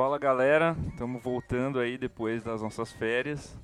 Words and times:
Fala 0.00 0.18
galera, 0.18 0.74
estamos 0.88 1.22
voltando 1.22 1.78
aí 1.78 1.98
depois 1.98 2.42
das 2.42 2.62
nossas 2.62 2.90
férias. 2.90 3.54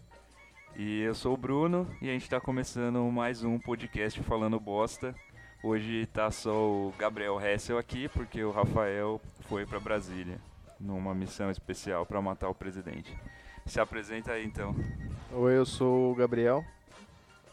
E 0.76 1.00
eu 1.00 1.14
sou 1.14 1.32
o 1.32 1.36
Bruno 1.36 1.88
e 2.02 2.10
a 2.10 2.12
gente 2.12 2.24
está 2.24 2.38
começando 2.38 3.00
mais 3.10 3.42
um 3.42 3.58
podcast 3.58 4.22
falando 4.22 4.60
bosta. 4.60 5.14
Hoje 5.64 6.04
tá 6.04 6.30
só 6.30 6.52
o 6.52 6.92
Gabriel 6.98 7.40
Hessel 7.40 7.78
aqui 7.78 8.06
porque 8.10 8.44
o 8.44 8.50
Rafael 8.50 9.18
foi 9.48 9.64
para 9.64 9.80
Brasília 9.80 10.38
numa 10.78 11.14
missão 11.14 11.50
especial 11.50 12.04
para 12.04 12.20
matar 12.20 12.50
o 12.50 12.54
presidente. 12.54 13.18
Se 13.64 13.80
apresenta 13.80 14.32
aí 14.32 14.44
então. 14.44 14.76
Oi, 15.32 15.56
eu 15.56 15.64
sou 15.64 16.12
o 16.12 16.14
Gabriel 16.14 16.62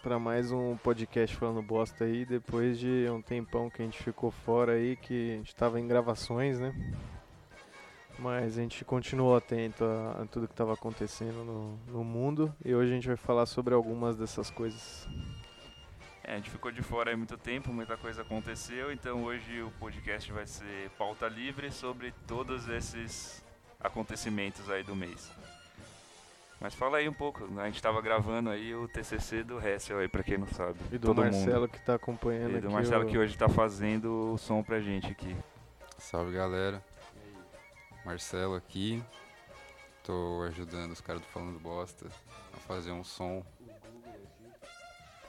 para 0.01 0.19
mais 0.19 0.51
um 0.51 0.75
podcast 0.75 1.33
falando 1.37 1.61
bosta 1.61 2.03
aí, 2.03 2.25
depois 2.25 2.77
de 2.77 3.07
um 3.09 3.21
tempão 3.21 3.69
que 3.69 3.81
a 3.81 3.85
gente 3.85 4.03
ficou 4.03 4.29
fora 4.29 4.73
aí, 4.73 4.97
que 4.97 5.35
a 5.35 5.37
gente 5.37 5.55
tava 5.55 5.79
em 5.79 5.87
gravações, 5.87 6.59
né? 6.59 6.75
Mas 8.19 8.57
a 8.57 8.61
gente 8.61 8.85
continuou 8.85 9.35
atento 9.35 9.83
a, 9.83 10.21
a 10.21 10.25
tudo 10.27 10.47
que 10.47 10.53
estava 10.53 10.73
acontecendo 10.73 11.43
no, 11.43 11.77
no 11.87 12.03
mundo 12.03 12.53
e 12.63 12.73
hoje 12.73 12.91
a 12.91 12.95
gente 12.95 13.07
vai 13.07 13.17
falar 13.17 13.45
sobre 13.45 13.73
algumas 13.73 14.15
dessas 14.15 14.49
coisas. 14.49 15.07
É, 16.23 16.33
a 16.33 16.35
gente 16.37 16.49
ficou 16.49 16.71
de 16.71 16.81
fora 16.81 17.09
aí 17.09 17.17
muito 17.17 17.37
tempo, 17.37 17.73
muita 17.73 17.97
coisa 17.97 18.21
aconteceu, 18.21 18.91
então 18.93 19.23
hoje 19.23 19.61
o 19.61 19.71
podcast 19.71 20.31
vai 20.31 20.45
ser 20.47 20.89
pauta 20.97 21.27
livre 21.27 21.69
sobre 21.71 22.13
todos 22.25 22.69
esses 22.69 23.43
acontecimentos 23.79 24.69
aí 24.69 24.83
do 24.83 24.95
mês. 24.95 25.29
Mas 26.61 26.73
fala 26.73 26.99
aí 26.99 27.09
um 27.09 27.13
pouco, 27.13 27.45
né? 27.47 27.63
a 27.63 27.65
gente 27.65 27.75
estava 27.75 28.01
gravando 28.01 28.49
aí 28.49 28.73
o 28.73 28.87
TCC 28.87 29.43
do 29.43 29.59
Hessel 29.59 29.99
aí, 29.99 30.07
para 30.07 30.23
quem 30.23 30.37
não 30.37 30.47
sabe. 30.47 30.79
E 30.93 30.97
do 30.97 31.07
Todo 31.07 31.17
Marcelo 31.21 31.61
mundo. 31.61 31.69
que 31.71 31.77
está 31.77 31.95
acompanhando 31.95 32.57
E 32.57 32.61
do 32.61 32.67
aqui 32.67 32.73
Marcelo 32.75 33.03
o- 33.03 33.07
que 33.07 33.17
hoje 33.17 33.33
está 33.33 33.49
fazendo 33.49 34.31
o 34.33 34.37
som 34.37 34.63
pra 34.63 34.79
gente 34.79 35.07
aqui. 35.07 35.35
Salve 35.97 36.31
galera. 36.31 36.81
Marcelo 38.05 38.55
aqui. 38.55 39.03
Tô 40.03 40.43
ajudando 40.47 40.91
os 40.91 41.01
caras 41.01 41.21
do 41.21 41.27
Falando 41.27 41.59
Bosta 41.59 42.07
a 42.53 42.57
fazer 42.57 42.91
um 42.91 43.03
som 43.03 43.43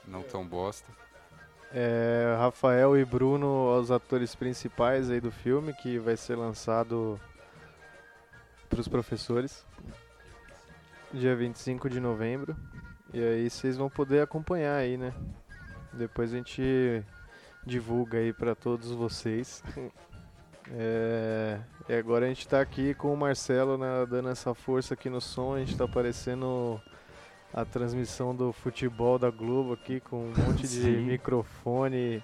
não 0.07 0.21
tão 0.21 0.45
bosta. 0.45 0.91
É, 1.71 2.35
Rafael 2.37 2.97
e 2.97 3.03
Bruno, 3.03 3.77
os 3.77 3.91
atores 3.91 4.35
principais 4.35 5.09
aí 5.09 5.19
do 5.19 5.31
filme, 5.31 5.73
que 5.73 5.97
vai 5.97 6.15
ser 6.15 6.35
lançado 6.35 7.19
para 8.69 8.79
os 8.79 8.87
professores, 8.87 9.65
dia 11.11 11.35
25 11.35 11.89
de 11.89 11.99
novembro. 11.99 12.55
E 13.13 13.21
aí 13.21 13.49
vocês 13.49 13.77
vão 13.77 13.89
poder 13.89 14.21
acompanhar 14.21 14.75
aí, 14.75 14.97
né? 14.97 15.13
Depois 15.93 16.33
a 16.33 16.37
gente 16.37 17.03
divulga 17.65 18.17
aí 18.17 18.33
para 18.33 18.53
todos 18.53 18.91
vocês. 18.91 19.63
É, 20.71 21.59
e 21.87 21.93
agora 21.93 22.25
a 22.25 22.27
gente 22.27 22.47
tá 22.47 22.59
aqui 22.59 22.93
com 22.95 23.13
o 23.13 23.17
Marcelo 23.17 23.77
né, 23.77 24.05
dando 24.09 24.29
essa 24.29 24.53
força 24.53 24.93
aqui 24.95 25.09
no 25.09 25.21
som, 25.21 25.53
a 25.55 25.59
gente 25.59 25.77
tá 25.77 25.85
aparecendo 25.85 26.81
a 27.53 27.63
transmissão 27.63 28.35
do 28.35 28.51
futebol 28.51 29.19
da 29.19 29.29
Globo 29.29 29.73
aqui 29.73 29.99
com 29.99 30.17
um 30.17 30.33
monte 30.45 30.61
de 30.63 30.67
Sim. 30.67 30.97
microfone, 31.05 32.23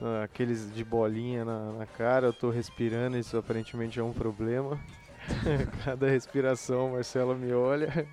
ah, 0.00 0.22
aqueles 0.24 0.72
de 0.72 0.84
bolinha 0.84 1.44
na, 1.44 1.72
na 1.72 1.86
cara, 1.86 2.28
eu 2.28 2.32
tô 2.32 2.50
respirando, 2.50 3.18
isso 3.18 3.36
aparentemente 3.36 3.98
é 3.98 4.02
um 4.02 4.12
problema. 4.12 4.78
Cada 5.84 6.08
respiração 6.08 6.90
o 6.90 6.92
Marcelo 6.92 7.34
me 7.34 7.52
olha. 7.52 8.06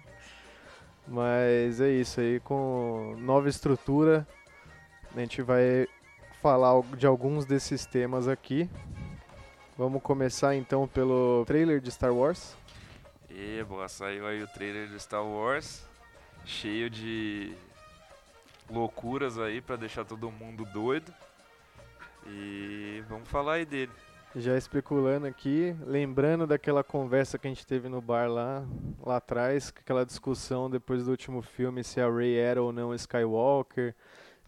Mas 1.07 1.79
é 1.79 1.89
isso 1.91 2.19
aí, 2.21 2.39
com 2.39 3.15
nova 3.19 3.47
estrutura, 3.49 4.25
a 5.15 5.19
gente 5.19 5.41
vai 5.41 5.85
falar 6.41 6.69
al- 6.69 6.85
de 6.97 7.05
alguns 7.05 7.45
desses 7.45 7.85
temas 7.85 8.27
aqui. 8.27 8.69
Vamos 9.75 10.03
começar 10.03 10.55
então 10.55 10.87
pelo 10.87 11.43
trailer 11.47 11.81
de 11.81 11.91
Star 11.91 12.13
Wars. 12.13 12.55
E 13.27 13.63
boa, 13.63 13.87
saiu 13.87 14.27
aí 14.27 14.43
o 14.43 14.47
trailer 14.47 14.87
do 14.87 14.99
Star 14.99 15.25
Wars, 15.25 15.83
cheio 16.45 16.91
de 16.91 17.55
loucuras 18.69 19.39
aí 19.39 19.61
pra 19.61 19.75
deixar 19.75 20.05
todo 20.05 20.29
mundo 20.29 20.63
doido. 20.65 21.11
E 22.27 23.03
vamos 23.09 23.27
falar 23.27 23.53
aí 23.53 23.65
dele. 23.65 23.91
Já 24.35 24.55
especulando 24.55 25.25
aqui, 25.25 25.75
lembrando 25.85 26.45
daquela 26.45 26.83
conversa 26.83 27.39
que 27.39 27.47
a 27.47 27.49
gente 27.49 27.65
teve 27.65 27.89
no 27.89 27.99
bar 27.99 28.27
lá, 28.27 28.63
lá 29.03 29.17
atrás, 29.17 29.73
aquela 29.75 30.05
discussão 30.05 30.69
depois 30.69 31.05
do 31.05 31.11
último 31.11 31.41
filme 31.41 31.83
se 31.83 31.99
a 31.99 32.07
Rey 32.07 32.35
era 32.35 32.61
ou 32.61 32.71
não 32.71 32.93
Skywalker, 32.93 33.95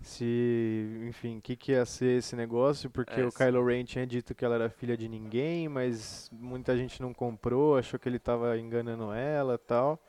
se, 0.01 1.05
enfim, 1.07 1.37
o 1.37 1.41
que, 1.41 1.55
que 1.55 1.71
ia 1.71 1.85
ser 1.85 2.19
esse 2.19 2.35
negócio, 2.35 2.89
porque 2.89 3.21
É, 3.21 3.25
o. 3.25 3.31
Kylo 3.31 3.65
Ren 3.65 3.83
tinha 3.83 4.05
dito 4.05 4.35
que 4.35 4.45
ela 4.45 4.55
era 4.55 4.69
filha 4.69 4.95
de 4.95 5.07
ninguém, 5.07 5.67
mas 5.67 6.29
muita 6.31 6.77
gente 6.77 7.01
não 7.01 7.13
comprou, 7.13 7.77
achou 7.77 7.99
que 7.99 8.07
ele 8.07 8.17
estava 8.17 8.57
enganando 8.57 9.11
ela 9.11 9.55
e 9.55 9.57
tal. 9.57 9.99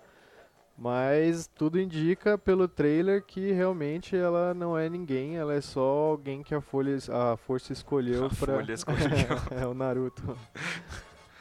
Mas 0.78 1.46
tudo 1.54 1.80
indica 1.80 2.36
pelo 2.36 2.68
trailer 2.68 3.22
que 3.22 3.50
realmente 3.50 4.14
ela 4.14 4.52
não 4.52 4.76
é 4.76 4.90
ninguém, 4.90 5.36
ela 5.36 5.54
é 5.54 5.60
só 5.62 5.80
alguém 5.80 6.42
que 6.42 6.54
a, 6.54 6.60
folha, 6.60 6.98
a 7.10 7.36
força 7.38 7.72
escolheu 7.72 8.26
A 8.26 8.28
pra. 8.28 8.54
Folha 8.56 8.72
escolheu. 8.74 9.08
é 9.58 9.66
o 9.66 9.72
Naruto. 9.72 10.36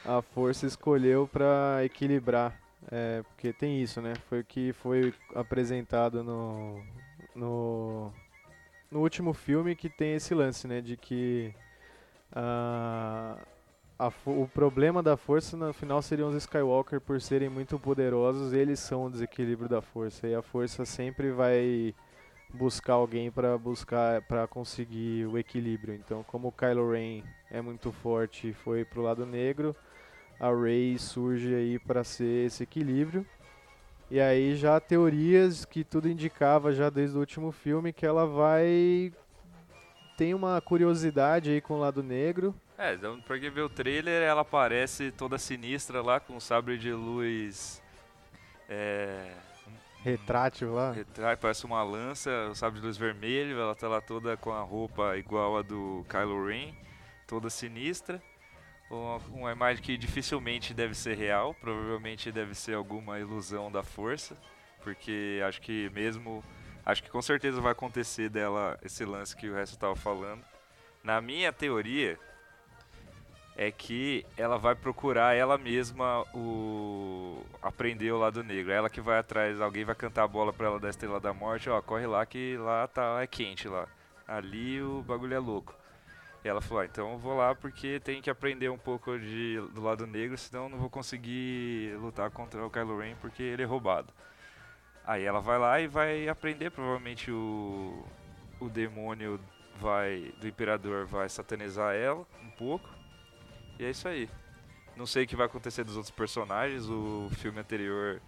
A 0.06 0.22
força 0.22 0.66
escolheu 0.66 1.28
pra 1.28 1.84
equilibrar. 1.84 2.58
É, 2.90 3.24
porque 3.24 3.52
tem 3.52 3.82
isso, 3.82 4.00
né? 4.02 4.14
Foi 4.30 4.40
o 4.40 4.46
que 4.46 4.72
foi 4.74 5.14
apresentado 5.34 6.24
no, 6.24 6.80
no, 7.36 8.14
no 8.92 9.02
último 9.02 9.34
filme 9.34 9.76
que 9.76 9.90
tem 9.90 10.16
esse 10.16 10.34
lance, 10.34 10.68
né? 10.68 10.82
De 10.82 10.98
que 10.98 11.54
ah, 12.32 13.38
a 13.98 14.12
o 14.26 14.48
problema 14.48 15.02
da 15.02 15.16
força 15.16 15.56
no 15.56 15.74
final 15.74 16.02
seriam 16.02 16.30
os 16.30 16.36
Skywalker 16.36 17.00
por 17.00 17.22
serem 17.22 17.50
muito 17.50 17.80
poderosos, 17.80 18.54
eles 18.54 18.80
são 18.80 19.06
o 19.06 19.10
desequilíbrio 19.10 19.70
da 19.70 19.82
força 19.82 20.28
e 20.28 20.36
a 20.36 20.42
força 20.42 20.86
sempre 20.86 21.32
vai 21.32 21.94
buscar 22.54 22.94
alguém 22.94 23.32
para 23.32 23.58
buscar 23.58 24.22
para 24.24 24.48
conseguir 24.48 25.26
o 25.28 25.38
equilíbrio. 25.38 25.94
Então, 25.94 26.24
como 26.24 26.50
o 26.50 26.52
Kylo 26.52 26.92
Ren 26.92 27.24
é 27.50 27.62
muito 27.62 27.92
forte 27.92 28.50
e 28.50 28.54
foi 28.54 28.86
pro 28.86 29.02
lado 29.02 29.26
negro, 29.26 29.76
a 30.40 30.54
Rey 30.54 30.98
surge 30.98 31.54
aí 31.54 31.80
para 31.80 32.04
ser 32.04 32.48
esse 32.48 32.64
equilíbrio. 32.64 33.26
E 34.10 34.20
aí 34.20 34.56
já 34.56 34.76
há 34.76 34.80
teorias 34.80 35.66
que 35.66 35.84
tudo 35.84 36.08
indicava 36.08 36.72
já 36.74 36.90
desde 36.90 37.18
o 37.18 37.20
último 37.20 37.52
filme 37.52 37.92
que 37.92 38.06
ela 38.06 38.26
vai 38.26 39.12
tem 40.16 40.34
uma 40.34 40.62
curiosidade 40.62 41.52
aí 41.52 41.62
com 41.62 41.76
o 41.76 41.80
lado 41.80 42.02
negro. 42.02 42.56
É, 42.78 42.94
então, 42.94 43.20
pra 43.22 43.40
quem 43.40 43.50
vê 43.50 43.62
o 43.62 43.70
trailer, 43.70 44.22
ela 44.22 44.42
aparece 44.42 45.12
toda 45.12 45.38
sinistra 45.38 46.02
lá 46.02 46.20
com 46.20 46.36
o 46.36 46.42
sabre 46.42 46.78
de 46.78 46.92
luz. 46.92 47.82
É. 48.70 49.34
Retrátil 50.04 50.74
lá. 50.74 50.92
Retrai, 50.92 51.36
parece 51.36 51.66
uma 51.66 51.82
lança, 51.84 52.30
o 52.52 52.56
sabre 52.56 52.80
de 52.80 52.86
luz 52.86 52.98
vermelho, 52.98 53.60
ela 53.60 53.74
tá 53.74 53.88
lá 53.88 54.02
toda 54.02 54.38
com 54.38 54.52
a 54.52 54.62
roupa 54.62 55.18
igual 55.18 55.58
a 55.58 55.62
do 55.62 56.06
Kylo 56.08 56.48
Ren, 56.48 56.74
toda 57.26 57.50
sinistra. 57.50 58.22
Uma, 58.90 59.18
uma 59.30 59.52
imagem 59.52 59.84
que 59.84 59.98
dificilmente 59.98 60.74
deve 60.74 60.96
ser 60.96 61.18
real, 61.18 61.54
provavelmente 61.56 62.32
deve 62.32 62.54
ser 62.54 62.76
alguma 62.76 63.20
ilusão 63.20 63.72
da 63.72 63.84
força, 63.84 64.38
porque 64.84 65.42
acho 65.48 65.62
que 65.62 65.90
mesmo. 65.94 66.44
Acho 66.86 67.02
que 67.02 67.10
com 67.10 67.22
certeza 67.22 67.60
vai 67.60 67.72
acontecer 67.72 68.30
dela 68.30 68.78
esse 68.84 69.04
lance 69.04 69.36
que 69.36 69.50
o 69.50 69.56
resto 69.56 69.78
tava 69.78 69.96
falando. 69.96 70.44
Na 71.04 71.20
minha 71.20 71.52
teoria, 71.52 72.20
é 73.56 73.72
que 73.72 74.26
ela 74.36 74.58
vai 74.58 74.76
procurar 74.76 75.36
ela 75.36 75.58
mesma 75.58 76.26
o 76.34 77.42
aprender 77.62 78.12
o 78.12 78.18
lado 78.18 78.44
negro. 78.44 78.72
Ela 78.72 78.90
que 78.90 79.00
vai 79.00 79.18
atrás, 79.18 79.62
alguém 79.62 79.86
vai 79.86 79.96
cantar 79.96 80.24
a 80.24 80.28
bola 80.28 80.52
pra 80.52 80.68
ela 80.68 80.80
da 80.80 80.90
Estrela 80.90 81.20
da 81.20 81.34
Morte, 81.34 81.70
ó, 81.70 81.82
corre 81.82 82.06
lá 82.06 82.26
que 82.26 82.58
lá 82.58 82.88
tá 82.88 83.22
é 83.22 83.28
quente 83.28 83.68
lá. 83.68 83.88
Ali 84.28 84.82
o 84.82 85.02
bagulho 85.02 85.34
é 85.34 85.40
louco. 85.40 85.74
E 86.46 86.48
ela 86.48 86.62
falou, 86.62 86.84
ah, 86.84 86.86
então 86.86 87.14
eu 87.14 87.18
vou 87.18 87.36
lá 87.36 87.56
porque 87.56 88.00
tem 88.00 88.22
que 88.22 88.30
aprender 88.30 88.70
um 88.70 88.78
pouco 88.78 89.18
de, 89.18 89.60
do 89.74 89.82
lado 89.82 90.06
negro, 90.06 90.38
senão 90.38 90.66
eu 90.66 90.70
não 90.70 90.78
vou 90.78 90.92
conseguir 90.92 91.98
lutar 91.98 92.30
contra 92.30 92.64
o 92.64 92.70
Kylo 92.70 93.00
Ren 93.00 93.16
porque 93.16 93.42
ele 93.42 93.64
é 93.64 93.66
roubado. 93.66 94.14
Aí 95.04 95.24
ela 95.24 95.42
vai 95.42 95.58
lá 95.58 95.82
e 95.82 95.88
vai 95.88 96.30
aprender, 96.30 96.70
provavelmente 96.70 97.32
o, 97.32 98.06
o 98.60 98.70
demônio 98.70 99.40
vai 99.78 100.36
do 100.40 100.48
imperador 100.48 101.08
vai 101.08 101.28
satanizar 101.30 101.96
ela 101.96 102.24
um 102.44 102.52
pouco. 102.52 102.88
E 103.80 103.84
é 103.84 103.90
isso 103.90 104.08
aí. 104.08 104.30
Não 104.96 105.08
sei 105.08 105.24
o 105.24 105.28
que 105.28 105.36
vai 105.36 105.48
acontecer 105.48 105.84
dos 105.84 105.98
outros 105.98 106.14
personagens. 106.14 106.88
O 106.88 107.28
filme 107.38 107.60
anterior 107.60 108.22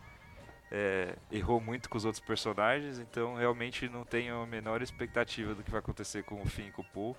é, 0.71 1.15
errou 1.31 1.61
muito 1.61 1.87
com 1.87 1.99
os 1.99 2.03
outros 2.03 2.23
personagens, 2.25 2.97
então 2.97 3.35
realmente 3.35 3.87
não 3.87 4.03
tenho 4.03 4.41
a 4.41 4.47
menor 4.47 4.81
expectativa 4.81 5.53
do 5.53 5.61
que 5.61 5.69
vai 5.69 5.81
acontecer 5.81 6.23
com 6.23 6.41
o 6.41 6.47
Finn 6.47 6.69
e 6.69 6.71
com 6.71 6.81
o 6.81 6.85
Paul. 6.85 7.15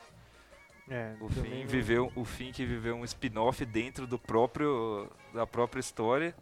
É, 0.91 1.15
O 1.21 1.25
não- 1.25 1.67
viveu, 1.67 2.13
o 2.15 2.25
Finn 2.25 2.53
que 2.53 2.65
viveu 2.65 2.97
um 2.97 3.05
spin-off 3.05 3.65
dentro 3.65 4.07
do 4.07 4.19
próprio 4.19 5.11
da 5.35 5.47
própria 5.47 5.81
história, 5.81 6.35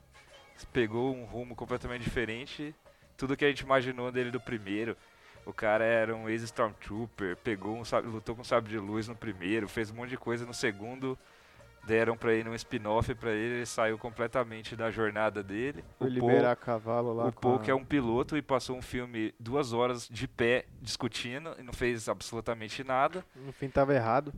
pegou 0.72 1.14
um 1.14 1.24
rumo 1.24 1.54
completamente 1.54 2.02
diferente. 2.02 2.74
Tudo 3.16 3.36
que 3.36 3.44
a 3.44 3.48
gente 3.48 3.60
imaginou 3.60 4.12
dele 4.12 4.30
do 4.30 4.40
primeiro. 4.40 4.96
O 5.44 5.52
cara 5.52 5.84
era 5.84 6.14
um 6.14 6.28
ex-stormtrooper, 6.28 7.36
pegou 7.36 7.76
um 7.76 7.82
lutou 8.10 8.34
com 8.34 8.40
um 8.40 8.44
sabre 8.44 8.70
de 8.70 8.78
luz 8.78 9.06
no 9.08 9.14
primeiro, 9.14 9.68
fez 9.68 9.90
um 9.90 9.94
monte 9.94 10.10
de 10.10 10.16
coisa 10.18 10.44
no 10.44 10.52
segundo. 10.54 11.16
Deram 11.86 12.16
pra 12.16 12.32
ele 12.34 12.48
um 12.48 12.54
spin-off 12.54 13.14
pra 13.14 13.30
ele, 13.32 13.56
ele 13.56 13.66
saiu 13.66 13.96
completamente 13.96 14.74
da 14.74 14.90
jornada 14.90 15.42
dele. 15.42 15.84
Foi 15.98 16.08
O 16.08 16.10
liberar 16.10 16.56
cavalo 16.56 17.12
lá 17.12 17.28
o 17.28 17.32
Paul, 17.32 17.56
a- 17.56 17.58
que 17.60 17.70
é 17.70 17.74
um 17.74 17.84
piloto 17.84 18.36
e 18.36 18.42
passou 18.42 18.76
um 18.76 18.82
filme 18.82 19.32
duas 19.38 19.72
horas 19.72 20.08
de 20.08 20.26
pé 20.26 20.66
discutindo 20.82 21.54
e 21.58 21.62
não 21.62 21.72
fez 21.72 22.08
absolutamente 22.08 22.82
nada. 22.82 23.24
No 23.36 23.52
fim 23.52 23.68
tava 23.68 23.94
errado. 23.94 24.32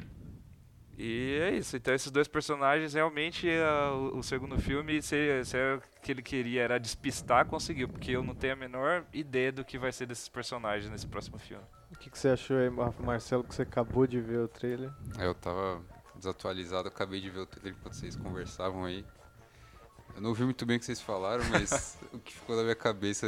E 1.01 1.39
é 1.41 1.51
isso. 1.55 1.77
Então 1.77 1.95
esses 1.95 2.11
dois 2.11 2.27
personagens 2.27 2.93
realmente 2.93 3.49
ah, 3.51 3.93
o, 3.93 4.19
o 4.19 4.23
segundo 4.23 4.59
filme, 4.59 5.01
se, 5.01 5.45
se 5.45 5.57
era 5.57 5.77
o 5.79 5.83
que 6.03 6.11
ele 6.11 6.23
queria 6.23 6.63
era 6.63 6.79
despistar, 6.79 7.47
conseguiu, 7.47 7.89
porque 7.89 8.11
eu 8.11 8.23
não 8.23 8.35
tenho 8.35 8.55
a 8.55 8.57
menor 8.57 9.05
ideia 9.13 9.53
do 9.53 9.65
que 9.65 9.79
vai 9.79 9.93
ser 9.93 10.07
desses 10.07 10.29
personagens 10.29 10.91
nesse 10.91 11.07
próximo 11.07 11.39
filme. 11.39 11.63
O 11.93 11.97
que, 11.97 12.11
que 12.11 12.19
você 12.19 12.29
achou 12.31 12.57
aí, 12.59 12.69
Mar- 12.69 12.93
Marcelo, 12.99 13.45
que 13.45 13.55
você 13.55 13.63
acabou 13.63 14.07
de 14.09 14.21
ver 14.21 14.39
o 14.41 14.49
trailer? 14.49 14.91
É, 15.19 15.25
Eu 15.25 15.35
tava 15.35 15.81
desatualizado, 16.19 16.89
acabei 16.89 17.21
de 17.21 17.31
ver 17.31 17.41
o 17.41 17.47
trailer 17.47 17.75
enquanto 17.79 17.95
vocês 17.95 18.17
conversavam 18.17 18.85
aí. 18.85 19.05
Eu 20.15 20.21
não 20.21 20.31
ouvi 20.31 20.45
muito 20.45 20.67
bem 20.67 20.77
o 20.77 20.81
que 20.81 20.87
vocês 20.87 21.01
falaram, 21.01 21.45
mas 21.51 21.97
o 22.13 22.19
que 22.19 22.35
ficou 22.35 22.57
na 22.57 22.63
minha 22.63 22.75
cabeça 22.75 23.27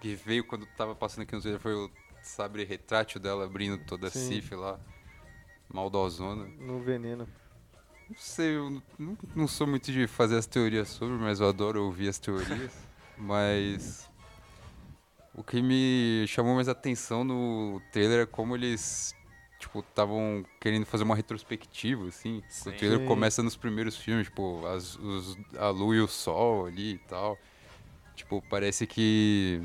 que 0.00 0.14
veio 0.14 0.44
quando 0.44 0.66
tava 0.76 0.94
passando 0.94 1.22
aqui 1.22 1.34
no 1.34 1.40
trailer 1.40 1.60
foi 1.60 1.74
o 1.74 1.90
sabre 2.22 2.64
retrátil 2.64 3.20
dela 3.20 3.44
abrindo 3.44 3.84
toda 3.84 4.08
a 4.08 4.10
Sim. 4.10 4.28
cif 4.28 4.54
lá. 4.54 4.80
Maldosona. 5.72 6.44
No 6.58 6.80
veneno. 6.80 7.28
Não 8.08 8.18
sei, 8.18 8.56
eu 8.56 8.82
não, 8.98 9.18
não 9.34 9.48
sou 9.48 9.66
muito 9.66 9.90
de 9.90 10.06
fazer 10.06 10.36
as 10.36 10.46
teorias 10.46 10.88
sobre, 10.88 11.16
mas 11.16 11.40
eu 11.40 11.48
adoro 11.48 11.84
ouvir 11.84 12.08
as 12.08 12.18
teorias. 12.18 12.72
mas 13.16 14.10
o 15.34 15.42
que 15.42 15.62
me 15.62 16.26
chamou 16.28 16.54
mais 16.54 16.68
atenção 16.68 17.24
no 17.24 17.80
trailer 17.90 18.20
é 18.20 18.26
como 18.26 18.54
eles 18.54 19.14
tipo 19.62 19.78
estavam 19.80 20.44
querendo 20.60 20.84
fazer 20.84 21.04
uma 21.04 21.14
retrospectiva 21.16 22.06
assim. 22.08 22.42
Sim. 22.48 22.70
O 22.70 22.72
trailer 22.74 23.06
começa 23.06 23.42
nos 23.42 23.56
primeiros 23.56 23.96
filmes, 23.96 24.26
tipo, 24.26 24.66
as, 24.66 24.96
os- 24.96 25.38
a 25.56 25.68
lua 25.70 25.94
e 25.96 26.00
o 26.00 26.08
sol 26.08 26.66
ali 26.66 26.94
e 26.94 26.98
tal. 26.98 27.38
Tipo, 28.16 28.42
parece 28.50 28.86
que 28.86 29.62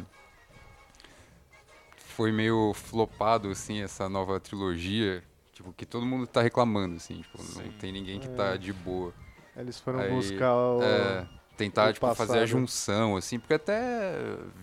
foi 1.98 2.32
meio 2.32 2.74
flopado 2.74 3.50
assim 3.50 3.82
essa 3.82 4.08
nova 4.08 4.40
trilogia. 4.40 5.24
Tipo, 5.54 5.74
que 5.74 5.86
todo 5.86 6.06
mundo 6.06 6.28
tá 6.28 6.42
reclamando, 6.42 6.96
assim, 6.98 7.22
tipo, 7.22 7.38
não 7.40 7.64
Sim. 7.64 7.72
tem 7.80 7.92
ninguém 7.92 8.20
que 8.20 8.28
É. 8.28 8.32
tá 8.32 8.56
de 8.56 8.72
boa. 8.72 9.12
Eles 9.56 9.80
foram 9.80 10.00
Aí, 10.00 10.12
buscar 10.12 10.54
o. 10.56 10.80
É, 10.84 11.28
tentar, 11.58 11.90
o 11.90 11.94
tipo, 11.94 12.06
fazer 12.14 12.24
a 12.34 12.36
passado. 12.36 12.46
junção, 12.48 13.18
assim, 13.18 13.40
porque 13.40 13.56
até 13.56 14.14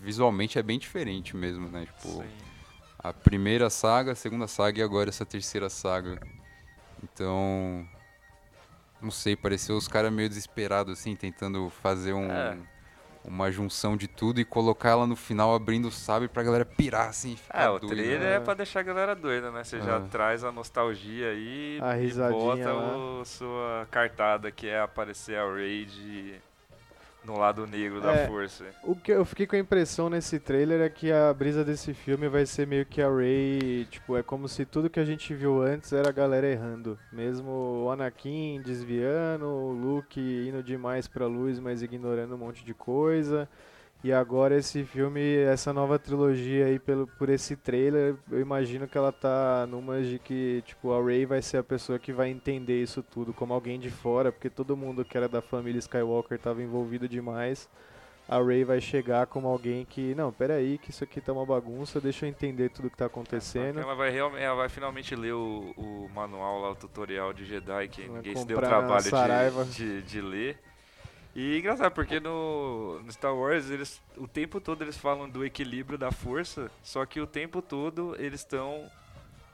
visualmente 0.01 0.57
é 0.57 0.63
bem 0.63 0.79
diferente 0.79 1.35
mesmo, 1.35 1.67
né? 1.67 1.85
Tipo, 1.85 2.07
Sim. 2.23 2.29
A 3.09 3.13
primeira 3.13 3.69
saga, 3.69 4.11
a 4.13 4.15
segunda 4.15 4.47
saga 4.47 4.79
e 4.79 4.83
agora 4.83 5.09
essa 5.09 5.25
terceira 5.25 5.69
saga. 5.69 6.19
Então, 7.03 7.87
não 9.01 9.11
sei, 9.11 9.35
pareceu 9.35 9.75
os 9.77 9.87
caras 9.87 10.11
meio 10.11 10.27
desesperados, 10.29 10.99
assim, 10.99 11.15
tentando 11.15 11.69
fazer 11.69 12.13
um, 12.13 12.31
É. 12.31 12.57
uma 13.23 13.51
junção 13.51 13.95
de 13.95 14.07
tudo 14.07 14.39
e 14.39 14.45
colocar 14.45 14.89
ela 14.89 15.05
no 15.07 15.15
final 15.15 15.53
abrindo 15.53 15.87
o 15.87 15.91
sabre 15.91 16.27
pra 16.27 16.41
galera 16.43 16.65
pirar, 16.65 17.09
assim, 17.09 17.35
ficar 17.35 17.61
É, 17.63 17.69
o 17.69 17.79
doido, 17.79 17.93
trailer 17.95 18.19
né? 18.19 18.35
é 18.35 18.39
pra 18.39 18.53
deixar 18.53 18.79
a 18.79 18.83
galera 18.83 19.15
doida, 19.15 19.51
né? 19.51 19.63
Você 19.63 19.79
já 19.81 19.97
É. 19.97 19.99
traz 20.09 20.43
a 20.43 20.51
nostalgia 20.51 21.29
aí 21.29 21.79
A 21.81 21.97
e 21.99 22.11
bota 22.13 22.73
lá. 22.73 22.97
o, 22.97 23.25
sua 23.25 23.87
cartada, 23.91 24.51
que 24.51 24.67
é 24.67 24.79
aparecer 24.79 25.37
a 25.37 25.45
Raid 25.45 26.41
no 27.25 27.37
lado 27.37 27.65
negro 27.67 27.99
da 28.01 28.11
É. 28.13 28.27
força. 28.27 28.65
O 28.83 28.95
que 28.95 29.11
eu 29.11 29.25
fiquei 29.25 29.47
com 29.47 29.55
a 29.55 29.59
impressão 29.59 30.09
nesse 30.09 30.39
trailer 30.39 30.81
é 30.81 30.89
que 30.89 31.11
a 31.11 31.33
brisa 31.33 31.63
desse 31.63 31.93
filme 31.93 32.27
vai 32.29 32.45
ser 32.45 32.67
meio 32.67 32.85
que 32.85 33.01
a 33.01 33.09
Rey, 33.09 33.85
tipo, 33.89 34.15
é 34.15 34.23
como 34.23 34.47
se 34.47 34.65
tudo 34.65 34.89
que 34.89 34.99
a 34.99 35.05
gente 35.05 35.33
viu 35.33 35.61
antes 35.61 35.91
era 35.93 36.09
a 36.09 36.11
galera 36.11 36.47
errando. 36.47 36.97
Mesmo 37.11 37.83
o 37.85 37.91
Anakin 37.91 38.61
desviando, 38.63 39.45
o 39.45 39.71
Luke 39.71 40.19
indo 40.19 40.61
demais 40.63 41.07
pra 41.07 41.25
luz, 41.27 41.59
mas 41.59 41.81
ignorando 41.81 42.35
um 42.35 42.37
monte 42.37 42.63
de 42.63 42.73
coisa. 42.73 43.49
E 44.03 44.13
agora 44.13 44.55
esse 44.55 44.83
filme, 44.83 45.37
essa 45.37 45.73
nova 45.73 45.97
trilogia 45.97 46.67
aí 46.67 46.77
pelo, 46.77 47.07
por 47.07 47.27
esse 47.27 47.55
trailer, 47.55 48.15
eu 48.31 48.39
imagino 48.39 48.87
que 48.87 48.97
ela 48.97 49.11
tá 49.11 49.65
numa 49.67 50.01
de 50.01 50.19
que, 50.19 50.61
tipo, 50.65 50.93
a 50.93 51.03
Rey 51.03 51.25
vai 51.25 51.41
ser 51.41 51.57
a 51.57 51.63
pessoa 51.63 51.97
que 51.97 52.13
vai 52.13 52.29
entender 52.29 52.81
isso 52.81 53.01
tudo 53.01 53.33
como 53.33 53.53
alguém 53.53 53.79
de 53.79 53.89
fora, 53.89 54.31
porque 54.31 54.49
todo 54.49 54.77
mundo 54.77 55.03
que 55.03 55.17
era 55.17 55.27
da 55.27 55.41
família 55.41 55.79
Skywalker 55.79 56.37
tava 56.37 56.61
envolvido 56.61 57.09
demais 57.09 57.67
a 58.27 58.41
Ray 58.41 58.63
vai 58.63 58.81
chegar 58.81 59.27
como 59.27 59.47
alguém 59.47 59.85
que, 59.85 60.15
não, 60.15 60.31
peraí, 60.31 60.77
que 60.79 60.89
isso 60.89 61.03
aqui 61.03 61.21
tá 61.21 61.31
uma 61.31 61.45
bagunça, 61.45 62.01
deixa 62.01 62.25
eu 62.25 62.29
entender 62.29 62.69
tudo 62.69 62.89
que 62.89 62.97
tá 62.97 63.05
acontecendo. 63.05 63.79
Ela 63.79 63.93
vai, 63.93 64.09
realmente, 64.09 64.41
ela 64.41 64.55
vai 64.55 64.69
finalmente 64.69 65.15
ler 65.15 65.33
o, 65.33 65.73
o 65.77 66.09
manual 66.13 66.59
lá, 66.59 66.71
o 66.71 66.75
tutorial 66.75 67.33
de 67.33 67.45
Jedi, 67.45 67.87
que 67.87 68.01
Vai 68.01 68.17
ninguém 68.17 68.35
se 68.35 68.45
deu 68.45 68.57
o 68.57 68.61
trabalho 68.61 69.65
de, 69.65 69.73
de, 69.73 70.01
de 70.01 70.21
ler. 70.21 70.57
E 71.35 71.59
engraçado, 71.59 71.91
porque 71.91 72.19
no, 72.19 73.01
no 73.03 73.11
Star 73.11 73.35
Wars, 73.35 73.69
eles, 73.69 74.01
o 74.17 74.25
tempo 74.27 74.61
todo 74.61 74.81
eles 74.83 74.97
falam 74.97 75.29
do 75.29 75.43
equilíbrio 75.45 75.97
da 75.97 76.09
força, 76.11 76.71
só 76.81 77.05
que 77.05 77.19
o 77.19 77.27
tempo 77.27 77.61
todo 77.61 78.15
eles 78.17 78.39
estão 78.39 78.89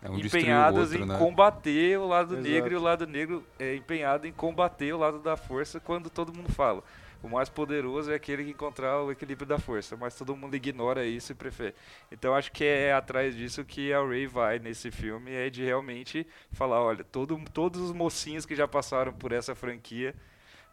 É 0.01 0.09
um 0.09 0.17
empenhados 0.19 0.91
outro, 0.91 1.03
em 1.03 1.05
né? 1.07 1.17
combater 1.17 1.97
o 1.97 2.07
lado 2.07 2.35
Exato. 2.35 2.47
negro 2.47 2.73
e 2.73 2.77
o 2.77 2.81
lado 2.81 3.07
negro 3.07 3.43
é 3.57 3.75
empenhado 3.75 4.27
em 4.27 4.31
combater 4.31 4.93
o 4.93 4.97
lado 4.99 5.19
da 5.19 5.35
força 5.35 5.79
quando 5.79 6.09
todo 6.09 6.31
mundo 6.33 6.51
fala. 6.51 6.83
O 7.23 7.29
mais 7.29 7.49
poderoso 7.49 8.11
é 8.11 8.15
aquele 8.15 8.43
que 8.43 8.51
encontrar 8.51 9.01
o 9.03 9.11
equilíbrio 9.11 9.47
da 9.47 9.59
força, 9.59 9.95
mas 9.95 10.15
todo 10.15 10.35
mundo 10.35 10.55
ignora 10.55 11.05
isso 11.05 11.31
e 11.31 11.35
prefere. 11.35 11.75
Então 12.11 12.33
acho 12.35 12.51
que 12.51 12.63
é 12.63 12.93
atrás 12.93 13.35
disso 13.35 13.63
que 13.65 13.93
a 13.93 14.03
Ray 14.03 14.25
vai 14.27 14.59
nesse 14.59 14.89
filme, 14.91 15.31
é 15.31 15.49
de 15.49 15.63
realmente 15.63 16.25
falar, 16.51 16.81
olha, 16.81 17.03
todo, 17.03 17.39
todos 17.53 17.79
os 17.81 17.91
mocinhos 17.91 18.45
que 18.45 18.55
já 18.55 18.67
passaram 18.67 19.13
por 19.13 19.31
essa 19.31 19.53
franquia 19.55 20.15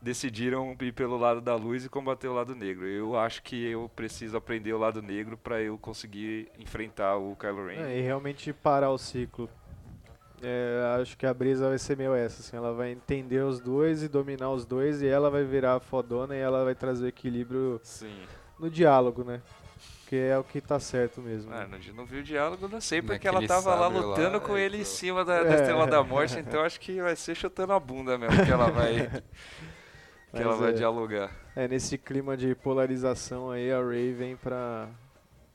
decidiram 0.00 0.76
ir 0.80 0.92
pelo 0.92 1.16
lado 1.16 1.40
da 1.40 1.54
luz 1.54 1.84
e 1.84 1.88
combater 1.88 2.28
o 2.28 2.34
lado 2.34 2.54
negro. 2.54 2.86
Eu 2.86 3.18
acho 3.18 3.42
que 3.42 3.68
eu 3.68 3.90
preciso 3.94 4.36
aprender 4.36 4.72
o 4.72 4.78
lado 4.78 5.02
negro 5.02 5.36
para 5.36 5.60
eu 5.60 5.76
conseguir 5.78 6.48
enfrentar 6.58 7.16
o 7.16 7.36
Kylo 7.36 7.66
Ren. 7.66 7.82
É, 7.82 7.98
e 7.98 8.00
realmente 8.00 8.52
parar 8.52 8.90
o 8.90 8.98
ciclo. 8.98 9.48
É, 10.40 11.00
acho 11.00 11.16
que 11.18 11.26
a 11.26 11.34
brisa 11.34 11.68
vai 11.68 11.78
ser 11.78 11.96
meio 11.96 12.14
essa, 12.14 12.40
assim, 12.40 12.56
ela 12.56 12.72
vai 12.72 12.92
entender 12.92 13.40
os 13.42 13.58
dois 13.58 14.04
e 14.04 14.08
dominar 14.08 14.50
os 14.50 14.64
dois 14.64 15.02
e 15.02 15.06
ela 15.08 15.28
vai 15.30 15.42
virar 15.42 15.74
a 15.74 15.80
fodona 15.80 16.36
e 16.36 16.38
ela 16.38 16.64
vai 16.64 16.76
trazer 16.76 17.08
equilíbrio 17.08 17.80
Sim. 17.82 18.22
no 18.58 18.70
diálogo, 18.70 19.24
né? 19.24 19.42
Que 20.06 20.14
é 20.16 20.38
o 20.38 20.44
que 20.44 20.60
tá 20.60 20.78
certo 20.78 21.20
mesmo. 21.20 21.52
Ah, 21.52 21.66
né? 21.66 21.78
não, 21.88 21.94
não 21.96 22.06
viu 22.06 22.20
o 22.20 22.22
diálogo, 22.22 22.68
não 22.68 22.80
sei, 22.80 23.02
porque 23.02 23.26
ela 23.26 23.40
Naquele 23.40 23.48
tava 23.48 23.74
lá 23.74 23.88
sabre 23.88 23.98
lá, 23.98 24.06
lutando 24.06 24.40
com 24.40 24.56
é, 24.56 24.60
ele 24.62 24.76
em 24.76 24.80
então. 24.80 24.92
cima 24.92 25.24
da, 25.24 25.42
da 25.42 25.50
É. 25.50 25.54
Estrela 25.56 25.86
da 25.88 26.04
Morte, 26.04 26.38
então 26.38 26.62
acho 26.62 26.78
que 26.78 27.02
vai 27.02 27.16
ser 27.16 27.34
chutando 27.34 27.72
a 27.72 27.80
bunda 27.80 28.16
mesmo 28.16 28.44
que 28.44 28.50
ela 28.50 28.70
vai, 28.70 29.10
que 30.32 30.42
ela 30.42 30.56
vai 30.56 30.70
é. 30.70 30.74
dialogar. 30.74 31.30
É, 31.56 31.66
nesse 31.66 31.98
clima 31.98 32.36
de 32.36 32.54
polarização 32.54 33.50
aí, 33.50 33.72
a 33.72 33.82
Ray 33.82 34.12
vem 34.12 34.36
pra, 34.36 34.88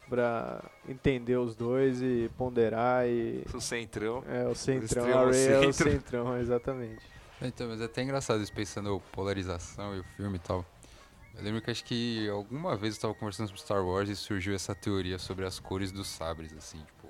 pra 0.09 0.63
entender 0.87 1.37
os 1.37 1.55
dois 1.55 2.01
e 2.01 2.29
ponderar 2.37 3.07
e... 3.07 3.43
O 3.53 3.61
centrão. 3.61 4.23
É, 4.27 4.47
o 4.47 4.55
centrão, 4.55 4.85
extremo 4.85 5.17
a 5.17 5.25
Ray 5.25 5.47
é 5.47 5.59
o 5.59 5.73
centro. 5.73 5.91
centrão, 5.91 6.37
exatamente. 6.37 7.05
Então, 7.41 7.67
mas 7.67 7.81
é 7.81 7.85
até 7.85 8.01
engraçado 8.01 8.41
isso 8.41 8.53
pensando 8.53 9.01
polarização 9.11 9.95
e 9.95 9.99
o 9.99 10.03
filme 10.15 10.37
e 10.37 10.39
tal. 10.39 10.65
Eu 11.35 11.43
lembro 11.43 11.61
que 11.61 11.71
acho 11.71 11.83
que 11.83 12.29
alguma 12.29 12.75
vez 12.75 12.93
eu 12.93 12.97
estava 12.97 13.13
conversando 13.15 13.47
sobre 13.47 13.61
Star 13.61 13.83
Wars 13.83 14.07
e 14.07 14.15
surgiu 14.15 14.53
essa 14.53 14.75
teoria 14.75 15.17
sobre 15.17 15.45
as 15.45 15.59
cores 15.59 15.91
dos 15.91 16.07
sabres, 16.07 16.53
assim, 16.53 16.77
tipo, 16.77 17.07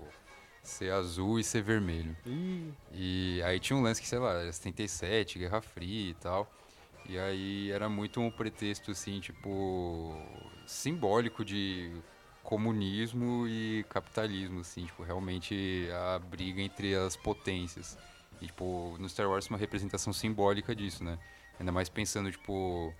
ser 0.62 0.92
azul 0.92 1.40
e 1.40 1.44
ser 1.44 1.62
vermelho. 1.62 2.16
Ih, 2.26 2.74
E 2.94 3.42
aí 3.44 3.60
tinha 3.60 3.78
um 3.78 3.84
lance 3.84 4.02
que, 4.02 4.08
sei 4.08 4.20
lá, 4.20 4.34
era 4.34 4.52
77, 4.52 5.40
Guerra 5.40 5.62
Fria 5.62 6.12
e 6.12 6.14
tal. 6.14 6.50
E 7.08 7.18
aí 7.18 7.72
era 7.72 7.90
muito 7.90 8.20
um 8.22 8.32
pretexto, 8.32 8.92
assim, 8.92 9.20
tipo, 9.20 10.16
simbólico 10.66 11.44
de 11.44 11.92
comunismo 12.42 13.48
e 13.48 13.86
capitalismo, 13.90 14.62
assim, 14.62 14.86
tipo, 14.86 15.04
realmente 15.04 15.88
a 15.92 16.20
briga 16.20 16.62
entre 16.62 16.96
as 16.96 17.16
potências. 17.16 17.98
E, 18.42 18.48
tipo, 18.48 18.96
no 19.00 19.08
Star 19.10 19.30
Wars 19.30 19.48
uma 19.48 19.58
representação 19.58 20.12
simbólica 20.14 20.76
disso, 20.76 21.04
né? 21.04 21.18
Ainda 21.60 21.72
mais 21.72 21.90
pensando, 21.90 22.32
tipo, 22.32 22.94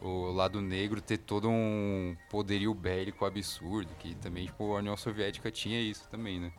o 0.00 0.30
lado 0.32 0.60
negro 0.60 1.00
ter 1.00 1.18
todo 1.18 1.48
um 1.48 2.16
poderio 2.30 2.74
bélico 2.74 3.24
absurdo, 3.24 3.94
que 3.98 4.14
também, 4.16 4.46
tipo, 4.46 4.74
a 4.74 4.78
União 4.78 4.96
Soviética 4.96 5.50
tinha 5.50 5.80
isso 5.80 6.08
também, 6.08 6.40
né? 6.40 6.52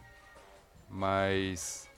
Mas... 0.89 1.89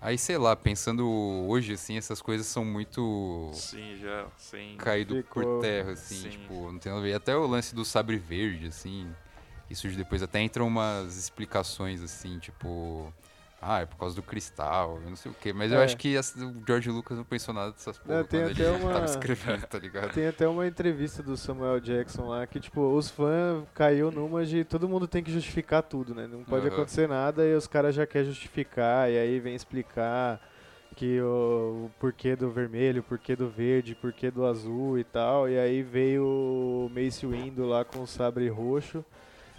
Aí, 0.00 0.16
sei 0.16 0.38
lá, 0.38 0.54
pensando 0.54 1.08
hoje, 1.08 1.72
assim, 1.72 1.96
essas 1.96 2.22
coisas 2.22 2.46
são 2.46 2.64
muito 2.64 3.50
Sim, 3.52 3.98
já, 4.00 4.28
sim. 4.36 4.76
caído 4.78 5.16
Ficou- 5.16 5.42
por 5.42 5.60
terra, 5.60 5.92
assim, 5.92 6.22
Sim. 6.22 6.30
tipo, 6.30 6.70
não 6.70 6.78
tem 6.78 6.92
nada 6.92 7.02
a 7.02 7.04
ver. 7.04 7.14
Até 7.14 7.36
o 7.36 7.46
lance 7.46 7.74
do 7.74 7.84
sabre 7.84 8.16
verde, 8.16 8.68
assim, 8.68 9.12
que 9.66 9.74
surge 9.74 9.96
depois, 9.96 10.22
até 10.22 10.40
entram 10.40 10.68
umas 10.68 11.16
explicações, 11.16 12.00
assim, 12.00 12.38
tipo, 12.38 13.12
ah, 13.60 13.80
é 13.80 13.86
por 13.86 13.96
causa 13.96 14.14
do 14.14 14.22
cristal, 14.22 15.00
eu 15.02 15.08
não 15.10 15.16
sei 15.16 15.32
o 15.32 15.34
quê, 15.34 15.52
mas 15.52 15.72
eu 15.72 15.80
É. 15.80 15.84
acho 15.84 15.96
que 15.96 16.16
essa- 16.16 16.38
o 16.44 16.62
George 16.66 16.90
Lucas 16.90 17.16
não 17.16 17.24
pensou 17.24 17.52
nada 17.52 17.72
dessas 17.72 17.98
porra 17.98 18.22
tem 18.24 18.40
quando 18.40 18.52
até 18.52 18.62
ele 18.74 18.84
uma- 18.84 19.04
escrevendo, 19.04 19.66
tá 19.66 19.78
ligado? 19.78 20.12
Tem 20.12 20.26
até 20.28 20.46
uma 20.46 20.66
entrevista 20.66 21.22
do 21.22 21.36
Samuel 21.36 21.80
Jackson 21.80 22.28
lá 22.28 22.46
que, 22.46 22.60
tipo, 22.60 22.80
os 22.94 23.10
fãs 23.10 23.64
caiu 23.74 24.10
numa 24.12 24.44
de 24.46 24.64
todo 24.64 24.88
mundo 24.88 25.08
tem 25.08 25.22
que 25.24 25.32
justificar 25.32 25.82
tudo, 25.82 26.14
né? 26.14 26.26
Não 26.26 26.44
pode 26.44 26.66
Aham. 26.66 26.74
acontecer 26.76 27.08
nada 27.08 27.44
e 27.44 27.54
os 27.54 27.66
caras 27.66 27.94
já 27.94 28.06
querem 28.06 28.28
justificar, 28.28 29.10
e 29.10 29.18
aí 29.18 29.40
vem 29.40 29.54
explicar. 29.54 30.40
que 30.96 31.20
o, 31.20 31.84
o 31.86 31.90
porquê 32.00 32.34
do 32.34 32.50
vermelho, 32.50 33.02
o 33.02 33.04
porquê 33.04 33.36
do 33.36 33.48
verde, 33.48 33.92
o 33.92 33.96
porquê 33.96 34.32
do 34.32 34.44
azul 34.44 34.98
e 34.98 35.04
tal. 35.04 35.48
E 35.48 35.56
aí 35.56 35.80
veio 35.80 36.24
o 36.24 36.90
Mace 36.92 37.24
Windu 37.24 37.66
lá 37.68 37.84
com 37.84 38.00
o 38.02 38.06
sabre 38.06 38.48
roxo. 38.48 39.04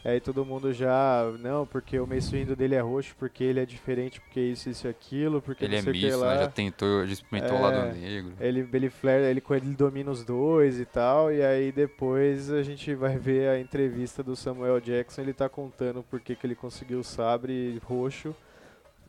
Aí 0.03 0.20
todo 0.22 0.46
mundo 0.46 0.72
já, 0.74 1.24
não, 1.39 1.65
porque 1.65 2.00
o 2.00 2.08
Mace 2.08 2.46
dele 2.46 2.74
é 2.75 2.79
roxo, 2.79 3.13
porque 3.20 3.44
ele 3.44 3.60
é 3.60 3.65
diferente, 3.65 4.22
porque 4.22 4.39
isso, 4.39 4.70
isso 4.70 4.88
e 4.88 4.89
aquilo, 4.89 5.41
porque 5.41 5.65
Ele 5.65 5.74
não 5.82 5.88
é 5.88 5.89
o 5.89 5.91
misto, 5.91 6.20
lá. 6.20 6.34
né? 6.36 6.39
Já 6.44 6.48
tentou, 6.48 7.06
já 7.06 7.13
experimentou 7.13 7.58
o 7.58 7.60
É. 7.60 7.63
lado 7.63 7.96
negro. 7.98 8.34
Ele, 8.39 8.70
ele 8.72 8.89
flare, 8.89 9.24
ele, 9.24 9.44
ele 9.50 9.75
domina 9.75 10.10
os 10.10 10.24
dois 10.24 10.79
e 10.79 10.86
tal, 10.86 11.32
e 11.34 11.44
aí 11.44 11.72
depois 11.72 12.50
a 12.50 12.63
gente 12.63 12.96
vai 12.96 13.18
ver 13.18 13.50
a 13.50 13.60
entrevista 13.60 14.24
do 14.24 14.36
Samuel 14.38 14.79
Jackson, 14.79 15.22
ele 15.22 15.34
tá 15.34 15.50
contando 15.50 16.01
por 16.01 16.20
que 16.22 16.34
que 16.36 16.48
ele 16.48 16.56
conseguiu 16.56 17.00
o 17.00 17.03
sabre 17.03 17.77
roxo, 17.84 18.34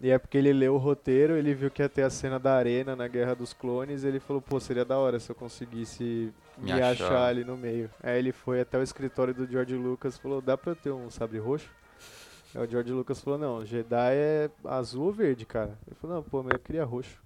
e 0.01 0.11
é 0.11 0.19
porque 0.19 0.39
ele 0.39 0.53
leu 0.53 0.75
o 0.75 0.79
roteiro, 0.79 1.37
ele 1.37 1.53
viu 1.55 1.71
que 1.71 1.83
ia 1.83 1.89
ter 1.89 2.03
a 2.03 2.11
cena 2.11 2.39
da 2.39 2.55
arena 2.55 2.97
na 2.97 3.07
Guerra 3.07 3.35
dos 3.35 3.53
Clones, 3.53 4.03
e 4.03 4.09
ele 4.09 4.19
falou, 4.21 4.41
pô, 4.41 4.59
seria 4.59 4.85
da 4.85 4.97
hora 4.99 5.21
se 5.21 5.31
eu 5.31 5.35
conseguisse 5.35 6.33
me, 6.57 6.73
Me 6.73 6.73
achar. 6.73 7.07
achar. 7.07 7.27
ali 7.27 7.45
no 7.45 7.57
meio. 7.57 7.91
Aí 8.03 8.19
ele 8.19 8.33
foi 8.33 8.61
até 8.61 8.79
o 8.79 8.83
escritório 8.83 9.35
do 9.35 9.47
George 9.47 9.75
Lucas 9.75 10.17
e 10.17 10.21
falou, 10.21 10.41
dá 10.41 10.57
pra 10.57 10.73
eu 10.73 10.77
ter 10.77 10.91
um 10.91 11.11
sabre 11.11 11.39
roxo? 11.39 11.69
Aí 12.55 12.67
o 12.67 12.71
George 12.71 12.93
Lucas 12.93 13.21
falou, 13.21 13.39
não, 13.39 13.65
Jedi 13.65 14.15
é 14.15 14.51
azul 14.65 15.07
ou 15.07 15.13
verde, 15.13 15.45
cara? 15.47 15.79
Ele 15.87 15.97
falou, 16.01 16.17
não, 16.17 16.23
pô, 16.23 16.43
mas 16.43 16.53
eu 16.55 16.59
queria 16.59 16.85
roxo. 16.85 17.19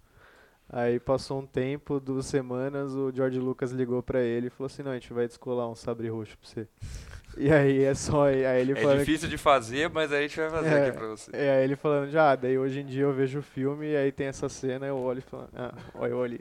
Aí 0.77 0.99
passou 0.99 1.39
um 1.39 1.47
tempo, 1.47 2.01
duas 2.01 2.27
semanas, 2.27 2.97
o 2.97 3.13
George 3.15 3.39
Lucas 3.39 3.71
ligou 3.71 4.03
pra 4.03 4.21
ele 4.21 4.49
e 4.49 4.51
falou 4.51 4.67
assim, 4.67 4.83
não, 4.83 4.91
a 4.91 4.95
gente 4.95 5.13
vai 5.13 5.25
descolar 5.29 5.69
um 5.71 5.75
sabre 5.77 6.09
roxo 6.09 6.37
pra 6.37 6.49
você. 6.49 6.69
E 7.37 7.53
aí 7.53 7.83
é 7.83 7.95
só, 7.95 8.27
aí 8.27 8.61
ele 8.61 8.79
É 8.79 8.97
difícil 8.97 9.29
de 9.29 9.37
fazer, 9.37 9.91
mas 9.91 10.13
a 10.13 10.21
gente 10.23 10.37
vai 10.39 10.49
fazer 10.51 10.69
É. 10.69 10.87
aqui 10.87 10.97
pra 10.97 11.07
você. 11.09 11.31
é, 11.33 11.57
aí 11.57 11.65
ele 11.65 11.75
falando, 11.75 12.09
já, 12.09 12.37
daí 12.37 12.57
hoje 12.57 12.79
em 12.79 12.87
dia 12.87 13.03
eu 13.03 13.13
vejo 13.13 13.41
o 13.41 13.43
filme 13.43 13.87
e 13.91 13.97
aí 13.97 14.13
tem 14.13 14.29
essa 14.29 14.49
cena, 14.49 14.87
eu 14.87 14.97
olho 14.97 15.19
e 15.19 15.23
falo, 15.23 15.49
ah, 15.53 15.75
olha 15.97 16.11
eu 16.13 16.23
ali. 16.23 16.41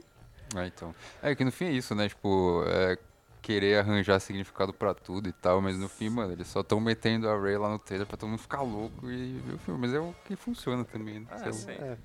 Ah, 0.54 0.64
então. 0.68 0.94
É 1.20 1.34
que 1.34 1.44
no 1.44 1.50
fim 1.50 1.64
é 1.64 1.72
isso, 1.72 1.96
né? 1.96 2.08
Tipo, 2.08 2.62
é 2.68 2.96
querer 3.42 3.80
arranjar 3.80 4.20
significado 4.20 4.72
pra 4.72 4.94
tudo 4.94 5.28
e 5.28 5.32
tal, 5.32 5.60
mas 5.60 5.76
no 5.76 5.88
fim, 5.88 6.08
mano, 6.08 6.32
eles 6.32 6.46
só 6.46 6.62
tão 6.62 6.80
metendo 6.80 7.28
a 7.28 7.36
Ray 7.36 7.56
lá 7.58 7.68
no 7.68 7.78
trailer 7.80 8.06
pra 8.06 8.16
todo 8.16 8.30
mundo 8.30 8.38
ficar 8.38 8.62
louco 8.62 9.10
e 9.10 9.40
ver 9.44 9.54
o 9.54 9.58
filme. 9.58 9.80
Mas 9.80 9.92
é 9.94 9.98
o 9.98 10.14
que 10.24 10.36
funciona 10.36 10.84
também, 10.84 11.20
né? 11.20 11.26
Ah, 11.30 11.46
lá. 11.46 11.52
sim. 11.52 11.70
É. 11.72 11.96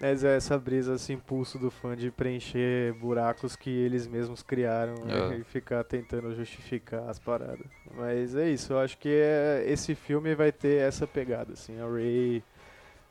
Mas 0.00 0.24
é 0.24 0.36
essa 0.36 0.58
brisa, 0.58 0.94
esse 0.94 1.12
impulso 1.12 1.58
do 1.58 1.70
fã 1.70 1.96
de 1.96 2.10
preencher 2.10 2.92
buracos 2.94 3.54
que 3.54 3.70
eles 3.70 4.06
mesmos 4.06 4.42
criaram 4.42 4.94
É. 5.08 5.36
e 5.38 5.44
ficar 5.44 5.84
tentando 5.84 6.34
justificar 6.34 7.08
as 7.08 7.18
paradas. 7.18 7.66
Mas 7.94 8.34
é 8.34 8.50
isso, 8.50 8.72
eu 8.72 8.78
acho 8.80 8.98
que 8.98 9.08
é- 9.08 9.64
esse 9.66 9.94
filme 9.94 10.34
vai 10.34 10.50
ter 10.50 10.80
essa 10.82 11.06
pegada, 11.06 11.52
assim, 11.52 11.80
a 11.80 11.86
Ray 11.86 12.42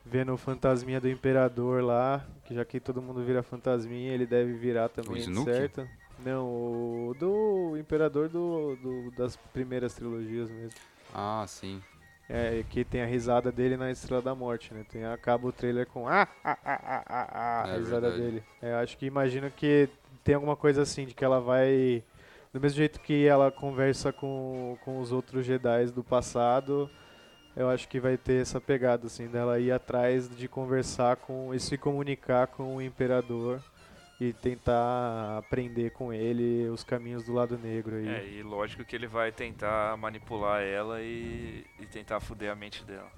vendo 0.04 0.34
o 0.34 0.36
fantasminha 0.36 1.00
do 1.00 1.08
Imperador 1.08 1.82
lá, 1.82 2.24
que 2.44 2.54
já 2.54 2.64
que 2.64 2.78
todo 2.78 3.00
mundo 3.00 3.24
vira 3.24 3.42
fantasminha, 3.42 4.12
ele 4.12 4.26
deve 4.26 4.52
virar 4.52 4.90
também, 4.90 5.22
certo? 5.44 5.88
Não, 6.24 6.46
o 6.46 7.16
do 7.18 7.76
Imperador 7.78 8.28
do, 8.28 8.76
do- 8.76 9.10
das 9.12 9.36
primeiras 9.54 9.94
trilogias 9.94 10.50
mesmo. 10.50 10.78
Ah, 11.12 11.44
sim. 11.48 11.82
É, 12.28 12.64
que 12.70 12.84
tem 12.84 13.02
a 13.02 13.06
risada 13.06 13.52
dele 13.52 13.76
na 13.76 13.90
Estrela 13.90 14.22
da 14.22 14.34
Morte, 14.34 14.72
né? 14.72 14.84
Tem, 14.90 15.04
acaba 15.04 15.46
o 15.46 15.52
trailer 15.52 15.86
com 15.86 16.08
ah, 16.08 16.26
ah, 16.42 16.58
ah, 16.64 16.80
ah, 16.82 17.04
ah, 17.06 17.28
ah, 17.30 17.64
a 17.64 17.74
É 17.74 17.76
risada 17.76 18.08
verdade. 18.08 18.22
dele. 18.22 18.42
É, 18.62 18.74
acho 18.74 18.96
que 18.96 19.04
imagino 19.04 19.50
que 19.50 19.88
tem 20.22 20.34
alguma 20.34 20.56
coisa 20.56 20.82
assim, 20.82 21.04
de 21.04 21.14
que 21.14 21.24
ela 21.24 21.38
vai. 21.40 22.02
Do 22.52 22.60
mesmo 22.60 22.78
jeito 22.78 23.00
que 23.00 23.26
ela 23.26 23.50
conversa 23.50 24.12
com, 24.12 24.78
com 24.84 25.00
os 25.00 25.12
outros 25.12 25.44
Jedi 25.44 25.86
do 25.86 26.02
passado, 26.04 26.88
eu 27.56 27.68
acho 27.68 27.88
que 27.88 28.00
vai 28.00 28.16
ter 28.16 28.40
essa 28.40 28.60
pegada, 28.60 29.06
assim, 29.06 29.26
dela 29.26 29.58
ir 29.58 29.72
atrás 29.72 30.28
de 30.34 30.48
conversar 30.48 31.16
com 31.16 31.52
e 31.52 31.60
se 31.60 31.76
comunicar 31.76 32.46
com 32.46 32.76
o 32.76 32.82
Imperador 32.82 33.60
e 34.20 34.32
tentar 34.32 35.38
aprender 35.38 35.90
com 35.90 36.12
ele 36.12 36.68
os 36.68 36.84
caminhos 36.84 37.24
do 37.24 37.32
lado 37.32 37.58
negro 37.58 37.96
aí. 37.96 38.08
É, 38.08 38.28
e 38.28 38.42
lógico 38.42 38.84
que 38.84 38.94
ele 38.94 39.06
vai 39.06 39.32
tentar 39.32 39.96
manipular 39.96 40.62
ela 40.62 41.00
e, 41.02 41.64
e 41.80 41.86
tentar 41.86 42.20
foder 42.20 42.50
a 42.50 42.54
mente 42.54 42.84
dela. 42.84 43.10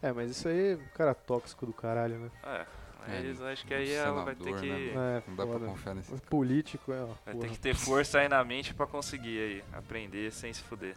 É, 0.00 0.12
mas 0.12 0.30
isso 0.30 0.46
aí 0.48 0.74
é 0.74 0.78
cara 0.94 1.14
tóxico 1.14 1.66
do 1.66 1.72
caralho, 1.72 2.18
né? 2.18 2.30
É, 2.44 2.66
É, 3.08 3.22
mas 3.22 3.42
acho 3.42 3.66
que 3.66 3.74
aí 3.74 3.90
ela 3.92 4.24
vai 4.24 4.34
ter 4.36 4.54
que. 4.54 4.66
né, 4.68 5.18
É, 5.18 5.22
Não 5.28 5.34
dá 5.36 5.46
pra 5.46 5.58
confiar 5.58 5.94
nesse 5.94 6.12
político 6.22 6.92
é 6.92 6.98
uma 7.02 7.14
Vai 7.24 7.34
porra. 7.34 7.38
ter 7.46 7.50
que 7.50 7.58
ter 7.58 7.74
força 7.74 8.20
aí 8.20 8.28
na 8.28 8.44
mente 8.44 8.72
pra 8.72 8.86
conseguir 8.86 9.38
aí 9.40 9.64
aprender 9.72 10.30
sem 10.30 10.52
se 10.52 10.62
fuder. 10.62 10.94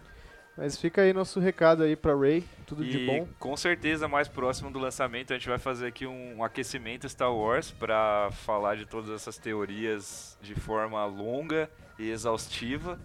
Mas 0.57 0.77
fica 0.77 1.01
aí 1.01 1.13
nosso 1.13 1.39
recado 1.39 1.81
aí 1.83 1.95
pra 1.95 2.15
Ray, 2.15 2.43
tudo 2.67 2.83
e 2.83 2.89
de 2.89 3.05
bom. 3.05 3.27
com 3.39 3.55
certeza 3.55 4.07
mais 4.07 4.27
próximo 4.27 4.69
do 4.69 4.79
lançamento 4.79 5.31
a 5.33 5.37
gente 5.37 5.47
vai 5.47 5.57
fazer 5.57 5.87
aqui 5.87 6.05
um 6.05 6.43
aquecimento 6.43 7.07
Star 7.07 7.33
Wars 7.33 7.71
pra 7.71 8.29
falar 8.31 8.75
de 8.75 8.85
todas 8.85 9.09
essas 9.09 9.37
teorias 9.37 10.37
de 10.41 10.53
forma 10.53 11.03
longa 11.05 11.69
e 11.97 12.09
exaustiva, 12.09 12.99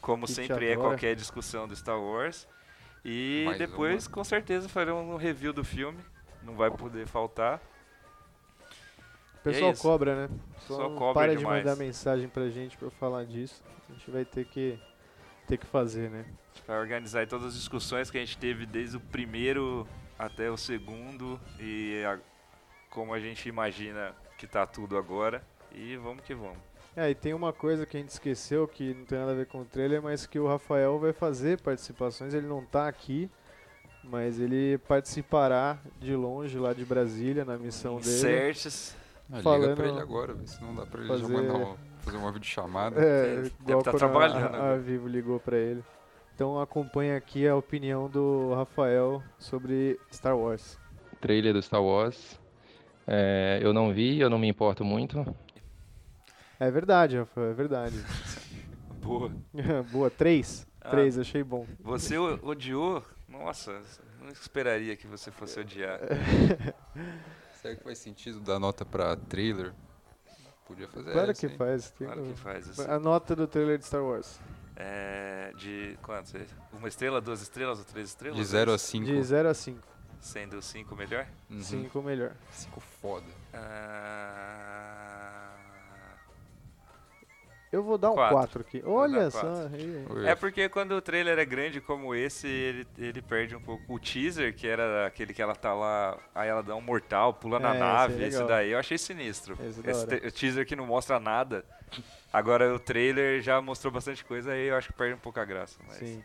como 0.00 0.26
Que 0.26 0.32
sempre 0.32 0.70
é 0.72 0.76
qualquer 0.76 1.14
discussão 1.14 1.68
do 1.68 1.74
Star 1.76 2.00
Wars. 2.00 2.48
E 3.04 3.44
Mais 3.46 3.58
depois 3.58 4.06
com 4.08 4.22
certeza 4.24 4.68
faremos 4.68 5.02
um 5.04 5.16
review 5.16 5.52
do 5.52 5.64
filme, 5.64 5.98
não 6.42 6.54
vai 6.56 6.70
poder 6.70 7.06
faltar. 7.06 7.60
O 9.36 9.42
pessoal 9.42 9.70
é 9.70 9.76
cobra, 9.76 10.28
né? 10.28 10.36
Só 10.66 10.76
Só 10.76 10.88
cobra 10.90 11.14
para 11.14 11.36
demais. 11.36 11.62
de 11.62 11.68
mandar 11.68 11.76
mensagem 11.76 12.28
pra 12.28 12.48
gente 12.48 12.76
pra 12.76 12.90
falar 12.90 13.24
disso. 13.24 13.62
A 13.88 13.92
gente 13.92 14.10
vai 14.10 14.24
ter 14.24 14.44
que 14.44 14.78
ter 15.46 15.56
que 15.58 15.66
fazer, 15.66 16.10
né? 16.10 16.24
Vai 16.66 16.78
organizar 16.78 17.20
aí 17.20 17.26
todas 17.26 17.48
as 17.48 17.54
discussões 17.54 18.10
que 18.10 18.18
a 18.18 18.20
gente 18.20 18.36
teve 18.38 18.64
desde 18.66 18.96
o 18.96 19.00
primeiro 19.00 19.86
até 20.18 20.50
o 20.50 20.56
segundo 20.56 21.40
e 21.58 22.02
a- 22.06 22.18
como 22.90 23.12
a 23.14 23.18
gente 23.20 23.48
imagina 23.48 24.14
que 24.38 24.46
tá 24.46 24.66
tudo 24.66 24.96
agora. 24.96 25.42
E 25.74 25.96
vamos 25.96 26.22
que 26.24 26.34
vamos. 26.34 26.58
É, 26.94 27.08
e 27.08 27.14
tem 27.14 27.32
uma 27.32 27.52
coisa 27.54 27.86
que 27.86 27.96
a 27.96 28.00
gente 28.00 28.10
esqueceu 28.10 28.68
que 28.68 28.92
não 28.92 29.04
tem 29.06 29.18
nada 29.18 29.32
a 29.32 29.34
ver 29.34 29.46
com 29.46 29.62
o 29.62 29.64
trailer, 29.64 30.02
mas 30.02 30.26
que 30.26 30.38
o 30.38 30.46
Rafael 30.46 30.98
vai 30.98 31.12
fazer 31.14 31.58
participações, 31.62 32.34
ele 32.34 32.46
não 32.46 32.62
tá 32.62 32.86
aqui, 32.86 33.30
mas 34.04 34.38
ele 34.38 34.76
participará 34.86 35.78
de 35.98 36.14
longe 36.14 36.58
lá 36.58 36.74
de 36.74 36.84
Brasília 36.84 37.44
na 37.46 37.56
missão 37.56 37.96
dele. 37.98 38.18
Certes. 38.18 38.94
Ah, 39.32 39.38
liga 39.38 39.74
pra 39.74 39.88
ele 39.88 40.00
agora, 40.00 40.36
se 40.46 40.60
não 40.62 40.74
dá 40.74 40.84
pra 40.84 41.00
ele 41.00 41.08
Fazer- 41.08 41.22
já 41.26 41.28
mandar 41.32 41.54
uma, 41.54 41.76
fazer 42.02 42.16
uma 42.16 42.32
videochamada. 42.32 43.00
É, 43.00 43.36
Deve 43.36 43.52
igual 43.60 43.82
tá 43.82 43.92
trabalhando 43.92 44.36
a, 44.36 44.46
a 44.46 44.46
agora. 44.46 44.78
Vivo 44.78 45.08
ligou 45.08 45.40
pra 45.40 45.56
ele. 45.56 45.82
Então 46.34 46.60
acompanha 46.60 47.16
aqui 47.16 47.46
a 47.46 47.54
opinião 47.54 48.08
do 48.08 48.54
Rafael 48.54 49.22
sobre 49.38 49.98
Star 50.12 50.36
Wars. 50.36 50.78
trailer 51.20 51.52
do 51.52 51.62
Star 51.62 51.82
Wars. 51.82 52.38
É, 53.06 53.58
eu 53.62 53.72
não 53.72 53.92
vi, 53.92 54.20
eu 54.20 54.30
não 54.30 54.38
me 54.38 54.48
importo 54.48 54.84
muito. 54.84 55.24
É 56.58 56.70
verdade, 56.70 57.18
Rafael, 57.18 57.50
é 57.50 57.54
verdade. 57.54 57.96
Boa. 59.02 59.32
Boa, 59.90 60.10
três. 60.10 60.66
Ah. 60.80 60.90
Três, 60.90 61.18
achei 61.18 61.42
bom. 61.42 61.66
Você 61.80 62.16
odiou? 62.18 63.02
Nossa, 63.28 63.80
não 64.20 64.28
esperaria 64.28 64.96
que 64.96 65.06
você 65.06 65.30
fosse 65.30 65.58
odiar. 65.58 65.98
Será 67.60 67.76
que 67.76 67.82
faz 67.82 67.98
sentido 67.98 68.40
dar 68.40 68.58
nota 68.58 68.84
pra 68.84 69.16
trailer? 69.16 69.72
Podia 70.66 70.88
fazer 70.88 71.12
Claro 71.12 71.30
essa, 71.30 71.40
que 71.40 71.46
hein? 71.52 71.58
faz. 71.58 71.90
tem 71.90 72.06
Claro 72.06 72.22
que 72.22 72.34
faz 72.34 72.66
isso. 72.66 72.90
A 72.90 72.98
nota 72.98 73.34
do 73.36 73.46
trailer 73.46 73.78
de 73.78 73.84
Star 73.86 74.02
Wars. 74.02 74.40
É, 74.76 75.52
de 75.56 75.98
quantos? 76.02 76.32
Uma 76.72 76.88
estrela, 76.88 77.20
duas 77.20 77.42
estrelas 77.42 77.78
ou 77.78 77.84
três 77.84 78.08
estrelas? 78.08 78.36
De 78.38 78.44
0 78.44 78.72
a 78.72 78.78
5. 78.78 79.04
De 79.04 79.22
0 79.22 79.48
a 79.48 79.54
5. 79.54 79.92
Sendo 80.20 80.62
cinco 80.62 80.94
melhor? 80.94 81.26
Uhum. 81.50 81.60
5 81.60 82.00
melhor. 82.02 82.32
Cinco 82.52 82.80
foda. 82.80 83.26
Ah, 83.52 85.21
Eu 87.72 87.82
vou 87.82 87.96
dar 87.96 88.10
um 88.10 88.14
Quatro. 88.14 88.36
4 88.36 88.60
aqui. 88.60 88.82
Olha 88.84 89.30
só. 89.30 89.54
É 90.26 90.34
porque 90.34 90.68
quando 90.68 90.92
o 90.92 91.00
trailer 91.00 91.38
é 91.38 91.44
grande 91.44 91.80
como 91.80 92.14
esse, 92.14 92.46
ele, 92.46 92.86
ele 92.98 93.22
perde 93.22 93.56
um 93.56 93.62
pouco. 93.62 93.82
O 93.88 93.98
teaser, 93.98 94.54
que 94.54 94.68
era 94.68 95.06
aquele 95.06 95.32
que 95.32 95.40
ela 95.40 95.54
tá 95.54 95.72
lá, 95.72 96.18
aí 96.34 96.50
ela 96.50 96.62
dá 96.62 96.76
um 96.76 96.82
mortal, 96.82 97.32
pula 97.32 97.58
na 97.58 97.70
É, 97.70 97.72
esse 97.72 97.80
é 97.82 97.86
nave, 97.86 98.12
esse, 98.24 98.36
legal. 98.36 98.46
daí 98.48 98.70
eu 98.72 98.78
achei 98.78 98.98
sinistro. 98.98 99.56
Esse 99.64 100.12
é 100.12 100.26
Esse 100.26 100.30
teaser 100.32 100.66
que 100.66 100.76
não 100.76 100.86
mostra 100.86 101.18
nada. 101.18 101.64
Agora 102.30 102.74
o 102.74 102.78
trailer 102.78 103.40
já 103.40 103.58
mostrou 103.60 103.90
bastante 103.90 104.22
coisa, 104.22 104.52
aí 104.52 104.68
eu 104.68 104.76
acho 104.76 104.88
que 104.88 104.94
perde 104.94 105.14
um 105.14 105.18
pouco 105.18 105.40
a 105.40 105.44
graça. 105.44 105.78
Mas 105.86 105.96
Sim. 105.96 106.22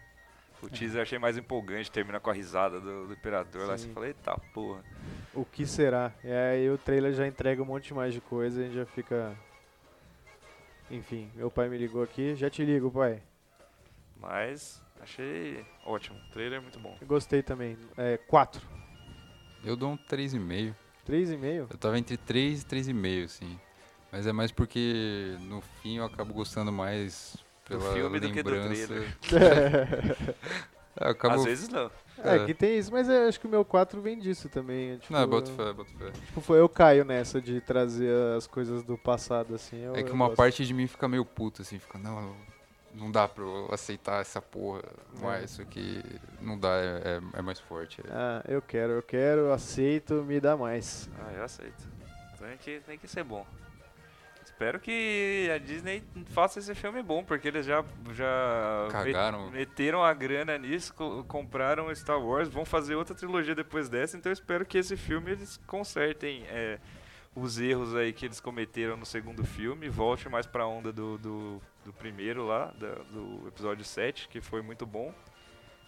o 0.62 0.70
teaser 0.70 0.98
eu 0.98 1.02
achei 1.04 1.18
mais 1.18 1.38
empolgante, 1.38 1.90
termina 1.90 2.20
com 2.20 2.30
a 2.30 2.34
risada 2.34 2.80
do, 2.82 3.08
do 3.08 3.14
Imperador 3.14 3.68
lá. 3.68 3.78
Sim. 3.78 3.88
Você 3.88 3.94
fala, 3.94 4.08
eita 4.08 4.38
porra. 4.54 4.84
O 5.34 5.46
que 5.46 5.66
será? 5.66 6.12
E 6.26 6.30
aí 6.32 6.70
o 6.70 6.78
trailer 6.78 7.14
já 7.14 7.26
entrega 7.26 7.62
um 7.62 7.66
monte 7.66 7.94
mais 7.94 8.14
de 8.14 8.20
coisa 8.20 8.60
e 8.60 8.64
a 8.64 8.68
gente 8.68 8.76
já 8.76 8.86
fica. 8.86 9.34
Enfim, 10.90 11.30
meu 11.36 11.52
pai 11.52 11.68
me 11.70 11.78
ligou 11.78 12.02
aqui. 12.02 12.36
Já 12.36 12.50
te 12.50 12.64
ligo, 12.64 12.90
pai. 12.90 13.22
Mas 14.20 14.82
achei 15.02 15.66
ótimo. 15.86 16.18
O 16.18 16.32
trailer 16.32 16.60
é 16.60 16.62
muito 16.62 16.80
bom. 16.80 16.98
Eu 17.00 17.08
gostei 17.08 17.44
também. 17.44 17.78
É, 17.98 18.18
4. 18.18 18.62
Eu 19.64 19.76
dou 19.76 19.92
um 19.92 19.98
3,5. 19.98 20.74
3,5? 21.08 21.68
Eu 21.70 21.78
tava 21.78 21.98
entre 21.98 22.18
3 22.18 22.62
e 22.62 22.66
3,5, 22.66 23.26
assim. 23.26 23.60
Mas 24.12 24.26
é 24.26 24.32
mais 24.32 24.52
porque 24.52 25.36
no 25.42 25.62
fim 25.62 25.98
eu 25.98 26.06
acabo 26.06 26.34
gostando 26.34 26.72
mais 26.72 27.36
pela 27.68 27.94
filme 27.94 28.20
do 28.20 28.32
que 28.32 28.42
do 28.42 28.50
lembrança. 28.50 28.88
trailer. 28.88 30.36
É, 31.00 31.06
eu 31.06 31.12
acabo, 31.12 31.36
Às 31.36 31.44
vezes 31.46 31.70
não. 31.70 31.92
É, 32.24 32.46
que 32.46 32.54
tem 32.54 32.78
isso, 32.78 32.92
mas 32.92 33.08
eu 33.10 33.28
acho 33.28 33.40
que 33.40 33.48
o 33.48 33.50
meu 33.50 33.64
4 33.66 34.02
vem 34.02 34.18
disso 34.20 34.50
também. 34.50 34.92
é, 34.92 34.98
Tipo, 34.98 35.14
Não, 35.14 35.28
boto 35.28 35.52
fé, 35.52 35.74
boto 35.74 35.92
fé. 35.98 36.12
tipo, 36.26 36.42
foi, 36.42 36.60
eu 36.60 36.68
caio 36.70 37.06
nessa 37.06 37.42
de 37.42 37.62
trazer 37.62 38.12
as 38.36 38.48
coisas 38.48 38.84
do 38.84 38.98
passado, 38.98 39.54
assim. 39.56 39.78
eu- 39.82 39.96
É 39.96 40.04
que 40.04 40.12
uma 40.12 40.30
parte 40.30 40.66
de 40.66 40.74
mim 40.74 40.88
fica 40.88 41.08
meio 41.08 41.24
puto, 41.26 41.62
assim, 41.62 41.78
fica, 41.80 41.98
não, 41.98 42.36
não 42.94 43.12
dá 43.12 43.28
pra 43.28 43.44
eu 43.44 43.70
aceitar 43.72 44.22
essa 44.22 44.42
porra, 44.42 44.82
mas 45.22 45.52
isso 45.52 45.62
aqui 45.62 46.02
não 46.42 46.58
dá, 46.60 46.70
é, 46.78 47.20
é- 47.36 47.40
é 47.40 47.42
mais 47.42 47.60
forte. 47.60 48.02
é. 48.02 48.04
Ah, 48.12 48.44
eu 48.48 48.62
quero, 48.62 48.94
eu 48.94 49.04
quero, 49.04 49.52
aceito, 49.52 50.16
me 50.24 50.40
dá 50.40 50.58
mais. 50.58 51.10
Ah, 51.20 51.32
eu 51.34 51.44
aceito. 51.44 51.88
Tem 52.40 52.58
que, 52.58 52.80
tem 52.82 52.98
que 52.98 53.08
ser 53.08 53.24
bom. 53.24 53.46
Espero 54.58 54.80
que 54.80 55.52
a 55.54 55.60
Disney 55.60 56.02
faça 56.34 56.58
esse 56.58 56.74
filme 56.74 57.04
bom, 57.04 57.24
porque 57.24 57.48
eles 57.48 57.64
já, 57.64 57.86
já 58.12 58.88
Cagaram. 58.90 59.52
meteram 59.52 60.04
a 60.04 60.12
grana 60.16 60.58
nisso, 60.58 60.96
co- 60.96 61.24
compraram 61.26 61.94
Star 61.94 62.20
Wars, 62.20 62.50
vão 62.50 62.66
fazer 62.66 62.96
outra 62.96 63.14
trilogia 63.14 63.54
depois 63.54 63.88
dessa, 63.88 64.18
então 64.18 64.32
eu 64.32 64.34
espero 64.34 64.66
que 64.66 64.80
esse 64.80 64.98
filme 64.98 65.30
eles 65.30 65.58
consertem 65.68 66.42
é, 66.48 66.80
os 67.36 67.60
erros 67.60 67.96
aí 67.96 68.12
que 68.12 68.26
eles 68.26 68.40
cometeram 68.40 68.98
no 68.98 69.06
segundo 69.06 69.44
filme, 69.46 69.90
volte 69.90 70.28
mais 70.28 70.48
pra 70.48 70.66
onda 70.66 70.92
do, 70.92 71.20
do, 71.20 71.62
do 71.86 71.94
primeiro 71.94 72.44
lá, 72.44 72.74
da- 72.80 72.96
do 73.12 73.48
episódio 73.48 73.86
7, 73.86 74.28
que 74.28 74.42
foi 74.42 74.64
muito 74.64 74.88
bom. 74.88 75.14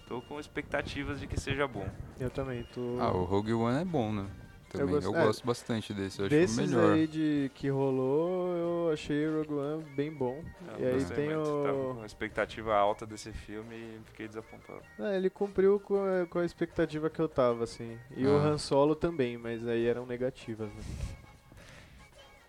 Tô 0.07 0.21
com 0.21 0.39
expectativas 0.39 1.19
de 1.19 1.25
que 1.25 1.39
seja 1.39 1.67
bom. 1.67 1.89
Eu 2.19 2.29
também 2.29 2.61
tô. 2.71 2.97
Ah, 2.99 3.11
o 3.11 3.23
Rogue 3.23 3.53
One 3.53 3.81
é 3.81 3.85
bom, 3.85 4.11
né? 4.11 4.27
Também, 4.69 4.95
eu, 4.95 5.01
gosto- 5.01 5.15
é, 5.17 5.25
gosto 5.25 5.45
bastante 5.47 5.93
desse, 5.93 6.19
eu 6.19 6.25
acho 6.27 6.35
Desses 6.35 6.57
melhor. 6.57 6.93
aí 6.93 7.07
de 7.07 7.51
que 7.55 7.69
rolou, 7.69 8.55
eu 8.55 8.93
achei 8.93 9.27
o 9.27 9.37
Rogue 9.39 9.53
One 9.55 9.83
bem 9.95 10.11
bom. 10.11 10.43
Eu 10.77 10.79
e 10.79 10.85
aí 10.85 10.93
gostei 10.99 11.15
tem 11.17 11.35
muito, 11.35 11.63
Tava 11.63 11.77
o. 11.77 11.83
com 11.93 11.99
uma 11.99 12.05
expectativa 12.05 12.75
alta 12.75 13.05
desse 13.05 13.31
filme 13.33 13.75
e 13.75 13.99
fiquei 14.05 14.27
desapontado. 14.27 14.81
Ah, 14.99 15.15
ele 15.15 15.29
cumpriu 15.29 15.79
com 15.79 15.95
a, 16.03 16.25
com 16.27 16.39
a 16.39 16.45
expectativa 16.45 17.09
que 17.09 17.19
eu 17.19 17.27
tava, 17.27 17.63
assim. 17.63 17.97
E 18.15 18.25
o 18.27 18.37
Ah. 18.37 18.41
Han 18.49 18.57
Solo 18.59 18.95
também, 18.95 19.37
mas 19.37 19.67
aí 19.67 19.87
eram 19.87 20.05
negativas, 20.05 20.69
né? 20.69 20.83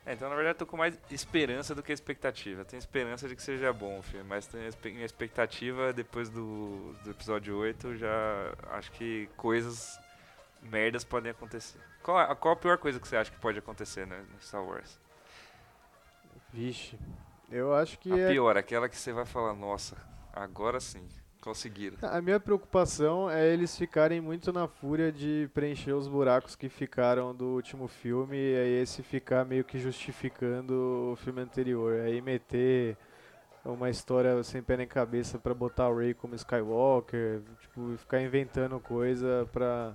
É, 0.06 0.14
então 0.14 0.28
na 0.30 0.34
verdade 0.34 0.56
eu 0.56 0.58
tô 0.60 0.66
com 0.66 0.76
mais 0.76 0.98
esperança 1.10 1.74
do 1.74 1.82
que 1.82 1.92
expectativa. 1.92 2.64
Tenho 2.64 2.78
esperança 2.78 3.28
de 3.28 3.36
que 3.36 3.42
seja 3.42 3.72
bom 3.72 3.98
o 3.98 4.02
filme, 4.02 4.26
mas 4.28 4.48
minha 4.84 5.04
expectativa 5.04 5.92
depois 5.92 6.28
do, 6.30 6.94
do 7.04 7.10
episódio 7.10 7.56
8 7.56 7.96
já 7.96 8.52
acho 8.72 8.90
que 8.92 9.28
coisas 9.36 9.98
merdas 10.62 11.04
podem 11.04 11.30
acontecer. 11.30 11.78
Qual, 12.02 12.18
a, 12.18 12.34
qual 12.34 12.54
a 12.54 12.56
pior 12.56 12.78
coisa 12.78 12.98
que 12.98 13.06
você 13.06 13.16
acha 13.16 13.30
que 13.30 13.38
pode 13.38 13.58
acontecer 13.58 14.06
né, 14.06 14.24
no 14.32 14.40
Star 14.40 14.64
Wars? 14.64 14.98
Vixe. 16.52 16.98
Eu 17.50 17.74
acho 17.74 17.98
que 17.98 18.12
a 18.12 18.18
é 18.18 18.28
pior, 18.28 18.56
aquela 18.56 18.88
que 18.88 18.96
você 18.96 19.12
vai 19.12 19.26
falar, 19.26 19.54
nossa, 19.54 19.96
agora 20.32 20.78
sim, 20.78 21.06
conseguiram. 21.40 21.96
A 22.02 22.20
minha 22.20 22.38
preocupação 22.38 23.28
é 23.28 23.46
eles 23.52 23.76
ficarem 23.76 24.20
muito 24.20 24.52
na 24.52 24.68
fúria 24.68 25.10
de 25.10 25.50
preencher 25.52 25.92
os 25.92 26.06
buracos 26.06 26.54
que 26.54 26.68
ficaram 26.68 27.34
do 27.34 27.46
último 27.46 27.88
filme 27.88 28.36
e 28.36 28.56
aí 28.56 28.82
esse 28.82 29.02
ficar 29.02 29.44
meio 29.44 29.64
que 29.64 29.78
justificando 29.78 31.10
o 31.12 31.16
filme 31.16 31.40
anterior. 31.40 32.00
Aí 32.00 32.20
meter 32.20 32.96
uma 33.64 33.90
história 33.90 34.42
sem 34.42 34.62
pé 34.62 34.76
nem 34.76 34.86
cabeça 34.86 35.38
pra 35.38 35.52
botar 35.52 35.88
o 35.88 35.98
Rey 35.98 36.14
como 36.14 36.34
Skywalker, 36.34 37.42
tipo, 37.60 37.96
ficar 37.98 38.20
inventando 38.20 38.78
coisa 38.80 39.48
pra, 39.52 39.94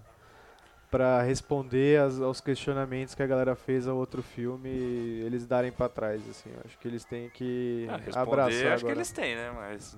pra 0.96 1.22
responder 1.24 2.00
as- 2.00 2.22
aos 2.22 2.40
questionamentos 2.40 3.14
que 3.14 3.22
a 3.22 3.28
galera 3.28 3.54
fez 3.54 3.86
ao 3.86 3.98
outro 3.98 4.24
filme 4.24 4.70
e 4.70 5.24
eles 5.26 5.46
darem 5.46 5.70
pra 5.70 5.90
trás, 5.90 6.22
assim. 6.30 6.50
Eu 6.54 6.62
acho 6.64 6.78
que 6.80 6.88
eles 6.88 7.04
têm 7.04 7.30
que 7.30 7.86
Ah, 7.90 7.98
responder, 7.98 8.22
abraçar 8.22 8.50
acho 8.52 8.62
que 8.62 8.72
agora. 8.72 8.92
eles 8.96 9.12
têm, 9.12 9.36
né? 9.36 9.52
Mas 9.52 9.98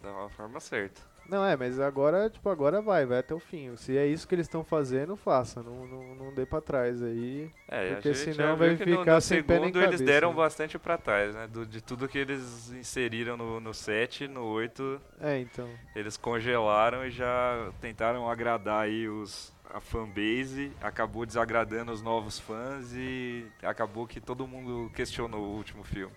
da 0.00 0.12
uma 0.12 0.28
forma 0.30 0.60
certa. 0.60 1.00
Não, 1.28 1.44
é, 1.44 1.56
mas 1.56 1.78
agora, 1.78 2.30
tipo, 2.30 2.48
agora 2.48 2.80
vai, 2.80 3.04
vai 3.04 3.18
até 3.18 3.34
o 3.34 3.38
fim. 3.38 3.76
Se 3.76 3.96
é 3.98 4.06
isso 4.06 4.26
que 4.26 4.34
eles 4.34 4.46
estão 4.46 4.64
fazendo, 4.64 5.14
faça. 5.14 5.62
Não, 5.62 5.86
não, 5.86 6.14
não 6.14 6.34
dê 6.34 6.46
pra 6.46 6.60
trás 6.60 7.02
aí. 7.02 7.50
É, 7.68 7.92
Porque 7.94 8.14
senão 8.14 8.56
vai 8.56 8.76
que 8.76 8.86
no- 8.86 8.98
ficar 9.00 9.14
no 9.16 9.20
sem 9.20 9.42
pé 9.42 9.54
nem 9.58 9.64
segundo 9.68 9.76
eles 9.82 9.90
cabeça, 10.00 10.04
deram 10.04 10.30
né? 10.30 10.36
bastante 10.36 10.78
pra 10.78 10.96
trás, 10.96 11.34
né? 11.34 11.46
Do- 11.46 11.66
de 11.66 11.82
tudo 11.82 12.08
que 12.08 12.16
eles 12.18 12.70
inseriram 12.72 13.36
no, 13.36 13.60
no 13.60 13.74
7, 13.74 14.26
no 14.26 14.42
8, 14.44 14.98
É, 15.20 15.38
então. 15.38 15.68
eles 15.94 16.16
congelaram 16.16 17.04
e 17.04 17.10
já 17.10 17.70
tentaram 17.80 18.28
agradar 18.30 18.84
aí 18.84 19.06
os, 19.06 19.52
a 19.68 19.80
fanbase, 19.80 20.72
acabou 20.80 21.26
desagradando 21.26 21.92
os 21.92 22.00
novos 22.00 22.38
fãs 22.38 22.92
e 22.94 23.46
acabou 23.62 24.06
que 24.06 24.18
todo 24.18 24.46
mundo 24.46 24.90
questionou 24.94 25.42
o 25.42 25.56
último 25.56 25.84
filme. 25.84 26.14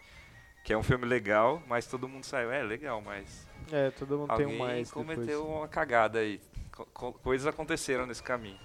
Que 0.63 0.71
é 0.73 0.77
um 0.77 0.83
filme 0.83 1.05
legal, 1.05 1.61
mas 1.67 1.85
todo 1.87 2.07
mundo 2.07 2.23
saiu, 2.23 2.51
é 2.51 2.63
legal, 2.63 3.01
mas 3.01 3.45
É, 3.71 3.89
todo 3.91 4.17
mundo 4.17 4.35
tem 4.35 4.45
alguém 4.45 4.55
um 4.61 4.65
mais 4.65 4.91
cometeu 4.91 5.25
depois. 5.25 5.57
uma 5.57 5.67
cagada 5.67 6.19
aí. 6.19 6.39
Co- 6.71 6.85
co- 6.93 7.13
coisas 7.13 7.47
aconteceram 7.47 8.05
nesse 8.05 8.23
caminho. 8.23 8.57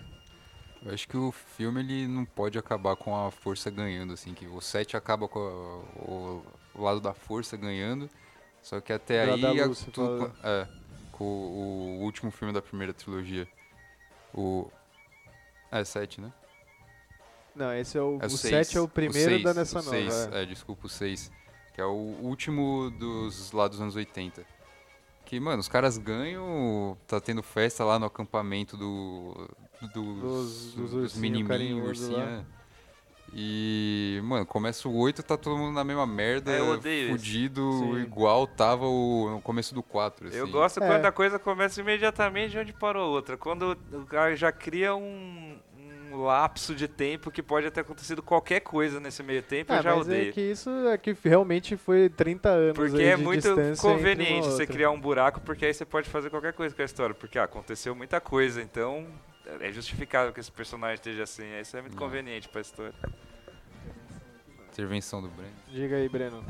Eu 0.83 0.93
acho 0.95 1.09
que 1.09 1.17
o 1.17 1.33
filme 1.33 1.81
ele 1.81 2.07
não 2.07 2.25
pode 2.25 2.59
acabar 2.59 2.95
com 2.97 3.17
a 3.17 3.31
força 3.31 3.71
ganhando, 3.71 4.13
assim, 4.13 4.33
que 4.35 4.47
o 4.47 4.61
7 4.61 4.97
acaba 4.97 5.27
com 5.29 5.39
a- 5.41 6.01
o, 6.03 6.43
o 6.75 6.83
lado 6.83 7.01
da 7.01 7.13
força 7.13 7.57
ganhando, 7.57 8.09
só 8.63 8.81
que 8.81 8.93
até 8.93 9.23
aí 9.25 9.41
da 9.41 9.49
a- 9.49 9.67
luz, 9.67 9.79
você 9.79 9.91
tudo 9.91 10.33
é, 10.45 10.69
com 11.13 11.25
o, 11.25 11.99
o 11.99 12.03
último 12.05 12.31
filme 12.31 12.53
da 12.55 12.63
primeira 12.63 12.93
trilogia. 12.93 13.49
O 14.35 14.71
é 15.73 15.83
7, 15.83 16.21
né? 16.21 16.33
Não, 17.55 17.73
esse 17.75 17.97
é 17.97 18.03
o, 18.03 18.19
É 18.21 18.27
o 18.27 18.31
seis. 18.31 18.67
7 18.69 18.77
é 18.77 18.81
o 18.81 18.87
primeiro 18.89 19.31
seis, 19.31 19.43
da 19.43 19.55
nessa 19.55 19.79
o 19.79 19.83
nova. 19.83 19.97
seis, 19.97 20.29
é. 20.33 20.43
é, 20.43 20.47
desculpa, 20.47 20.87
o 20.87 20.91
6. 20.91 21.33
Que 21.75 21.81
é 21.81 21.85
o 21.85 21.91
último 22.23 22.91
dos 22.99 23.51
lá 23.53 23.67
dos 23.67 23.81
anos 23.81 23.97
80. 23.97 24.45
Que, 25.27 25.39
mano, 25.41 25.59
os 25.61 25.69
caras 25.69 25.99
ganham, 25.99 26.97
tá 27.07 27.21
tendo 27.21 27.43
festa 27.43 27.85
lá 27.85 27.99
no 27.99 28.07
acampamento 28.07 28.77
do, 28.77 29.49
dos, 29.83 29.93
Dos- 29.93 30.73
dos 30.75 30.91
dos 30.93 31.17
menininhos, 31.17 31.87
ursinha. 31.87 32.47
E, 33.35 34.21
mano, 34.25 34.47
começa 34.47 34.89
o 34.89 34.97
8, 34.97 35.23
tá 35.23 35.37
todo 35.37 35.59
mundo 35.59 35.75
na 35.75 35.83
mesma 35.83 36.07
merda, 36.07 36.53
É, 36.53 36.61
eu 36.61 36.69
odeio 36.71 37.11
fudido, 37.11 37.99
igual 37.99 38.47
tava 38.47 38.87
o, 38.87 39.29
no 39.31 39.41
começo 39.43 39.75
do 39.75 39.83
4. 39.83 40.29
Eu 40.33 40.45
assim. 40.45 40.53
gosto 40.53 40.83
É. 40.83 40.87
quando 40.87 41.05
a 41.05 41.13
coisa 41.13 41.39
começa 41.39 41.81
imediatamente 41.81 42.53
de 42.53 42.59
onde 42.59 42.73
parou 42.73 43.03
a 43.03 43.09
outra. 43.09 43.37
Quando 43.37 43.77
o 43.93 44.07
cara 44.07 44.35
já 44.37 44.53
cria 44.53 44.95
um, 44.95 45.59
um 46.17 46.23
lapso 46.25 46.75
de 46.75 46.89
tempo 46.89 47.31
que 47.31 47.43
pode 47.43 47.71
ter 47.71 47.81
acontecido 47.81 48.23
qualquer 48.23 48.61
coisa 48.61 48.99
nesse 48.99 49.23
meio 49.23 49.43
tempo, 49.43 49.73
Ah, 49.73 49.77
eu 49.77 49.83
já 49.83 49.97
mas 49.97 50.07
odeio. 50.07 50.29
é 50.31 50.33
que 50.33 50.41
isso 50.41 50.71
é 50.89 50.99
que 50.99 51.17
realmente 51.25 51.77
foi 51.77 52.09
30 52.09 52.49
anos 52.49 52.75
Porque 52.77 52.97
aí 52.97 53.05
é 53.09 53.17
de 53.17 53.23
muito 53.23 53.49
conveniente 53.81 54.47
você 54.47 54.67
criar 54.67 54.91
um 54.91 55.01
buraco, 55.01 55.41
porque 55.41 55.67
aí 55.67 55.75
você 55.75 55.85
pode 55.85 56.09
fazer 56.09 56.31
qualquer 56.31 56.53
coisa 56.53 56.75
com 56.75 56.83
a 56.83 56.85
história. 56.85 57.15
Porque 57.15 57.39
ah, 57.39 57.45
aconteceu 57.45 57.95
muita 57.95 58.21
coisa, 58.21 58.61
então 58.63 59.07
é 59.61 59.71
justificável 59.73 60.33
que 60.33 60.41
esse 60.41 60.51
personagem 60.51 60.95
esteja 60.95 61.23
assim. 61.25 61.45
Isso 61.61 61.77
é 61.77 61.81
muito 61.81 61.95
Não. 61.95 62.03
conveniente 62.03 62.49
pra 62.49 62.61
história. 62.61 62.95
Intervenção 64.73 65.23
do 65.23 65.29
Breno. 65.29 65.53
Diga 65.69 65.97
aí, 65.97 66.09
Breno. 66.09 66.45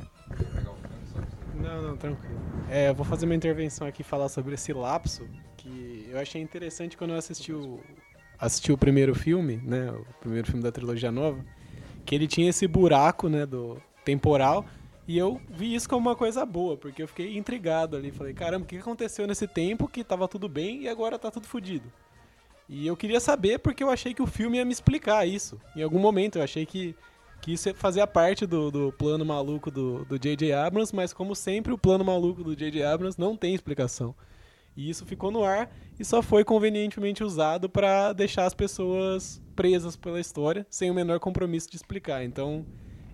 Não, 1.54 1.82
não, 1.82 1.96
tranquilo. 1.96 2.38
É, 2.68 2.88
eu 2.90 2.94
vou 2.94 3.04
fazer 3.04 3.24
uma 3.26 3.34
intervenção 3.34 3.86
aqui 3.86 4.02
e 4.02 4.04
falar 4.04 4.28
sobre 4.28 4.54
esse 4.54 4.72
lapso, 4.72 5.26
que 5.56 6.06
eu 6.10 6.18
achei 6.18 6.40
interessante 6.42 6.96
quando 6.96 7.10
eu 7.12 7.16
assisti 7.16 7.52
o, 7.52 7.80
assisti 8.38 8.72
o 8.72 8.78
primeiro 8.78 9.14
filme, 9.14 9.56
né, 9.62 9.90
o 9.90 10.04
primeiro 10.20 10.46
filme 10.46 10.62
da 10.62 10.72
trilogia 10.72 11.10
nova, 11.10 11.44
que 12.04 12.14
ele 12.14 12.26
tinha 12.26 12.48
esse 12.50 12.66
buraco, 12.66 13.28
né, 13.28 13.44
do 13.46 13.80
temporal, 14.04 14.64
e 15.08 15.16
eu 15.16 15.40
vi 15.48 15.74
isso 15.74 15.88
como 15.88 16.08
uma 16.08 16.16
coisa 16.16 16.44
boa, 16.44 16.76
porque 16.76 17.02
eu 17.02 17.08
fiquei 17.08 17.36
intrigado 17.36 17.96
ali, 17.96 18.10
falei, 18.10 18.34
caramba, 18.34 18.64
o 18.64 18.66
que 18.66 18.78
aconteceu 18.78 19.26
nesse 19.26 19.46
tempo 19.46 19.88
que 19.88 20.02
tava 20.02 20.26
tudo 20.26 20.48
bem 20.48 20.82
e 20.82 20.88
agora 20.88 21.18
tá 21.18 21.30
tudo 21.30 21.46
fodido? 21.46 21.90
E 22.68 22.86
eu 22.86 22.96
queria 22.96 23.20
saber 23.20 23.60
porque 23.60 23.84
eu 23.84 23.90
achei 23.90 24.12
que 24.12 24.22
o 24.22 24.26
filme 24.26 24.58
ia 24.58 24.64
me 24.64 24.72
explicar 24.72 25.24
isso. 25.24 25.60
Em 25.76 25.82
algum 25.82 26.00
momento 26.00 26.36
eu 26.36 26.42
achei 26.42 26.66
que 26.66 26.96
que 27.40 27.52
isso 27.52 27.72
fazia 27.74 28.06
parte 28.06 28.46
do, 28.46 28.70
do 28.70 28.92
plano 28.92 29.24
maluco 29.24 29.70
do 29.70 30.18
J.J. 30.18 30.52
Abrams, 30.52 30.94
mas 30.94 31.12
como 31.12 31.34
sempre 31.34 31.72
o 31.72 31.78
plano 31.78 32.04
maluco 32.04 32.42
do 32.42 32.56
J.J. 32.56 32.82
Abrams 32.82 33.20
não 33.20 33.36
tem 33.36 33.54
explicação. 33.54 34.14
E 34.76 34.90
isso 34.90 35.06
ficou 35.06 35.30
no 35.30 35.42
ar 35.42 35.74
e 35.98 36.04
só 36.04 36.20
foi 36.20 36.44
convenientemente 36.44 37.24
usado 37.24 37.68
para 37.68 38.12
deixar 38.12 38.44
as 38.44 38.54
pessoas 38.54 39.42
presas 39.54 39.96
pela 39.96 40.20
história, 40.20 40.66
sem 40.68 40.90
o 40.90 40.94
menor 40.94 41.18
compromisso 41.18 41.70
de 41.70 41.76
explicar. 41.76 42.22
Então, 42.22 42.66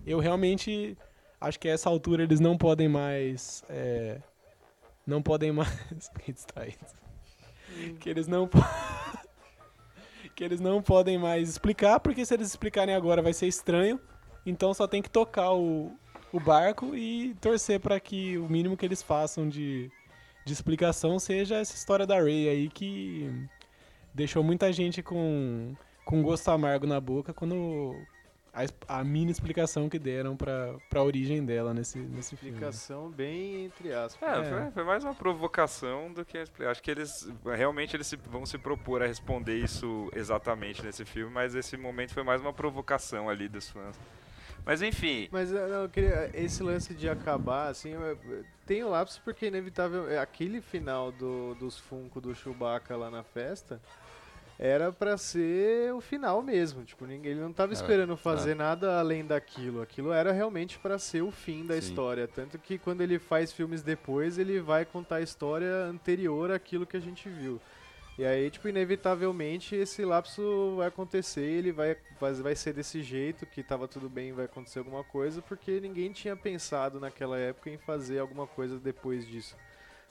eu 0.05 0.19
realmente 0.19 0.97
acho 1.39 1.59
que 1.59 1.69
a 1.69 1.71
essa 1.71 1.89
altura 1.89 2.23
eles 2.23 2.41
não 2.41 2.57
podem 2.57 2.89
mais. 2.89 3.63
é, 3.69 4.19
não 5.07 5.21
podem 5.21 5.51
mais. 5.51 5.69
Que 7.99 8.09
eles 8.09 8.27
não 8.27 8.49
que 10.35 10.43
eles 10.43 10.59
não 10.59 10.81
podem 10.81 11.17
mais 11.17 11.49
explicar, 11.49 11.99
porque 11.99 12.25
se 12.25 12.33
eles 12.33 12.47
explicarem 12.47 12.93
agora 12.93 13.21
vai 13.21 13.33
ser 13.33 13.47
estranho. 13.47 13.99
Então 14.45 14.73
só 14.73 14.87
tem 14.87 15.01
que 15.01 15.09
tocar 15.09 15.53
o, 15.53 15.91
o 16.31 16.39
barco 16.39 16.95
e 16.95 17.33
torcer 17.35 17.79
para 17.79 17.99
que 17.99 18.37
o 18.37 18.49
mínimo 18.49 18.75
que 18.75 18.85
eles 18.85 19.01
façam 19.01 19.47
de, 19.47 19.89
de 20.45 20.53
explicação 20.53 21.17
seja 21.19 21.55
essa 21.57 21.75
história 21.75 22.05
da 22.05 22.15
Ray 22.19 22.49
aí 22.49 22.69
que 22.69 23.29
deixou 24.13 24.43
muita 24.43 24.71
gente 24.73 25.01
com, 25.01 25.73
com 26.05 26.21
gosto 26.21 26.49
amargo 26.49 26.85
na 26.85 26.99
boca 26.99 27.33
quando 27.33 27.95
a, 28.53 28.99
a 28.99 29.03
mini 29.03 29.31
explicação 29.31 29.89
que 29.89 29.97
deram 29.97 30.35
pra, 30.37 30.75
pra 30.89 31.01
origem 31.01 31.43
dela 31.43 31.73
nesse, 31.73 31.97
nesse 31.97 32.35
filme. 32.35 32.53
Explicação 32.55 33.09
bem 33.09 33.65
entre 33.65 33.91
aspas. 33.93 34.21
É, 34.29 34.41
É. 34.41 34.43
Foi, 34.63 34.71
foi 34.71 34.83
mais 34.83 35.03
uma 35.03 35.15
provocação 35.15 36.13
do 36.13 36.23
que. 36.23 36.37
Acho 36.37 36.83
que 36.83 36.91
eles. 36.91 37.27
Realmente 37.43 37.95
eles 37.95 38.05
se- 38.05 38.15
vão 38.29 38.45
se 38.45 38.57
propor 38.59 39.01
a 39.01 39.07
responder 39.07 39.57
isso 39.57 40.11
exatamente 40.15 40.83
nesse 40.83 41.03
filme, 41.03 41.33
mas 41.33 41.55
esse 41.55 41.75
momento 41.77 42.13
foi 42.13 42.21
mais 42.23 42.41
uma 42.41 42.53
provocação 42.53 43.27
ali 43.29 43.47
dos 43.49 43.69
fãs. 43.69 43.99
Mas 44.63 44.81
enfim. 44.83 45.27
Mas 45.31 45.51
não, 45.51 45.59
eu 45.59 45.89
queria, 45.89 46.29
esse 46.33 46.61
lance 46.61 46.93
de 46.93 47.09
acabar, 47.09 47.69
assim, 47.69 47.93
tem 48.65 48.83
o 48.83 48.89
lapso 48.89 49.21
porque 49.23 49.45
é 49.45 49.47
inevitável. 49.49 50.09
é, 50.09 50.17
Aquele 50.17 50.61
final 50.61 51.11
do, 51.11 51.55
dos 51.55 51.77
Funko 51.79 52.19
do 52.21 52.33
Chewbacca 52.35 52.95
lá 52.95 53.09
na 53.11 53.23
festa 53.23 53.81
era 54.59 54.91
pra 54.91 55.17
ser 55.17 55.91
o 55.93 55.99
final 55.99 56.41
mesmo. 56.41 56.83
Tipo, 56.83 57.05
ninguém, 57.05 57.31
ele 57.31 57.41
não 57.41 57.51
tava 57.51 57.73
É, 57.73 57.75
esperando 57.75 58.15
fazer 58.15 58.55
nada 58.55 58.99
além 58.99 59.25
daquilo. 59.25 59.81
Aquilo 59.81 60.13
era 60.13 60.31
realmente 60.31 60.77
pra 60.79 60.97
ser 60.99 61.21
o 61.23 61.31
fim 61.31 61.65
da 61.65 61.73
Sim. 61.73 61.79
história. 61.79 62.27
Tanto 62.27 62.57
que 62.59 62.77
quando 62.77 63.01
ele 63.01 63.17
faz 63.19 63.51
filmes 63.51 63.81
depois, 63.81 64.37
ele 64.37 64.59
vai 64.59 64.85
contar 64.85 65.17
a 65.17 65.21
história 65.21 65.85
anterior 65.85 66.51
àquilo 66.51 66.85
que 66.85 66.95
a 66.95 67.01
gente 67.01 67.27
viu. 67.27 67.59
E 68.17 68.23
aí, 68.23 68.51
tipo, 68.51 68.67
inevitavelmente 68.67 69.75
esse 69.75 70.05
lapso 70.05 70.75
vai 70.77 70.87
acontecer, 70.87 71.41
ele 71.41 71.71
vai, 71.71 71.97
vai, 72.19 72.33
vai 72.33 72.55
ser 72.55 72.73
desse 72.73 73.01
jeito, 73.01 73.45
que 73.45 73.63
tava 73.63 73.87
tudo 73.87 74.07
bem, 74.07 74.31
vai 74.31 74.45
acontecer 74.45 74.79
alguma 74.79 75.03
coisa, 75.03 75.41
porque 75.41 75.79
ninguém 75.79 76.11
tinha 76.11 76.35
pensado 76.35 76.99
naquela 76.99 77.39
época 77.39 77.71
em 77.71 77.77
fazer 77.77 78.19
alguma 78.19 78.45
coisa 78.45 78.77
depois 78.79 79.27
disso. 79.27 79.55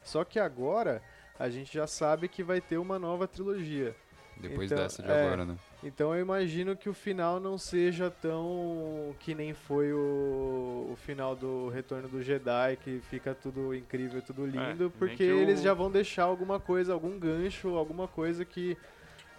Só 0.02 0.24
que 0.24 0.40
agora 0.40 1.00
a 1.38 1.48
gente 1.48 1.72
já 1.72 1.86
sabe 1.86 2.28
que 2.28 2.42
vai 2.42 2.60
ter 2.60 2.76
uma 2.76 2.98
nova 2.98 3.28
trilogia. 3.28 3.94
Depois 4.36 4.70
Então, 4.70 4.82
dessa 4.82 5.00
de 5.00 5.08
é. 5.10 5.26
agora, 5.26 5.44
né? 5.44 5.56
Então 5.82 6.14
eu 6.14 6.20
imagino 6.20 6.76
que 6.76 6.88
o 6.88 6.94
final 6.94 7.40
não 7.40 7.58
seja 7.58 8.08
tão 8.10 9.14
que 9.18 9.34
nem 9.34 9.52
foi 9.52 9.92
o, 9.92 10.90
o 10.92 10.96
final 11.04 11.34
do 11.34 11.68
Retorno 11.70 12.08
do 12.08 12.22
Jedi, 12.22 12.76
que 12.82 13.00
fica 13.10 13.34
tudo 13.34 13.74
incrível, 13.74 14.22
tudo 14.22 14.46
lindo, 14.46 14.86
É, 14.86 14.98
porque 14.98 15.16
que 15.16 15.32
o- 15.32 15.36
eles 15.38 15.60
já 15.60 15.74
vão 15.74 15.90
deixar 15.90 16.22
alguma 16.24 16.60
coisa, 16.60 16.92
algum 16.92 17.18
gancho, 17.18 17.68
alguma 17.76 18.06
coisa 18.06 18.44
que 18.44 18.76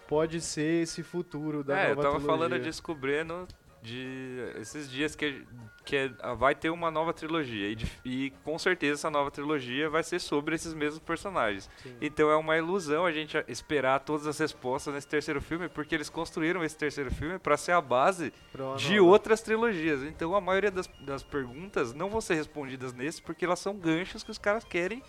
pode 0.06 0.38
ser 0.42 0.82
esse 0.82 1.02
futuro 1.02 1.64
da 1.64 1.78
é, 1.80 1.84
eu 1.84 1.88
nova 1.96 2.02
tava 2.02 2.16
trilogia. 2.18 2.26
falando 2.48 2.62
descobrindo 2.62 3.48
de 3.84 4.38
esses 4.58 4.90
dias 4.90 5.14
que, 5.14 5.44
que 5.84 6.10
vai 6.38 6.54
ter 6.54 6.70
uma 6.70 6.90
nova 6.90 7.12
trilogia 7.12 7.68
e, 7.68 7.74
de- 7.74 7.92
e 8.02 8.30
com 8.42 8.58
certeza 8.58 8.94
essa 9.00 9.10
nova 9.10 9.30
trilogia 9.30 9.90
vai 9.90 10.02
ser 10.02 10.18
sobre 10.20 10.54
esses 10.54 10.72
mesmos 10.72 11.00
personagens. 11.00 11.68
Sim. 11.82 11.94
Então 12.00 12.30
é 12.30 12.36
uma 12.36 12.56
ilusão 12.56 13.04
a 13.04 13.12
gente 13.12 13.36
esperar 13.46 14.00
todas 14.00 14.26
as 14.26 14.38
respostas 14.38 14.94
nesse 14.94 15.06
terceiro 15.06 15.40
filme, 15.42 15.68
porque 15.68 15.94
eles 15.94 16.08
construíram 16.08 16.64
esse 16.64 16.76
terceiro 16.78 17.10
filme 17.14 17.38
para 17.38 17.58
ser 17.58 17.72
a 17.72 17.80
base 17.82 18.32
de 18.78 18.96
nova. 18.96 19.10
outras 19.10 19.42
trilogias. 19.42 20.02
Então 20.02 20.34
a 20.34 20.40
maioria 20.40 20.70
das, 20.70 20.88
das 21.02 21.22
perguntas 21.22 21.92
não 21.92 22.08
vão 22.08 22.22
ser 22.22 22.34
respondidas 22.36 22.94
nesse, 22.94 23.20
porque 23.20 23.44
elas 23.44 23.58
são 23.58 23.76
ganchos 23.76 24.22
que 24.24 24.30
os 24.30 24.38
caras 24.38 24.64
querem 24.64 25.02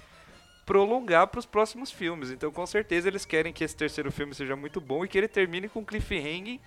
prolongar 0.66 1.28
para 1.28 1.40
os 1.40 1.46
próximos 1.46 1.92
filmes. 1.92 2.32
Então 2.32 2.52
com 2.52 2.66
certeza 2.66 3.08
eles 3.08 3.24
querem 3.24 3.54
que 3.54 3.64
esse 3.64 3.76
terceiro 3.76 4.12
filme 4.12 4.34
seja 4.34 4.56
muito 4.56 4.82
bom 4.82 5.06
e 5.06 5.08
que 5.08 5.18
ele 5.18 5.28
termine 5.28 5.70
com 5.70 5.86
cliffhanger 5.86 6.60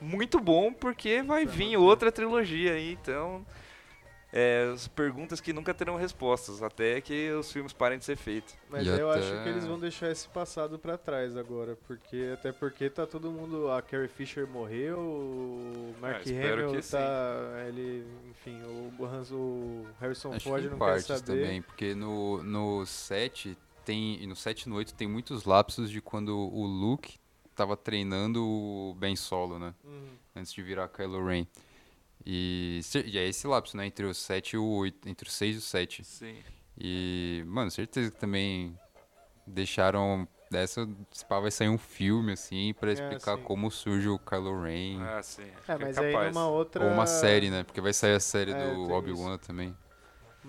muito 0.00 0.38
bom, 0.40 0.72
porque 0.72 1.22
vai 1.22 1.44
Pra 1.44 1.54
vir 1.54 1.76
outra 1.76 2.10
trilogia 2.12 2.72
aí. 2.72 2.92
Então 2.92 3.44
é, 4.32 4.70
as 4.72 4.86
perguntas 4.86 5.40
que 5.40 5.52
nunca 5.52 5.74
terão 5.74 5.96
respostas, 5.96 6.62
até 6.62 7.00
que 7.00 7.30
os 7.32 7.50
filmes 7.50 7.72
parem 7.72 7.98
de 7.98 8.04
ser 8.04 8.16
feitos. 8.16 8.54
Mas 8.70 8.86
E 8.86 8.88
eu 8.88 9.10
até- 9.10 9.18
acho 9.20 9.42
que 9.42 9.48
eles 9.48 9.66
vão 9.66 9.76
deixar 9.76 10.08
esse 10.08 10.28
passado 10.28 10.78
pra 10.78 10.96
trás 10.96 11.36
agora, 11.36 11.76
porque 11.88 12.30
até 12.32 12.52
porque 12.52 12.88
tá 12.88 13.04
todo 13.08 13.28
mundo, 13.32 13.68
a 13.72 13.82
Carrie 13.82 14.06
Fisher 14.06 14.46
morreu, 14.46 14.98
o 15.00 15.94
Mark 16.00 16.22
Ah, 16.26 16.52
Hamill 16.52 16.80
tá, 16.82 17.64
ele, 17.66 18.06
enfim, 18.30 18.56
o, 18.62 19.04
Hans, 19.04 19.32
o 19.32 19.84
Harrison 20.00 20.32
Acho 20.32 20.48
Ford 20.48 20.62
que 20.62 20.68
não 20.70 20.78
quer 20.78 20.84
partes 20.84 21.06
saber. 21.06 21.42
também, 21.42 21.62
porque 21.62 21.94
no, 21.96 22.40
no 22.44 22.86
7 22.86 23.58
tem. 23.84 24.22
E 24.22 24.26
no 24.28 24.36
7 24.36 24.62
e 24.62 24.68
no 24.68 24.76
8 24.76 24.94
tem 24.94 25.08
muitos 25.08 25.42
lapsos 25.44 25.90
de 25.90 26.00
quando 26.00 26.38
o 26.38 26.64
Luke 26.66 27.18
tava 27.60 27.76
treinando 27.76 28.42
o 28.42 28.94
Ben 28.98 29.14
Solo, 29.14 29.58
né? 29.58 29.74
Uhum. 29.84 30.08
Antes 30.34 30.50
de 30.52 30.62
virar 30.62 30.88
Kylo 30.88 31.26
Ren. 31.26 31.46
E, 32.24 32.80
se- 32.82 33.04
e 33.06 33.18
é 33.18 33.28
esse 33.28 33.46
lapso, 33.46 33.76
né? 33.76 33.84
Entre 33.86 34.06
o 34.06 34.14
7 34.14 34.54
e 34.54 34.58
o 34.58 34.64
8. 34.64 35.06
Entre 35.08 35.28
o 35.28 35.30
6 35.30 35.56
e 35.56 35.58
o 35.58 35.60
7. 35.60 36.02
Sim. 36.04 36.36
E, 36.78 37.42
mano, 37.46 37.70
certeza 37.70 38.10
que 38.10 38.16
também 38.18 38.74
deixaram. 39.46 40.26
Dessa, 40.50 40.88
esse 41.14 41.24
pá 41.24 41.38
vai 41.38 41.50
sair 41.52 41.68
um 41.68 41.78
filme, 41.78 42.32
assim, 42.32 42.74
pra 42.74 42.90
É, 42.90 42.94
explicar 42.94 43.36
sim. 43.36 43.42
como 43.44 43.70
surge 43.70 44.08
o 44.08 44.18
Kylo 44.18 44.60
Ren. 44.62 45.00
Ah, 45.00 45.22
sim. 45.22 45.44
É, 45.68 45.78
mas 45.78 45.96
é 45.96 46.06
aí 46.06 46.12
capaz. 46.12 46.34
numa 46.34 46.48
outra... 46.48 46.84
Ou 46.84 46.90
uma 46.90 47.06
série, 47.06 47.50
né? 47.50 47.62
Porque 47.62 47.80
vai 47.80 47.92
sair 47.92 48.14
a 48.16 48.20
série 48.20 48.50
É, 48.50 48.74
do 48.74 48.90
Obi-Wan 48.90 49.38
também. 49.38 49.76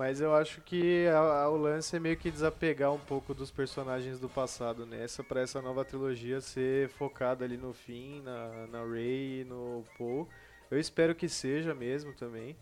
Mas 0.01 0.19
eu 0.19 0.33
acho 0.33 0.61
que 0.61 1.05
a- 1.09 1.43
a- 1.43 1.49
o 1.51 1.55
lance 1.55 1.95
é 1.95 1.99
meio 1.99 2.17
que 2.17 2.31
desapegar 2.31 2.91
um 2.91 2.97
pouco 2.97 3.35
dos 3.35 3.51
personagens 3.51 4.19
do 4.19 4.27
passado 4.27 4.83
nessa, 4.83 5.23
pra 5.23 5.41
essa 5.41 5.61
nova 5.61 5.85
trilogia 5.85 6.41
ser 6.41 6.89
focada 6.89 7.45
ali 7.45 7.55
no 7.55 7.71
fim, 7.71 8.19
na, 8.23 8.65
na 8.65 8.83
Rey 8.83 9.41
e 9.41 9.43
no 9.43 9.85
Poe. 9.99 10.25
Eu 10.71 10.79
espero 10.79 11.13
que 11.13 11.29
seja 11.29 11.75
mesmo 11.75 12.13
também. 12.13 12.55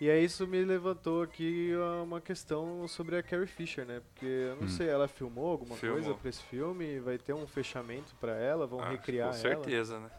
E 0.00 0.08
aí 0.08 0.24
isso 0.24 0.46
me 0.46 0.64
levantou 0.64 1.22
aqui 1.22 1.70
uma 2.02 2.18
questão 2.18 2.88
sobre 2.88 3.18
a 3.18 3.22
Carrie 3.22 3.46
Fisher, 3.46 3.84
né? 3.84 4.00
Porque 4.14 4.24
eu 4.24 4.56
não 4.56 4.62
Hum. 4.64 4.68
sei, 4.68 4.88
ela 4.88 5.06
filmou 5.06 5.50
alguma 5.50 5.76
Filmou. 5.76 6.00
coisa 6.00 6.14
pra 6.18 6.30
esse 6.30 6.42
filme? 6.44 6.98
Vai 7.00 7.18
ter 7.18 7.34
um 7.34 7.46
fechamento 7.46 8.14
pra 8.18 8.32
ela? 8.36 8.66
Vão 8.66 8.80
Ah, 8.80 8.88
recriar 8.88 9.28
com 9.28 9.34
ela? 9.34 9.42
certeza, 9.42 10.00
né? 10.00 10.10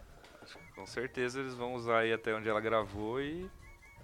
Com 0.76 0.86
certeza 0.86 1.40
eles 1.40 1.56
vão 1.56 1.74
usar 1.74 2.02
aí 2.02 2.14
até 2.14 2.36
onde 2.36 2.48
ela 2.48 2.62
gravou 2.62 3.20
e 3.20 3.50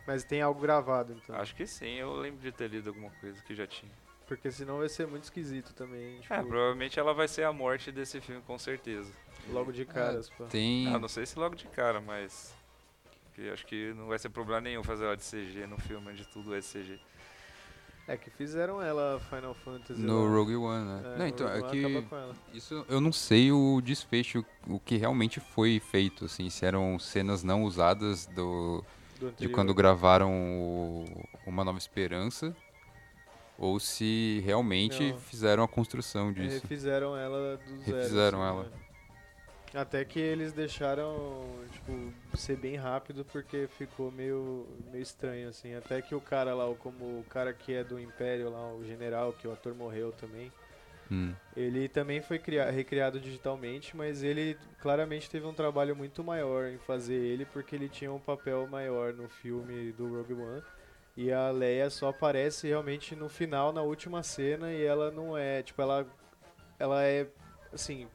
Mas 0.08 0.24
tem 0.24 0.42
algo 0.42 0.60
gravado 0.62 1.14
então. 1.14 1.36
acho 1.36 1.54
que 1.54 1.68
sim, 1.68 1.96
eu 1.96 2.14
lembro 2.16 2.40
de 2.40 2.52
ter 2.52 2.70
lido 2.70 2.88
alguma 2.90 3.12
coisa 3.20 3.42
que 3.44 3.54
já 3.54 3.68
tinha. 3.68 3.92
Porque 4.26 4.50
senão 4.52 4.80
vai 4.80 4.90
ser 4.90 5.06
muito 5.08 5.24
esquisito 5.26 5.74
também. 5.74 6.20
Tipo, 6.22 6.34
É, 6.34 6.42
provavelmente 6.44 7.00
ela 7.00 7.14
vai 7.14 7.28
ser 7.28 7.44
a 7.44 7.54
morte 7.54 7.92
desse 7.92 8.20
filme, 8.22 8.42
com 8.42 8.58
certeza. 8.58 9.12
logo 9.50 9.72
de 9.72 9.86
caras. 9.86 10.30
pô. 10.30 10.46
Tem. 10.46 10.88
Ah, 10.88 10.98
não 10.98 11.08
sei 11.08 11.26
se 11.26 11.38
logo 11.38 11.56
de 11.56 11.66
cara, 11.68 12.02
mas. 12.02 12.54
que 13.36 13.50
acho 13.50 13.66
que 13.66 13.94
não 13.94 14.08
vai 14.08 14.18
ser 14.20 14.30
problema 14.30 14.62
nenhum 14.62 14.84
fazer 14.84 15.06
ela 15.06 15.16
de 15.16 15.24
CG 15.24 15.68
no 15.68 15.78
filme, 15.78 16.10
onde 16.12 16.26
tudo 16.26 16.56
é 16.56 16.60
CG. 16.62 17.00
É 18.08 18.16
que 18.16 18.30
fizeram 18.30 18.82
ela 18.82 19.20
Final 19.30 19.54
Fantasy. 19.54 20.02
No 20.02 20.24
lá. 20.24 20.30
Rogue 20.32 20.56
One, 20.56 20.86
né? 20.86 21.02
É, 21.04 21.10
não, 21.10 21.18
no 21.18 21.28
então, 21.28 21.48
Rogue 21.48 21.60
é 21.60 21.64
One 21.64 21.72
que 21.72 21.86
acaba 21.86 22.08
com 22.08 22.16
ela. 22.16 22.36
isso 22.54 22.86
eu 22.88 23.02
não 23.02 23.12
sei 23.12 23.52
o 23.52 23.82
desfecho, 23.82 24.46
o 24.66 24.80
que 24.80 24.96
realmente 24.96 25.40
foi 25.42 25.80
feito, 25.82 26.24
assim, 26.26 26.50
se 26.50 26.66
eram 26.66 26.98
cenas 27.00 27.44
não 27.44 27.64
usadas 27.64 28.26
Do 28.28 28.84
de 29.38 29.50
quando 29.50 29.74
gravaram 29.74 30.32
o 30.32 31.06
Uma 31.46 31.64
Nova 31.64 31.78
Esperança, 31.78 32.56
ou 33.58 33.80
se 33.80 34.42
realmente 34.46 35.12
Não. 35.12 35.20
fizeram 35.20 35.64
a 35.64 35.68
construção 35.68 36.32
disso. 36.32 36.62
Refizeram 36.62 37.18
ela 37.18 37.58
do 37.58 37.78
zero. 37.80 37.98
Refizeram 37.98 38.44
assim, 38.44 38.54
ela. 38.60 38.64
né? 38.64 38.70
Até 39.74 40.04
que 40.06 40.20
eles 40.20 40.54
deixaram, 40.54 41.46
tipo, 41.72 42.14
ser 42.38 42.56
bem 42.56 42.78
rápido 42.78 43.26
porque 43.26 43.68
ficou 43.78 44.10
meio, 44.12 44.66
meio 44.92 45.02
estranho, 45.02 45.50
assim. 45.50 45.76
Até 45.76 46.02
que 46.02 46.16
o 46.16 46.22
cara 46.22 46.56
lá, 46.56 46.74
como 46.76 47.20
o 47.20 47.26
cara 47.30 47.54
que 47.54 47.74
é 47.74 47.84
do 47.84 48.00
Império 48.00 48.50
lá, 48.50 48.74
o 48.74 48.84
general, 48.86 49.34
que 49.34 49.48
o 49.48 49.52
ator 49.52 49.76
morreu 49.76 50.12
também, 50.14 50.52
Hum. 51.12 51.34
ele 51.56 51.88
também 51.88 52.22
foi 52.22 52.38
cria- 52.38 52.70
recriado 52.70 53.20
digitalmente, 53.20 53.96
mas 53.96 54.24
ele 54.24 54.58
claramente 54.82 55.30
teve 55.30 55.46
um 55.46 55.54
trabalho 55.54 55.96
muito 55.96 56.24
maior 56.24 56.68
em 56.68 56.78
fazer 56.78 57.16
ele, 57.16 57.46
porque 57.46 57.76
ele 57.76 57.90
tinha 57.90 58.12
um 58.12 58.20
papel 58.20 58.68
maior 58.68 59.14
no 59.14 59.28
filme 59.28 59.92
do 59.94 60.08
Rogue 60.08 60.34
One. 60.34 60.64
E 61.16 61.32
a 61.32 61.50
Leia 61.50 61.90
só 61.90 62.10
aparece 62.10 62.68
realmente 62.68 63.16
no 63.16 63.28
final, 63.28 63.74
na 63.74 63.82
última 63.82 64.22
cena, 64.22 64.72
e 64.72 64.84
ela 64.84 65.10
não 65.10 65.36
é, 65.36 65.64
tipo, 65.64 65.82
ela, 65.82 66.06
ela 66.78 67.04
é, 67.04 67.28
assim, 67.74 68.08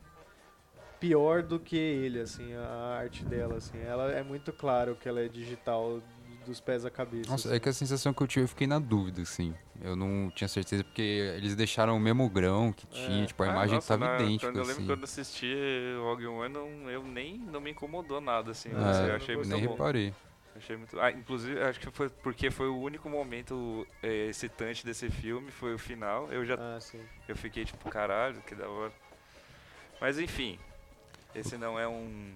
pior 1.00 1.42
do 1.42 1.58
que 1.58 1.76
ele, 1.76 2.20
assim, 2.20 2.54
a 2.54 2.96
arte 3.00 3.24
dela, 3.24 3.56
assim. 3.56 3.76
Ela 3.80 4.12
é 4.12 4.22
muito 4.22 4.52
claro 4.52 4.94
que 4.94 5.08
ela 5.08 5.20
é 5.20 5.26
digital 5.26 6.00
dos 6.42 6.60
pés 6.60 6.84
à 6.84 6.90
cabeça. 6.90 7.30
Nossa, 7.30 7.48
assim. 7.48 7.56
é 7.56 7.60
que 7.60 7.68
a 7.68 7.72
sensação 7.72 8.12
que 8.12 8.22
eu 8.22 8.26
tive, 8.26 8.44
eu 8.44 8.48
fiquei 8.48 8.66
na 8.66 8.78
dúvida, 8.78 9.22
assim. 9.22 9.54
Eu 9.80 9.96
não 9.96 10.30
tinha 10.34 10.48
certeza, 10.48 10.84
porque 10.84 11.02
eles 11.36 11.54
deixaram 11.56 11.96
o 11.96 12.00
mesmo 12.00 12.28
grão 12.28 12.72
que 12.72 12.86
tinha, 12.86 13.24
É. 13.24 13.26
tipo, 13.26 13.42
a 13.42 13.46
Ah, 13.46 13.50
imagem 13.50 13.74
nossa, 13.76 13.88
tava 13.98 14.06
na- 14.06 14.14
idêntica, 14.22 14.46
Quando 14.48 14.56
eu 14.56 14.62
lembro 14.62 14.78
assim. 14.82 14.86
quando 14.86 15.04
assisti 15.04 15.54
o 15.98 16.02
Rogue 16.04 16.26
One, 16.26 16.52
não, 16.54 16.90
eu 16.90 17.02
nem 17.02 17.38
não 17.38 17.60
me 17.60 17.70
incomodou 17.70 18.20
nada, 18.20 18.50
assim. 18.50 18.70
Mas 18.70 19.00
eu 19.00 19.14
achei 19.16 19.36
muito 19.36 19.48
Nem 19.48 19.64
bom. 19.64 19.72
reparei. 19.72 20.14
Achei 20.54 20.76
muito. 20.76 21.00
Ah, 21.00 21.10
inclusive, 21.10 21.60
acho 21.62 21.80
que 21.80 21.90
foi 21.90 22.10
porque 22.10 22.50
foi 22.50 22.68
o 22.68 22.78
único 22.78 23.08
momento 23.08 23.86
é, 24.02 24.26
excitante 24.26 24.84
desse 24.84 25.08
filme, 25.10 25.50
foi 25.50 25.72
o 25.74 25.78
final. 25.78 26.30
Eu 26.30 26.44
já 26.44 26.56
Ah, 26.58 26.78
sim. 26.78 27.00
eu 27.26 27.34
fiquei 27.34 27.64
tipo, 27.64 27.88
caralho, 27.88 28.40
que 28.42 28.54
da 28.54 28.68
hora. 28.68 28.92
Mas 30.00 30.18
enfim, 30.18 30.58
esse 31.34 31.56
não 31.56 31.78
é 31.78 31.88
um. 31.88 32.34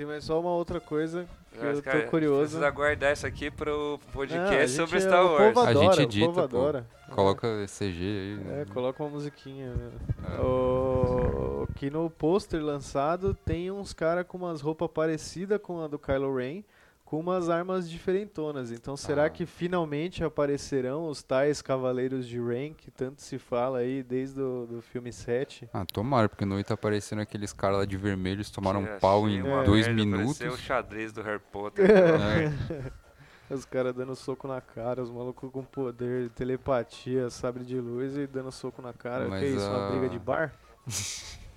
Tem 0.00 0.06
mais 0.06 0.24
só 0.24 0.40
uma 0.40 0.48
outra 0.48 0.80
coisa 0.80 1.28
que 1.52 1.58
Mas, 1.58 1.76
eu 1.76 1.82
cara, 1.82 2.00
tô 2.00 2.08
curioso. 2.08 2.40
Precisa 2.40 2.70
guardar 2.70 3.12
isso 3.12 3.26
aqui 3.26 3.50
pro 3.50 4.00
podcast 4.14 4.68
gente 4.68 4.76
sobre 4.76 4.96
é- 4.96 5.00
Star 5.02 5.22
o 5.22 5.32
Wars. 5.34 5.52
povo 5.52 5.66
A 5.66 5.74
gente 5.74 5.82
adora, 5.84 6.02
edita, 6.02 6.24
o 6.24 6.28
povo 6.32 6.48
pô. 6.48 6.56
adora. 6.56 6.86
Coloca 7.10 7.66
CG 7.66 8.02
aí. 8.02 8.32
É, 8.32 8.56
né? 8.60 8.66
coloca 8.72 9.02
uma 9.02 9.10
musiquinha. 9.10 9.74
né? 9.74 9.90
É. 10.38 10.40
O... 10.40 11.68
Que 11.74 11.90
no 11.90 12.08
pôster 12.08 12.64
lançado 12.64 13.34
tem 13.44 13.70
uns 13.70 13.92
caras 13.92 14.24
com 14.26 14.38
umas 14.38 14.62
roupas 14.62 14.88
parecidas 14.90 15.60
com 15.60 15.84
a 15.84 15.86
do 15.86 15.98
Kylo 15.98 16.34
Ren, 16.34 16.64
com 17.10 17.18
umas 17.18 17.50
armas 17.50 17.90
diferentonas. 17.90 18.70
Então 18.70 18.96
será 18.96 19.24
Ah. 19.24 19.30
que 19.30 19.44
finalmente 19.44 20.22
aparecerão 20.22 21.08
os 21.08 21.24
tais 21.24 21.60
Cavaleiros 21.60 22.24
de 22.28 22.38
Rain, 22.40 22.72
que 22.72 22.88
tanto 22.88 23.20
se 23.20 23.36
fala 23.36 23.78
aí 23.78 24.00
desde 24.00 24.40
o 24.40 24.64
do 24.64 24.80
filme 24.80 25.12
7? 25.12 25.68
Ah, 25.74 25.84
tomara, 25.84 26.28
porque 26.28 26.44
no 26.44 26.54
8 26.54 26.68
tá 26.68 26.74
aparecendo 26.74 27.20
aqueles 27.20 27.52
caras 27.52 27.78
lá 27.78 27.84
de 27.84 27.96
vermelho, 27.96 28.36
eles 28.36 28.50
tomaram 28.50 28.84
Que 28.84 28.90
um 28.92 28.98
pau 29.00 29.28
em 29.28 29.42
uma 29.42 29.64
dois 29.64 29.88
merda, 29.88 30.04
minutos. 30.04 30.40
o 30.40 30.56
xadrez 30.56 31.12
do 31.12 31.20
Harry 31.22 31.42
Potter. 31.50 31.84
É. 33.50 33.54
Os 33.54 33.64
caras 33.64 33.92
dando 33.92 34.14
soco 34.14 34.46
na 34.46 34.60
cara, 34.60 35.02
os 35.02 35.10
malucos 35.10 35.50
com 35.50 35.64
poder, 35.64 36.30
telepatia, 36.30 37.28
sabre 37.30 37.64
de 37.64 37.80
luz 37.80 38.16
e 38.16 38.24
dando 38.24 38.52
soco 38.52 38.80
na 38.80 38.92
cara. 38.92 39.26
Mas 39.28 39.40
que 39.40 39.46
é 39.46 39.48
isso, 39.50 39.68
uma 39.68 39.90
briga 39.90 40.08
de 40.08 40.18
bar? 40.20 40.54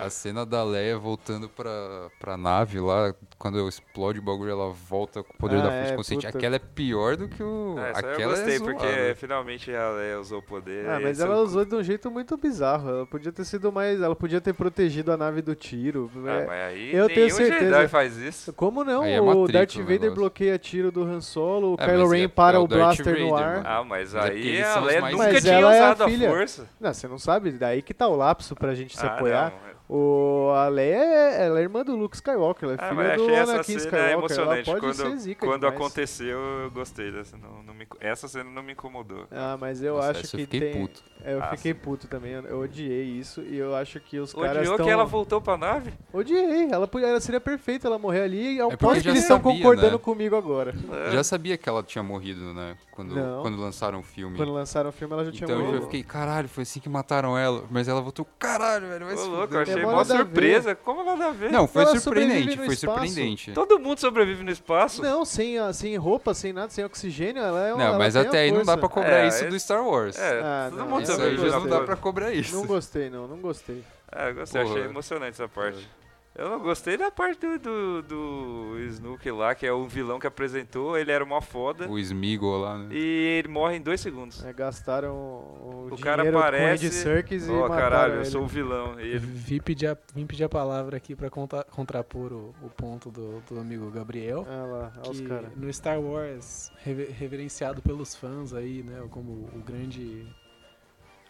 A 0.00 0.10
cena 0.10 0.44
da 0.44 0.64
Leia 0.64 0.98
voltando 0.98 1.48
pra, 1.48 1.70
pra 2.18 2.36
nave 2.36 2.80
lá, 2.80 3.14
quando 3.38 3.66
explode 3.68 4.18
o 4.18 4.22
bagulho, 4.22 4.50
ela 4.50 4.70
volta 4.70 5.22
com 5.22 5.32
o 5.32 5.36
poder 5.36 5.56
Ah, 5.58 5.62
da 5.62 5.70
força 5.70 5.92
é, 5.92 5.96
consciente. 5.96 6.26
puta. 6.26 6.38
Aquela 6.38 6.56
é 6.56 6.58
pior 6.58 7.16
do 7.16 7.28
que 7.28 7.42
o. 7.42 7.76
É, 7.78 7.90
essa 7.90 8.00
eu 8.06 8.12
Aquela 8.12 8.34
gostei, 8.34 8.56
é 8.56 8.60
porque 8.60 8.86
zoada. 8.86 9.14
finalmente 9.14 9.70
ela 9.70 10.02
é, 10.02 10.18
usou 10.18 10.40
o 10.40 10.42
poder. 10.42 10.88
Ah, 10.88 10.98
mas 11.00 11.20
ela 11.20 11.36
cu- 11.36 11.42
usou 11.42 11.64
de 11.64 11.74
um 11.76 11.82
jeito 11.82 12.10
muito 12.10 12.36
bizarro. 12.36 12.88
Ela 12.88 13.06
podia 13.06 13.30
ter 13.30 13.44
sido 13.44 13.70
mais. 13.70 14.00
Ela 14.02 14.16
podia 14.16 14.40
ter 14.40 14.52
protegido 14.52 15.12
a 15.12 15.16
nave 15.16 15.40
do 15.42 15.54
tiro. 15.54 16.10
Ah, 16.26 16.30
É, 16.30 16.46
mas 16.46 16.60
aí 16.60 16.94
eu 16.94 17.06
tenho 17.08 17.30
certeza. 17.30 17.64
Jedi 17.70 17.88
faz 17.88 18.16
isso. 18.16 18.52
Como 18.52 18.82
não? 18.82 19.04
É 19.04 19.20
o 19.20 19.26
Matrix 19.26 19.52
Darth 19.52 19.74
o 19.76 19.78
Vader 19.80 19.92
negócio. 20.00 20.14
bloqueia 20.16 20.58
tiro 20.58 20.90
do 20.90 21.02
Han 21.04 21.20
Solo, 21.20 21.74
o 21.74 21.76
É, 21.80 21.86
Kylo 21.86 22.08
Ren 22.08 22.24
é- 22.24 22.28
para 22.28 22.56
é 22.56 22.60
o 22.60 22.64
o 22.64 22.66
blaster 22.66 23.18
no 23.20 23.30
Vader, 23.30 23.46
ar. 23.46 23.54
mano. 23.56 23.68
Ah, 23.68 23.84
mas 23.84 24.12
é 24.14 24.20
porque 24.20 24.32
aí 24.32 24.62
a 24.62 24.80
Leia 24.80 25.00
nunca 25.02 25.16
Mas 25.16 25.42
tinha 25.42 25.54
ela 25.54 25.74
é 25.74 25.80
a 25.80 25.84
usado 25.94 26.04
a, 26.04 26.10
força. 26.10 26.68
Não, 26.80 26.92
você 26.92 27.06
não 27.08 27.18
sabe? 27.18 27.52
Daí 27.52 27.80
que 27.80 27.94
tá 27.94 28.08
o 28.08 28.16
lapso 28.16 28.56
pra 28.56 28.74
gente 28.74 28.96
se 28.98 29.06
Ah, 29.06 29.14
apoiar. 29.14 29.52
O, 29.96 30.50
a 30.50 30.66
Leia 30.68 30.96
é, 30.96 31.46
ela 31.46 31.60
é 31.60 31.62
irmã 31.62 31.84
do 31.84 31.94
Luke 31.94 32.16
Skywalker, 32.16 32.64
ela 32.68 32.72
é 32.72 32.84
Ah, 32.84 32.88
filha 32.88 32.94
mas 33.04 33.16
do 33.16 33.22
achei 33.22 33.34
essa 33.36 33.52
Anakin 33.52 33.64
cena 33.64 33.78
Skywalker. 33.84 34.08
Ela 34.10 34.18
emocionante. 34.18 34.64
pode 34.64 34.80
Quando, 34.80 34.94
ser 34.94 35.16
zica 35.18 35.46
quando 35.46 35.60
demais. 35.60 35.76
aconteceu, 35.80 36.38
eu 36.38 36.70
gostei 36.72 37.12
dessa. 37.12 37.36
Não, 37.36 37.62
não 37.62 37.72
me, 37.74 37.86
essa 38.00 38.26
cena 38.26 38.50
não 38.50 38.62
me 38.62 38.72
incomodou. 38.72 39.26
Ah, 39.30 39.56
mas 39.60 39.82
eu 39.84 39.94
Nossa, 39.94 40.10
acho 40.10 40.20
que 40.22 40.36
eu 40.36 40.40
fiquei 40.40 40.60
tem... 40.60 40.72
puto. 40.82 41.02
É, 41.24 41.34
eu 41.34 41.42
Ah, 41.42 41.56
fiquei 41.56 41.72
sim. 41.72 41.78
puto 41.78 42.06
também, 42.08 42.32
eu, 42.32 42.42
eu 42.42 42.60
odiei 42.60 43.04
isso 43.04 43.40
e 43.42 43.56
eu 43.56 43.74
acho 43.76 43.98
que 44.00 44.18
os 44.18 44.34
caras 44.34 44.58
Odiou 44.58 44.72
estão... 44.74 44.84
que 44.84 44.92
ela 44.92 45.04
voltou 45.04 45.40
pra 45.40 45.56
nave? 45.56 45.92
Odiei, 46.12 46.68
ela, 46.70 46.90
ela 47.02 47.20
seria 47.20 47.40
perfeita 47.40 47.86
ela 47.86 47.98
morrer 47.98 48.22
ali 48.22 48.54
e 48.54 48.58
eu 48.58 48.66
É 48.66 48.70
porque 48.70 48.84
aposto 48.84 49.02
que 49.04 49.08
eles 49.08 49.22
estão 49.22 49.40
concordando 49.40 49.92
né? 49.92 49.98
comigo 49.98 50.36
agora. 50.36 50.74
É. 51.06 51.12
Já 51.12 51.22
sabia 51.24 51.56
que 51.56 51.66
ela 51.68 51.82
tinha 51.82 52.02
morrido, 52.02 52.52
né? 52.52 52.76
Quando, 52.90 53.14
Não. 53.14 53.40
quando 53.42 53.56
lançaram 53.58 54.00
o 54.00 54.02
filme. 54.02 54.36
Quando 54.36 54.52
lançaram 54.52 54.90
o 54.90 54.92
filme 54.92 55.14
ela 55.14 55.24
já 55.24 55.30
tinha 55.32 55.44
Então 55.44 55.56
eu 55.56 55.62
já 55.62 55.66
morrido. 55.68 55.84
fiquei, 55.86 56.02
caralho, 56.02 56.48
foi 56.48 56.62
assim 56.62 56.78
que 56.80 56.88
mataram 56.90 57.38
ela. 57.38 57.64
Mas 57.70 57.88
ela 57.88 58.00
voltou, 58.02 58.26
caralho, 58.38 58.86
velho, 58.88 59.06
vai 59.06 59.14
Ô, 59.14 59.18
se 59.18 59.26
louco, 59.28 59.54
eu 59.54 59.60
achei 59.60 59.83
É 59.84 59.86
mó 59.86 59.96
nada 59.98 60.14
a 60.14 60.16
ver. 60.18 60.22
surpresa. 60.24 60.74
Como 60.74 61.04
nada 61.04 61.26
a 61.26 61.30
ver? 61.30 61.50
Não, 61.52 61.66
foi 61.66 61.82
Ela 61.82 61.98
surpreendente, 62.00 62.56
foi 62.56 62.66
espaço. 62.74 62.80
surpreendente. 62.80 63.52
Todo 63.52 63.78
mundo 63.78 63.98
sobrevive 64.00 64.42
no 64.42 64.50
espaço. 64.50 65.02
Não, 65.02 65.24
sem, 65.24 65.58
a- 65.58 65.72
sem 65.72 65.96
roupa, 65.96 66.34
sem 66.34 66.52
nada, 66.52 66.70
sem 66.70 66.84
oxigênio, 66.84 67.42
ela 67.42 67.66
é 67.66 67.72
uma 67.74 67.78
Não, 67.78 67.88
ela 67.90 67.98
mas 67.98 68.16
até 68.16 68.40
aí 68.40 68.50
não 68.52 68.64
dá 68.64 68.76
pra 68.76 68.88
cobrar 68.88 69.24
É, 69.24 69.28
isso 69.28 69.44
é- 69.44 69.48
do 69.48 69.58
Star 69.60 69.86
Wars. 69.86 70.18
É, 70.18 70.40
Ah, 70.42 70.66
todo 70.70 70.78
não, 70.78 70.88
mundo 70.88 71.06
sobrevive 71.06 71.50
não 71.50 71.66
dá 71.66 71.80
pra 71.80 71.96
cobrar 71.96 72.32
isso. 72.32 72.54
Não 72.54 72.66
gostei, 72.66 73.08
não, 73.10 73.26
não 73.28 73.38
gostei. 73.38 73.82
É, 74.12 74.30
eu 74.30 74.34
gostei, 74.34 74.62
Porra. 74.62 74.74
achei 74.74 74.84
emocionante 74.88 75.32
essa 75.32 75.48
parte. 75.48 75.88
Eu 76.36 76.50
não 76.50 76.58
gostei 76.60 76.96
da 76.96 77.12
parte 77.12 77.38
do, 77.40 77.58
do, 77.60 78.02
do 78.02 78.78
Snook 78.88 79.30
lá, 79.30 79.54
que 79.54 79.64
é 79.64 79.72
o 79.72 79.86
vilão 79.86 80.18
que 80.18 80.26
apresentou, 80.26 80.98
ele 80.98 81.12
era 81.12 81.22
uma 81.22 81.40
foda. 81.40 81.88
O 81.88 81.96
Smeagol 81.96 82.58
lá, 82.60 82.76
né? 82.76 82.88
E 82.92 83.38
ele 83.38 83.46
morre 83.48 83.76
em 83.76 83.80
dois 83.80 84.00
segundos. 84.00 84.44
É, 84.44 84.52
gastaram 84.52 85.14
o, 85.14 85.88
O 85.92 85.96
dinheiro 85.96 86.02
cara 86.02 86.24
com 86.24 86.32
o 86.32 86.38
aparece. 86.38 86.86
Andy 86.86 86.94
Serkis 86.94 87.46
e 87.46 87.50
Ó, 87.52 87.60
mataram 87.68 87.80
caralho, 87.80 88.14
eu 88.14 88.24
sou 88.24 88.42
o 88.42 88.46
vilão. 88.48 88.98
E 88.98 89.04
ele- 89.10 89.18
Vim 89.20 89.60
pedir, 89.60 89.86
a, 89.86 89.96
vim 90.12 90.26
pedir 90.26 90.42
a 90.42 90.48
palavra 90.48 90.96
aqui 90.96 91.14
pra 91.14 91.30
conta- 91.30 91.64
contrapor 91.70 92.32
o, 92.32 92.52
o 92.62 92.68
ponto 92.68 93.12
do, 93.12 93.40
do 93.48 93.60
amigo 93.60 93.88
Gabriel. 93.92 94.44
Ah 94.48 94.64
lá, 94.66 94.92
olha 95.02 95.10
os 95.12 95.20
caras. 95.20 95.56
no 95.56 95.72
Star 95.72 96.00
Wars, 96.00 96.72
reve- 96.82 97.10
reverenciado 97.16 97.80
pelos 97.80 98.16
fãs 98.16 98.52
aí, 98.52 98.82
né, 98.82 99.06
como 99.10 99.30
o 99.30 99.62
grande 99.64 100.26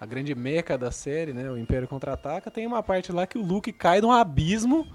a 0.00 0.06
grande 0.06 0.34
meca 0.34 0.76
da 0.76 0.90
série, 0.90 1.32
né, 1.32 1.50
o 1.50 1.56
Império 1.56 1.88
Contra-Ataca, 1.88 2.50
tem 2.50 2.66
uma 2.66 2.82
parte 2.82 3.12
lá 3.12 3.26
que 3.26 3.38
o 3.38 3.42
Luke 3.42 3.72
cai 3.72 4.00
num 4.00 4.10
abismo 4.10 4.86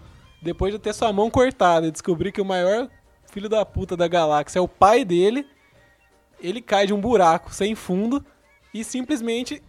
depois 0.41 0.73
de 0.73 0.79
ter 0.79 0.93
sua 0.93 1.11
mão 1.11 1.29
cortada 1.29 1.87
e 1.87 1.91
descobrir 1.91 2.31
que 2.31 2.41
o 2.41 2.45
maior 2.45 2.89
filho 3.31 3.49
da 3.49 3.65
puta 3.65 3.95
da 3.95 4.07
galáxia 4.07 4.59
é 4.59 4.61
o 4.61 4.67
pai 4.67 5.05
dele. 5.05 5.47
Ele 6.39 6.61
cai 6.61 6.87
de 6.87 6.93
um 6.93 7.01
buraco 7.01 7.53
sem 7.53 7.75
fundo 7.75 8.23
e 8.73 8.83
simplesmente 8.83 9.61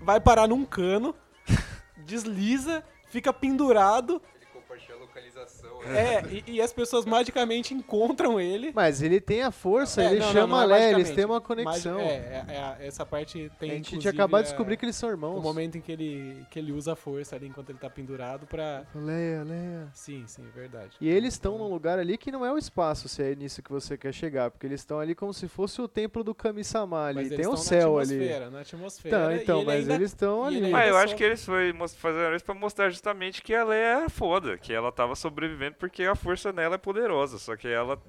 vai 0.00 0.20
parar 0.20 0.48
num 0.48 0.64
cano, 0.64 1.14
desliza, 2.04 2.82
fica 3.08 3.32
pendurado 3.32 4.20
Ele 4.36 4.46
compartilha 4.52 4.96
a 4.96 4.98
localização. 4.98 5.79
É, 5.88 6.22
e, 6.46 6.56
e 6.56 6.60
as 6.60 6.72
pessoas 6.72 7.04
magicamente 7.04 7.74
encontram 7.74 8.40
ele. 8.40 8.72
Mas 8.74 9.02
ele 9.02 9.20
tem 9.20 9.42
a 9.42 9.50
força, 9.50 10.02
É, 10.02 10.06
ele 10.06 10.18
não, 10.20 10.26
não, 10.26 10.32
chama 10.32 10.48
não 10.48 10.60
é 10.60 10.64
a 10.64 10.66
Leia, 10.78 10.90
eles 10.94 11.10
têm 11.10 11.24
uma 11.24 11.34
Mas, 11.38 11.46
conexão. 11.46 11.98
é, 12.00 12.04
é, 12.04 12.44
é, 12.80 12.86
essa 12.86 13.04
parte 13.06 13.50
tem 13.58 13.70
a 13.70 13.74
gente 13.74 13.98
tinha 13.98 14.12
acabado 14.12 14.42
de 14.42 14.48
é, 14.48 14.50
descobrir 14.52 14.76
que 14.76 14.84
eles 14.84 14.96
são 14.96 15.08
irmãos. 15.10 15.38
o 15.38 15.42
momento 15.42 15.76
em 15.78 15.80
que 15.80 15.90
ele, 15.92 16.44
que 16.50 16.58
ele 16.58 16.72
usa 16.72 16.92
a 16.92 16.96
força 16.96 17.36
ali 17.36 17.46
enquanto 17.48 17.70
ele 17.70 17.78
tá 17.78 17.88
pendurado 17.90 18.46
pra. 18.46 18.84
Leia, 18.94 19.42
Leia. 19.44 19.88
Sim, 19.92 20.24
sim, 20.26 20.44
verdade. 20.54 20.96
E 21.00 21.08
eles 21.08 21.34
estão 21.34 21.56
num 21.58 21.68
lugar 21.68 21.98
ali 21.98 22.16
que 22.18 22.30
não 22.30 22.44
é 22.44 22.52
o 22.52 22.58
espaço, 22.58 23.08
se 23.08 23.22
é 23.22 23.34
nisso 23.34 23.62
que 23.62 23.70
você 23.70 23.96
quer 23.96 24.12
chegar, 24.12 24.50
porque 24.50 24.66
eles 24.66 24.80
estão 24.80 24.98
ali 25.00 25.14
como 25.14 25.32
se 25.32 25.48
fosse 25.48 25.80
o 25.80 25.88
templo 25.88 26.22
do 26.24 26.34
Kami-sama 26.34 27.06
ali, 27.06 27.16
Mas 27.20 27.28
tem 27.28 27.34
eles 27.36 27.46
um 27.46 27.54
estão 27.54 27.64
céu 27.64 27.94
na 27.96 28.00
ali. 28.02 28.14
atmosfera, 28.14 28.50
na 28.50 28.60
atmosfera. 28.60 29.16
Então, 29.16 29.32
e 29.32 29.42
então 29.42 29.64
mas 29.64 29.80
ainda- 29.80 29.94
eles 29.94 30.10
estão 30.10 30.44
ali. 30.44 30.70
Mas 30.70 30.88
eu 30.88 30.94
só- 30.94 31.00
acho 31.04 31.16
que 31.16 31.24
eles 31.24 31.44
foi 31.44 31.72
mos- 31.72 31.94
fazendo 31.94 32.34
isso 32.36 32.44
pra 32.44 32.54
mostrar 32.54 32.90
justamente 32.90 33.42
que 33.42 33.52
ela 33.52 33.74
é 33.74 34.08
foda, 34.08 34.56
que 34.58 34.72
ela 34.72 34.90
tava 34.92 35.14
sobrevivendo 35.14 35.69
porque 35.78 36.04
a 36.04 36.14
força 36.14 36.52
nela 36.52 36.74
é 36.74 36.78
poderosa, 36.78 37.38
só 37.38 37.56
que 37.56 37.68
ela 37.68 38.00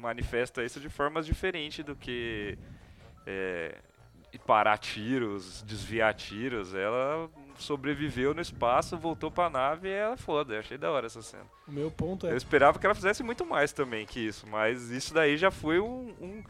manifesta 0.00 0.62
isso 0.64 0.78
de 0.80 0.88
formas 0.88 1.26
diferentes 1.26 1.84
do 1.84 1.94
que 1.96 2.56
é, 3.26 3.76
parar 4.46 4.78
tiros, 4.78 5.62
desviar 5.62 6.14
tiros. 6.14 6.74
Ela 6.74 7.28
sobreviveu 7.56 8.32
no 8.34 8.40
espaço, 8.40 8.96
voltou 8.96 9.30
pra 9.30 9.50
nave 9.50 9.88
e 9.88 9.92
ela 9.92 10.14
é 10.14 10.16
foda. 10.16 10.54
Eu 10.54 10.60
achei 10.60 10.78
da 10.78 10.90
hora 10.90 11.06
essa 11.06 11.22
cena. 11.22 11.44
O 11.66 11.72
meu 11.72 11.90
ponto 11.90 12.26
é. 12.26 12.32
Eu 12.32 12.36
esperava 12.36 12.78
que 12.78 12.86
ela 12.86 12.94
fizesse 12.94 13.22
muito 13.22 13.44
mais 13.44 13.72
também 13.72 14.06
que 14.06 14.20
isso, 14.20 14.46
mas 14.46 14.90
isso 14.90 15.12
daí 15.14 15.36
já 15.36 15.50
foi 15.50 15.80
um. 15.80 16.14
um- 16.20 16.44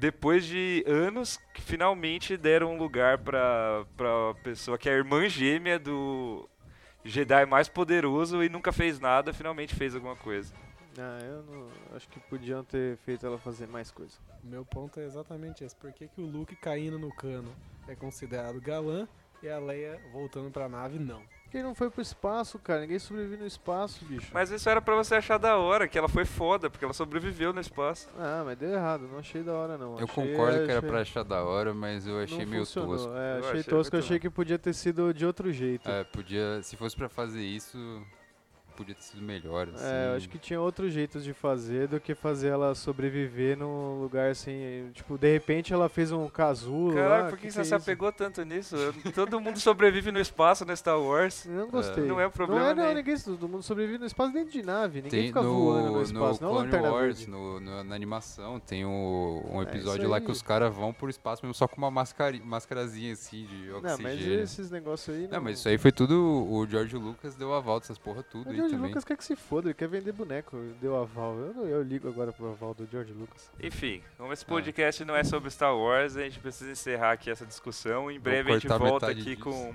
depois 0.00 0.44
de 0.46 0.84
anos 0.86 1.40
que 1.52 1.60
finalmente 1.60 2.36
deram 2.36 2.72
um 2.72 2.78
lugar 2.78 3.18
pra, 3.18 3.84
pra 3.96 4.32
pessoa 4.44 4.78
que 4.78 4.88
é 4.88 4.92
a 4.92 4.96
irmã 4.96 5.28
gêmea 5.28 5.76
do 5.76 6.48
Jedi 7.04 7.46
mais 7.46 7.68
poderoso 7.68 8.42
e 8.42 8.48
nunca 8.48 8.72
fez 8.72 8.98
nada, 8.98 9.32
finalmente 9.32 9.74
fez 9.74 9.94
alguma 9.94 10.16
coisa. 10.16 10.52
Ah, 10.98 11.18
eu 11.22 11.42
não, 11.44 11.68
acho 11.94 12.08
que 12.08 12.18
podiam 12.18 12.64
ter 12.64 12.96
feito 12.98 13.24
ela 13.24 13.38
fazer 13.38 13.68
mais 13.68 13.90
coisa. 13.90 14.18
O 14.42 14.46
meu 14.46 14.64
ponto 14.64 14.98
é 14.98 15.04
exatamente 15.04 15.62
esse. 15.62 15.74
Por 15.76 15.92
que, 15.92 16.08
que 16.08 16.20
o 16.20 16.26
Luke 16.26 16.56
caindo 16.56 16.98
no 16.98 17.14
cano 17.14 17.54
é 17.86 17.94
considerado 17.94 18.60
galã 18.60 19.06
e 19.42 19.48
a 19.48 19.58
Leia 19.58 20.00
voltando 20.12 20.50
pra 20.50 20.68
nave 20.68 20.98
não? 20.98 21.22
Porque 21.48 21.62
não 21.62 21.74
foi 21.74 21.88
pro 21.88 22.02
espaço, 22.02 22.58
cara, 22.58 22.82
ninguém 22.82 22.98
sobrevive 22.98 23.38
no 23.38 23.46
espaço, 23.46 24.04
bicho. 24.04 24.30
Mas 24.34 24.50
isso 24.50 24.68
era 24.68 24.82
pra 24.82 24.94
você 24.94 25.14
achar 25.14 25.38
da 25.38 25.56
hora, 25.56 25.88
que 25.88 25.96
ela 25.96 26.06
foi 26.08 26.26
foda, 26.26 26.68
porque 26.68 26.84
ela 26.84 26.92
sobreviveu 26.92 27.54
no 27.54 27.60
espaço. 27.60 28.06
Ah, 28.18 28.42
mas 28.44 28.58
deu 28.58 28.68
errado, 28.70 29.08
não 29.10 29.18
achei 29.18 29.42
da 29.42 29.54
hora 29.54 29.78
não. 29.78 29.98
Eu 29.98 30.04
Achei- 30.04 30.08
concordo 30.08 30.56
que 30.58 30.70
era 30.70 30.78
achei- 30.78 30.90
pra 30.90 31.00
achar 31.00 31.22
da 31.24 31.42
hora, 31.42 31.72
mas 31.72 32.06
eu 32.06 32.18
achei 32.20 32.38
não 32.44 32.46
meio 32.46 32.66
funcionou. 32.66 32.96
tosco. 32.96 33.12
É, 33.14 33.14
Eu 33.14 33.38
achei, 33.38 33.50
achei 33.60 33.62
tosco, 33.64 33.96
muito 33.96 34.04
achei 34.04 34.18
que 34.20 34.28
podia 34.28 34.58
ter 34.58 34.74
sido 34.74 35.14
de 35.14 35.24
outro 35.24 35.50
jeito. 35.50 35.88
É, 35.88 36.04
podia. 36.04 36.62
Se 36.62 36.76
fosse 36.76 36.94
pra 36.94 37.08
fazer 37.08 37.40
isso, 37.42 37.78
podia 38.78 38.94
ter 38.94 39.02
sido 39.02 39.20
melhor. 39.22 39.68
Assim. 39.74 39.84
É, 39.84 40.10
eu 40.12 40.16
acho 40.16 40.28
que 40.28 40.38
tinha 40.38 40.60
outros 40.60 40.92
jeitos 40.92 41.24
de 41.24 41.32
fazer 41.32 41.88
do 41.88 41.98
que 42.00 42.14
fazer 42.14 42.48
ela 42.48 42.74
sobreviver 42.74 43.58
num 43.58 44.00
lugar 44.00 44.30
assim. 44.30 44.88
Tipo, 44.94 45.18
de 45.18 45.32
repente 45.32 45.72
ela 45.72 45.88
fez 45.88 46.12
um 46.12 46.28
casulo. 46.28 46.94
Caralho, 46.94 47.24
lá, 47.24 47.28
por 47.30 47.38
que, 47.38 47.48
que 47.48 47.52
você 47.52 47.60
é 47.60 47.64
se 47.64 47.74
apegou 47.74 48.12
tanto 48.12 48.42
nisso? 48.44 48.76
Eu- 48.76 48.94
Todo 49.12 49.40
mundo 49.40 49.58
sobrevive 49.58 50.12
no 50.12 50.20
espaço 50.20 50.64
no 50.64 50.76
Star 50.76 51.00
Wars. 51.00 51.44
Não 51.46 51.68
gostei. 51.68 52.04
Não 52.04 52.20
é 52.20 52.28
problema 52.28 52.60
Não 52.62 52.70
é, 52.70 52.74
não, 52.74 52.84
nem. 52.86 52.94
ninguém, 52.96 53.18
todo 53.18 53.48
mundo 53.48 53.62
sobrevive 53.62 53.98
no 53.98 54.06
espaço 54.06 54.32
dentro 54.32 54.52
de 54.52 54.62
nave. 54.62 55.02
Ninguém 55.02 55.10
Tem 55.10 55.26
fica 55.28 55.42
no, 55.42 55.52
voando 55.54 55.92
no 55.92 56.02
espaço, 56.02 56.40
no 56.42 56.48
não 56.48 56.54
Clone 56.54 56.66
lanterna 56.70 56.90
Wars, 56.92 57.26
no, 57.26 57.60
no- 57.60 57.84
na 57.84 57.94
animação, 57.94 58.60
tem 58.60 58.84
o- 58.84 59.42
um 59.50 59.60
É, 59.60 59.64
episódio 59.64 60.02
isso 60.02 60.10
lá 60.10 60.20
que 60.20 60.30
os 60.30 60.40
caras 60.42 60.72
vão 60.74 60.92
pro 60.92 61.08
espaço 61.10 61.44
mesmo 61.44 61.54
só 61.54 61.66
com 61.66 61.76
uma 61.76 61.90
mascari, 61.90 62.40
mascarazinha 62.44 63.12
assim 63.12 63.44
de 63.46 63.66
Não, 63.68 63.80
mas 63.82 63.98
oxigênio. 64.14 64.40
esses 64.40 64.70
negócios 64.70 65.16
aí. 65.16 65.26
Não, 65.28 65.40
mas 65.40 65.58
isso 65.58 65.68
aí 65.68 65.78
foi 65.78 65.90
tudo. 65.92 66.14
O 66.48 66.66
George 66.66 66.96
Lucas 66.96 67.34
deu 67.34 67.52
a 67.54 67.60
volta 67.60 67.86
essas 67.86 67.98
porra 67.98 68.22
tudo 68.22 68.50
O 68.50 68.52
George 68.68 68.76
também. 68.76 68.88
Lucas 68.90 69.04
quer 69.04 69.16
que 69.16 69.24
se 69.24 69.34
foda, 69.36 69.68
ele 69.68 69.74
quer 69.74 69.88
vender 69.88 70.12
boneco, 70.12 70.56
deu 70.80 70.96
aval. 71.00 71.36
Eu, 71.38 71.54
não- 71.54 71.66
eu 71.66 71.82
ligo 71.82 72.08
agora 72.08 72.32
pro 72.32 72.50
aval 72.50 72.74
do 72.74 72.86
George 72.86 73.12
Lucas. 73.12 73.50
Enfim, 73.60 74.02
como 74.16 74.32
esse 74.32 74.44
podcast 74.44 75.04
não 75.04 75.16
é 75.16 75.24
sobre 75.24 75.50
Star 75.50 75.76
Wars, 75.76 76.16
a 76.16 76.22
gente 76.22 76.38
precisa 76.38 76.70
encerrar 76.70 77.12
aqui 77.12 77.30
essa 77.30 77.44
discussão. 77.46 78.10
Em 78.10 78.18
breve 78.20 78.52
a 78.52 78.58
gente 78.58 78.68
volta 78.68 79.06
aqui 79.10 79.36
disso. 79.36 79.42
com, 79.42 79.74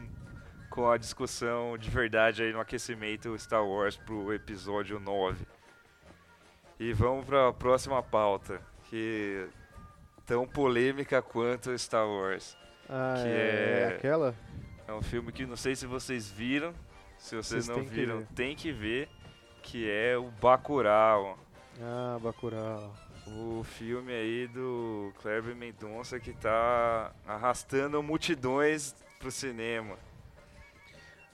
com 0.70 0.90
a 0.90 0.98
discussão 0.98 1.78
de 1.78 1.90
verdade 1.90 2.44
aí 2.44 2.52
no 2.54 2.60
aquecimento 2.60 3.38
Star 3.38 3.66
Wars 3.66 3.96
pro 3.98 4.34
episódio 4.34 5.00
9. 5.00 5.46
E 6.80 6.92
vamos 6.94 7.26
pra 7.26 7.54
próxima 7.54 8.02
pauta, 8.02 8.60
que 8.90 9.48
tão 10.26 10.48
polêmica 10.48 11.22
quanto 11.22 11.78
Star 11.78 12.08
Wars. 12.08 12.58
Ah, 12.90 13.16
Que 13.22 13.28
é, 13.30 13.80
é- 13.92 13.96
aquela? 13.96 14.36
É 14.88 14.92
um 14.94 15.02
filme 15.02 15.32
que 15.32 15.46
não 15.46 15.56
sei 15.56 15.76
se 15.76 15.86
vocês 15.86 16.30
viram, 16.30 16.74
se 17.24 17.36
vocês 17.36 17.66
Vocês 17.66 17.68
não 17.68 17.84
que 17.86 17.90
viram, 17.90 18.18
ver. 18.20 18.28
tem 18.36 18.56
que 18.56 18.72
ver, 18.72 19.08
que 19.62 19.90
é 19.90 20.18
o 20.18 20.30
Bacurau. 20.42 21.38
Ah, 21.82 22.20
Bacurau. 22.22 22.94
o 23.26 23.64
filme 23.64 24.12
aí 24.12 24.48
do 24.48 25.14
Kleber 25.22 25.56
Mendonça 25.56 26.20
que 26.20 26.34
tá 26.34 27.14
arrastando 27.26 28.04
multidões 28.04 28.94
pro 29.20 29.32
cinema. 29.32 29.96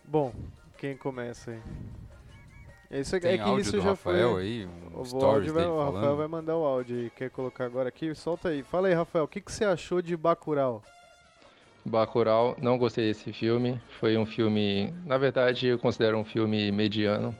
Bom, 0.04 0.32
quem 0.78 0.96
começa 0.96 1.52
aí? 1.52 1.62
Isso, 2.92 3.16
é 3.16 3.20
Tem 3.20 3.38
que 3.38 3.44
áudio 3.44 3.62
isso 3.62 3.72
do 3.74 3.82
já 3.82 3.90
Rafael 3.90 4.32
foi. 4.34 4.42
aí, 4.44 4.66
um 4.66 5.00
O, 5.02 5.06
stories 5.06 5.24
áudio 5.50 5.54
vai, 5.54 5.66
o 5.66 5.92
Rafael 5.92 6.16
vai 6.18 6.28
mandar 6.28 6.56
o 6.56 6.64
áudio 6.64 6.98
aí. 6.98 7.10
Quer 7.12 7.30
colocar 7.30 7.66
agora 7.66 7.90
aqui? 7.90 8.14
Solta 8.16 8.50
aí. 8.50 8.64
Fala 8.64 8.88
aí, 8.88 8.94
Rafael. 8.94 9.26
O 9.26 9.28
que, 9.28 9.42
que 9.42 9.52
você 9.52 9.66
achou 9.66 10.02
de 10.02 10.16
Bacurau? 10.18 10.84
Bacurau, 11.86 12.56
não 12.62 12.78
gostei 12.78 13.08
desse 13.08 13.32
filme. 13.34 13.80
Foi 14.00 14.18
um 14.18 14.26
filme, 14.26 14.94
na 15.06 15.18
verdade, 15.18 15.68
eu 15.68 15.80
considero 15.80 16.18
um 16.18 16.26
filme 16.26 16.72
mediano. 16.72 17.36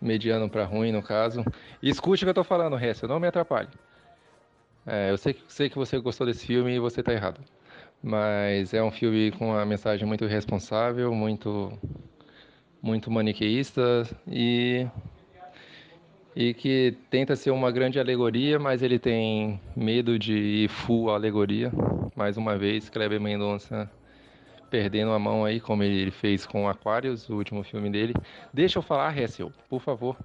Mediano 0.00 0.48
pra 0.48 0.64
ruim, 0.64 0.92
no 0.92 1.02
caso. 1.02 1.44
E 1.82 1.88
escute 1.88 2.24
o 2.24 2.26
que 2.26 2.30
eu 2.30 2.34
tô 2.34 2.44
falando, 2.44 2.78
Hessel, 2.78 3.08
não 3.08 3.20
me 3.20 3.26
atrapalhe. 3.28 3.68
É, 4.86 5.10
eu 5.10 5.18
sei, 5.18 5.34
que- 5.34 5.42
sei 5.48 5.68
que 5.68 5.76
você 5.76 5.98
gostou 5.98 6.26
desse 6.26 6.46
filme 6.46 6.72
e 6.74 6.78
você 6.78 7.02
tá 7.02 7.12
errado. 7.12 7.40
Mas 8.02 8.74
é 8.74 8.82
um 8.82 8.90
filme 8.90 9.32
com 9.32 9.48
uma 9.50 9.64
mensagem 9.66 10.06
muito 10.06 10.24
irresponsável, 10.24 11.12
muito, 11.14 11.72
muito 12.82 13.10
maniqueísta 13.10 14.04
e, 14.26 14.86
e 16.34 16.52
que 16.54 16.94
tenta 17.10 17.34
ser 17.34 17.50
uma 17.50 17.70
grande 17.70 17.98
alegoria, 17.98 18.58
mas 18.58 18.82
ele 18.82 18.98
tem 18.98 19.60
medo 19.74 20.18
de 20.18 20.34
ir 20.34 20.68
full 20.68 21.10
alegoria. 21.10 21.72
Mais 22.16 22.36
uma 22.36 22.56
vez, 22.56 22.88
Kleber 22.88 23.20
Mendonça 23.20 23.90
perdendo 24.70 25.12
a 25.12 25.18
mão 25.18 25.44
aí, 25.44 25.60
como 25.60 25.82
ele 25.82 26.10
fez 26.10 26.44
com 26.44 26.68
Aquarius, 26.68 27.28
o 27.28 27.36
último 27.36 27.62
filme 27.62 27.88
dele. 27.90 28.14
Deixa 28.52 28.78
eu 28.78 28.82
falar, 28.82 29.16
Hessel, 29.16 29.52
por 29.68 29.80
favor. 29.80 30.16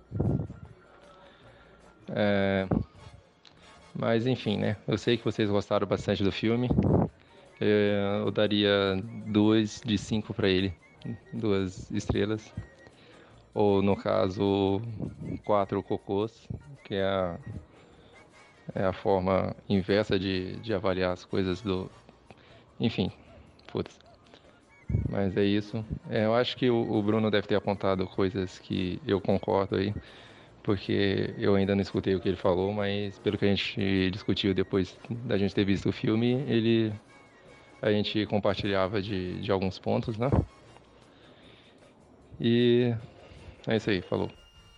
É, 2.09 2.67
Mas 3.93 4.25
enfim, 4.25 4.57
né? 4.57 4.77
Eu 4.87 4.97
sei 4.97 5.17
que 5.17 5.23
vocês 5.23 5.49
gostaram 5.49 5.85
bastante 5.87 6.23
do 6.23 6.31
filme. 6.31 6.69
É, 7.59 8.21
Eu 8.21 8.31
daria 8.31 8.95
duas 9.27 9.81
de 9.85 9.97
cinco 9.97 10.33
para 10.33 10.49
ele, 10.49 10.73
duas 11.31 11.89
estrelas. 11.91 12.53
Ou 13.53 13.81
no 13.81 13.95
caso, 13.95 14.81
quatro 15.43 15.83
cocôs, 15.83 16.47
que 16.83 16.95
é 16.95 17.03
a, 17.03 17.37
é 18.73 18.83
a 18.83 18.93
forma 18.93 19.55
inversa 19.67 20.17
de, 20.19 20.55
de 20.57 20.73
avaliar 20.73 21.13
as 21.13 21.25
coisas 21.25 21.61
do. 21.61 21.89
Enfim, 22.79 23.11
foda-se. 23.67 23.99
Mas 25.09 25.35
é 25.37 25.43
isso. 25.43 25.85
É, 26.09 26.25
eu 26.25 26.33
acho 26.35 26.57
que 26.57 26.69
o, 26.69 26.91
o 26.91 27.01
Bruno 27.01 27.31
deve 27.31 27.47
ter 27.47 27.55
apontado 27.55 28.05
coisas 28.07 28.59
que 28.59 29.01
eu 29.07 29.21
concordo 29.21 29.77
aí, 29.77 29.93
porque 30.63 31.33
eu 31.37 31.55
ainda 31.55 31.75
não 31.75 31.81
escutei 31.81 32.15
o 32.15 32.19
que 32.19 32.27
ele 32.27 32.37
falou, 32.37 32.73
mas 32.73 33.17
pelo 33.19 33.37
que 33.37 33.45
a 33.45 33.47
gente 33.47 34.11
discutiu 34.11 34.53
depois 34.53 34.97
da 35.09 35.37
gente 35.37 35.55
ter 35.55 35.65
visto 35.65 35.89
o 35.89 35.93
filme, 35.93 36.43
ele 36.47 36.93
a 37.81 37.91
gente 37.91 38.25
compartilhava 38.27 39.01
de, 39.01 39.41
de 39.41 39.51
alguns 39.51 39.79
pontos, 39.79 40.17
né? 40.17 40.29
E 42.39 42.93
é 43.67 43.75
isso 43.75 43.89
aí, 43.89 44.01
falou. 44.01 44.29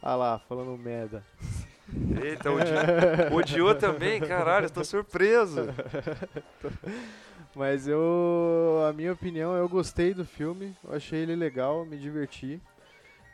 Ah 0.02 0.16
lá, 0.16 0.40
falando 0.40 0.78
merda. 0.78 1.24
Eita, 2.24 2.52
odi... 2.52 2.72
odiou 3.34 3.76
também? 3.76 4.20
Caralho, 4.20 4.70
tô 4.70 4.84
surpreso. 4.84 5.68
Mas 7.56 7.88
eu, 7.88 8.84
a 8.90 8.94
minha 8.94 9.14
opinião, 9.14 9.56
eu 9.56 9.70
gostei 9.70 10.14
do 10.14 10.26
filme, 10.26 10.76
eu 10.84 10.96
achei 10.96 11.20
ele 11.20 11.36
legal, 11.36 11.86
me 11.86 11.98
diverti. 11.98 12.60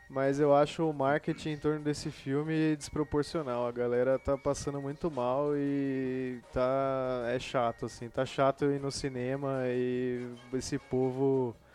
Mas 0.09 0.39
eu 0.39 0.55
acho 0.55 0.89
o 0.89 0.93
marketing 0.93 1.51
em 1.51 1.57
torno 1.57 1.81
desse 1.81 2.09
filme 2.09 2.75
desproporcional. 2.75 3.67
A 3.67 3.71
galera 3.71 4.17
tá 4.17 4.35
passando 4.35 4.81
muito 4.81 5.09
mal 5.11 5.55
e 5.55 6.39
tá 6.51 7.25
é 7.27 7.37
chato 7.37 7.85
assim, 7.85 8.09
tá 8.09 8.25
chato 8.25 8.65
ir 8.65 8.79
no 8.79 8.91
cinema 8.91 9.61
e 9.67 10.27
esse 10.53 10.79
povo 10.79 11.55
é, 11.55 11.68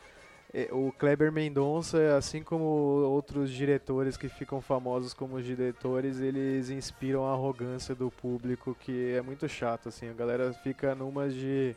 o 0.71 0.93
Kleber 0.93 1.33
Mendonça, 1.33 2.17
assim 2.17 2.41
como 2.41 2.65
outros 2.65 3.51
diretores 3.51 4.17
que 4.17 4.29
ficam 4.29 4.61
famosos 4.61 5.13
como 5.13 5.43
diretores, 5.43 6.21
eles 6.21 6.71
inspiram 6.71 7.27
a 7.27 7.33
arrogância 7.33 7.93
do 7.93 8.09
público, 8.09 8.77
que 8.79 9.15
é 9.15 9.21
muito 9.21 9.49
chato, 9.49 9.89
assim. 9.89 10.09
A 10.09 10.13
galera 10.13 10.53
fica 10.53 10.95
numa 10.95 11.29
de... 11.29 11.75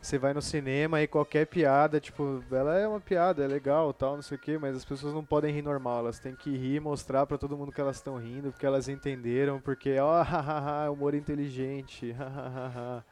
Você 0.00 0.16
vai 0.16 0.32
no 0.32 0.40
cinema 0.40 1.02
e 1.02 1.08
qualquer 1.08 1.44
piada, 1.46 1.98
tipo, 1.98 2.40
ela 2.52 2.78
é 2.78 2.86
uma 2.86 3.00
piada, 3.00 3.42
é 3.42 3.48
legal, 3.48 3.92
tal, 3.92 4.14
não 4.14 4.22
sei 4.22 4.36
o 4.36 4.40
que, 4.40 4.56
mas 4.56 4.76
as 4.76 4.84
pessoas 4.84 5.12
não 5.12 5.24
podem 5.24 5.52
rir 5.52 5.62
normal, 5.62 5.98
elas 5.98 6.20
têm 6.20 6.36
que 6.36 6.56
rir, 6.56 6.80
mostrar 6.80 7.26
pra 7.26 7.36
todo 7.36 7.56
mundo 7.56 7.72
que 7.72 7.80
elas 7.80 7.96
estão 7.96 8.16
rindo, 8.16 8.52
porque 8.52 8.64
elas 8.64 8.88
entenderam, 8.88 9.60
porque, 9.60 9.98
ó, 9.98 10.22
hahaha, 10.22 10.88
humor 10.88 11.16
inteligente, 11.16 12.12
hahaha. 12.16 13.04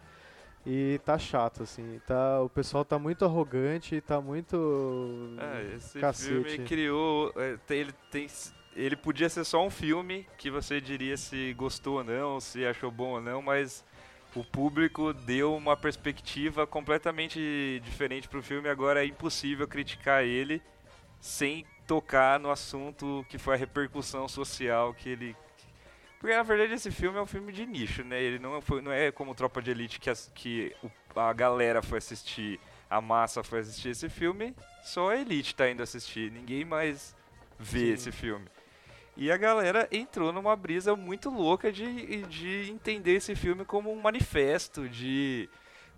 E 0.67 0.99
tá 1.05 1.17
chato, 1.17 1.63
assim. 1.63 2.01
Tá, 2.05 2.41
o 2.43 2.49
pessoal 2.49 2.85
tá 2.85 2.99
muito 2.99 3.25
arrogante, 3.25 4.01
tá 4.01 4.21
muito. 4.21 5.37
É, 5.39 5.77
esse 5.77 6.01
Cacete. 6.01 6.29
filme 6.29 6.67
criou. 6.67 7.33
é, 7.37 7.57
ele, 7.71 7.93
tem, 8.11 8.27
ele 8.75 8.97
podia 8.97 9.29
ser 9.29 9.45
só 9.45 9.65
um 9.65 9.71
filme 9.71 10.27
que 10.37 10.51
você 10.51 10.81
diria 10.81 11.17
se 11.17 11.55
gostou 11.55 11.99
ou 11.99 12.05
não, 12.05 12.41
se 12.41 12.67
achou 12.67 12.91
bom 12.91 13.11
ou 13.11 13.21
não, 13.21 13.41
mas 13.41 13.85
o 14.35 14.43
público 14.43 15.13
deu 15.13 15.55
uma 15.55 15.77
perspectiva 15.77 16.67
completamente 16.67 17.81
diferente 17.85 18.29
pro 18.29 18.43
filme. 18.43 18.69
Agora 18.69 19.05
é 19.05 19.07
impossível 19.07 19.69
criticar 19.69 20.25
ele 20.25 20.61
sem 21.21 21.65
tocar 21.87 22.39
no 22.41 22.51
assunto 22.51 23.25
que 23.29 23.39
foi 23.39 23.55
a 23.55 23.59
repercussão 23.59 24.29
social 24.29 24.93
que 24.93 25.09
ele. 25.09 25.37
Porque 26.19 26.35
na 26.35 26.43
verdade 26.43 26.73
esse 26.73 26.91
filme 26.91 27.19
é 27.19 27.23
um 27.23 27.27
filme 27.27 27.53
de 27.53 27.67
nicho, 27.67 28.03
né? 28.03 28.21
Ele 28.23 28.39
não, 28.39 28.61
foi, 28.61 28.81
não 28.81 28.91
é 28.93 29.13
como 29.13 29.35
Tropa 29.35 29.61
de 29.61 29.71
Elite 29.71 30.01
que, 30.01 30.11
as- 30.11 30.31
que 30.35 30.75
o- 30.83 30.91
a 31.21 31.33
galera 31.33 31.83
foi 31.83 31.99
assistir 31.99 32.59
a 32.89 33.01
massa 33.01 33.43
foi 33.43 33.61
assistir 33.61 33.89
esse 33.91 34.09
filme, 34.09 34.55
só 34.85 35.11
a 35.11 35.17
elite 35.17 35.55
tá 35.57 35.69
indo 35.69 35.83
assistir, 35.83 36.31
ninguém 36.31 36.65
mais 36.65 37.17
vê 37.59 37.81
Sim. 37.81 37.93
esse 37.93 38.13
filme. 38.13 38.47
E 39.17 39.33
a 39.33 39.37
galera 39.37 39.89
entrou 39.91 40.33
numa 40.33 40.55
brisa 40.55 40.95
muito 40.95 41.29
louca 41.31 41.73
de, 41.73 42.23
de 42.27 42.71
entender 42.71 43.15
esse 43.15 43.35
filme 43.35 43.65
como 43.65 43.93
um 43.93 44.01
manifesto, 44.01 44.89
de 44.89 45.49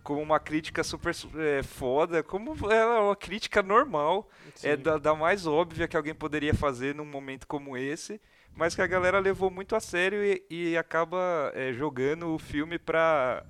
como 0.03 0.23
uma 0.23 0.41
crítica 0.41 0.83
super 0.83 1.13
é, 1.37 1.63
foda, 1.63 2.23
como 2.23 2.57
é 2.73 2.87
uma 2.87 3.17
crítica 3.17 3.63
normal, 3.63 4.27
é 4.63 4.77
Sim. 4.77 4.83
da, 4.83 4.97
da 4.97 5.15
mais 5.15 5.47
óbvia 5.47 5.87
que 5.89 5.97
alguém 5.97 6.15
poderia 6.15 6.55
fazer 6.55 6.95
num 6.95 7.05
momento 7.05 7.47
como 7.47 7.77
esse, 7.77 8.19
mas 8.59 8.75
que 8.75 8.83
a 8.83 8.87
galera 8.89 9.21
levou 9.21 9.51
muito 9.51 9.77
a 9.77 9.81
sério 9.81 10.23
e, 10.25 10.45
e 10.51 10.77
acaba 10.77 11.53
é, 11.55 11.73
jogando 11.73 12.35
o 12.35 12.39
filme 12.39 12.79
pra 12.79 13.45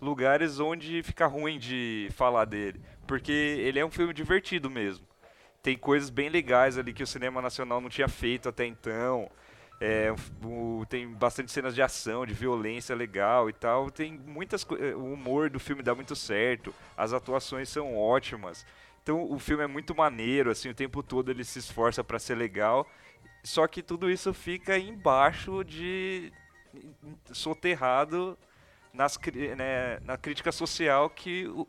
lugares 0.00 0.58
onde 0.60 1.02
fica 1.02 1.26
ruim 1.26 1.58
de 1.58 2.08
falar 2.16 2.46
dele. 2.46 2.80
Porque 3.06 3.32
ele 3.32 3.78
é 3.78 3.86
um 3.86 3.90
filme 3.90 4.14
divertido 4.14 4.70
mesmo. 4.70 5.06
Tem 5.62 5.76
coisas 5.76 6.10
bem 6.10 6.28
legais 6.28 6.78
ali 6.78 6.92
que 6.92 7.02
o 7.02 7.06
cinema 7.06 7.42
nacional 7.42 7.80
não 7.80 7.90
tinha 7.90 8.08
feito 8.08 8.48
até 8.48 8.66
então. 8.66 9.30
É, 9.80 10.14
o- 10.44 10.84
tem 10.88 11.08
bastante 11.08 11.52
cenas 11.52 11.74
de 11.74 11.82
ação, 11.82 12.24
de 12.26 12.34
violência 12.34 12.94
legal 12.96 13.50
e 13.50 13.52
tal. 13.52 13.90
Tem 13.90 14.12
muitas 14.26 14.66
eh, 14.80 14.94
O 14.94 15.12
humor 15.12 15.50
do 15.50 15.60
filme 15.60 15.82
dá 15.82 15.94
muito 15.94 16.16
certo. 16.16 16.74
As 16.96 17.12
atuações 17.12 17.68
são 17.68 17.96
ótimas. 17.96 18.64
Então 19.02 19.30
o 19.30 19.38
filme 19.38 19.64
é 19.64 19.66
muito 19.66 19.94
maneiro, 19.94 20.50
assim, 20.50 20.70
o 20.70 20.74
tempo 20.74 21.02
todo 21.02 21.30
ele 21.30 21.44
se 21.44 21.58
esforça 21.58 22.02
para 22.04 22.18
ser 22.18 22.36
legal. 22.36 22.88
Só 23.44 23.66
que 23.68 23.82
tudo 23.82 24.10
isso 24.10 24.32
fica 24.32 24.78
embaixo 24.78 25.62
de 25.62 26.32
soterrado 27.32 28.38
nas, 28.92 29.18
né, 29.56 29.98
na 30.00 30.16
crítica 30.16 30.50
social 30.50 31.10
que 31.10 31.46
o- 31.48 31.66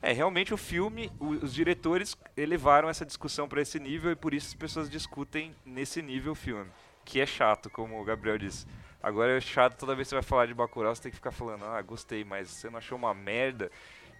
é 0.00 0.12
realmente 0.12 0.52
o 0.52 0.56
filme, 0.56 1.10
os 1.18 1.52
diretores 1.52 2.16
elevaram 2.36 2.88
essa 2.88 3.04
discussão 3.04 3.48
para 3.48 3.60
esse 3.60 3.80
nível 3.80 4.10
e 4.12 4.16
por 4.16 4.34
isso 4.34 4.48
as 4.48 4.54
pessoas 4.54 4.88
discutem 4.90 5.54
nesse 5.64 6.00
nível 6.00 6.32
o 6.32 6.36
filme, 6.36 6.70
que 7.04 7.20
é 7.20 7.26
chato, 7.26 7.68
como 7.70 8.00
o 8.00 8.04
Gabriel 8.04 8.38
disse. 8.38 8.66
Agora 9.02 9.36
é 9.36 9.40
chato 9.40 9.76
toda 9.78 9.94
vez 9.94 10.06
que 10.06 10.10
você 10.10 10.14
vai 10.16 10.22
falar 10.22 10.46
de 10.46 10.54
Bacurau, 10.54 10.94
você 10.94 11.02
tem 11.02 11.10
que 11.10 11.16
ficar 11.16 11.32
falando, 11.32 11.64
ah, 11.64 11.80
gostei, 11.82 12.22
mas 12.24 12.48
você 12.48 12.70
não 12.70 12.78
achou 12.78 12.96
uma 12.96 13.12
merda 13.14 13.70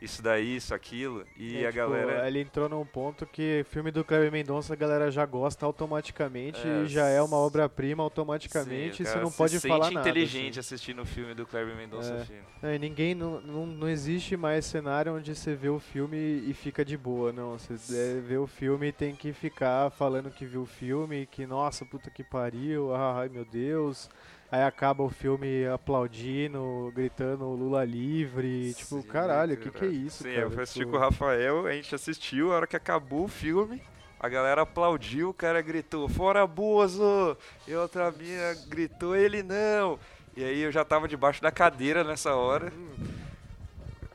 isso 0.05 0.22
daí, 0.22 0.57
isso, 0.57 0.74
aquilo, 0.74 1.24
e 1.36 1.57
É, 1.57 1.66
a 1.66 1.72
tipo, 1.72 1.76
galera 1.90 2.26
Ele 2.28 2.40
entrou 2.40 2.68
num 2.68 2.84
ponto 2.84 3.26
que 3.26 3.64
filme 3.70 3.90
do 3.90 4.05
Kleber 4.05 4.30
Mendonça 4.30 4.72
a 4.72 4.76
galera 4.76 5.11
já 5.11 5.24
gosta 5.26 5.64
automaticamente, 5.66 6.61
É, 6.66 6.82
e 6.82 6.86
já 6.86 7.09
é 7.09 7.20
uma 7.22 7.36
obra-prima 7.36 8.02
automaticamente, 8.02 8.98
Sim, 8.98 9.02
e 9.02 9.07
você 9.07 9.18
não 9.18 9.30
se 9.30 9.36
pode 9.36 9.52
sente 9.61 9.68
falar 9.68 9.90
nada. 9.90 10.09
inteligente 10.09 10.59
assim. 10.59 10.74
assistindo 10.74 11.02
o 11.02 11.07
filme 11.07 11.34
do 11.34 11.46
Kleber 11.46 11.76
Mendonça 11.76 12.26
É. 12.62 12.74
É, 12.74 12.78
ninguém, 12.78 13.14
não, 13.14 13.40
não, 13.40 13.66
não 13.66 13.88
existe 13.88 14.36
mais 14.36 14.64
cenário 14.64 15.14
onde 15.14 15.34
você 15.34 15.55
vê 15.55 15.68
o 15.68 15.78
filme 15.78 16.16
e 16.16 16.52
fica 16.55 16.84
de 16.84 16.96
boa, 16.96 17.32
não. 17.32 17.59
Você 17.59 17.74
é, 17.94 18.20
vê 18.20 18.36
o 18.36 18.46
filme 18.46 18.88
e 18.88 18.92
tem 18.92 19.14
que 19.14 19.32
ficar 19.32 19.90
falando 19.90 20.30
que 20.30 20.44
viu 20.46 20.62
o 20.62 20.66
filme, 20.66 21.26
que 21.26 21.46
nossa, 21.46 21.84
puta 21.84 22.11
que 22.11 22.22
pariu, 22.24 22.94
ah, 22.94 23.20
ai 23.20 23.28
meu 23.28 23.44
Deus. 23.44 24.09
Aí 24.51 24.62
acaba 24.62 25.03
o 25.03 25.11
filme 25.11 25.66
aplaudindo, 25.66 26.92
gritando 26.95 27.45
Lula 27.47 27.84
livre, 27.84 28.72
tipo, 28.74 29.01
Sim, 29.01 29.09
caralho, 29.09 29.55
o 29.55 29.57
que, 29.57 29.70
que 29.70 29.84
é 29.84 29.88
isso, 29.88 30.22
Sim, 30.22 30.30
cara? 30.30 30.42
eu 30.42 30.51
fui 30.51 30.62
assistir 30.62 30.80
Tipo, 30.80 30.92
com 30.92 30.97
o 30.97 31.01
Rafael, 31.01 31.66
a 31.66 31.72
gente 31.72 31.95
assistiu, 31.95 32.53
a 32.53 32.57
hora 32.57 32.66
que 32.66 32.76
acabou 32.76 33.24
o 33.24 33.28
filme, 33.28 33.82
a 34.20 34.28
galera 34.28 34.62
aplaudiu, 34.62 35.30
o 35.30 35.34
cara 35.34 35.61
gritou, 35.61 36.09
fora 36.09 36.47
Bozo! 36.47 37.36
E 37.66 37.74
outra 37.74 38.12
mina 38.12 38.55
gritou, 38.68 39.16
ele 39.16 39.42
não! 39.42 39.99
E 40.36 40.45
aí 40.45 40.61
eu 40.61 40.70
já 40.72 40.84
tava 40.84 41.09
debaixo 41.09 41.42
da 41.42 41.51
cadeira 41.51 42.05
nessa 42.05 42.34
hora. 42.34 42.72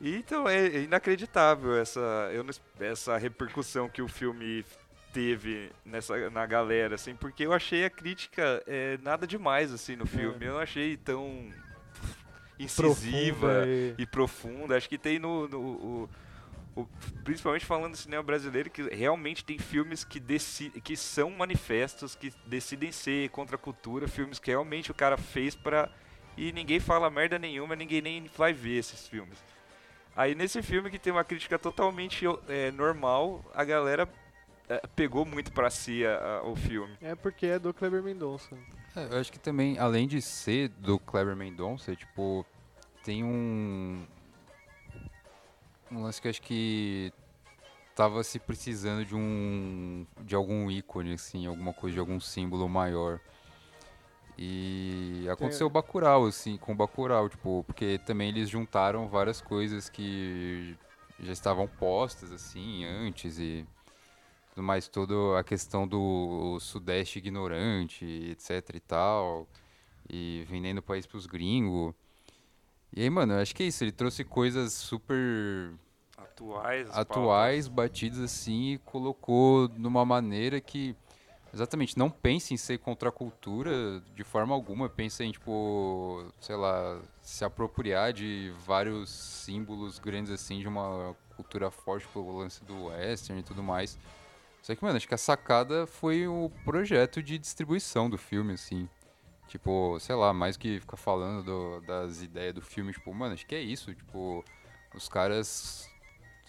E, 0.01 0.15
então 0.15 0.47
é 0.47 0.67
é 0.67 0.82
inacreditável 0.84 1.75
essa, 1.77 1.99
eu 2.34 2.45
essa 2.80 3.17
repercussão 3.17 3.89
que 3.89 4.01
o 4.01 4.07
filme 4.07 4.65
teve 5.14 5.72
nessa, 5.86 6.30
na 6.30 6.45
galera, 6.45 6.95
assim, 6.95 7.16
porque 7.16 7.43
eu 7.45 7.53
achei 7.53 7.86
a 7.86 7.89
crítica 7.89 8.64
é, 8.68 8.97
nada 9.01 9.26
demais 9.28 9.72
assim 9.74 9.95
no 9.95 10.05
filme. 10.05 10.45
Eu 10.45 10.53
não 10.53 10.60
achei 10.60 10.95
tão 10.97 11.49
incisiva 12.57 13.47
Profunda 13.47 13.68
e- 13.68 13.95
e 13.97 14.05
profunda. 14.05 14.78
Acho 14.78 14.89
que 14.89 14.97
tem 14.97 15.18
no, 15.20 15.47
no- 15.47 15.60
o- 15.60 16.10
o- 16.76 16.88
principalmente 17.24 17.66
falando 17.66 17.91
do 17.91 17.97
cinema 17.97 18.22
brasileiro, 18.24 18.70
que 18.70 18.84
realmente 18.84 19.43
tem 19.43 19.57
filmes 19.57 20.03
que, 20.03 20.20
deci 20.20 20.70
que 20.84 20.95
são 20.95 21.30
manifestos, 21.32 22.16
que 22.16 22.32
decidem 22.45 22.91
ser 22.91 23.30
contra 23.30 23.55
a 23.55 23.60
cultura, 23.60 24.07
filmes 24.07 24.39
que 24.39 24.51
realmente 24.51 24.91
o 24.91 24.93
cara 24.93 25.18
fez 25.18 25.55
pra. 25.55 25.89
E 26.38 26.51
ninguém 26.53 26.80
fala 26.80 27.10
merda 27.10 27.38
nenhuma, 27.39 27.76
ninguém 27.76 28.01
nem 28.01 28.30
vai 28.38 28.53
ver 28.53 28.78
esses 28.78 29.07
filmes. 29.07 29.38
Aí 30.16 30.36
nesse 30.36 30.62
filme 30.62 30.89
que 30.89 30.99
tem 30.99 31.12
uma 31.14 31.24
crítica 31.24 31.57
totalmente 31.57 32.26
é, 32.47 32.72
normal, 32.72 33.43
a 33.53 33.64
galera 33.64 34.07
é, 34.70 34.82
pegou 34.95 35.26
muito 35.26 35.51
pra 35.51 35.70
si 35.70 36.05
a- 36.05 36.39
a- 36.39 36.43
o 36.43 36.55
filme. 36.55 36.95
É 37.01 37.15
porque 37.15 37.45
é 37.47 37.59
do 37.59 37.74
Kleber 37.74 38.01
Mendonça. 38.03 38.55
É, 38.95 39.13
eu 39.13 39.20
acho 39.20 39.32
que 39.32 39.39
também, 39.39 39.78
além 39.78 40.07
de 40.07 40.22
ser 40.22 40.70
do 40.70 40.97
Kleber 40.99 41.36
Mendonça, 41.36 41.95
tipo, 41.95 42.45
tem 43.03 43.24
um. 43.24 44.05
Um 45.91 46.03
lance 46.03 46.22
que 46.22 46.28
eu 46.28 46.30
acho 46.30 46.41
que 46.41 47.11
tava 47.95 48.24
se 48.24 48.38
precisando 48.39 49.03
de 49.03 49.15
um. 49.15 50.05
de 50.22 50.36
algum 50.36 50.70
ícone, 50.70 51.13
assim, 51.13 51.47
alguma 51.47 51.74
coisa, 51.74 51.95
de 51.95 51.99
algum 51.99 52.20
símbolo 52.20 52.70
maior. 52.70 53.20
E 54.38 55.28
aconteceu 55.30 55.67
o 55.67 55.70
Bacurau, 55.70 56.26
assim, 56.26 56.55
com 56.57 56.72
o 56.72 56.76
Bacurau, 56.76 57.28
tipo, 57.28 57.63
porque 57.67 57.99
também 58.05 58.30
eles 58.30 58.49
juntaram 58.49 59.07
várias 59.09 59.41
coisas 59.41 59.89
que 59.89 60.78
já 61.20 61.34
estavam 61.34 61.67
postas, 61.67 62.32
assim, 62.32 62.86
antes 62.86 63.38
e 63.38 63.67
tudo 64.60 64.64
mais, 64.64 64.88
toda 64.88 65.39
a 65.39 65.43
questão 65.43 65.88
do 65.88 66.60
sudeste 66.60 67.20
ignorante, 67.20 68.05
etc 68.05 68.76
e 68.76 68.80
tal, 68.80 69.47
e 70.10 70.45
vendendo 70.49 70.80
o 70.80 70.84
país 70.84 71.05
pros 71.05 71.26
gringos. 71.26 71.93
E 72.93 73.01
aí, 73.01 73.10
mano, 73.10 73.34
eu 73.34 73.39
acho 73.39 73.55
que 73.55 73.64
é 73.64 73.68
isso, 73.68 73.84
ele 73.84 73.91
trouxe 73.91 74.24
coisas 74.26 74.74
super 74.74 75.72
Atuais. 76.18 76.89
atuais, 76.91 77.68
batidas 77.68 78.20
assim, 78.20 78.74
e 78.74 78.78
colocou 78.80 79.70
numa 79.78 80.03
maneira 80.03 80.60
que 80.60 80.95
exatamente 81.53 81.97
não 81.97 82.10
pense 82.10 82.53
em 82.53 82.57
ser 82.57 82.80
contra 82.80 83.10
a 83.10 83.12
cultura 83.12 84.01
de 84.14 84.24
forma 84.24 84.53
alguma, 84.53 84.89
pensa 84.89 85.24
em 85.24 85.32
tipo, 85.32 86.26
sei 86.41 86.55
lá, 86.57 86.99
se 87.22 87.45
apropriar 87.45 88.12
de 88.12 88.53
vários 88.66 89.10
símbolos 89.10 89.99
grandes 89.99 90.32
assim 90.32 90.60
de 90.60 90.68
uma 90.68 91.16
cultura 91.36 91.72
forte 91.72 92.05
pelo 92.10 92.38
lance 92.38 92.64
do 92.66 92.88
western 92.88 93.39
e 93.39 93.43
tudo 93.43 93.64
mais. 93.64 93.97
Só 94.70 94.76
que, 94.76 94.84
mano, 94.84 94.97
acho 94.97 95.07
que 95.07 95.15
a 95.15 95.17
sacada 95.17 95.88
foi 95.88 96.28
o 96.28 96.51
projeto 96.63 97.24
de 97.24 97.39
distribuição 97.39 98.07
do 98.07 98.20
filme, 98.20 98.53
assim. 98.53 98.88
Tipo, 99.47 99.97
sei 99.99 100.13
lá, 100.13 100.32
mais 100.32 100.57
que 100.57 100.80
ficar 100.80 100.95
falando 100.95 101.43
do- 101.43 101.82
das 101.88 102.22
ideias 102.22 102.53
do 102.53 102.61
filme, 102.61 102.93
tipo, 102.93 103.11
mano, 103.11 103.34
acho 103.34 103.47
que 103.47 103.55
é 103.55 103.61
isso. 103.61 103.95
Tipo, 103.95 104.45
os 104.93 105.09
caras 105.09 105.89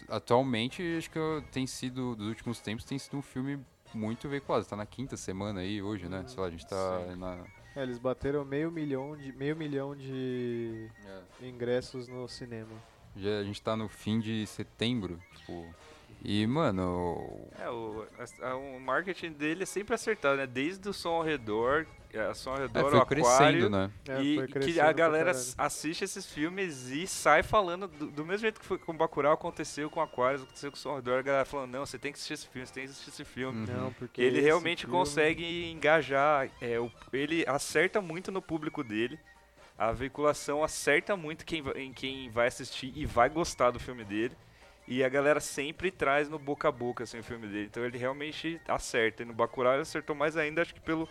atualmente 0.07 0.83
acho 0.99 1.09
que 1.09 1.19
tem 1.51 1.65
sido, 1.65 2.15
dos 2.15 2.27
últimos 2.27 2.59
tempos, 2.59 2.85
tem 2.85 2.99
sido 2.99 3.17
um 3.17 3.23
filme 3.23 3.59
muito 3.91 4.29
veiculado. 4.29 4.65
Tá 4.65 4.75
na 4.75 4.85
quinta 4.85 5.17
semana 5.17 5.61
aí 5.61 5.81
hoje, 5.81 6.07
né? 6.07 6.23
Sei 6.27 6.39
lá, 6.39 6.45
a 6.45 6.51
gente 6.51 6.67
tá 6.67 7.15
na. 7.17 7.43
É, 7.75 7.81
eles 7.81 7.97
bateram 7.97 8.45
meio 8.45 8.69
milhão 8.69 9.17
de, 9.17 9.31
meio 9.33 9.55
milhão 9.55 9.95
de 9.95 10.87
ingressos 11.41 12.07
no 12.07 12.27
cinema. 12.27 12.69
Já, 13.15 13.39
a 13.39 13.43
gente 13.43 13.59
tá 13.63 13.75
no 13.75 13.89
fim 13.89 14.19
de 14.19 14.45
setembro, 14.45 15.19
tipo. 15.37 15.73
E, 16.23 16.45
mano. 16.45 17.47
É, 17.59 17.67
o, 17.69 18.05
a- 18.41 18.49
a- 18.49 18.55
o 18.55 18.79
marketing 18.79 19.31
dele 19.31 19.63
é 19.63 19.65
sempre 19.65 19.95
acertado, 19.95 20.37
né? 20.37 20.45
Desde 20.45 20.87
o 20.87 20.93
som 20.93 21.09
ao 21.15 21.23
redor, 21.23 21.87
é, 22.13 22.31
som 22.35 22.51
ao 22.51 22.57
É, 22.57 22.61
redor, 22.61 22.89
foi 22.91 22.99
o 22.99 23.05
crescendo, 23.07 23.33
aquário, 23.33 23.69
né? 23.71 23.91
É, 24.07 24.21
e 24.21 24.35
foi 24.35 24.45
que 24.47 24.53
crescendo 24.53 24.79
a 24.81 24.83
pra 24.83 24.93
galera 24.93 25.31
assiste 25.57 26.03
esses 26.03 26.25
filmes 26.27 26.89
e 26.91 27.07
sai 27.07 27.41
falando 27.41 27.87
do, 27.87 28.05
do 28.07 28.23
mesmo 28.23 28.41
jeito 28.41 28.59
que 28.59 28.65
foi 28.67 28.77
com 28.77 28.95
Bacurau 28.95 29.33
aconteceu 29.33 29.89
com 29.89 29.99
Aquarius, 29.99 30.43
aconteceu 30.43 30.69
com 30.71 30.77
o 30.77 30.79
Som 30.79 30.89
ao 30.89 30.95
redor, 30.97 31.17
a 31.17 31.21
galera 31.23 31.45
falando, 31.45 31.71
não, 31.71 31.85
você 31.87 31.97
tem 31.97 32.11
que 32.11 32.17
assistir 32.17 32.33
esse 32.35 32.47
filme, 32.47 32.67
você 32.67 32.73
tem 32.73 32.83
que 32.83 32.89
assistir 32.91 33.09
esse 33.09 33.25
filme. 33.25 33.67
Uhum. 33.71 33.77
Não, 33.81 33.93
porque 33.93 34.21
Ele 34.21 34.41
realmente 34.41 34.81
filme- 34.85 34.95
consegue 34.95 35.71
engajar, 35.71 36.49
é, 36.61 36.79
o- 36.79 36.91
ele 37.11 37.43
acerta 37.47 37.99
muito 37.99 38.31
no 38.31 38.43
público 38.43 38.83
dele, 38.83 39.19
a 39.75 39.91
veiculação 39.91 40.63
acerta 40.63 41.17
muito 41.17 41.43
quem, 41.43 41.63
em 41.75 41.91
quem 41.91 42.29
vai 42.29 42.45
assistir 42.47 42.93
e 42.95 43.07
vai 43.07 43.27
gostar 43.27 43.71
do 43.71 43.79
filme 43.79 44.03
dele. 44.03 44.35
E 44.91 45.05
a 45.05 45.07
galera 45.07 45.39
sempre 45.39 45.89
traz 45.89 46.27
no 46.27 46.37
boca 46.37 46.67
a 46.67 46.71
boca 46.71 47.05
assim, 47.05 47.19
o 47.19 47.23
filme 47.23 47.47
dele. 47.47 47.67
Então 47.71 47.81
ele 47.85 47.97
realmente 47.97 48.59
acerta. 48.67 49.23
E 49.23 49.25
no 49.25 49.31
Bacurau 49.31 49.71
ele 49.71 49.83
acertou 49.83 50.13
mais 50.13 50.35
ainda, 50.35 50.61
acho 50.61 50.73
que 50.73 50.81
pelo 50.81 51.07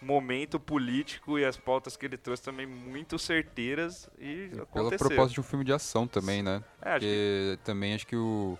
momento 0.00 0.60
político 0.60 1.36
e 1.36 1.44
as 1.44 1.56
pautas 1.56 1.96
que 1.96 2.06
ele 2.06 2.16
trouxe 2.16 2.44
também 2.44 2.64
muito 2.64 3.18
certeiras 3.18 4.08
e 4.20 4.50
Pela 4.50 4.62
aconteceu. 4.62 5.08
proposta 5.08 5.34
de 5.34 5.40
um 5.40 5.42
filme 5.42 5.64
de 5.64 5.72
ação 5.72 6.06
também, 6.06 6.44
né? 6.44 6.62
É, 6.80 6.90
acho 6.90 7.00
que 7.00 7.56
Porque 7.56 7.58
também 7.64 7.92
acho 7.92 8.06
que 8.06 8.14
o. 8.14 8.56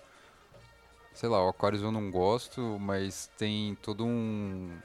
Sei 1.13 1.29
lá, 1.29 1.41
o 1.41 1.47
Aquarius 1.47 1.81
eu 1.81 1.91
não 1.93 2.11
gosto, 2.11 2.77
mas 2.81 3.31
tem 3.37 3.75
todo 3.75 4.05
um. 4.05 4.77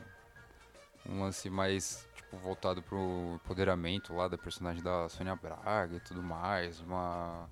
Um 1.05 1.21
lance 1.21 1.51
mais, 1.51 2.09
tipo, 2.15 2.37
voltado 2.37 2.81
pro 2.81 3.41
empoderamento 3.43 4.15
lá 4.15 4.29
da 4.29 4.39
personagem 4.39 4.85
da 4.85 5.09
Sônia 5.09 5.35
Braga 5.35 5.97
e 5.97 6.01
tudo 6.01 6.23
mais. 6.23 6.79
Uma 6.79 7.49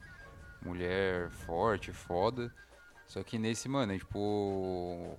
mulher 0.65 1.31
forte, 1.31 1.93
foda. 1.93 2.53
Só 3.07 3.23
que 3.23 3.39
nesse, 3.39 3.69
mano, 3.69 3.93
é 3.93 3.99
tipo. 3.99 5.17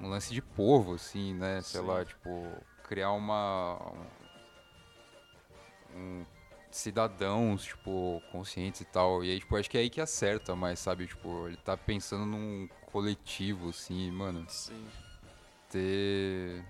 Um 0.00 0.08
lance 0.08 0.32
de 0.32 0.40
povo, 0.40 0.94
assim, 0.94 1.34
né? 1.34 1.60
Sei 1.62 1.80
Sim. 1.80 1.86
lá, 1.86 2.04
tipo. 2.04 2.56
Criar 2.84 3.12
uma. 3.12 3.92
Um, 5.94 6.24
cidadãos, 6.70 7.64
tipo, 7.64 8.22
conscientes 8.30 8.80
e 8.80 8.84
tal. 8.84 9.24
E 9.24 9.30
aí, 9.30 9.40
tipo, 9.40 9.56
acho 9.56 9.70
que 9.70 9.76
é 9.76 9.80
aí 9.80 9.90
que 9.90 10.00
acerta 10.00 10.56
mais, 10.56 10.78
sabe? 10.78 11.06
Tipo, 11.06 11.46
ele 11.48 11.56
tá 11.56 11.76
pensando 11.76 12.24
num 12.24 12.68
coletivo, 12.86 13.70
assim, 13.70 14.10
mano. 14.10 14.44
sim. 14.48 14.86
Ter. 15.70 16.64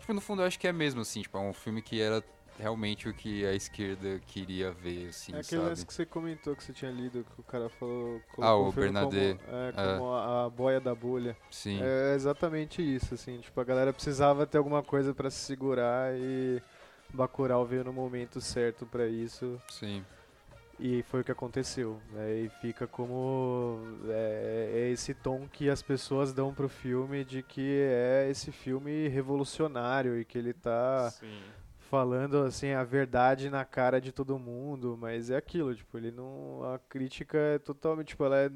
Tipo, 0.00 0.12
no 0.12 0.20
fundo 0.20 0.42
eu 0.42 0.46
acho 0.46 0.58
que 0.58 0.66
é 0.66 0.72
mesmo, 0.72 1.00
assim, 1.00 1.22
tipo, 1.22 1.38
é 1.38 1.40
um 1.40 1.52
filme 1.52 1.80
que 1.80 2.00
era 2.00 2.22
realmente 2.62 3.08
o 3.08 3.12
que 3.12 3.44
a 3.44 3.52
esquerda 3.52 4.20
queria 4.26 4.70
ver, 4.70 5.08
assim, 5.08 5.32
É 5.34 5.40
aquele 5.40 5.60
sabe? 5.60 5.68
lance 5.70 5.84
que 5.86 5.92
você 5.92 6.06
comentou 6.06 6.54
que 6.54 6.62
você 6.62 6.72
tinha 6.72 6.90
lido, 6.90 7.24
que 7.34 7.40
o 7.40 7.44
cara 7.44 7.68
falou. 7.68 8.20
Ah, 8.28 8.34
colocou 8.36 8.68
o 8.68 8.72
filme 8.72 8.92
Bernadette. 8.92 9.44
Como, 9.44 9.56
é, 9.56 9.68
É. 9.68 9.72
como 9.98 10.12
a, 10.12 10.44
a 10.46 10.50
boia 10.50 10.80
da 10.80 10.94
bolha. 10.94 11.36
Sim. 11.50 11.80
É 11.82 12.14
exatamente 12.14 12.80
isso, 12.80 13.14
assim. 13.14 13.38
Tipo, 13.40 13.60
a 13.60 13.64
galera 13.64 13.92
precisava 13.92 14.46
ter 14.46 14.58
alguma 14.58 14.82
coisa 14.82 15.12
pra 15.12 15.28
se 15.28 15.38
segurar 15.38 16.14
e 16.16 16.62
Bacurau 17.12 17.66
veio 17.66 17.84
no 17.84 17.92
momento 17.92 18.40
certo 18.40 18.86
pra 18.86 19.06
isso. 19.08 19.60
Sim. 19.68 20.04
E 20.80 21.02
foi 21.04 21.20
o 21.20 21.24
que 21.24 21.30
aconteceu. 21.30 22.00
Né? 22.12 22.40
E 22.44 22.48
fica 22.60 22.86
como. 22.86 23.78
É, 24.08 24.70
é 24.74 24.88
esse 24.90 25.14
tom 25.14 25.46
que 25.52 25.68
as 25.68 25.82
pessoas 25.82 26.32
dão 26.32 26.52
pro 26.54 26.68
filme 26.68 27.24
de 27.24 27.42
que 27.42 27.80
é 27.82 28.28
esse 28.30 28.50
filme 28.50 29.06
revolucionário 29.08 30.18
e 30.18 30.24
que 30.24 30.38
ele 30.38 30.52
tá 30.52 31.10
Sim. 31.10 31.40
Falando 31.92 32.38
assim 32.38 32.72
a 32.72 32.82
verdade 32.82 33.50
na 33.50 33.66
cara 33.66 34.00
de 34.00 34.12
todo 34.12 34.38
mundo, 34.38 34.96
mas 34.98 35.28
é 35.28 35.36
aquilo, 35.36 35.74
tipo, 35.74 35.98
ele 35.98 36.10
não 36.10 36.64
a 36.72 36.78
crítica 36.78 37.36
é 37.36 37.58
totalmente, 37.58 38.08
tipo, 38.08 38.24
ela 38.24 38.38
é 38.38 38.50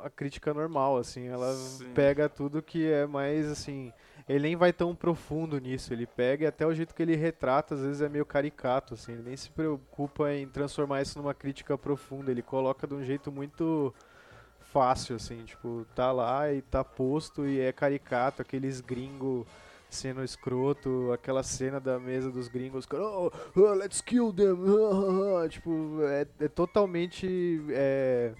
a 0.00 0.08
crítica 0.08 0.54
normal 0.54 0.96
assim, 0.96 1.26
ela 1.26 1.52
Sim. 1.54 1.92
pega 1.92 2.28
tudo 2.28 2.62
que 2.62 2.88
é 2.88 3.04
mais 3.04 3.50
assim, 3.50 3.92
ele 4.28 4.44
nem 4.44 4.54
vai 4.54 4.72
tão 4.72 4.94
profundo 4.94 5.58
nisso, 5.58 5.92
ele 5.92 6.06
pega 6.06 6.44
e 6.44 6.46
até 6.46 6.64
o 6.64 6.72
jeito 6.72 6.94
que 6.94 7.02
ele 7.02 7.16
retrata, 7.16 7.74
às 7.74 7.80
vezes 7.80 8.00
é 8.00 8.08
meio 8.08 8.24
caricato 8.24 8.94
assim, 8.94 9.10
ele 9.10 9.24
nem 9.24 9.36
se 9.36 9.50
preocupa 9.50 10.32
em 10.32 10.46
transformar 10.46 11.02
isso 11.02 11.18
numa 11.18 11.34
crítica 11.34 11.76
profunda, 11.76 12.30
ele 12.30 12.42
coloca 12.42 12.86
de 12.86 12.94
um 12.94 13.02
jeito 13.02 13.32
muito 13.32 13.92
fácil 14.72 15.16
assim, 15.16 15.42
tipo, 15.44 15.84
tá 15.96 16.12
lá 16.12 16.52
e 16.52 16.62
tá 16.62 16.84
posto 16.84 17.44
e 17.44 17.58
é 17.58 17.72
caricato, 17.72 18.40
aqueles 18.40 18.80
gringos 18.80 19.48
sendo 19.94 20.22
escroto, 20.24 21.12
aquela 21.12 21.42
cena 21.42 21.78
da 21.80 21.98
mesa 21.98 22.30
dos 22.30 22.48
gringos, 22.48 22.86
cara, 22.86 23.04
oh, 23.04 23.30
oh, 23.54 23.72
let's 23.74 24.00
kill 24.00 24.32
them, 24.32 24.56
tipo, 25.50 25.98
é, 26.02 26.26
é 26.40 26.48
totalmente, 26.48 27.60
é, 27.70 28.32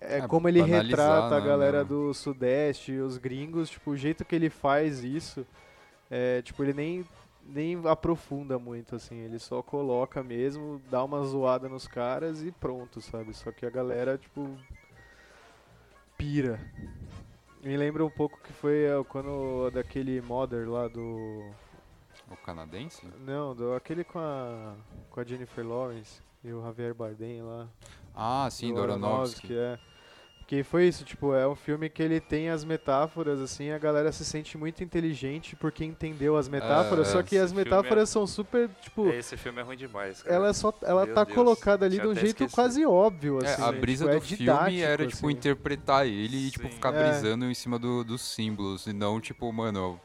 é 0.00 0.18
É, 0.18 0.26
como 0.26 0.48
ele 0.48 0.62
retrata 0.62 1.36
a 1.36 1.40
né, 1.40 1.46
galera 1.46 1.78
né? 1.78 1.84
do 1.84 2.14
sudeste, 2.14 2.92
os 2.92 3.18
gringos, 3.18 3.70
tipo, 3.70 3.90
o 3.90 3.96
jeito 3.96 4.24
que 4.24 4.34
ele 4.34 4.50
faz 4.50 5.04
isso, 5.04 5.46
é, 6.10 6.42
tipo, 6.42 6.62
ele 6.62 6.72
nem 6.72 7.06
nem 7.42 7.80
aprofunda 7.88 8.58
muito, 8.58 8.94
assim, 8.94 9.16
ele 9.16 9.38
só 9.38 9.62
coloca 9.62 10.22
mesmo, 10.22 10.80
dá 10.90 11.02
uma 11.02 11.24
zoada 11.24 11.68
nos 11.68 11.88
caras 11.88 12.42
e 12.42 12.52
pronto, 12.52 13.00
sabe? 13.00 13.34
Só 13.34 13.50
que 13.50 13.66
a 13.66 13.70
galera, 13.70 14.16
tipo, 14.16 14.56
pira. 16.16 16.60
Me 17.62 17.76
lembra 17.76 18.04
um 18.04 18.10
pouco 18.10 18.38
que 18.40 18.52
foi 18.54 18.84
é, 18.84 19.04
quando 19.04 19.70
daquele 19.70 20.20
Mother 20.22 20.68
lá 20.68 20.88
do 20.88 21.50
O 22.30 22.36
canadense? 22.44 23.06
Não, 23.20 23.54
do, 23.54 23.74
aquele 23.74 24.02
com 24.02 24.18
a, 24.18 24.74
com 25.10 25.20
a 25.20 25.24
Jennifer 25.24 25.66
Lawrence 25.66 26.22
e 26.42 26.52
o 26.52 26.62
Javier 26.62 26.94
Bardem 26.94 27.42
lá. 27.42 27.68
Ah, 28.14 28.48
sim, 28.50 28.72
do 28.72 28.82
Aronofsky. 28.82 29.54
é. 29.54 29.78
Que 30.50 30.64
foi 30.64 30.88
isso, 30.88 31.04
tipo, 31.04 31.32
é 31.32 31.46
um 31.46 31.54
filme 31.54 31.88
que 31.88 32.02
ele 32.02 32.18
tem 32.18 32.50
as 32.50 32.64
metáforas, 32.64 33.38
assim, 33.40 33.70
a 33.70 33.78
galera 33.78 34.10
se 34.10 34.24
sente 34.24 34.58
muito 34.58 34.82
inteligente 34.82 35.54
porque 35.54 35.84
entendeu 35.84 36.36
as 36.36 36.48
metáforas, 36.48 37.06
É, 37.06 37.12
só 37.12 37.22
que 37.22 37.38
as 37.38 37.52
filme 37.52 37.62
metáforas 37.62 38.02
é- 38.08 38.12
são 38.12 38.26
super, 38.26 38.68
tipo, 38.82 39.06
Esse 39.10 39.36
filme 39.36 39.60
é 39.60 39.62
ruim 39.62 39.76
demais, 39.76 40.24
cara. 40.24 40.34
ela 40.34 40.48
é 40.48 40.52
só 40.52 40.74
ela 40.82 41.06
Meu 41.06 41.14
tá 41.14 41.22
Deus, 41.22 41.36
colocada 41.36 41.86
ali 41.86 42.00
tinha 42.00 42.02
de 42.04 42.08
um 42.10 42.14
jeito 42.16 42.42
esquecido. 42.42 42.52
quase 42.56 42.84
óbvio, 42.84 43.38
É, 43.44 43.46
assim. 43.46 43.62
a 43.62 43.70
né? 43.70 43.78
brisa 43.78 44.04
tipo, 44.06 44.16
é 44.16 44.18
do 44.18 44.26
filme 44.26 44.38
didático, 44.38 44.82
era, 44.82 45.06
tipo, 45.06 45.26
assim. 45.28 45.36
interpretar 45.36 46.06
ele 46.08 46.48
e, 46.48 46.50
tipo, 46.50 46.66
Sim. 46.66 46.72
ficar 46.74 46.94
É. 46.94 47.04
brisando 47.10 47.44
em 47.44 47.54
cima 47.54 47.78
do- 47.78 48.02
dos 48.02 48.20
símbolos. 48.20 48.88
E 48.88 48.92
não, 48.92 49.20
tipo, 49.20 49.52
mano, 49.52 50.00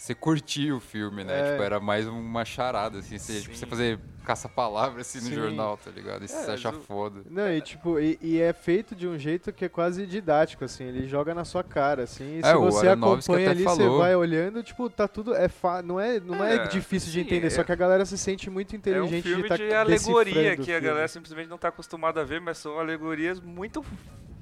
você 0.00 0.14
curtia 0.14 0.74
o 0.74 0.80
filme, 0.80 1.22
né? 1.22 1.40
É. 1.40 1.50
Tipo, 1.50 1.62
era 1.62 1.78
mais 1.78 2.08
uma 2.08 2.42
charada, 2.42 3.00
assim. 3.00 3.18
Você, 3.18 3.42
tipo, 3.42 3.54
você 3.54 3.66
fazer 3.66 4.00
caça-palavra, 4.24 5.02
assim, 5.02 5.18
no 5.18 5.26
Sim. 5.26 5.34
jornal, 5.34 5.76
tá 5.76 5.90
ligado? 5.90 6.24
E 6.24 6.28
você 6.28 6.36
É, 6.36 6.44
se 6.44 6.50
acha 6.52 6.70
o- 6.70 6.80
foda. 6.80 7.20
Não, 7.28 7.52
e 7.52 7.60
tipo, 7.60 7.98
e, 8.00 8.18
e 8.22 8.40
é 8.40 8.52
feito 8.54 8.94
de 8.96 9.06
um 9.06 9.18
jeito 9.18 9.52
que 9.52 9.64
é 9.64 9.68
quase 9.68 10.06
didático, 10.06 10.64
assim, 10.64 10.84
ele 10.84 11.06
joga 11.06 11.34
na 11.34 11.44
sua 11.44 11.62
cara, 11.62 12.04
assim, 12.04 12.36
e 12.36 12.38
É, 12.40 12.44
se 12.44 12.54
você 12.56 12.88
acompanha 12.88 13.50
ali, 13.50 13.62
você 13.62 13.76
falou. 13.76 13.98
vai 13.98 14.14
olhando, 14.16 14.62
tipo, 14.62 14.88
tá 14.88 15.06
tudo, 15.06 15.34
é 15.34 15.48
fa 15.48 15.82
não 15.82 16.00
é, 16.00 16.18
não 16.18 16.42
é, 16.42 16.54
É, 16.56 16.66
difícil 16.68 17.12
de 17.12 17.20
entender, 17.20 17.48
é- 17.48 17.50
só 17.50 17.62
que 17.62 17.72
a 17.72 17.76
galera 17.76 18.06
se 18.06 18.16
sente 18.16 18.48
muito 18.48 18.72
É 18.72 18.76
um 18.76 18.78
inteligente 18.78 19.22
filme 19.22 19.42
de 19.42 19.48
tá 19.50 19.56
de 19.56 19.74
alegoria 19.74 20.56
que 20.56 20.72
a 20.72 20.80
galera 20.80 21.08
simplesmente 21.08 21.48
não 21.48 21.58
tá 21.58 21.68
acostumada 21.68 22.22
a 22.22 22.24
ver, 22.24 22.40
mas 22.40 22.56
são 22.56 22.78
alegorias 22.78 23.38
muito 23.38 23.84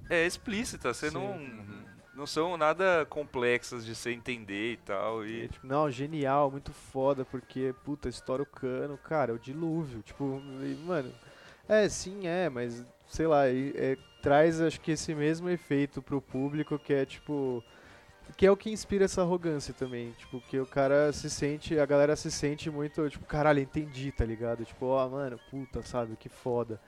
é, 0.09 0.25
explícitas. 0.25 0.97
Você 0.97 1.11
Sim. 1.11 1.15
não. 1.15 1.88
Não 2.19 2.27
são 2.27 2.57
nada 2.57 3.07
complexas 3.09 3.87
de 3.87 3.95
você 3.95 4.11
entender 4.11 4.73
e 4.73 4.77
tal. 4.79 5.25
E, 5.25 5.45
E 5.45 5.49
tipo, 5.49 5.65
não, 5.65 5.89
genial, 5.89 6.51
muito 6.51 6.73
foda, 6.73 7.25
porque, 7.25 7.73
puta, 7.85 8.09
estoura 8.09 8.43
o 8.43 8.47
cano, 8.47 8.99
cara, 8.99 9.31
é 9.31 9.35
o 9.35 9.39
dilúvio, 9.39 10.03
tipo, 10.03 10.43
e, 10.65 10.75
mano, 10.85 11.15
é, 11.69 11.89
sim, 11.89 12.27
é, 12.27 12.49
mas, 12.49 12.85
sei 13.07 13.29
lá, 13.29 13.49
é, 13.49 13.97
traz, 14.21 14.61
acho 14.61 14.81
que 14.81 14.91
esse 14.91 15.15
mesmo 15.15 15.49
efeito 15.49 16.03
pro 16.03 16.21
público, 16.21 16.77
que 16.77 16.93
é, 16.93 17.07
tipo, 17.07 17.63
que 18.37 18.45
é 18.47 18.51
o 18.51 18.57
que 18.57 18.69
inspira 18.71 19.05
essa 19.05 19.23
arrogância 19.23 19.73
também, 19.73 20.11
tipo, 20.19 20.41
que 20.41 20.59
o 20.59 20.67
cara 20.67 21.13
se 21.13 21.31
sente, 21.31 21.79
a 21.79 21.87
galera 21.87 22.17
se 22.17 22.33
sente 22.33 22.69
muito, 22.69 23.09
tipo, 23.09 23.27
caralho, 23.27 23.61
entendi, 23.61 24.11
tá 24.11 24.25
ligado? 24.25 24.65
Tipo, 24.65 24.87
ó, 24.87 25.09
mano, 25.09 25.39
puta, 25.51 25.83
sabe, 25.83 26.17
que 26.17 26.29
foda. 26.29 26.81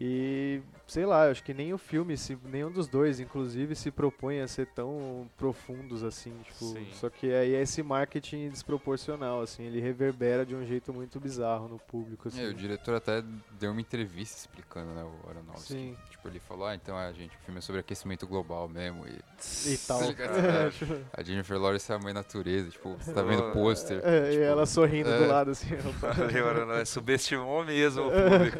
E, 0.00 0.60
sei 0.86 1.04
lá, 1.04 1.28
acho 1.28 1.42
que 1.42 1.52
nem 1.52 1.74
o 1.74 1.78
filme, 1.78 2.16
se, 2.16 2.38
nenhum 2.44 2.70
dos 2.70 2.86
dois, 2.86 3.18
inclusive, 3.18 3.74
se 3.74 3.90
propõe 3.90 4.38
a 4.38 4.46
ser 4.46 4.68
tão 4.68 5.28
profundos 5.36 6.04
assim, 6.04 6.32
tipo, 6.44 6.66
Sim. 6.66 6.86
só 6.92 7.10
que 7.10 7.32
aí 7.32 7.56
é 7.56 7.62
esse 7.62 7.82
marketing 7.82 8.48
desproporcional, 8.48 9.42
assim, 9.42 9.64
ele 9.64 9.80
reverbera 9.80 10.46
de 10.46 10.54
um 10.54 10.64
jeito 10.64 10.94
muito 10.94 11.18
bizarro 11.18 11.66
no 11.66 11.80
público, 11.80 12.28
assim. 12.28 12.40
É, 12.40 12.46
o 12.46 12.54
diretor 12.54 12.94
até 12.94 13.24
deu 13.58 13.72
uma 13.72 13.80
entrevista 13.80 14.38
explicando, 14.38 14.94
né, 14.94 15.02
o 15.02 15.30
Aronofsky. 15.30 15.72
Sim. 15.72 15.96
Tipo, 16.10 16.28
ele 16.28 16.38
falou, 16.38 16.68
ah, 16.68 16.76
então, 16.76 16.96
a 16.96 17.10
gente, 17.12 17.34
o 17.36 17.40
filme 17.40 17.58
é 17.58 17.60
sobre 17.60 17.80
aquecimento 17.80 18.24
global 18.24 18.68
mesmo. 18.68 19.04
E 19.04 19.18
E 19.66 19.78
tal. 19.78 19.98
Tá 19.98 20.06
ligado? 20.06 20.38
É, 20.38 20.70
tipo, 20.70 20.94
a 21.12 21.22
Jennifer 21.24 21.58
Lawrence 21.58 21.90
é 21.90 21.96
a 21.96 21.98
mãe 21.98 22.12
natureza, 22.12 22.70
tipo, 22.70 22.94
você 22.94 23.12
tá 23.12 23.22
vendo 23.22 23.48
o 23.48 23.50
pôster. 23.52 24.00
é, 24.04 24.28
e 24.28 24.30
tipo, 24.30 24.44
ela 24.44 24.64
sorrindo 24.64 25.10
é. 25.10 25.18
do 25.18 25.26
lado, 25.26 25.50
assim. 25.50 25.70
Agora, 26.38 26.64
né, 26.66 26.84
subestimou 26.84 27.64
mesmo 27.64 28.06
o 28.06 28.10
público. 28.10 28.58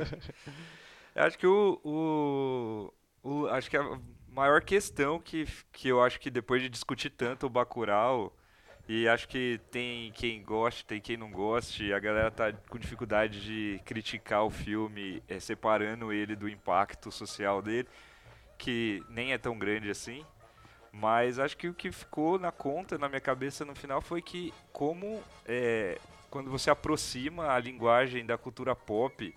Eu 1.19 1.25
acho 1.25 1.37
que 1.37 1.47
o, 1.49 1.81
o, 1.83 2.93
o- 3.29 3.47
acho 3.49 3.69
que 3.69 3.77
a 3.77 3.99
maior 4.29 4.62
questão 4.62 5.19
que, 5.19 5.47
que 5.73 5.89
eu 5.89 6.01
acho 6.01 6.21
que 6.21 6.31
depois 6.31 6.62
de 6.62 6.69
discutir 6.69 7.11
tanto 7.11 7.47
o 7.47 7.51
Bacurau 7.51 8.33
e 8.89 9.09
acho 9.09 9.27
que 9.27 9.61
tem 9.73 10.12
quem 10.12 10.41
goste, 10.45 10.87
tem 10.87 11.01
quem 11.01 11.16
não 11.16 11.29
goste, 11.33 11.93
a 11.93 11.99
galera 11.99 12.31
tá 12.31 12.53
com 12.53 12.79
dificuldade 12.79 13.41
de 13.43 13.81
criticar 13.85 14.45
o 14.45 14.51
filme, 14.51 15.21
eh, 15.29 15.41
separando 15.41 16.12
ele 16.12 16.37
do 16.37 16.49
impacto 16.49 17.11
social 17.11 17.61
dele, 17.61 17.89
que 18.57 19.03
nem 19.11 19.33
é 19.33 19.39
tão 19.39 19.59
grande 19.59 19.91
assim. 19.91 20.25
Mas 20.93 21.41
acho 21.41 21.57
que 21.57 21.69
o 21.69 21.75
que 21.75 21.91
ficou 21.91 22.39
na 22.39 22.53
conta, 22.53 22.97
na 22.97 23.09
minha 23.09 23.21
cabeça 23.21 23.64
no 23.64 23.75
final, 23.75 24.01
foi 24.01 24.23
que 24.23 24.55
como 24.73 25.21
eh, 25.47 25.99
quando 26.31 26.49
você 26.49 26.71
aproxima 26.71 27.53
a 27.53 27.59
linguagem 27.59 28.25
da 28.25 28.39
cultura 28.39 28.77
pop, 28.77 29.35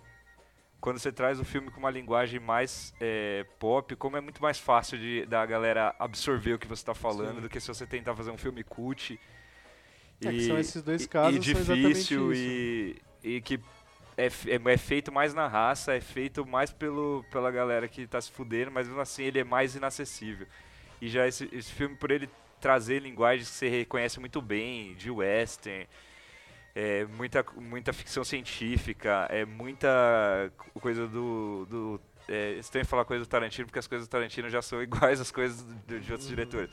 quando 0.82 0.98
você 0.98 1.12
traz 1.12 1.38
o 1.38 1.44
filme 1.44 1.70
com 1.70 1.78
uma 1.78 1.90
linguagem 1.90 2.40
mais 2.40 2.92
é, 3.00 3.46
pop, 3.60 3.94
como 3.94 4.16
é 4.16 4.20
muito 4.20 4.42
mais 4.42 4.58
fácil 4.58 4.98
de, 4.98 5.24
da 5.26 5.46
galera 5.46 5.94
absorver 5.96 6.54
o 6.54 6.58
que 6.58 6.66
você 6.66 6.82
está 6.82 6.92
falando 6.92 7.36
Sim. 7.36 7.42
do 7.42 7.48
que 7.48 7.60
se 7.60 7.68
você 7.68 7.86
tentar 7.86 8.16
fazer 8.16 8.32
um 8.32 8.36
filme 8.36 8.64
cult. 8.64 9.18
É 10.20 10.30
que 10.30 10.44
são 10.44 10.58
esses 10.58 10.82
dois 10.82 11.04
e- 11.04 11.08
casos, 11.08 11.46
e 11.46 11.52
são 11.52 11.60
exatamente 11.60 11.88
difícil 11.88 12.34
e, 12.34 13.00
e 13.22 13.40
que 13.40 13.60
é, 14.16 14.26
é, 14.26 14.72
é 14.72 14.76
feito 14.76 15.12
mais 15.12 15.32
na 15.32 15.46
raça, 15.46 15.94
é 15.94 16.00
feito 16.00 16.44
mais 16.44 16.72
pelo, 16.72 17.24
pela 17.30 17.52
galera 17.52 17.86
que 17.86 18.04
tá 18.04 18.20
se 18.20 18.32
fudendo, 18.32 18.72
mas 18.72 18.88
mesmo 18.88 19.00
assim 19.00 19.22
ele 19.22 19.38
é 19.38 19.44
mais 19.44 19.76
inacessível. 19.76 20.48
E 21.00 21.08
já 21.08 21.28
esse, 21.28 21.48
esse 21.52 21.72
filme, 21.72 21.94
por 21.94 22.10
ele 22.10 22.28
trazer 22.60 22.98
linguagens 22.98 23.48
que 23.48 23.54
você 23.54 23.68
reconhece 23.68 24.18
muito 24.18 24.42
bem, 24.42 24.96
de 24.96 25.12
western, 25.12 25.86
é, 26.74 27.04
muita, 27.06 27.44
muita 27.56 27.92
ficção 27.92 28.24
científica, 28.24 29.26
é 29.30 29.44
muita 29.44 29.88
co- 30.56 30.80
coisa 30.80 31.06
do. 31.06 31.66
do 31.68 32.00
é, 32.28 32.52
estranho 32.52 32.86
falar 32.86 33.04
coisa 33.04 33.24
do 33.24 33.28
Tarantino, 33.28 33.66
porque 33.66 33.78
as 33.78 33.86
coisas 33.86 34.06
do 34.06 34.10
Tarantino 34.10 34.48
já 34.48 34.62
são 34.62 34.80
iguais 34.82 35.20
às 35.20 35.30
coisas 35.30 35.62
do- 35.62 36.00
de 36.00 36.12
outros 36.12 36.28
Uhum. 36.30 36.36
diretores. 36.36 36.70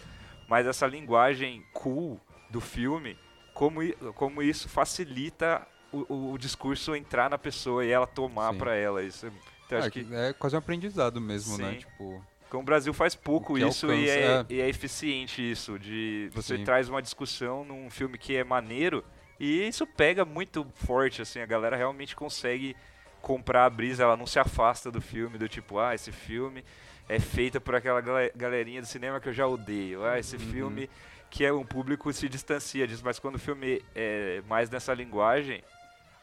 Mas 0.48 0.66
essa 0.68 0.86
linguagem 0.88 1.64
cool 1.74 2.20
do 2.50 2.62
filme, 2.62 3.18
como, 3.54 3.82
como 4.14 4.42
isso 4.42 4.70
facilita 4.70 5.68
o, 5.92 6.32
o- 6.34 6.38
discurso 6.38 6.96
entrar 6.96 7.30
na 7.30 7.38
pessoa 7.38 7.84
e 7.86 7.90
ela 7.90 8.08
tomar 8.08 8.54
pra 8.54 8.76
ela. 8.76 9.04
Isso, 9.04 9.26
é- 9.28 9.32
então, 9.66 9.78
É, 9.78 9.82
acho 9.82 9.92
que 9.92 10.08
é 10.12 10.34
quase 10.34 10.56
um 10.56 10.60
aprendizado 10.60 11.20
mesmo, 11.22 11.58
né? 11.58 11.74
Sim. 11.74 11.78
Tipo, 11.80 12.26
como 12.50 12.62
o 12.64 12.66
Brasil 12.66 12.94
faz 12.94 13.14
pouco 13.14 13.58
isso 13.58 13.92
e, 13.92 14.10
é, 14.10 14.28
alcança, 14.38 14.54
e 14.54 14.62
é 14.62 14.68
eficiente 14.70 15.52
isso, 15.52 15.78
de 15.78 16.30
você 16.34 16.58
Sim. 16.58 16.64
traz 16.64 16.90
uma 16.90 17.02
discussão 17.02 17.64
num 17.64 17.90
filme 17.92 18.18
que 18.18 18.36
é 18.36 18.44
maneiro 18.44 19.04
e 19.40 19.68
isso 19.68 19.86
pega 19.88 20.26
muito 20.26 20.66
forte, 20.76 21.22
assim, 21.22 21.40
a 21.40 21.46
galera 21.46 21.76
realmente 21.78 22.16
consegue 22.16 22.76
comprar 23.22 23.66
a 23.66 23.70
brisa, 23.70 24.04
ela 24.04 24.16
não 24.18 24.26
se 24.28 24.40
afasta 24.40 24.90
do 24.92 25.02
filme, 25.02 25.38
do 25.38 25.48
tipo, 25.50 25.80
ah, 25.80 25.94
esse 25.96 26.12
filme 26.12 26.64
é 27.08 27.20
feito 27.20 27.60
por 27.60 27.76
aquela 27.76 28.00
gale- 28.02 28.32
galerinha 28.36 28.82
do 28.82 28.88
cinema 28.88 29.20
que 29.20 29.30
eu 29.30 29.34
já 29.34 29.46
odeio, 29.48 30.06
ah, 30.06 30.18
esse 30.20 30.36
Uhum. 30.36 30.42
filme 30.52 30.90
que 31.30 31.46
é 31.46 31.54
um 31.54 31.64
público 31.66 32.12
se 32.14 32.28
distancia 32.28 32.88
disso, 32.88 33.02
mas 33.06 33.20
quando 33.20 33.36
o 33.36 33.40
filme 33.40 33.82
é 33.96 34.42
mais 34.48 34.70
nessa 34.70 34.94
linguagem, 34.94 35.64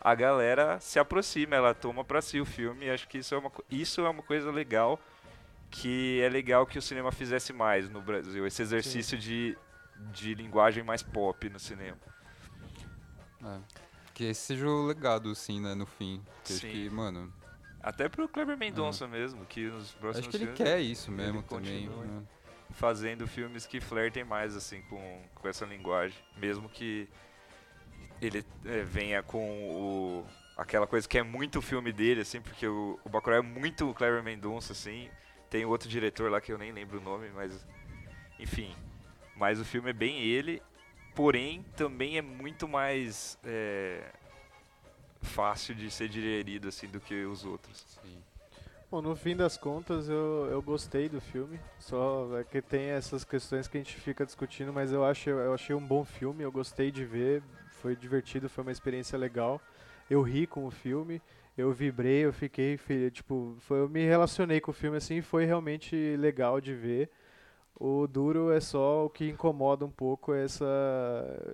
a 0.01 0.15
galera 0.15 0.79
se 0.81 0.99
aproxima, 0.99 1.55
ela 1.57 1.75
toma 1.75 2.05
pra 2.05 2.21
si 2.23 2.41
o 2.41 2.45
filme, 2.47 2.87
e 2.87 2.91
acho 2.91 3.07
que 3.09 3.19
isso 3.19 3.35
é 3.35 3.39
uma, 3.39 3.53
isso 3.71 4.01
é 4.01 4.09
uma 4.09 4.23
coisa 4.23 4.51
legal 4.51 5.01
que 5.71 6.21
é 6.23 6.29
legal 6.29 6.65
que 6.67 6.79
o 6.79 6.83
cinema 6.83 7.11
fizesse 7.13 7.53
mais 7.53 7.89
no 7.91 8.01
Brasil, 8.01 8.47
esse 8.47 8.63
exercício 8.63 9.19
de, 9.19 9.57
de 10.13 10.35
linguagem 10.35 10.83
mais 10.83 11.03
pop 11.03 11.49
no 11.49 11.59
cinema. 11.59 11.99
É, 13.45 13.59
que 14.15 14.25
esse 14.25 14.41
seja 14.41 14.67
o 14.67 14.87
legado, 14.87 15.31
assim, 15.31 15.61
né, 15.61 15.75
no 15.75 15.87
fim. 15.87 16.23
Que 16.45 16.55
Sim. 16.55 16.71
que, 16.71 16.91
mano, 16.91 17.33
Até 17.83 18.09
pro 18.09 18.29
Kleber 18.29 18.57
Mendonça 18.57 19.07
mesmo, 19.07 19.45
que 19.45 19.69
nos 19.69 19.93
próximos 19.93 20.29
acho 20.29 20.31
que 20.31 20.37
ele 20.37 20.45
filmes 20.47 20.59
quer 20.59 20.81
isso 20.81 21.11
mesmo 21.11 21.43
também. 21.43 21.89
né? 21.89 22.23
fazendo 22.71 23.27
filmes 23.27 23.67
que 23.67 23.81
flertem 23.81 24.25
mais 24.25 24.57
assim 24.57 24.83
com, 24.83 25.23
com 25.35 25.49
essa 25.49 25.65
linguagem, 25.65 26.17
mesmo 26.37 26.69
que 26.69 27.09
ele 28.21 28.45
é, 28.65 28.83
venha 28.83 29.23
com 29.23 29.39
o 29.71 30.27
aquela 30.57 30.87
coisa 30.87 31.07
que 31.07 31.19
é 31.19 31.23
muito 31.23 31.59
o 31.59 31.63
filme 31.63 31.93
dele 31.93 32.23
assim, 32.23 32.41
porque 32.41 32.67
o, 32.67 32.99
o 33.05 33.09
Bacurau 33.09 33.39
é 33.39 33.43
muito 33.43 33.89
o 33.89 33.95
Kleber 33.95 34.23
Mendonça 34.23 34.73
assim. 34.73 35.09
Tem 35.51 35.65
outro 35.65 35.89
diretor 35.89 36.31
lá 36.31 36.41
que 36.41 36.53
eu 36.53 36.59
nem 36.59 36.73
lembro 36.73 36.99
o 36.99 37.03
nome, 37.03 37.31
mas 37.35 37.67
enfim, 38.39 38.75
mas 39.37 39.61
o 39.61 39.65
filme 39.65 39.91
é 39.91 39.93
bem 39.93 40.21
ele, 40.21 40.63
porém 41.17 41.65
também 41.75 42.19
é 42.19 42.23
muito 42.23 42.69
mais 42.69 43.39
é, 43.43 44.13
fácil 45.23 45.75
de 45.75 45.91
ser 45.91 46.09
digerido 46.09 46.69
assim 46.69 46.87
do 46.87 47.01
que 47.01 47.25
os 47.25 47.45
outros. 47.45 47.85
Sim. 48.03 48.19
Bom, 48.89 49.03
no 49.03 49.17
fim 49.17 49.35
das 49.35 49.57
contas 49.57 50.09
eu, 50.09 50.47
eu 50.51 50.63
gostei 50.63 51.09
do 51.09 51.21
filme, 51.21 51.59
só 51.81 52.39
é 52.39 52.45
que 52.45 52.63
tem 52.63 52.91
essas 52.91 53.25
questões 53.25 53.67
que 53.67 53.77
a 53.77 53.81
gente 53.81 53.97
fica 53.99 54.25
discutindo, 54.25 54.73
mas 54.73 54.93
eu, 54.93 55.05
acho, 55.05 55.29
eu 55.31 55.55
achei 55.55 55.75
um 55.75 55.85
bom 55.85 56.05
filme, 56.05 56.45
eu 56.45 56.53
gostei 56.53 56.93
de 56.93 57.05
ver, 57.05 57.43
foi 57.81 57.97
divertido, 57.97 58.49
foi 58.49 58.63
uma 58.63 58.71
experiência 58.71 59.19
legal. 59.19 59.61
Eu 60.09 60.23
ri 60.23 60.47
com 60.47 60.67
o 60.67 60.71
filme, 60.71 61.21
eu 61.59 61.73
vibrei, 61.73 62.27
eu 62.27 62.33
fiquei, 62.33 62.79
tipo, 63.11 63.57
foi, 63.61 63.81
eu 63.81 63.89
me 63.89 64.05
relacionei 64.05 64.61
com 64.61 64.71
o 64.71 64.75
filme 64.75 64.99
assim, 64.99 65.21
foi 65.21 65.47
realmente 65.47 66.15
legal 66.17 66.61
de 66.61 66.75
ver. 66.75 67.11
O 67.79 68.07
duro 68.07 68.51
é 68.53 68.59
só 68.61 69.05
o 69.05 69.11
que 69.11 69.29
incomoda 69.29 69.85
um 69.85 69.91
pouco 69.91 70.33
é 70.33 70.45
essa, 70.45 70.65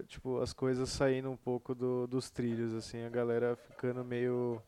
tipo, 0.07 0.41
as 0.41 0.53
coisas 0.53 0.89
saindo 0.89 1.29
um 1.31 1.37
pouco 1.37 1.75
do- 1.75 2.07
dos 2.07 2.31
trilhos, 2.31 2.73
assim, 2.75 3.03
a 3.05 3.09
galera 3.09 3.57
ficando 3.57 4.05
meio 4.05 4.62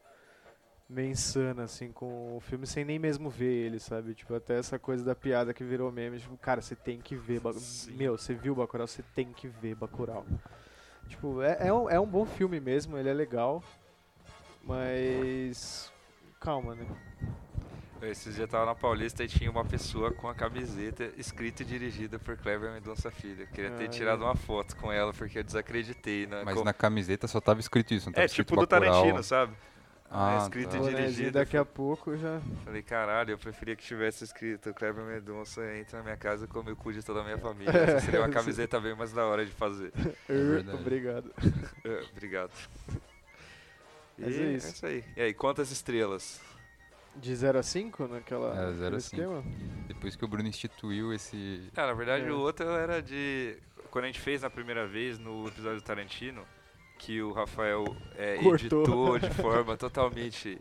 meio 0.89 1.11
insana, 1.13 1.63
assim, 1.65 1.91
com 1.91 2.37
o 2.37 2.41
filme 2.41 2.67
sem 2.67 2.85
nem 2.85 2.99
mesmo 2.99 3.31
ver 3.31 3.47
ele, 3.67 3.79
sabe? 3.81 4.15
Tipo, 4.15 4.35
até 4.35 4.59
essa 4.59 4.79
coisa 4.79 5.03
da 5.03 5.15
piada 5.15 5.55
que 5.55 5.65
virou 5.65 5.91
meme, 5.91 6.19
tipo, 6.19 6.37
cara, 6.37 6.61
você 6.61 6.75
tem 6.77 7.01
que 7.01 7.17
ver, 7.17 7.41
Ba- 7.41 7.53
Sim. 7.55 7.97
meu, 7.97 8.19
você 8.19 8.35
viu 8.35 8.55
Bacurau, 8.55 8.87
você 8.87 9.03
tem 9.15 9.33
que 9.33 9.49
ver 9.49 9.75
Bacurau. 9.77 10.27
Tipo, 11.09 11.41
é, 11.41 11.69
é, 11.69 11.73
um, 11.73 11.89
é 11.89 11.99
um 11.99 12.07
bom 12.07 12.27
filme 12.27 12.61
mesmo, 12.61 12.99
ele 12.99 13.09
é 13.09 13.15
legal. 13.15 13.63
Mas. 14.63 15.91
Calma, 16.41 16.75
né? 16.75 16.87
Esses 18.03 18.35
dias 18.35 18.39
eu 18.41 18.49
tava 18.49 18.67
na 18.67 18.75
Paulista 18.75 19.25
e 19.25 19.29
tinha 19.29 19.51
uma 19.51 19.65
pessoa 19.65 20.11
com 20.13 20.29
a 20.29 20.35
camiseta 20.35 21.11
escrita 21.17 21.63
e 21.63 21.67
dirigida 21.67 22.19
por 22.19 22.37
Cleber 22.37 22.71
Mendonça 22.71 23.11
Filho. 23.11 23.43
Eu 23.43 23.47
queria 23.47 23.71
ter 23.71 23.85
Ah, 23.85 23.89
tirado 23.89 24.23
é. 24.23 24.27
uma 24.27 24.35
foto 24.37 24.77
com 24.77 24.93
ela 24.93 25.13
porque 25.15 25.39
eu 25.39 25.43
desacreditei. 25.45 26.27
Né? 26.27 26.43
Mas 26.45 26.55
Com- 26.55 26.65
na 26.65 26.73
camiseta 26.75 27.27
só 27.27 27.41
tava 27.41 27.61
escrito 27.61 27.95
isso, 27.95 28.07
não 28.07 28.13
tava 28.13 28.25
É 28.25 28.27
escrito 28.27 28.49
tipo 28.49 28.61
do. 28.61 28.67
Tarantino, 28.67 29.23
sabe? 29.23 29.55
Ah, 30.11 30.39
escrito 30.43 30.71
tá. 30.71 30.77
e 30.79 30.95
dirigido. 30.95 31.31
daqui 31.33 31.57
a 31.57 31.65
pouco 31.65 32.17
já. 32.17 32.41
Falei, 32.65 32.83
caralho, 32.83 33.31
eu 33.33 33.39
preferia 33.39 33.75
que 33.75 33.83
tivesse 33.83 34.23
escrito 34.23 34.73
Kleber 34.75 35.03
Mendonça 35.05 35.63
entra 35.77 35.99
na 35.99 36.05
minha 36.05 36.17
casa 36.17 36.45
e 36.45 36.49
come 36.49 36.71
o 36.73 36.77
cu 36.77 36.93
de 36.93 37.03
toda 37.03 37.21
a 37.21 37.25
minha 37.25 37.39
família. 37.39 37.71
Essa 37.73 38.01
seria 38.05 38.21
uma 38.21 38.29
camiseta 38.29 38.79
bem 38.79 38.95
mais 38.95 39.13
da 39.13 39.25
hora 39.27 39.45
de 39.47 39.51
fazer. 39.53 39.93
verdade. 40.29 40.79
Obrigado. 40.79 41.31
É, 41.85 42.03
Obrigado. 42.13 42.51
E 44.19 44.23
Mas 44.23 44.37
é 44.37 44.43
é 44.43 44.53
isso. 44.53 44.69
isso 44.73 44.87
aí. 44.87 45.05
E 45.17 45.21
aí, 45.23 45.35
quantas 45.35 45.71
estrelas? 45.73 46.41
De 47.17 47.35
0 47.35 47.59
a 47.59 47.63
5 47.63 48.09
naquela. 48.09 48.49
É, 48.51 48.55
0 48.55 48.67
a 48.67 48.71
naquele 48.73 49.01
5. 49.01 49.17
esquema? 49.23 49.45
Depois 49.89 50.17
que 50.17 50.25
o 50.25 50.29
Bruno 50.29 50.49
instituiu 50.49 51.13
esse. 51.13 51.71
Ah, 51.77 51.87
na 51.87 51.93
verdade 51.95 52.27
É. 52.27 52.31
o 52.33 52.39
outro 52.41 52.69
era 52.69 53.01
de. 53.03 53.57
Quando 53.91 54.05
a 54.05 54.07
gente 54.09 54.21
fez 54.21 54.43
na 54.43 54.51
primeira 54.51 54.87
vez 54.87 55.19
no 55.19 55.47
episódio 55.47 55.81
do 55.81 55.85
Tarantino, 55.85 56.45
que 56.99 57.23
o 57.23 57.33
Rafael 57.33 57.85
é, 58.17 58.37
editou 58.45 59.19
de 59.19 59.31
forma 59.31 59.77
totalmente 59.77 60.61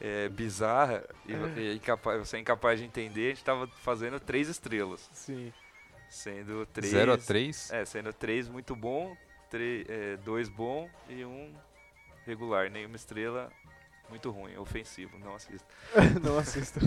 é, 0.00 0.28
bizarra 0.30 1.04
e, 1.26 1.32
e 1.60 1.74
incapaz, 1.76 2.18
você 2.26 2.38
é 2.38 2.40
incapaz 2.40 2.78
de 2.80 2.86
entender, 2.86 3.26
a 3.26 3.34
gente 3.34 3.44
tava 3.44 3.66
fazendo 3.66 4.18
três 4.18 4.48
estrelas. 4.48 5.08
Sim. 5.12 5.52
Sendo 6.08 6.64
três. 6.66 6.90
0 6.92 7.12
a 7.12 7.18
3 7.18 7.70
É, 7.72 7.84
sendo 7.84 8.12
três 8.12 8.48
muito 8.48 8.74
bom, 8.74 9.14
tre- 9.50 9.84
é, 9.88 10.16
dois 10.16 10.48
bom 10.48 10.88
e 11.08 11.24
um 11.24 11.52
regular. 12.26 12.70
Nenhuma 12.70 12.96
estrela 12.96 13.52
muito 14.10 14.30
ruim, 14.30 14.56
ofensivo, 14.58 15.18
não 15.18 15.34
assista. 15.34 15.66
Não 16.22 16.36
assisto. 16.38 16.78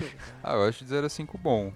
Ah, 0.43 0.53
eu 0.53 0.63
acho 0.67 0.84
de 0.84 0.89
0 0.89 1.05
a 1.07 1.09
5 1.09 1.38
bom. 1.38 1.74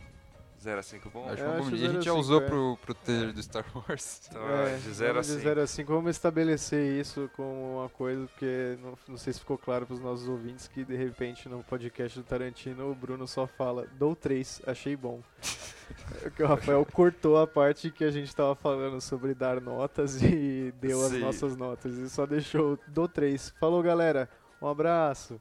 0 0.59 0.79
a 0.79 0.83
5 0.83 1.09
bom? 1.11 1.23
Acho 1.29 1.33
acho 1.33 1.43
bom- 1.43 1.49
a 1.51 1.63
0 1.63 1.65
a 1.75 1.77
gente 1.93 2.05
já 2.05 2.11
5, 2.11 2.17
usou 2.19 2.41
é. 2.41 2.45
pro, 2.45 2.77
pro 2.81 2.93
trailer 2.95 3.31
do 3.33 3.41
Star 3.43 3.65
Wars. 3.75 4.21
Então, 4.29 4.41
É, 4.49 4.75
de 4.77 4.91
0 4.93 5.09
a 5.09 5.13
vamos 5.13 5.27
5. 5.27 5.37
De 5.37 5.43
0 5.43 5.61
a 5.61 5.67
5, 5.67 5.93
vamos 5.93 6.09
estabelecer 6.11 6.99
isso 6.99 7.29
como 7.35 7.77
uma 7.79 7.89
coisa, 7.89 8.25
porque 8.27 8.77
não, 8.81 8.97
não 9.07 9.17
sei 9.17 9.33
se 9.33 9.39
ficou 9.39 9.57
claro 9.57 9.85
para 9.85 9.93
os 9.93 9.99
nossos 10.01 10.27
ouvintes 10.27 10.67
que 10.67 10.83
de 10.83 10.95
repente 10.95 11.47
no 11.47 11.63
podcast 11.63 12.17
do 12.19 12.23
Tarantino 12.25 12.89
o 12.91 12.95
Bruno 12.95 13.27
só 13.27 13.45
fala, 13.47 13.87
dou 13.97 14.15
3, 14.15 14.61
achei 14.67 14.95
bom. 14.95 15.21
É 16.21 16.29
que 16.29 16.43
o 16.43 16.47
Rafael 16.47 16.85
cortou 16.91 17.37
a 17.37 17.47
parte 17.47 17.89
que 17.89 18.03
a 18.03 18.11
gente 18.11 18.35
tava 18.35 18.53
falando 18.55 18.99
sobre 18.99 19.33
dar 19.33 19.61
notas 19.61 20.21
e 20.21 20.73
deu 20.81 21.01
as 21.01 21.11
Sim. 21.13 21.19
nossas 21.19 21.55
notas. 21.55 21.93
E 21.93 22.09
só 22.09 22.25
deixou, 22.25 22.77
dou 22.89 23.07
3. 23.07 23.53
Falou 23.57 23.81
galera, 23.81 24.29
um 24.61 24.67
abraço. 24.67 25.39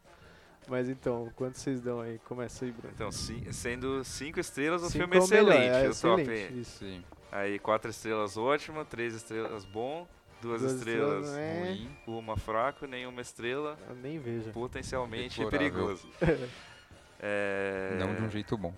Mas 0.68 0.88
então, 0.88 1.30
quanto 1.36 1.56
vocês 1.58 1.80
dão 1.80 2.00
aí? 2.00 2.18
Começa 2.24 2.64
aí, 2.64 2.72
Bruno. 2.72 2.92
Então, 2.94 3.12
ci- 3.12 3.46
sendo 3.52 4.02
5 4.04 4.40
estrelas, 4.40 4.82
o 4.82 4.86
Cinco 4.90 4.98
filme 5.08 5.14
é 5.16 5.18
é 5.18 5.22
o 5.22 5.28
melhor, 5.28 5.52
excelente. 5.62 6.30
é 6.30 6.36
excelente, 6.40 6.60
isso. 6.60 6.78
Sim. 6.78 7.04
Aí 7.30 7.58
4 7.60 7.90
estrelas 7.90 8.36
ótimo, 8.36 8.84
3 8.84 9.14
estrelas 9.14 9.64
bom, 9.64 10.08
2 10.42 10.60
Duas 10.62 10.72
estrelas 10.74 11.28
estrelas, 11.28 11.38
é. 11.38 11.60
Ruim. 11.60 11.96
uma 12.06 12.36
fraco, 12.36 12.84
nenhuma 12.86 13.20
estrela 13.20 13.78
Eu 13.88 13.94
nem 13.94 14.18
vejo. 14.18 14.50
potencialmente 14.50 15.38
Deplorável. 15.38 15.58
perigoso. 15.70 16.08
É... 17.18 17.96
Não 17.98 18.14
de 18.14 18.22
um 18.24 18.28
jeito 18.30 18.58
bom. 18.58 18.74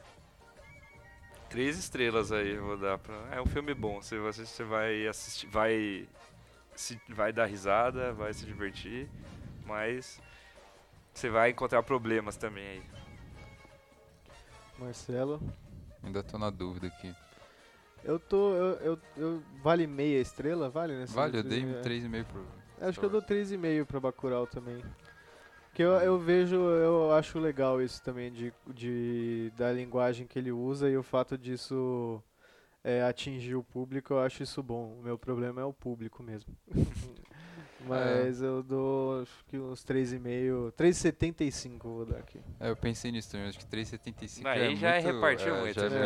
Três 1.50 1.76
estrelas 1.76 2.30
aí 2.30 2.54
eu 2.54 2.64
vou 2.64 2.76
dar 2.76 2.96
pra. 2.98 3.14
É 3.32 3.40
um 3.40 3.46
filme 3.46 3.74
bom. 3.74 4.00
Você, 4.00 4.18
você, 4.18 4.44
você 4.46 4.62
vai 4.62 5.06
assistir. 5.08 5.46
Vai. 5.48 6.06
Se, 6.76 7.00
vai 7.08 7.32
dar 7.32 7.46
risada, 7.46 8.12
vai 8.12 8.32
se 8.32 8.44
divertir. 8.46 9.08
Mas. 9.66 10.20
Você 11.18 11.28
vai 11.28 11.50
encontrar 11.50 11.82
problemas 11.82 12.36
também 12.36 12.64
aí. 12.64 12.82
Marcelo. 14.78 15.42
Ainda 16.00 16.22
tô 16.22 16.38
na 16.38 16.48
dúvida 16.48 16.86
aqui. 16.86 17.12
Eu 18.04 18.20
tô. 18.20 18.54
Eu, 18.54 18.74
eu, 18.76 18.98
eu- 19.16 19.42
vale 19.60 19.84
meia 19.88 20.20
estrela? 20.20 20.70
Vale, 20.70 20.94
né? 20.94 21.06
Vale, 21.08 21.38
eu 21.38 21.42
dei 21.42 21.64
É. 21.64 21.82
3,5 21.82 22.24
pro. 22.26 22.46
Acho 22.80 23.00
que 23.00 23.04
eu 23.04 23.10
dou 23.10 23.20
3,5 23.20 23.84
pra 23.84 23.98
Bacurau 23.98 24.46
também. 24.46 24.80
Porque 25.66 25.82
eu, 25.82 25.90
eu 25.94 26.20
vejo, 26.20 26.54
eu 26.54 27.12
acho 27.12 27.40
legal 27.40 27.82
isso 27.82 28.00
também, 28.00 28.30
de, 28.30 28.52
de, 28.72 29.52
da 29.56 29.72
linguagem 29.72 30.24
que 30.24 30.38
ele 30.38 30.52
usa 30.52 30.88
e 30.88 30.96
o 30.96 31.02
fato 31.02 31.36
disso 31.36 32.22
é, 32.84 33.02
atingir 33.02 33.56
o 33.56 33.64
público, 33.64 34.12
eu 34.12 34.20
acho 34.20 34.44
isso 34.44 34.62
bom. 34.62 34.96
O 35.00 35.02
meu 35.02 35.18
problema 35.18 35.60
é 35.60 35.64
o 35.64 35.72
público 35.72 36.22
mesmo. 36.22 36.56
Mas 37.88 38.42
eu 38.42 38.62
dou 38.62 39.22
acho 39.22 39.44
que 39.48 39.58
uns 39.58 39.82
3,5, 39.84 40.72
3,75 40.72 41.84
eu 41.84 41.90
vou 41.90 42.04
dar 42.06 42.18
aqui. 42.18 42.38
É, 42.60 42.70
eu 42.70 42.76
pensei 42.76 43.10
nisso 43.10 43.30
também, 43.30 43.48
acho 43.48 43.58
que 43.58 43.66
3,75 43.66 44.46
aí 44.46 44.72
é 44.72 44.76
já 44.76 44.90
é 44.96 45.02
muito, 45.02 45.14
repartiu 45.14 45.54
é, 45.54 45.60
muito. 45.60 45.74
já 45.80 45.86
é 45.86 45.88
né? 45.88 45.98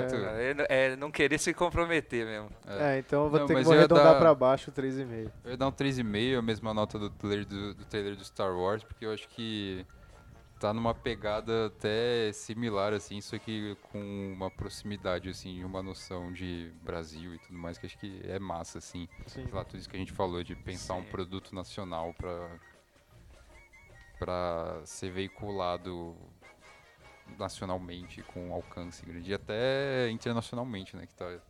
muito- 0.54 0.72
É, 0.72 0.86
é 0.92 0.96
não 0.96 1.10
querer 1.10 1.38
se 1.38 1.52
comprometer 1.52 2.24
mesmo. 2.26 2.50
é. 2.66 2.96
É, 2.96 2.98
então 2.98 3.24
eu 3.24 3.30
vou 3.30 3.40
Não, 3.40 3.46
ter 3.46 3.56
que 3.56 3.62
vou 3.62 3.72
arredondar 3.72 4.04
dar- 4.14 4.18
pra 4.18 4.34
baixo 4.34 4.70
3,5. 4.72 5.30
Eu 5.44 5.50
ia 5.52 5.56
dar 5.56 5.68
um 5.68 5.72
3,5, 5.72 6.38
a 6.38 6.42
mesma 6.42 6.72
nota 6.74 6.98
do 6.98 7.10
trailer 7.10 7.46
do, 7.46 7.74
do 7.74 7.84
trailer 7.84 8.16
do 8.16 8.24
Star 8.24 8.54
Wars, 8.56 8.82
porque 8.84 9.04
eu 9.06 9.12
acho 9.12 9.28
que 9.28 9.84
tá 10.62 10.72
numa 10.72 10.94
pegada 10.94 11.66
até 11.66 12.32
similar, 12.32 12.92
assim, 12.92 13.20
só 13.20 13.36
que 13.36 13.76
com 13.90 14.32
uma 14.32 14.48
proximidade, 14.48 15.28
assim, 15.28 15.64
uma 15.64 15.82
noção 15.82 16.32
de 16.32 16.72
Brasil 16.84 17.34
e 17.34 17.38
tudo 17.40 17.58
mais, 17.58 17.78
que 17.78 17.86
acho 17.86 17.98
que 17.98 18.20
é 18.24 18.38
massa, 18.38 18.78
assim. 18.78 19.08
Sim. 19.26 19.42
Sei 19.42 19.52
lá, 19.52 19.64
tudo 19.64 19.80
isso 19.80 19.88
que 19.90 19.96
a 19.96 19.98
gente 19.98 20.12
falou, 20.12 20.40
de 20.44 20.54
pensar 20.54 20.94
um 20.94 21.02
Sim. 21.02 21.10
produto 21.10 21.52
nacional 21.52 22.14
pra, 22.14 22.48
pra 24.20 24.82
ser 24.84 25.10
veiculado 25.10 26.16
nacionalmente, 27.36 28.22
com 28.22 28.54
alcance 28.54 29.04
grande, 29.04 29.32
e 29.32 29.34
até 29.34 30.08
internacionalmente, 30.10 30.94
né, 30.96 31.08
que 31.08 31.14
tá 31.14 31.40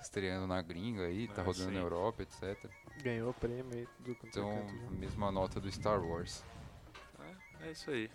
estreando 0.00 0.46
na 0.46 0.62
gringa 0.62 1.06
aí, 1.06 1.26
tá 1.26 1.42
Ah, 1.42 1.44
rodando 1.46 1.64
sim. 1.66 1.74
na 1.74 1.80
Europa, 1.80 2.22
etc. 2.22 2.70
Ganhou 3.02 3.34
prêmio 3.34 3.76
aí 3.76 3.88
do 3.98 4.14
quanto 4.14 4.38
é 4.38 4.40
Então, 4.40 4.66
canto 4.68 4.78
já. 4.78 4.90
mesma 4.90 5.32
nota 5.32 5.60
do 5.60 5.68
Star 5.68 6.00
Wars. 6.00 6.44
É, 7.60 7.66
é 7.66 7.72
isso 7.72 7.90
aí. 7.90 8.08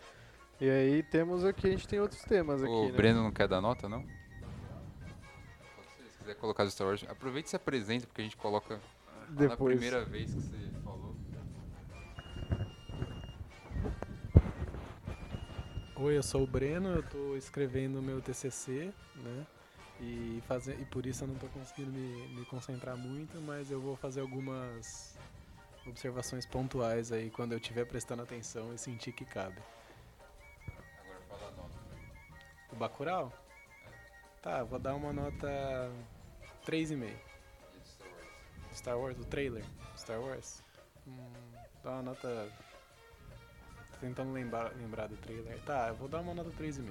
E 0.60 0.70
aí 0.70 1.04
temos 1.04 1.46
aqui, 1.46 1.68
a 1.68 1.72
gente 1.72 1.88
tem 1.88 2.00
outros 2.00 2.22
temas 2.24 2.64
aqui, 2.64 2.72
o 2.72 2.86
né? 2.90 2.98
Breno 2.98 3.22
não 3.24 3.32
quer 3.32 3.48
dar 3.48 3.62
nota, 3.62 3.88
não? 3.88 4.04
Se 6.12 6.18
quiser 6.20 6.36
colocar 6.36 6.64
do 6.64 6.72
Star 6.72 6.88
Wars, 6.88 7.06
aproveita 7.08 7.48
e 7.48 7.50
se 7.52 7.56
apresenta, 7.56 8.08
porque 8.08 8.22
a 8.22 8.24
gente 8.24 8.38
coloca 8.38 8.76
lá 8.76 8.80
na 9.30 9.50
Depois. 9.50 9.76
primeira 9.76 10.04
vez 10.04 10.32
que 10.34 10.40
você 10.42 10.72
falou. 10.84 11.16
Oi, 15.98 16.18
eu 16.18 16.24
sou 16.24 16.44
o 16.44 16.48
Breno, 16.48 16.90
eu 16.90 17.04
tô 17.04 17.36
escrevendo 17.36 18.00
o 18.00 18.02
meu 18.02 18.22
TCC, 18.22 18.92
né? 19.16 19.48
E, 20.00 20.42
faze- 20.48 20.74
e 20.80 20.86
por 20.86 21.06
isso 21.08 21.24
eu 21.24 21.28
não 21.28 21.36
tô 21.36 21.48
conseguindo 21.48 21.92
me, 21.92 22.28
me 22.30 22.46
concentrar 22.46 22.96
muito, 22.98 23.40
mas 23.42 23.72
eu 23.72 23.80
vou 23.82 23.96
fazer 23.96 24.22
algumas 24.22 25.16
observações 25.88 26.46
pontuais 26.46 27.12
aí 27.12 27.30
quando 27.32 27.54
eu 27.54 27.58
estiver 27.58 27.86
prestando 27.86 28.22
atenção 28.22 28.74
e 28.74 28.78
sentir 28.78 29.12
que 29.12 29.26
cabe. 29.26 29.60
O 32.72 32.76
Bacurau? 32.76 33.32
Tá, 34.42 34.64
vou 34.64 34.80
dar 34.80 34.96
uma 34.96 35.12
nota 35.14 35.90
3,5. 36.66 37.14
Star 38.74 38.98
Wars, 38.98 39.18
o 39.20 39.26
trailer. 39.26 39.64
Star 39.98 40.20
Wars. 40.20 40.62
Hum, 41.08 41.32
dá 41.84 41.92
uma 41.92 42.02
nota. 42.04 42.50
Tô 43.94 43.98
tentando 44.02 44.32
lembrar, 44.34 44.72
lembrar 44.76 45.08
do 45.08 45.18
trailer. 45.18 45.60
Tá, 45.64 45.88
eu 45.90 45.96
vou 45.96 46.08
dar 46.08 46.20
uma 46.22 46.34
nota 46.34 46.52
3,5. 46.52 46.88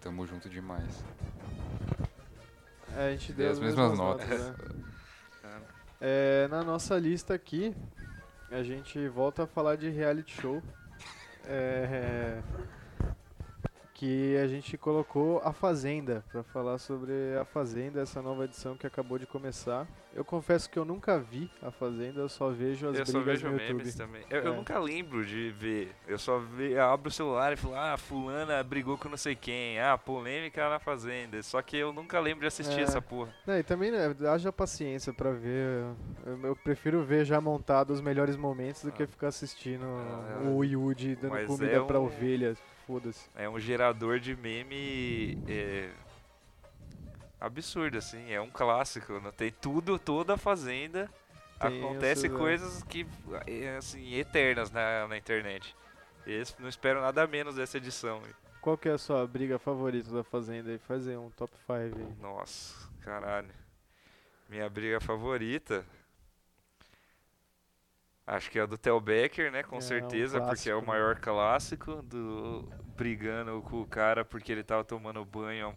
Tamo 0.00 0.26
junto 0.26 0.48
demais. 0.48 1.04
É, 2.96 3.08
a 3.08 3.10
gente 3.12 3.32
deu 3.32 3.50
as 3.50 3.58
mesmas 3.58 3.98
notas. 3.98 4.28
né? 4.28 4.54
Cara, 5.42 5.62
É, 6.00 6.46
na 6.48 6.62
nossa 6.62 6.98
lista 6.98 7.34
aqui, 7.34 7.74
a 8.50 8.62
gente 8.62 9.08
volta 9.08 9.44
a 9.44 9.46
falar 9.46 9.76
de 9.76 9.88
reality 9.88 10.40
show. 10.40 10.62
É, 11.48 12.38
que 13.98 14.36
a 14.36 14.46
gente 14.46 14.76
colocou 14.76 15.40
A 15.42 15.54
Fazenda, 15.54 16.22
pra 16.30 16.42
falar 16.42 16.76
sobre 16.76 17.12
A 17.40 17.46
Fazenda, 17.46 18.02
essa 18.02 18.20
nova 18.20 18.44
edição 18.44 18.76
que 18.76 18.86
acabou 18.86 19.18
de 19.18 19.26
começar. 19.26 19.86
Eu 20.14 20.22
confesso 20.22 20.68
que 20.68 20.78
eu 20.78 20.84
nunca 20.84 21.18
vi 21.18 21.50
A 21.62 21.70
Fazenda, 21.70 22.20
eu 22.20 22.28
só 22.28 22.50
vejo 22.50 22.88
as 22.90 22.98
eu 22.98 23.06
só 23.06 23.20
vejo 23.20 23.46
no 23.46 23.54
YouTube. 23.54 23.76
memes 23.78 23.94
também. 23.94 24.22
Eu, 24.28 24.42
eu 24.42 24.52
É. 24.52 24.56
nunca 24.56 24.78
lembro 24.78 25.24
de 25.24 25.50
ver. 25.50 25.94
Eu 26.06 26.18
só 26.18 26.38
ve, 26.38 26.72
eu 26.72 26.82
abro 26.84 27.08
o 27.08 27.10
celular 27.10 27.54
e 27.54 27.56
falo, 27.56 27.74
ah, 27.74 27.96
fulana 27.96 28.62
brigou 28.62 28.98
com 28.98 29.08
não 29.08 29.16
sei 29.16 29.34
quem. 29.34 29.80
Ah, 29.80 29.96
polêmica 29.96 30.68
na 30.68 30.78
fazenda. 30.78 31.42
Só 31.42 31.62
que 31.62 31.78
eu 31.78 31.90
nunca 31.90 32.20
lembro 32.20 32.40
de 32.42 32.48
assistir 32.48 32.80
É. 32.80 32.82
essa 32.82 33.00
porra. 33.00 33.32
Não, 33.46 33.58
e 33.58 33.62
também 33.62 33.90
né, 33.90 34.14
haja 34.30 34.52
paciência 34.52 35.10
pra 35.14 35.30
ver. 35.32 35.86
Eu, 36.26 36.38
eu 36.48 36.56
prefiro 36.56 37.02
ver 37.02 37.24
já 37.24 37.40
montado 37.40 37.92
os 37.94 38.02
melhores 38.02 38.36
momentos 38.36 38.82
do 38.82 38.92
que 38.92 39.04
Ah. 39.04 39.06
ficar 39.08 39.28
assistindo 39.28 39.86
Ah, 39.86 40.42
o 40.50 40.62
Yudi 40.62 41.16
dando 41.16 41.46
comida 41.46 41.72
é 41.72 41.80
pra 41.80 41.98
um- 41.98 42.04
ovelha. 42.04 42.54
Foda-se. 42.86 43.28
É 43.34 43.48
um 43.48 43.58
gerador 43.58 44.18
de 44.20 44.36
meme 44.36 45.38
é, 45.48 45.90
absurdo, 47.40 47.98
assim. 47.98 48.30
É 48.32 48.40
um 48.40 48.50
clássico. 48.50 49.20
Não 49.20 49.32
tem 49.32 49.50
tudo, 49.50 49.98
toda 49.98 50.34
a 50.34 50.38
fazenda. 50.38 51.10
Tem 51.60 51.78
Acontece 51.82 52.26
essa- 52.26 52.36
coisas 52.36 52.82
que, 52.84 53.06
é, 53.46 53.76
assim, 53.76 54.14
eternas 54.14 54.70
na, 54.70 55.08
na 55.08 55.16
internet. 55.16 55.74
Esse, 56.26 56.54
não 56.60 56.68
espero 56.68 57.00
nada 57.00 57.26
menos 57.26 57.54
dessa 57.56 57.76
edição. 57.78 58.20
Qual 58.60 58.76
que 58.76 58.88
é 58.88 58.92
a 58.92 58.98
sua 58.98 59.24
briga 59.26 59.58
favorita 59.60 60.10
da 60.10 60.24
Fazenda 60.24 60.70
aí? 60.70 60.78
Fazer 60.78 61.16
um 61.16 61.30
top 61.30 61.52
5 61.56 61.72
aí. 61.72 61.92
Nossa, 62.20 62.74
caralho. 63.00 63.48
Minha 64.48 64.68
briga 64.68 65.00
favorita. 65.00 65.84
Acho 68.26 68.50
que 68.50 68.58
é 68.58 68.62
a 68.62 68.66
do 68.66 68.76
Tel 68.76 69.00
Becker, 69.00 69.52
né? 69.52 69.62
Com 69.62 69.76
É, 69.76 69.78
um 69.78 69.82
certeza, 69.82 70.40
porque 70.40 70.68
é 70.68 70.74
o 70.74 70.80
né? 70.80 70.86
maior 70.86 71.16
clássico 71.20 72.02
do 72.02 72.68
brigando 72.96 73.62
com 73.62 73.80
o 73.82 73.86
cara 73.86 74.24
porque 74.24 74.50
ele 74.50 74.64
tava 74.64 74.82
tomando 74.82 75.24
banho 75.24 75.74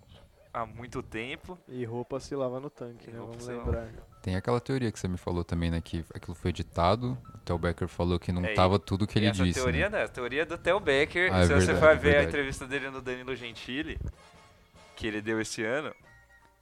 há 0.52 0.66
muito 0.66 1.04
tempo. 1.04 1.58
E 1.68 1.86
roupa 1.86 2.20
se 2.20 2.36
lava 2.36 2.60
no 2.60 2.70
tanque, 2.70 3.10
E 3.10 3.14
né? 3.14 3.20
Vamos 3.20 3.46
lembrar. 3.46 3.88
Tem 4.24 4.36
aquela 4.36 4.60
teoria 4.60 4.92
que 4.92 5.00
você 5.00 5.08
me 5.08 5.18
falou 5.18 5.44
também, 5.44 5.70
né? 5.70 5.80
Que 5.80 6.04
aquilo 6.14 6.34
foi 6.34 6.50
editado. 6.50 7.16
O 7.36 7.38
Tel 7.40 7.58
Becker 7.58 7.88
falou 7.88 8.20
que 8.20 8.32
não 8.32 8.44
É, 8.44 8.54
tava 8.56 8.80
tudo 8.80 9.06
que 9.06 9.20
E 9.20 9.22
ele 9.22 9.28
essa 9.30 9.44
disse. 9.44 9.60
teoria, 9.60 9.90
né? 9.90 10.04
A 10.04 10.08
teoria 10.08 10.44
do 10.46 10.58
Tel 10.58 10.80
Becker. 10.80 11.32
Ah, 11.32 11.42
é 11.42 11.44
se 11.44 11.54
você 11.54 11.74
verdade, 11.74 11.80
for 11.80 11.90
é 11.90 11.96
ver 11.96 12.18
a 12.18 12.24
entrevista 12.24 12.66
dele 12.66 12.90
no 12.90 13.00
Danilo 13.02 13.36
Gentili, 13.36 14.00
que 14.96 15.06
ele 15.08 15.22
deu 15.22 15.40
esse 15.40 15.64
ano, 15.64 15.94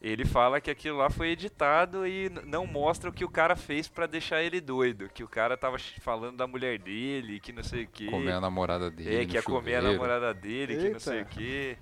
ele 0.01 0.25
fala 0.25 0.61
que 0.61 0.69
aquilo 0.69 0.97
lá 0.97 1.09
foi 1.09 1.29
editado 1.29 2.05
e 2.05 2.29
não 2.45 2.67
mostra 2.67 3.09
o 3.09 3.13
que 3.13 3.25
o 3.25 3.29
cara 3.29 3.55
fez 3.55 3.87
pra 3.87 4.05
deixar 4.05 4.43
ele 4.43 4.61
doido. 4.61 5.09
Que 5.09 5.23
o 5.23 5.27
cara 5.27 5.57
tava 5.57 5.77
falando 6.01 6.37
da 6.37 6.45
mulher 6.47 6.77
dele, 6.77 7.39
que 7.39 7.51
não 7.51 7.63
sei 7.63 7.83
o 7.83 7.87
que. 7.87 8.05
Comer 8.07 8.33
a 8.33 8.41
namorada 8.41 8.91
dele. 8.91 9.15
É, 9.15 9.25
que 9.25 9.35
ia 9.35 9.41
comer 9.43 9.75
a 9.75 9.79
chuveiro. 9.81 9.91
namorada 9.93 10.33
dele, 10.33 10.77
que 10.77 10.89
não 10.89 10.99
sei 10.99 11.13
o 11.13 11.17
Eita. 11.19 11.29
que. 11.31 11.77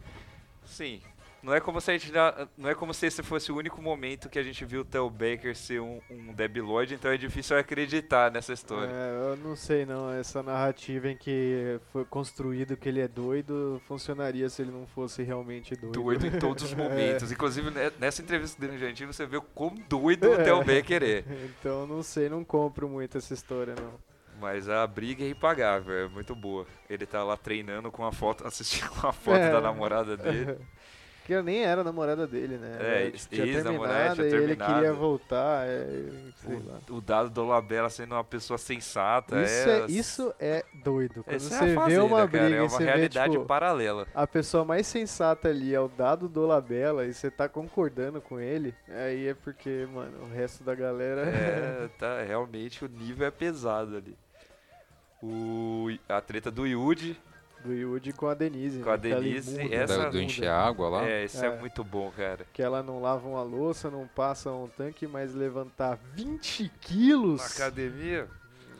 Sim. 0.63 1.01
Não 1.45 1.53
é 1.53 1.59
como 1.59 1.79
se 1.79 1.91
a 1.91 1.97
gente 1.97 2.11
não 2.57 2.69
é 2.69 2.73
como 2.73 2.91
se 2.91 3.05
esse 3.05 3.21
fosse 3.21 3.51
o 3.51 3.55
único 3.55 3.79
momento 3.79 4.27
que 4.29 4.39
a 4.39 4.43
gente 4.43 4.65
viu 4.65 4.81
o 4.81 4.83
Tel 4.83 5.07
Baker 5.11 5.55
ser 5.55 5.79
um, 5.79 6.01
um 6.09 6.33
debilóide, 6.33 6.95
então 6.95 7.11
é 7.11 7.17
difícil 7.17 7.55
acreditar 7.55 8.31
nessa 8.31 8.51
história. 8.51 8.89
É, 8.91 9.31
eu 9.31 9.37
não 9.37 9.55
sei 9.55 9.85
não, 9.85 10.11
essa 10.11 10.41
narrativa 10.41 11.07
em 11.07 11.15
que 11.15 11.79
foi 11.93 12.03
construído 12.03 12.75
que 12.75 12.89
ele 12.89 12.99
é 12.99 13.07
doido 13.07 13.79
funcionaria 13.87 14.49
se 14.49 14.63
ele 14.63 14.71
não 14.71 14.87
fosse 14.87 15.21
realmente 15.21 15.75
doido. 15.75 15.93
Doido 15.93 16.25
em 16.25 16.31
todos 16.39 16.63
os 16.63 16.73
É. 16.73 16.75
momentos. 16.75 17.31
Inclusive, 17.31 17.69
né, 17.69 17.91
nessa 17.99 18.23
entrevista 18.23 18.59
dele 18.59 18.73
no 18.77 18.79
Argentina, 18.83 19.13
você 19.13 19.27
vê 19.27 19.37
o 19.37 19.41
quão 19.43 19.75
doido 19.87 20.31
o 20.31 20.35
Tel 20.37 20.63
Becker 20.63 21.03
é. 21.03 21.23
Então 21.59 21.85
não 21.85 22.01
sei, 22.01 22.27
não 22.27 22.43
compro 22.43 22.89
muito 22.89 23.19
essa 23.19 23.35
história 23.35 23.75
não. 23.79 23.93
Mas 24.41 24.67
a 24.67 24.85
briga 24.85 25.23
é 25.23 25.29
impagável, 25.29 25.93
é 25.93 26.07
muito 26.09 26.35
boa. 26.35 26.65
Ele 26.89 27.05
tá 27.05 27.23
lá 27.23 27.37
treinando 27.37 27.89
com 27.89 28.03
a 28.05 28.11
foto, 28.11 28.45
assistindo 28.45 28.89
com 28.99 29.07
a 29.07 29.13
foto 29.13 29.37
É. 29.37 29.51
da 29.51 29.61
namorada 29.61 30.17
dele. 30.17 30.57
Que 31.25 31.33
ela 31.33 31.41
nem 31.41 31.63
era 31.63 31.83
namorada 31.83 32.27
dele, 32.27 32.59
né? 32.59 32.77
É, 32.79 33.11
ex-namorada, 33.31 34.15
terminado 34.15 34.29
tinha 34.29 34.39
e 34.39 34.43
ele 34.43 34.55
queria 34.55 34.93
voltar, 34.93 35.65
é. 35.65 35.87
O, 36.87 36.97
o 36.97 37.01
dado 37.01 37.31
do 37.31 37.43
Labella 37.43 37.89
sendo 37.89 38.13
uma 38.13 38.23
pessoa 38.23 38.59
sensata. 38.59 39.41
Isso 39.41 39.69
é, 39.69 39.79
é, 39.79 39.85
isso 39.87 40.33
é 40.39 40.65
doido. 40.83 41.23
Quando 41.23 41.35
Essa 41.35 41.55
é 41.55 41.57
você 41.57 41.65
vê 41.65 41.73
fazenda, 41.73 42.03
uma 42.03 42.17
cara, 42.17 42.27
briga 42.27 42.45
é 42.45 42.57
e 42.57 42.59
uma 42.59 42.69
você 42.69 42.77
vê, 42.77 42.91
realidade 42.91 43.33
tipo, 43.33 43.45
paralela. 43.45 44.05
a 44.13 44.27
pessoa 44.27 44.63
mais 44.63 44.85
sensata 44.85 45.49
ali 45.49 45.73
é 45.73 45.79
o 45.79 45.87
dado 45.87 46.29
do 46.29 46.45
Labella 46.45 47.07
e 47.07 47.13
você 47.13 47.31
tá 47.31 47.49
concordando 47.49 48.21
com 48.21 48.39
ele, 48.39 48.75
aí 48.87 49.29
é 49.29 49.33
porque, 49.33 49.87
mano, 49.91 50.25
o 50.25 50.29
resto 50.31 50.63
da 50.63 50.75
galera... 50.75 51.21
É, 51.21 51.89
tá, 51.97 52.21
realmente 52.21 52.85
o 52.85 52.87
nível 52.87 53.25
é 53.25 53.31
pesado 53.31 53.97
ali. 53.97 54.15
O, 55.23 55.87
a 56.07 56.21
treta 56.21 56.51
do 56.51 56.67
Yuji, 56.67 57.19
Do 57.65 57.73
Yudi 57.73 58.13
com 58.13 58.27
a 58.27 58.33
Denise. 58.33 58.79
Com 58.83 58.89
a 58.89 58.93
né, 58.97 58.99
que 59.01 59.07
ela 59.11 59.21
Denise, 59.21 59.73
essa- 59.73 60.09
do 60.09 60.21
encher 60.21 60.47
a 60.47 60.61
água 60.61 60.89
lá. 60.89 61.05
é, 61.07 61.25
isso 61.25 61.43
é. 61.43 61.47
É. 61.47 61.59
muito 61.59 61.83
bom, 61.83 62.11
cara. 62.15 62.45
Que 62.53 62.61
ela 62.61 62.83
não 62.83 63.01
lava 63.01 63.27
uma 63.27 63.41
louça, 63.43 63.89
não 63.89 64.07
passa 64.07 64.51
um 64.51 64.67
tanque, 64.67 65.07
mas 65.07 65.33
levantar 65.33 65.97
20 66.13 66.71
quilos, 66.81 67.41
Na 67.41 67.47
academia, 67.47 68.27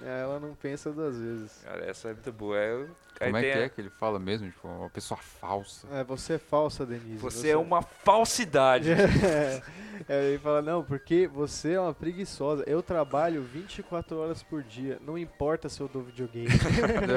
ela 0.03 0.39
não 0.39 0.53
pensa 0.53 0.91
duas 0.91 1.17
vezes. 1.17 1.61
cara, 1.63 1.83
essa 1.85 2.09
é 2.09 2.13
muito 2.13 2.31
boa. 2.31 2.57
É, 2.57 2.85
Como 3.19 3.37
é 3.37 3.41
que 3.41 3.47
a- 3.57 3.61
é 3.61 3.69
que 3.69 3.81
ele 3.81 3.89
fala 3.89 4.19
mesmo? 4.19 4.49
Tipo, 4.49 4.67
uma 4.67 4.89
pessoa 4.89 5.17
falsa. 5.17 5.87
É, 5.91 6.03
você 6.03 6.33
é 6.33 6.37
falsa, 6.37 6.85
Denise. 6.85 7.17
Você 7.17 7.49
é 7.49 7.57
uma 7.57 7.81
falsidade. 7.81 8.91
É, 8.91 9.61
é, 10.07 10.25
ele 10.29 10.39
fala, 10.39 10.61
não, 10.61 10.83
porque 10.83 11.27
você 11.27 11.73
é 11.73 11.79
uma 11.79 11.93
preguiçosa. 11.93 12.63
Eu 12.67 12.81
trabalho 12.83 13.41
24 13.43 14.17
horas 14.17 14.43
por 14.43 14.61
dia. 14.63 14.97
Não 15.05 15.17
importa 15.17 15.69
se 15.69 15.79
eu 15.81 15.87
dou 15.87 16.01
videogame. 16.03 16.47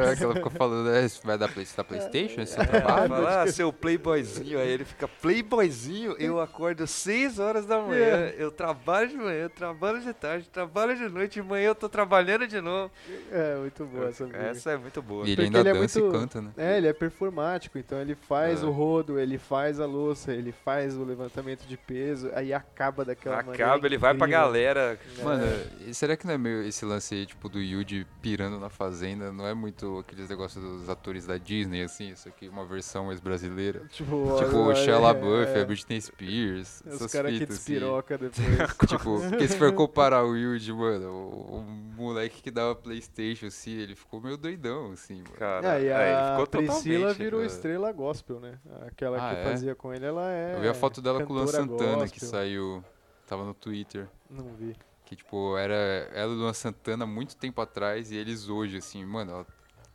É, 0.09 0.17
que 0.17 0.23
ela 0.25 0.35
ficou 0.35 0.51
falando, 0.51 0.91
é, 0.91 1.07
você 1.09 1.27
vai 1.27 1.37
dar 1.37 1.49
play, 1.49 1.65
você 1.67 1.75
tá 1.77 1.83
Playstation? 1.85 2.41
Esse 2.41 2.59
é, 2.59 2.63
É, 2.63 2.67
trabalho? 2.67 3.09
fala, 3.09 3.43
ah, 3.43 3.47
seu 3.47 3.73
playboyzinho, 3.73 4.59
aí 4.59 4.69
ele 4.69 4.85
fica 4.85 5.07
playboyzinho, 5.09 6.15
eu 6.19 6.41
acordo 6.41 6.87
6 6.87 7.39
horas 7.39 7.67
da 7.67 7.81
manhã, 7.81 8.33
eu 8.37 8.51
trabalho 8.51 9.09
de 9.09 9.17
manhã, 9.17 9.43
eu 9.45 9.51
trabalho 9.51 10.01
de 10.01 10.13
tarde, 10.13 10.49
trabalho 10.49 10.97
de 10.97 11.09
noite, 11.09 11.35
de 11.35 11.43
manhã 11.43 11.69
eu 11.69 11.75
tô 11.75 11.89
trabalhando 11.89 12.47
de 12.47 12.61
novo. 12.61 12.91
é, 13.31 13.57
muito 13.57 13.85
boa 13.85 14.09
essa. 14.09 14.29
Essa 14.37 14.71
é 14.73 14.77
muito 14.77 15.03
boa. 15.03 15.27
E 15.27 15.33
ele 15.33 15.37
Porque 15.43 15.57
ainda 15.57 15.61
ele 15.61 15.69
é 15.71 15.81
muito- 15.97 16.13
canta, 16.13 16.41
né? 16.43 16.51
É, 16.57 16.77
ele 16.79 16.87
é 16.89 16.93
performático, 16.93 17.79
então 17.79 17.99
ele 18.01 18.15
faz 18.15 18.63
É. 18.63 18.67
o 18.67 18.71
rodo, 18.71 19.19
ele 19.19 19.39
faz 19.39 19.81
a 19.81 19.87
louça, 19.87 20.33
ele 20.33 20.53
faz 20.53 20.97
o 20.97 21.05
levantamento 21.05 21.67
de 21.67 21.77
peso, 21.77 22.31
aí 22.35 22.53
acaba 22.53 23.05
daquela 23.05 23.37
maneira 23.37 23.65
Acaba, 23.67 23.87
ele 23.87 23.99
vai 23.99 24.15
pra 24.15 24.27
galera. 24.27 24.99
É. 25.19 25.23
Mano, 25.23 25.45
será 25.93 26.17
que 26.17 26.27
não 26.27 26.35
é 26.35 26.39
meio 26.39 26.63
esse 26.63 26.85
lance 26.85 27.15
aí, 27.15 27.27
tipo, 27.27 27.49
do 27.49 27.61
Yuji 27.61 28.07
pirando 28.21 28.59
na 28.59 28.69
fazenda? 28.69 29.33
Não 29.33 29.47
é 29.47 29.55
muito 29.55 29.99
aqueles 29.99 30.29
negócios 30.29 30.63
dos 30.63 30.89
atores 30.89 31.27
da 31.27 31.39
Disney, 31.39 31.83
assim? 31.83 32.11
Isso 32.11 32.29
aqui 32.29 32.47
é 32.47 32.51
uma 32.51 32.65
versão 32.67 33.07
mais 33.07 33.21
brasileira? 33.21 33.81
Tipo, 33.91 34.37
tipo, 34.39 34.57
o 34.57 34.75
Shia 34.75 34.95
é, 34.95 34.99
LaBeouf, 34.99 35.53
é, 35.53 35.63
a 35.63 35.65
Britney 35.65 36.01
Spears, 36.01 36.83
Os 36.87 37.13
caras 37.13 37.31
que 37.37 37.45
assim. 37.45 37.47
despiroca 37.47 38.17
depois. 38.19 38.77
Tipo, 38.89 39.21
porque 39.29 39.49
se 39.49 39.57
for 39.59 39.73
comparar 39.73 40.25
o 40.25 40.37
Yuji, 40.37 40.73
mano, 40.73 41.09
o, 41.11 41.59
o 41.59 41.63
moleque 41.97 42.43
que 42.43 42.51
dava 42.51 42.75
Playstation, 42.75 43.47
assim, 43.47 43.73
ele 43.79 43.95
ficou 43.95 44.21
meio 44.21 44.37
doidão, 44.37 44.93
assim, 44.93 45.17
mano. 45.17 45.31
Cara, 45.39 45.78
Ah, 45.79 45.83
e 45.83 45.89
é, 45.89 46.07
ele 46.09 46.15
a 46.17 46.31
ficou 46.31 46.47
Priscila 46.47 47.15
virou 47.15 47.43
é. 47.43 47.47
estrela 47.47 47.93
gospel, 47.93 48.41
né? 48.41 48.59
Aquela 48.87 49.17
Ah, 49.19 49.35
que 49.35 49.41
é? 49.41 49.45
fazia 49.45 49.75
com 49.75 49.93
ele, 49.93 50.07
ela 50.07 50.33
é. 50.33 50.57
Eu 50.57 50.61
vi 50.61 50.69
a 50.69 50.75
foto 50.75 51.01
dela 51.01 51.25
com 51.25 51.33
o 51.33 51.37
Luan 51.37 51.47
Santana, 51.47 52.09
que 52.09 52.21
gospel. 52.21 52.29
saiu, 52.29 52.85
tava 53.27 53.45
no 53.45 53.55
Twitter. 53.55 54.09
Não 54.31 54.47
vi. 54.55 54.77
Que, 55.05 55.17
tipo, 55.17 55.57
era 55.57 55.75
ela 56.13 56.33
e 56.33 56.37
o 56.37 56.39
Luan 56.39 56.53
Santana 56.53 57.07
muito 57.07 57.35
tempo 57.37 57.61
atrás 57.61 58.11
e 58.13 58.17
eles 58.17 58.49
hoje, 58.49 58.77
assim, 58.77 59.05
mano, 59.05 59.31
ela, 59.33 59.47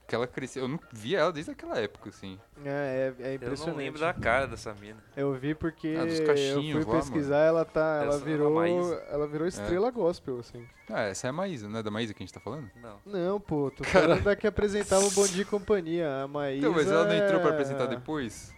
que 0.08 0.14
ela 0.16 0.28
cresceu. 0.28 0.64
Eu 0.64 0.68
não 0.68 0.80
via 0.92 1.20
ela 1.20 1.32
desde 1.32 1.52
aquela 1.52 1.80
época, 1.80 2.10
assim. 2.10 2.40
É, 2.64 3.14
é, 3.20 3.24
é 3.24 3.32
Eu 3.32 3.36
impressionante. 3.36 3.76
não 3.76 3.84
lembro 3.84 4.00
da 4.00 4.14
cara 4.14 4.48
dessa 4.48 4.74
mina. 4.74 5.04
Eu 5.16 5.34
vi 5.34 5.56
porque 5.56 5.96
Ah, 6.00 6.06
dos 6.06 6.20
eu 6.20 6.26
fui 6.26 6.84
lá, 6.86 7.00
pesquisar, 7.00 7.38
ela 7.40 7.66
tá. 7.66 8.02
Ela 8.04 8.16
Essa 8.16 8.22
é 8.24 8.26
virou. 8.26 8.94
Ela 9.10 9.28
virou 9.28 9.48
estrela 9.48 9.92
gospel, 9.92 10.40
assim. 10.40 10.66
Ah, 10.90 11.04
essa 11.04 11.28
é 11.28 11.30
a 11.30 11.34
Maísa, 11.34 11.68
não 11.70 11.80
é 11.80 11.84
da 11.84 11.90
Maísa 11.92 12.14
que 12.14 12.22
a 12.22 12.26
gente 12.26 12.34
tá 12.34 12.40
falando? 12.40 12.70
Não. 12.82 13.00
Não, 13.06 13.40
pô, 13.40 13.72
tô 13.72 13.84
falando 13.84 14.24
da 14.24 14.36
que 14.36 14.46
apresentava 14.46 15.06
o 15.06 15.12
Bom 15.12 15.26
Dia 15.26 15.44
e 15.44 15.46
Companhia. 15.46 16.24
A 16.24 16.28
Maísa. 16.28 16.60
Então, 16.60 16.72
mas 16.74 16.88
ela 16.92 17.06
não 17.06 17.16
entrou 17.16 17.40
pra 17.40 17.50
é- 17.50 17.54
apresentar 17.54 17.86
depois? 17.86 18.54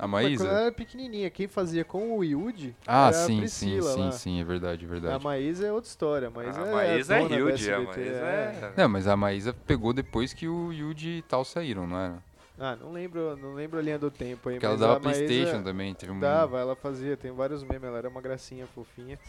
A 0.00 0.06
Mas 0.06 0.34
quando 0.38 0.40
ela 0.46 0.52
Maísa? 0.54 0.62
era 0.62 0.72
pequenininha, 0.72 1.28
quem 1.28 1.46
fazia 1.46 1.84
com 1.84 2.16
o 2.16 2.24
Yudi 2.24 2.74
Ah, 2.86 3.08
era 3.08 3.08
a 3.08 3.12
sim, 3.12 3.34
sim, 3.34 3.38
Priscila 3.40 3.92
sim, 3.92 4.00
lá. 4.00 4.12
sim, 4.12 4.40
é 4.40 4.44
verdade, 4.44 4.84
é 4.84 4.88
A 4.88 4.90
verdade. 4.90 5.24
Maísa 5.24 5.66
é 5.66 5.72
outra 5.72 5.88
história. 5.90 6.28
A 6.28 6.30
Maísa 6.30 6.62
a 6.62 6.66
é 6.66 6.72
Maísa 6.72 7.16
é 7.16 7.22
huge, 7.22 7.72
a 7.72 7.80
Maísa 7.80 8.00
é... 8.00 8.72
Não, 8.78 8.88
mas 8.88 9.06
a 9.06 9.14
Maísa 9.14 9.52
pegou 9.52 9.92
depois 9.92 10.32
que 10.32 10.48
o 10.48 10.72
Yuji 10.72 11.18
e 11.18 11.22
tal 11.22 11.44
saíram, 11.44 11.86
não 11.86 11.98
era? 11.98 12.30
Ah, 12.58 12.76
não 12.76 12.92
lembro, 12.92 13.36
não 13.36 13.54
lembro 13.54 13.78
a 13.78 13.82
linha 13.82 13.98
do 13.98 14.10
tempo 14.10 14.48
aí, 14.48 14.54
Porque 14.56 14.66
ela 14.66 14.74
mas 14.74 14.80
dava 14.80 14.96
a 14.96 15.00
Maísa 15.00 15.24
Playstation 15.24 15.62
também, 15.62 15.94
teve 15.94 16.12
um... 16.12 16.20
Dava, 16.20 16.58
ela 16.60 16.76
fazia, 16.76 17.16
tem 17.16 17.30
vários 17.30 17.62
memes, 17.62 17.84
ela 17.84 17.96
era 17.98 18.08
uma 18.08 18.20
gracinha 18.20 18.66
fofinha. 18.66 19.18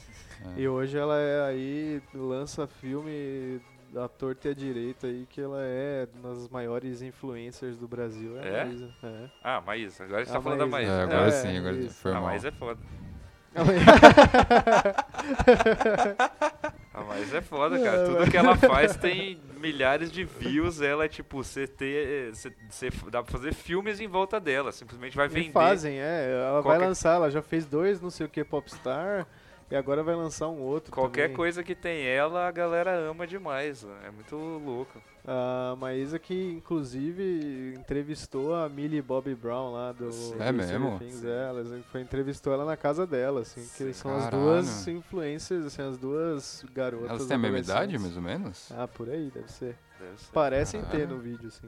É. 0.58 0.62
E 0.62 0.68
hoje 0.68 0.98
ela 0.98 1.16
é 1.20 1.48
aí, 1.50 2.02
lança 2.16 2.66
filme 2.66 3.62
da 3.92 4.08
torta 4.08 4.48
e 4.48 4.52
à 4.52 4.54
direita 4.54 5.08
aí, 5.08 5.26
que 5.30 5.42
ela 5.42 5.60
é 5.62 6.08
uma 6.16 6.34
das 6.34 6.48
maiores 6.50 7.02
influencers 7.02 7.78
do 7.78 7.88
Brasil. 7.88 8.38
É, 8.40 8.42
a 8.42 8.46
É? 8.46 8.66
Maísa. 8.66 8.90
É. 9.04 9.30
Ah, 9.44 9.62
Maísa. 9.62 10.04
Agora 10.06 10.22
a 10.22 10.24
gente 10.24 10.32
A 10.32 10.38
tá 10.38 10.42
falando 10.42 10.60
da 10.60 10.68
Maísa. 10.68 10.92
É, 10.92 11.02
agora 11.04 11.28
É, 11.28 11.32
sim, 11.32 11.58
agora 11.58 11.76
isso. 11.76 11.96
foi 12.02 12.12
a 12.12 12.14
mal. 12.16 12.24
Maísa 12.24 12.48
é 12.48 12.52
foda. 12.52 12.80
A 16.94 17.02
Maísa 17.04 17.38
é 17.40 17.42
foda, 17.42 17.80
cara. 17.80 17.98
É, 18.02 18.06
Tudo 18.06 18.20
mas- 18.20 18.30
que 18.30 18.38
ela 18.38 18.56
faz 18.56 18.96
tem 18.96 19.40
milhares 19.60 20.12
de 20.12 20.24
views. 20.24 20.82
Ela 20.82 21.06
é 21.06 21.08
tipo, 21.08 21.44
você 21.44 21.68
ter. 21.68 22.34
Cê, 22.36 22.52
cê- 22.70 22.90
dá 23.10 23.22
pra 23.24 23.32
fazer 23.32 23.54
filmes 23.54 24.00
em 24.00 24.08
volta 24.08 24.40
dela. 24.40 24.72
Simplesmente 24.72 25.16
vai 25.16 25.26
E 25.26 25.30
vender. 25.30 25.52
fazem, 25.52 26.00
é. 26.00 26.32
Ela 26.32 26.62
vai 26.62 26.74
Qualquer- 26.76 26.88
lançar, 26.88 27.16
ela 27.16 27.30
já 27.30 27.42
fez 27.42 27.66
dois, 27.66 28.02
não 28.02 28.10
sei 28.10 28.26
o 28.26 28.30
que, 28.30 28.44
Popstar, 28.44 29.28
e 29.72 29.76
agora 29.76 30.04
vai 30.04 30.16
lançar 30.16 30.50
um 30.50 30.60
outro. 30.60 30.92
Qualquer 30.92 31.24
também. 31.24 31.38
coisa 31.38 31.64
que 31.64 31.74
tem 31.74 32.06
ela, 32.06 32.46
a 32.46 32.52
galera 32.52 32.92
ama 33.10 33.26
demais. 33.26 33.86
É 34.06 34.12
muito 34.12 34.36
louco. 34.36 35.02
A 35.26 35.76
Maísa 35.78 36.20
que, 36.20 36.52
inclusive, 36.52 37.76
entrevistou 37.78 38.54
a 38.54 38.68
Millie 38.68 39.02
Bobby 39.02 39.34
Brown 39.34 39.72
lá 39.72 39.92
do. 39.94 40.12
Sim. 40.12 40.36
É 40.40 40.52
mesmo? 40.52 41.00
Things, 41.00 41.24
é, 41.24 41.48
ela 41.48 41.64
foi, 41.92 42.02
entrevistou 42.02 42.52
ela 42.52 42.66
na 42.66 42.76
casa 42.76 43.08
dela, 43.08 43.42
assim, 43.42 43.62
que 43.62 43.86
Sim. 43.86 43.94
são 43.94 44.18
as 44.18 44.26
Caralho. 44.26 44.44
duas 44.44 44.88
influencers, 44.88 45.66
assim, 45.66 45.82
as 45.84 45.98
duas 45.98 46.66
garotas. 46.74 47.10
Elas 47.10 47.26
têm 47.28 47.36
a 47.36 47.40
mesma 47.40 47.60
idade, 47.60 47.98
mais 47.98 48.16
ou 48.18 48.22
menos? 48.22 48.72
Ah, 48.76 48.88
por 48.88 49.10
aí, 49.10 49.32
deve 49.34 49.50
ser. 49.52 49.78
Deve 50.00 50.18
ser. 50.18 50.32
Parecem 50.34 50.82
ter 50.82 50.88
Caralho. 50.92 51.10
no 51.16 51.20
vídeo, 51.20 51.48
assim. 51.48 51.68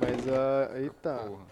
Mas 0.00 0.28
a. 0.28 0.78
eita. 0.80 1.14
Porra. 1.14 1.51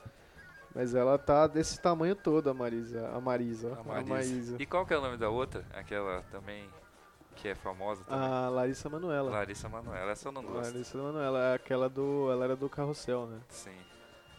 Mas 0.74 0.94
ela 0.94 1.18
tá 1.18 1.46
desse 1.46 1.80
tamanho 1.80 2.14
todo, 2.14 2.48
a 2.48 2.54
Marisa. 2.54 3.08
A 3.08 3.20
Marisa. 3.20 3.72
A 3.78 3.82
Marisa. 3.82 4.12
A 4.12 4.14
Maísa. 4.16 4.56
E 4.58 4.66
qual 4.66 4.86
que 4.86 4.94
é 4.94 4.98
o 4.98 5.00
nome 5.00 5.16
da 5.16 5.28
outra? 5.28 5.64
Aquela 5.72 6.22
também 6.30 6.68
que 7.36 7.48
é 7.48 7.54
famosa 7.54 8.04
também. 8.04 8.24
A 8.24 8.48
Larissa 8.48 8.88
Manoela. 8.88 9.30
Larissa 9.30 9.68
Manoela. 9.68 10.12
Essa 10.12 10.28
eu 10.28 10.32
não 10.32 10.42
gosto. 10.42 10.72
Larissa 10.72 10.98
Manoela, 10.98 11.38
é 11.38 11.54
aquela 11.54 11.88
do. 11.88 12.30
Ela 12.30 12.44
era 12.44 12.56
do 12.56 12.68
carrossel, 12.68 13.26
né? 13.26 13.40
Sim. 13.48 13.76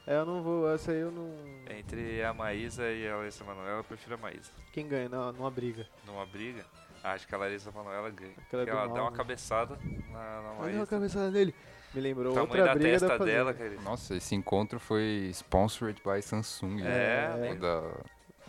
É, 0.05 0.17
eu 0.17 0.25
não 0.25 0.41
vou. 0.41 0.71
Essa 0.71 0.91
aí 0.91 0.99
eu 0.99 1.11
não. 1.11 1.35
Entre 1.69 2.23
a 2.23 2.33
Maísa 2.33 2.89
e 2.91 3.07
a 3.07 3.17
Larissa 3.17 3.43
Manoela, 3.43 3.79
eu 3.79 3.83
prefiro 3.83 4.15
a 4.15 4.17
Maísa. 4.17 4.51
Quem 4.71 4.87
ganha? 4.87 5.09
Não, 5.09 5.31
numa 5.31 5.51
briga. 5.51 5.85
Numa 6.05 6.25
briga, 6.25 6.65
acho 7.03 7.27
que 7.27 7.35
a 7.35 7.37
Larissa 7.37 7.71
Manoela 7.71 8.09
ganha. 8.09 8.33
Aquela 8.37 8.63
Porque 8.63 8.71
do 8.71 8.77
ela 8.77 8.85
mal, 8.87 8.95
dá 8.95 9.01
uma 9.03 9.11
né? 9.11 9.17
cabeçada 9.17 9.77
na, 10.11 10.41
na 10.41 10.49
Olha 10.59 10.59
a 10.59 10.61
Maísa. 10.61 10.87
cabeçada 10.87 11.31
dele. 11.31 11.53
Me 11.93 11.99
lembrou 12.01 12.31
O 12.31 12.35
tamanho 12.35 12.49
outra 12.49 12.65
da 12.65 12.73
briga 12.73 12.99
testa 12.99 13.19
da 13.19 13.25
dela, 13.25 13.53
cara. 13.53 13.75
Nossa, 13.81 14.15
esse 14.15 14.33
encontro 14.33 14.79
foi 14.79 15.29
sponsored 15.33 16.01
by 16.03 16.21
Samsung. 16.21 16.81
É, 16.81 16.83
né? 16.85 17.35
né? 17.37 17.51
O 17.51 17.59
da 17.59 17.83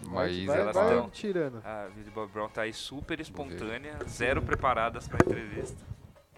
Maísa. 0.09 0.73
vai, 0.73 0.93
elas 0.93 1.11
tirando. 1.13 1.61
A 1.65 1.89
Millie 1.95 2.11
Bob 2.11 2.31
Brown 2.33 2.49
tá 2.49 2.63
aí 2.63 2.73
super 2.73 3.21
espontânea, 3.21 3.99
zero 4.09 4.43
preparadas 4.43 5.09
pra 5.09 5.19
entrevista. 5.25 5.83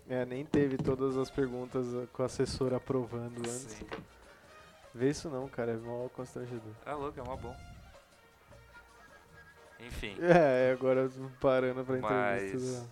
É, 0.09 0.25
nem 0.25 0.45
teve 0.45 0.77
todas 0.77 1.17
as 1.17 1.31
perguntas 1.31 1.87
uh, 1.87 2.07
com 2.13 2.23
a 2.23 2.27
assessora 2.27 2.77
aprovando 2.77 3.39
antes. 3.39 3.79
Sim. 3.79 3.87
Vê 4.95 5.11
isso 5.11 5.29
não, 5.29 5.49
cara, 5.49 5.73
é 5.73 5.77
mó 5.77 6.09
constrangedor. 6.09 6.73
Ah, 6.85 6.95
louco, 6.95 7.19
é 7.19 7.23
mó 7.23 7.37
bom. 7.37 7.57
Enfim. 9.81 10.17
É, 10.21 10.73
agora 10.73 11.11
parando 11.41 11.85
pra 11.85 11.99
entrevista. 11.99 12.59
Mas- 12.59 12.83
né? 12.83 12.87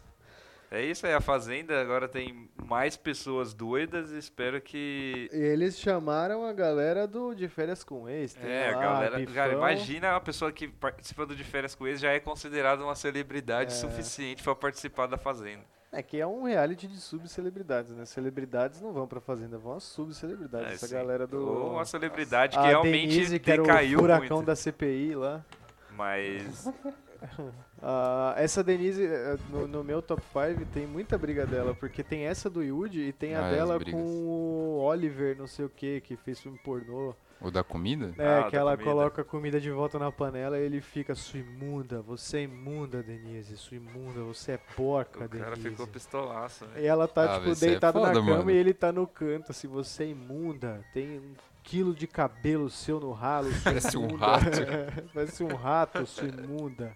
É 0.74 0.82
isso 0.82 1.06
aí, 1.06 1.12
a 1.12 1.20
Fazenda 1.20 1.78
agora 1.82 2.08
tem 2.08 2.48
mais 2.64 2.96
pessoas 2.96 3.52
doidas 3.52 4.10
e 4.10 4.16
espero 4.16 4.58
que. 4.58 5.28
Eles 5.30 5.78
chamaram 5.78 6.46
a 6.46 6.52
galera 6.54 7.06
do 7.06 7.34
De 7.34 7.46
Férias 7.46 7.84
com 7.84 8.08
Ex. 8.08 8.34
É, 8.42 8.70
a 8.70 8.76
lá, 8.76 8.82
galera. 8.82 9.18
Bifão. 9.18 9.34
Cara, 9.34 9.52
imagina 9.52 10.16
a 10.16 10.20
pessoa 10.20 10.50
que 10.50 10.68
participa 10.68 11.26
do 11.26 11.36
De 11.36 11.44
Férias 11.44 11.74
com 11.74 11.86
eles 11.86 12.00
já 12.00 12.10
é 12.12 12.18
considerada 12.18 12.82
uma 12.82 12.94
celebridade 12.94 13.70
É. 13.72 13.76
suficiente 13.76 14.42
pra 14.42 14.54
participar 14.54 15.06
da 15.08 15.18
Fazenda. 15.18 15.60
É 15.92 16.02
que 16.02 16.18
é 16.18 16.26
um 16.26 16.44
reality 16.44 16.86
de 16.88 16.98
subcelebridades, 16.98 17.92
né? 17.92 18.06
Celebridades 18.06 18.80
não 18.80 18.94
vão 18.94 19.06
pra 19.06 19.20
Fazenda, 19.20 19.58
vão 19.58 19.74
as 19.74 19.82
subcelebridades. 19.82 20.70
É, 20.70 20.74
Essa 20.74 20.86
sim. 20.86 20.94
galera 20.94 21.26
do... 21.26 21.36
Ou 21.46 21.72
uma 21.74 21.84
celebridade 21.84 22.56
que 22.56 22.64
a 22.64 22.68
realmente 22.68 23.08
Denise, 23.10 23.38
que 23.38 23.50
era 23.52 23.60
o 23.62 23.66
decaiu 23.66 23.98
furacão 23.98 24.36
muito. 24.38 24.46
da 24.46 24.56
CPI 24.56 25.14
lá. 25.16 25.44
Mas. 25.90 26.66
Ah, 27.82 28.34
essa 28.36 28.62
Denise, 28.62 29.04
eh, 29.04 29.36
no, 29.50 29.66
no 29.66 29.82
meu 29.82 30.00
top 30.00 30.22
5, 30.32 30.64
tem 30.72 30.86
muita 30.86 31.18
briga 31.18 31.44
dela, 31.44 31.74
porque 31.74 32.02
tem 32.04 32.22
essa 32.26 32.48
do 32.48 32.62
Yudi 32.62 33.00
e 33.08 33.12
tem 33.12 33.34
a 33.34 33.40
Ah, 33.40 33.46
as 33.48 33.54
dela 33.56 33.80
com 33.84 34.02
o 34.04 34.78
Oliver, 34.80 35.36
não 35.36 35.48
sei 35.48 35.64
o 35.64 35.68
que, 35.68 36.00
que 36.00 36.16
fez 36.16 36.38
filme 36.40 36.58
pornô. 36.58 37.12
O 37.40 37.50
da 37.50 37.64
comida? 37.64 38.14
É, 38.18 38.38
Ah, 38.38 38.48
que 38.48 38.54
ela 38.54 38.76
comida. 38.76 38.88
coloca 38.88 39.22
a 39.22 39.24
comida 39.24 39.60
de 39.60 39.68
volta 39.72 39.98
na 39.98 40.12
panela 40.12 40.60
e 40.60 40.62
ele 40.62 40.80
fica, 40.80 41.12
sua 41.16 41.40
imunda, 41.40 42.00
você 42.00 42.36
é 42.38 42.42
imunda, 42.42 43.02
Denise, 43.02 43.56
sua 43.56 43.76
imunda, 43.76 44.20
você 44.22 44.52
é 44.52 44.58
porca, 44.76 45.24
O 45.24 45.28
cara 45.28 45.50
Denise. 45.56 45.70
ficou 45.70 45.88
pistolaço, 45.88 46.64
né? 46.66 46.82
E 46.82 46.86
ela 46.86 47.08
tá, 47.08 47.24
Ah, 47.24 47.34
tipo, 47.38 47.48
mas 47.48 47.58
isso 47.62 47.64
é 47.68 47.74
na 47.80 47.80
cama 48.12 48.22
mano. 48.22 48.50
e 48.52 48.54
ele 48.54 48.72
tá 48.72 48.92
no 48.92 49.08
canto, 49.08 49.50
assim, 49.50 49.66
você 49.66 50.04
é 50.04 50.08
imunda, 50.10 50.84
tem 50.94 51.18
um 51.18 51.34
quilo 51.64 51.92
de 51.92 52.06
cabelo 52.06 52.70
seu 52.70 53.00
no 53.00 53.10
ralo, 53.10 53.50
sua 53.54 53.60
Parece 53.74 53.98
um 53.98 54.04
imunda." 54.06 54.24
rato. 54.26 54.46
Parece 55.12 55.42
um 55.42 55.54
rato, 55.56 56.06
sua 56.06 56.28
imunda. 56.28 56.94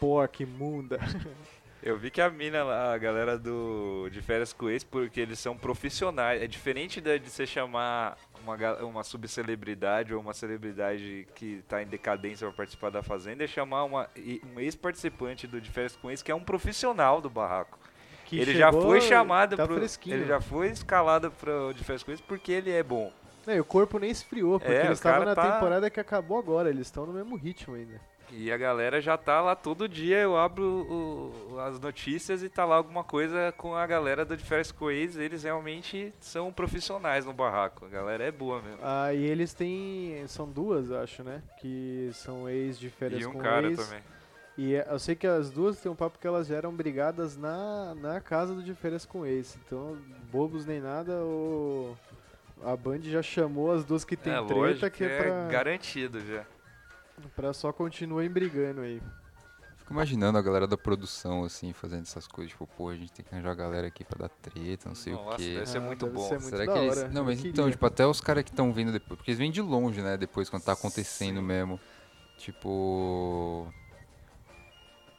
Porca 0.00 0.42
imunda. 0.42 0.98
Eu 1.80 1.96
vi 1.96 2.10
que 2.10 2.20
a 2.20 2.28
mina 2.28 2.64
lá, 2.64 2.92
a 2.92 2.98
galera 2.98 3.38
do 3.38 4.08
de 4.10 4.20
férias 4.20 4.52
com 4.52 4.68
ex, 4.68 4.82
porque 4.82 5.20
eles 5.20 5.38
são 5.38 5.56
profissionais. 5.56 6.42
É 6.42 6.46
diferente 6.48 7.00
da- 7.00 7.16
de 7.16 7.30
você 7.30 7.46
chamar 7.46 8.18
uma, 8.42 8.56
uma 8.82 9.04
subcelebridade 9.04 10.12
ou 10.12 10.20
uma 10.20 10.34
celebridade 10.34 11.26
que 11.36 11.62
tá 11.68 11.80
em 11.80 11.86
decadência 11.86 12.48
pra 12.48 12.56
participar 12.56 12.90
da 12.90 13.00
Fazenda, 13.00 13.44
é 13.44 13.46
chamar 13.46 13.84
uma, 13.84 14.10
um 14.54 14.58
ex-participante 14.58 15.46
do 15.46 15.60
de 15.60 15.70
férias 15.70 15.94
com 15.94 16.10
ex 16.10 16.20
que 16.20 16.32
é 16.32 16.34
um 16.34 16.40
profissional 16.42 17.20
do 17.20 17.30
barraco. 17.30 17.78
Que 18.26 18.40
ele 18.40 18.54
já 18.56 18.66
chegou, 18.72 18.82
foi 18.82 19.00
chamado 19.00 19.56
tá 19.56 19.64
pro, 19.64 19.76
ele 20.06 20.26
já 20.26 20.40
foi 20.40 20.68
escalado 20.70 21.30
pro 21.30 21.72
de 21.72 21.84
férias 21.84 22.02
com 22.02 22.10
ex 22.10 22.20
porque 22.20 22.50
ele 22.50 22.72
é 22.72 22.82
bom. 22.82 23.12
Não, 23.46 23.54
e 23.54 23.60
o 23.60 23.64
corpo 23.64 24.00
nem 24.00 24.10
esfriou, 24.10 24.58
porque 24.58 24.74
É, 24.74 24.84
eles 24.86 24.98
estavam 24.98 25.24
na 25.24 25.34
tá- 25.34 25.52
temporada 25.52 25.88
que 25.88 26.00
acabou 26.00 26.38
agora, 26.38 26.68
eles 26.68 26.88
estão 26.88 27.06
no 27.06 27.12
mesmo 27.12 27.36
ritmo 27.36 27.76
ainda. 27.76 28.00
E 28.30 28.52
a 28.52 28.56
galera 28.58 29.00
já 29.00 29.16
tá 29.16 29.40
lá 29.40 29.56
todo 29.56 29.88
dia, 29.88 30.18
eu 30.18 30.36
abro 30.36 30.62
o- 30.64 31.58
as 31.60 31.80
notícias 31.80 32.42
e 32.42 32.48
tá 32.48 32.64
lá 32.64 32.76
alguma 32.76 33.02
coisa 33.02 33.52
com 33.56 33.74
a 33.74 33.86
galera 33.86 34.24
do 34.24 34.36
de 34.36 34.44
férias 34.44 34.70
com 34.70 34.90
ex, 34.90 35.16
eles 35.16 35.42
realmente 35.44 36.12
são 36.20 36.52
profissionais 36.52 37.24
no 37.24 37.32
barraco. 37.32 37.86
A 37.86 37.88
galera 37.88 38.24
é 38.24 38.30
boa 38.30 38.60
mesmo. 38.60 38.78
Ah, 38.82 39.12
e 39.14 39.24
eles 39.24 39.54
têm. 39.54 40.22
São 40.28 40.46
duas, 40.48 40.92
acho, 40.92 41.22
né? 41.22 41.42
Que 41.60 42.10
são 42.12 42.48
ex 42.48 42.78
de 42.78 42.90
férias 42.90 43.22
E 43.22 43.26
um 43.26 43.38
cara 43.38 43.68
ex. 43.68 43.78
também. 43.82 44.02
E 44.58 44.74
é- 44.74 44.86
eu 44.90 44.98
sei 44.98 45.14
que 45.14 45.26
as 45.26 45.50
duas 45.50 45.80
têm 45.80 45.90
um 45.90 45.94
papo 45.94 46.18
que 46.18 46.26
elas 46.26 46.48
já 46.48 46.56
eram 46.56 46.72
brigadas 46.74 47.36
na, 47.36 47.94
na 47.94 48.20
casa 48.20 48.54
do 48.54 48.62
de 48.62 48.74
férias 48.74 49.06
com 49.06 49.24
ex. 49.24 49.56
Então, 49.64 49.96
bobos 50.30 50.66
nem 50.66 50.80
nada, 50.80 51.12
o. 51.24 51.96
A 52.64 52.76
Band 52.76 53.00
já 53.02 53.22
chamou 53.22 53.70
as 53.70 53.84
duas 53.84 54.04
que 54.04 54.16
tem 54.16 54.32
é 54.32 54.36
treta, 54.36 54.54
lógico, 54.54 54.90
que 54.90 55.04
é, 55.04 55.06
é 55.06 55.22
pra, 55.22 55.46
garantido 55.48 56.18
já. 56.20 56.44
Pra 57.34 57.52
só 57.52 57.72
continuem 57.72 58.28
brigando 58.28 58.80
aí. 58.82 59.02
Fico 59.78 59.92
imaginando 59.92 60.36
a 60.38 60.42
galera 60.42 60.66
da 60.66 60.76
produção, 60.76 61.44
assim, 61.44 61.72
fazendo 61.72 62.02
essas 62.02 62.26
coisas. 62.28 62.50
Tipo, 62.52 62.66
pô, 62.66 62.90
a 62.90 62.94
gente 62.96 63.10
tem 63.12 63.24
que 63.24 63.34
arranjar 63.34 63.52
a 63.52 63.54
galera 63.54 63.86
aqui 63.86 64.04
pra 64.04 64.18
dar 64.18 64.28
treta, 64.28 64.88
não 64.88 64.94
sei 64.94 65.14
Nossa, 65.14 65.34
o 65.34 65.36
quê. 65.36 65.54
deve 65.54 65.66
ser 65.66 65.78
Ah, 65.78 65.80
muito 65.80 66.04
deve 66.04 66.16
bom. 66.16 66.22
ser 66.28 66.34
muito 66.40 66.48
Será 66.50 66.66
da 66.66 66.72
que 66.72 66.78
eles. 66.78 66.98
hora, 66.98 67.08
Não, 67.08 67.22
eu 67.22 67.24
mas 67.24 67.38
então, 67.40 67.52
queria. 67.64 67.70
tipo, 67.70 67.86
até 67.86 68.06
os 68.06 68.20
caras 68.20 68.44
que 68.44 68.50
estão 68.50 68.72
vindo 68.72 68.92
depois. 68.92 69.16
Porque 69.16 69.30
eles 69.30 69.38
vêm 69.38 69.50
de 69.50 69.62
longe, 69.62 70.02
né? 70.02 70.16
Depois, 70.18 70.50
quando 70.50 70.62
tá 70.62 70.72
acontecendo 70.72 71.40
Sim. 71.40 71.46
mesmo. 71.46 71.80
Tipo. 72.36 73.72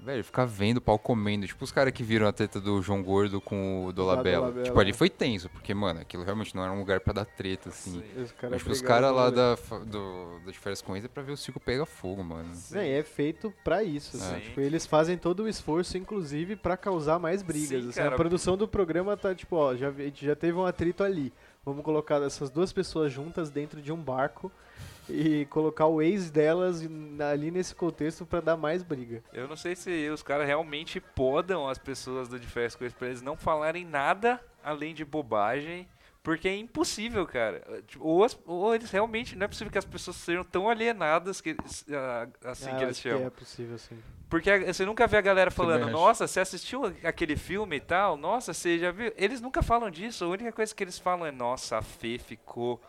Velho, 0.01 0.23
ficar 0.23 0.45
vendo 0.45 0.77
o 0.77 0.81
pau 0.81 0.97
comendo. 0.97 1.45
Tipo, 1.45 1.61
os 1.65 1.73
caras 1.73 1.91
que 1.91 2.01
viram 2.03 2.25
a 2.25 2.31
treta 2.31 2.59
do 2.61 2.81
João 2.81 3.03
Gordo 3.03 3.41
com 3.41 3.85
o 3.85 3.91
Dolabella. 3.91 4.37
Dolabella, 4.45 4.63
Tipo, 4.65 4.79
ali 4.79 4.91
é. 4.91 4.93
foi 4.93 5.09
tenso, 5.09 5.49
porque, 5.49 5.73
mano, 5.73 5.99
aquilo 5.99 6.23
realmente 6.23 6.55
não 6.55 6.63
era 6.63 6.71
um 6.71 6.79
lugar 6.79 7.01
pra 7.01 7.11
dar 7.11 7.25
treta, 7.25 7.67
assim. 7.67 8.01
Sim. 8.01 8.21
Os 8.21 8.33
Mas, 8.49 8.59
tipo, 8.59 8.71
os 8.71 8.81
caras 8.81 9.13
lá 9.13 9.29
no- 9.29 9.35
da, 9.35 9.57
fa- 9.57 9.79
do, 9.79 10.39
da 10.45 10.51
de 10.51 10.57
férias 10.57 10.81
com 10.81 10.93
eles 10.95 11.03
é 11.03 11.09
pra 11.09 11.21
ver 11.21 11.33
o 11.33 11.37
circo 11.37 11.59
pegar 11.59 11.85
fogo, 11.85 12.23
mano. 12.23 12.49
Não, 12.71 12.81
e 12.81 12.89
é 12.91 13.03
feito 13.03 13.53
pra 13.61 13.83
isso. 13.83 14.15
assim, 14.15 14.35
Sim. 14.35 14.39
tipo, 14.41 14.61
eles 14.61 14.85
fazem 14.85 15.17
todo 15.17 15.43
o 15.43 15.49
esforço, 15.49 15.97
inclusive, 15.97 16.55
pra 16.55 16.77
causar 16.77 17.19
mais 17.19 17.41
brigas. 17.43 17.67
Sim, 17.83 17.89
assim, 17.89 17.99
cara. 17.99 18.13
a 18.13 18.17
produção 18.17 18.55
do 18.55 18.69
programa 18.69 19.17
tá 19.17 19.35
tipo, 19.35 19.57
ó, 19.57 19.75
já, 19.75 19.89
vi- 19.89 20.03
a 20.03 20.05
gente 20.05 20.25
já 20.25 20.35
teve 20.35 20.57
um 20.57 20.65
atrito 20.65 21.03
ali. 21.03 21.33
Vamos 21.65 21.83
colocar 21.83 22.21
essas 22.23 22.49
duas 22.49 22.71
pessoas 22.71 23.11
juntas 23.11 23.49
dentro 23.49 23.81
de 23.81 23.91
um 23.91 23.97
barco 23.97 24.49
e 25.09 25.45
colocar 25.45 25.85
o 25.87 26.01
ex 26.01 26.29
delas 26.29 26.81
ali 27.31 27.51
nesse 27.51 27.73
contexto 27.75 28.25
pra 28.25 28.39
dar 28.41 28.57
mais 28.57 28.83
briga. 28.83 29.23
Eu 29.33 29.47
não 29.47 29.55
sei 29.55 29.75
se 29.75 30.09
os 30.09 30.21
caras 30.23 30.45
realmente 30.47 30.99
podam 30.99 31.67
as 31.67 31.77
pessoas 31.77 32.27
do 32.29 32.39
de 32.39 32.47
férias 32.47 32.75
com 32.75 32.83
ex 32.83 32.93
pra 32.93 33.07
eles 33.07 33.21
não 33.21 33.35
falarem 33.35 33.85
nada 33.85 34.39
além 34.63 34.93
de 34.93 35.03
bobagem. 35.05 35.87
Porque 36.21 36.49
é 36.49 36.55
impossível, 36.57 37.25
cara. 37.25 37.63
Tipo, 37.87 38.05
Ou, 38.05 38.23
as- 38.25 38.37
ou 38.45 38.75
eles 38.75 38.91
realmente. 38.91 39.37
Não 39.37 39.45
é 39.45 39.47
possível 39.47 39.71
que 39.71 39.77
as 39.77 39.85
pessoas 39.85 40.17
sejam 40.17 40.43
tão 40.43 40.69
alienadas 40.69 41.39
que, 41.39 41.51
eles- 41.51 41.85
ah, 41.89 42.27
assim 42.43 42.69
Ah, 42.69 42.75
que 42.75 42.83
eles 42.83 42.97
acho 42.97 43.01
que 43.03 43.09
chamam. 43.09 43.27
é 43.27 43.29
possível, 43.29 43.77
sim. 43.77 43.97
Porque 44.29 44.59
você 44.59 44.85
nunca 44.85 45.07
vê 45.07 45.15
a 45.17 45.21
galera 45.21 45.49
falando, 45.49 45.89
nossa, 45.89 46.27
você 46.27 46.41
assistiu 46.41 46.83
aquele 47.03 47.37
filme 47.37 47.77
e 47.77 47.79
tal? 47.79 48.17
Nossa, 48.17 48.53
você 48.53 48.77
já 48.77 48.91
viu? 48.91 49.11
Eles 49.15 49.39
nunca 49.39 49.63
falam 49.63 49.89
disso. 49.89 50.25
A 50.25 50.27
única 50.27 50.51
coisa 50.51 50.75
que 50.75 50.83
eles 50.83 50.99
falam 50.99 51.25
é, 51.25 51.31
nossa, 51.31 51.77
a 51.77 51.81
Fê 51.81 52.19
ficou. 52.19 52.79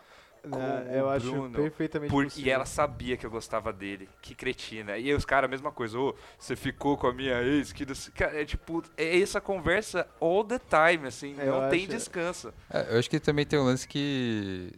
Com 0.42 0.58
Né, 0.58 0.90
eu 0.92 1.08
acho 1.10 1.30
Bruno, 1.30 1.50
perfeitamente 1.50 2.10
Por... 2.10 2.24
possível. 2.24 2.46
E 2.48 2.50
ela 2.50 2.64
sabia 2.64 3.16
que 3.16 3.26
eu 3.26 3.30
gostava 3.30 3.72
dele. 3.72 4.08
Que 4.22 4.34
cretina. 4.34 4.96
E 4.98 5.08
aí 5.08 5.14
os 5.14 5.24
caras, 5.24 5.48
a 5.48 5.50
mesma 5.50 5.70
coisa. 5.70 5.98
Ô, 5.98 6.14
você 6.38 6.56
ficou 6.56 6.96
com 6.96 7.06
a 7.06 7.12
minha 7.12 7.42
ex? 7.42 7.72
Que... 7.72 7.84
não 7.84 7.94
Cara, 8.14 8.40
é 8.40 8.44
tipo, 8.44 8.82
é 8.96 9.20
essa 9.20 9.40
conversa 9.40 10.06
all 10.20 10.44
the 10.44 10.58
time, 10.58 11.06
assim. 11.08 11.34
Eu 11.38 11.60
não 11.62 11.68
tem 11.70 11.80
acho- 11.80 11.88
descanso. 11.88 12.54
É, 12.70 12.94
eu 12.94 12.98
acho 12.98 13.10
que 13.10 13.20
também 13.20 13.44
tem 13.44 13.58
um 13.58 13.64
lance 13.64 13.86
que 13.86 14.72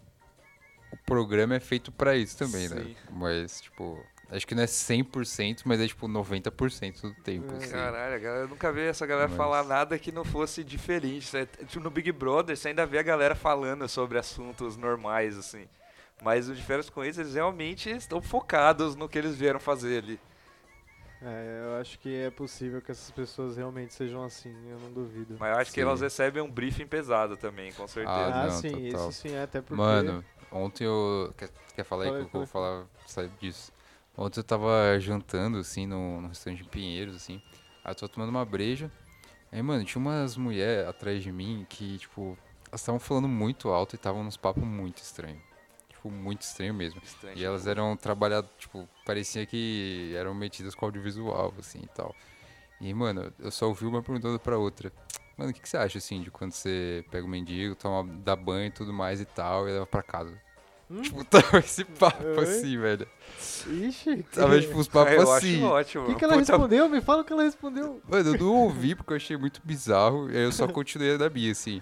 o 0.93 0.97
programa 1.07 1.55
é 1.55 1.61
feito 1.61 1.91
pra 1.93 2.17
isso 2.17 2.37
também, 2.37 2.69
né? 2.69 2.83
Sim. 2.83 2.97
Mas, 3.11 3.61
tipo, 3.61 4.05
acho 4.37 4.47
que 4.47 4.55
não 4.55 4.63
é 4.63 4.67
100%, 4.67 5.63
mas 5.65 5.81
é 5.81 5.87
tipo 5.87 6.09
90% 6.09 7.03
do 7.03 7.15
tempo, 7.23 7.53
É. 7.53 7.57
assim. 7.59 7.71
Caralho, 7.71 8.15
a 8.15 8.19
galera- 8.19 8.45
eu 8.45 8.49
nunca 8.49 8.73
vi 8.73 8.81
essa 8.81 9.07
galera 9.07 9.29
Mas- 9.29 9.37
falar 9.37 9.63
nada 9.65 9.99
que 9.99 10.11
não 10.11 10.25
fosse 10.25 10.65
diferente. 10.65 11.27
Cê- 11.27 11.47
tipo, 11.47 11.81
no 11.81 11.91
Big 11.91 12.11
Brother, 12.13 12.57
você 12.57 12.69
ainda 12.69 12.87
vê 12.87 12.99
a 12.99 13.03
galera 13.03 13.35
falando 13.35 13.89
sobre 13.89 14.19
assuntos 14.19 14.77
normais, 14.77 15.37
assim. 15.39 15.67
Mas 16.23 16.49
o 16.49 16.55
de 16.55 16.63
férias 16.63 16.89
com 16.89 17.03
eles, 17.05 17.19
eles 17.19 17.35
realmente 17.35 17.91
estão 17.91 18.23
focados 18.23 18.95
no 18.95 19.09
que 19.09 19.19
eles 19.19 19.35
vieram 19.37 19.59
fazer 19.61 20.03
ali. 20.03 20.21
É, 21.25 21.63
eu 21.67 21.81
acho 21.81 21.99
que 22.01 22.13
é 22.17 22.31
possível 22.31 22.83
que 22.83 22.91
essas 22.91 23.11
pessoas 23.13 23.57
realmente 23.57 23.95
sejam 23.95 24.25
assim, 24.25 24.53
eu 24.69 24.79
não 24.81 24.93
duvido. 24.93 25.37
Mas 25.39 25.53
eu 25.55 25.59
acho 25.61 25.71
que 25.71 25.77
Sim. 25.81 25.87
elas 25.87 26.01
recebem 26.01 26.43
um 26.43 26.51
briefing 26.51 26.87
pesado 26.87 27.37
também, 27.37 27.73
com 27.73 27.87
certeza. 27.87 28.13
Ah, 28.17 28.43
Ah, 28.43 28.47
não, 28.47 28.51
sim, 28.51 28.91
total. 28.91 29.09
isso 29.09 29.13
sim, 29.21 29.37
até 29.37 29.61
porque... 29.61 29.75
Mano, 29.81 30.25
ontem 30.51 30.85
eu. 30.85 31.33
Quer, 31.37 31.49
quer 31.77 31.85
falar 31.85 32.05
aí 32.05 32.11
que 32.11 32.17
eu 32.17 32.29
vou 32.29 32.47
fala 32.47 32.47
falar 32.47 32.87
sabe 33.07 33.31
disso? 33.41 33.73
Ontem 34.17 34.41
eu 34.41 34.45
tava 34.45 34.99
jantando, 35.01 35.59
assim, 35.59 35.87
no, 35.87 36.21
no 36.21 36.29
restaurante 36.29 36.63
de 36.63 36.69
Pinheiros, 36.69 37.17
assim. 37.17 37.41
Aí 37.85 37.93
eu 37.93 37.95
tava 37.95 38.13
tomando 38.13 38.31
uma 38.31 38.45
breja. 38.45 38.91
Aí, 39.51 39.63
mano, 39.63 39.85
tinha 39.85 40.01
umas 40.01 40.37
mulheres 40.37 40.89
atrás 40.89 41.23
de 41.23 41.33
mim 41.33 41.67
que, 41.69 41.99
tipo, 41.99 42.37
elas 42.69 42.81
estavam 42.81 42.99
falando 42.99 43.29
muito 43.29 43.69
alto 43.69 43.95
e 43.95 43.97
estavam 43.97 44.23
nos 44.23 44.37
papos 44.37 44.63
muito 44.63 44.99
estranhos. 44.99 45.41
Tipo, 45.89 46.03
tipo, 46.03 46.11
muito 46.11 46.43
estranho 46.43 46.75
mesmo. 46.75 47.01
Estranho. 47.03 47.39
E 47.39 47.45
elas 47.45 47.67
eram 47.67 47.97
trabalhadas, 47.97 48.51
tipo, 48.59 48.89
parecia 49.07 49.47
que 49.47 50.13
eram 50.17 50.35
metidas 50.35 50.75
com 50.75 50.85
audiovisual, 50.85 51.55
assim, 51.59 51.81
e 51.83 51.89
tal. 51.89 52.15
E, 52.81 52.93
mano, 52.93 53.33
eu 53.39 53.51
só 53.51 53.69
ouvi 53.69 53.87
uma 53.87 54.03
perguntando 54.03 54.39
pra 54.41 54.59
outra. 54.59 54.93
Mano, 55.37 55.51
o 55.51 55.55
que, 55.55 55.61
que 55.61 55.69
você 55.69 55.77
acha, 55.77 55.99
assim, 55.99 56.21
de 56.21 56.31
quando 56.31 56.53
você 56.53 57.05
pega 57.11 57.25
o 57.25 57.29
mendigo, 57.29 57.77
toma, 57.77 58.13
dá 58.25 58.35
banho 58.35 58.67
e 58.67 58.71
tudo 58.73 58.93
mais 58.93 59.21
e 59.21 59.25
tal, 59.25 59.69
e 59.69 59.73
leva 59.73 59.87
pra 59.87 60.03
casa? 60.03 60.37
Hum? 60.93 61.03
Tipo, 61.03 61.25
tava 61.27 61.59
esse 61.59 61.85
papo 61.85 62.23
Oi? 62.25 62.39
assim, 62.43 62.79
velho. 62.79 63.07
Ixi. 63.67 64.25
Tava, 64.33 64.61
tipo, 64.61 64.79
uns 64.79 64.89
papos 64.89 65.13
eu 65.15 65.33
assim. 65.33 65.57
acho 65.57 65.67
ótimo. 65.67 66.05
O 66.05 66.07
que, 66.09 66.15
que 66.17 66.25
ela 66.25 66.35
Puta- 66.37 66.53
respondeu? 66.53 66.89
Me 66.89 67.01
fala 67.01 67.23
o 67.23 67.25
que 67.25 67.33
ela 67.33 67.43
respondeu. 67.45 68.03
Mano, 68.09 68.35
eu 68.35 68.39
não 68.39 68.55
ouvi 68.65 68.95
porque 68.95 69.13
eu 69.13 69.17
achei 69.17 69.37
muito 69.37 69.61
bizarro. 69.65 70.31
E 70.31 70.37
aí 70.37 70.43
eu 70.45 70.53
só 70.53 70.69
continuei 70.69 71.17
da 71.17 71.29
Bia, 71.31 71.51
assim. 71.53 71.81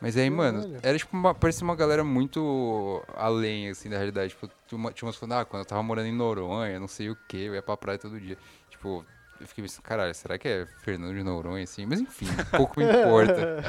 Mas 0.00 0.16
aí, 0.16 0.28
mano, 0.28 0.78
era 0.82 0.98
tipo 0.98 1.16
uma. 1.16 1.32
Parecia 1.32 1.64
uma 1.64 1.76
galera 1.76 2.02
muito 2.02 3.02
além, 3.14 3.68
assim, 3.70 3.88
da 3.88 3.96
realidade. 3.96 4.30
Tipo, 4.30 4.50
tinha 4.66 5.06
umas 5.06 5.16
falando, 5.16 5.34
ah, 5.40 5.44
quando 5.44 5.62
eu 5.62 5.66
tava 5.66 5.82
morando 5.82 6.06
em 6.08 6.12
Noronha, 6.12 6.78
não 6.80 6.88
sei 6.88 7.08
o 7.08 7.16
que, 7.28 7.36
eu 7.36 7.54
ia 7.54 7.62
pra 7.62 7.76
praia 7.76 7.98
todo 7.98 8.20
dia. 8.20 8.36
Tipo, 8.68 9.06
eu 9.42 9.48
fiquei 9.48 9.62
pensando, 9.64 9.82
caralho, 9.82 10.14
será 10.14 10.38
que 10.38 10.48
é 10.48 10.66
Fernando 10.82 11.14
de 11.14 11.22
Noronha, 11.22 11.64
assim? 11.64 11.84
Mas 11.84 12.00
enfim, 12.00 12.26
pouco 12.56 12.80
me 12.80 12.86
importa. 12.86 13.62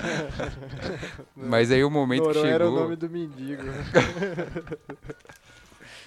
Mas 1.36 1.71
aí 1.71 1.84
o 1.84 1.89
momento 1.89 2.21
que 2.21 2.28
Noronha 2.28 2.53
chegou. 2.53 2.55
era 2.55 2.69
o 2.69 2.76
nome 2.76 2.95
do 2.95 3.09
mendigo. 3.09 3.63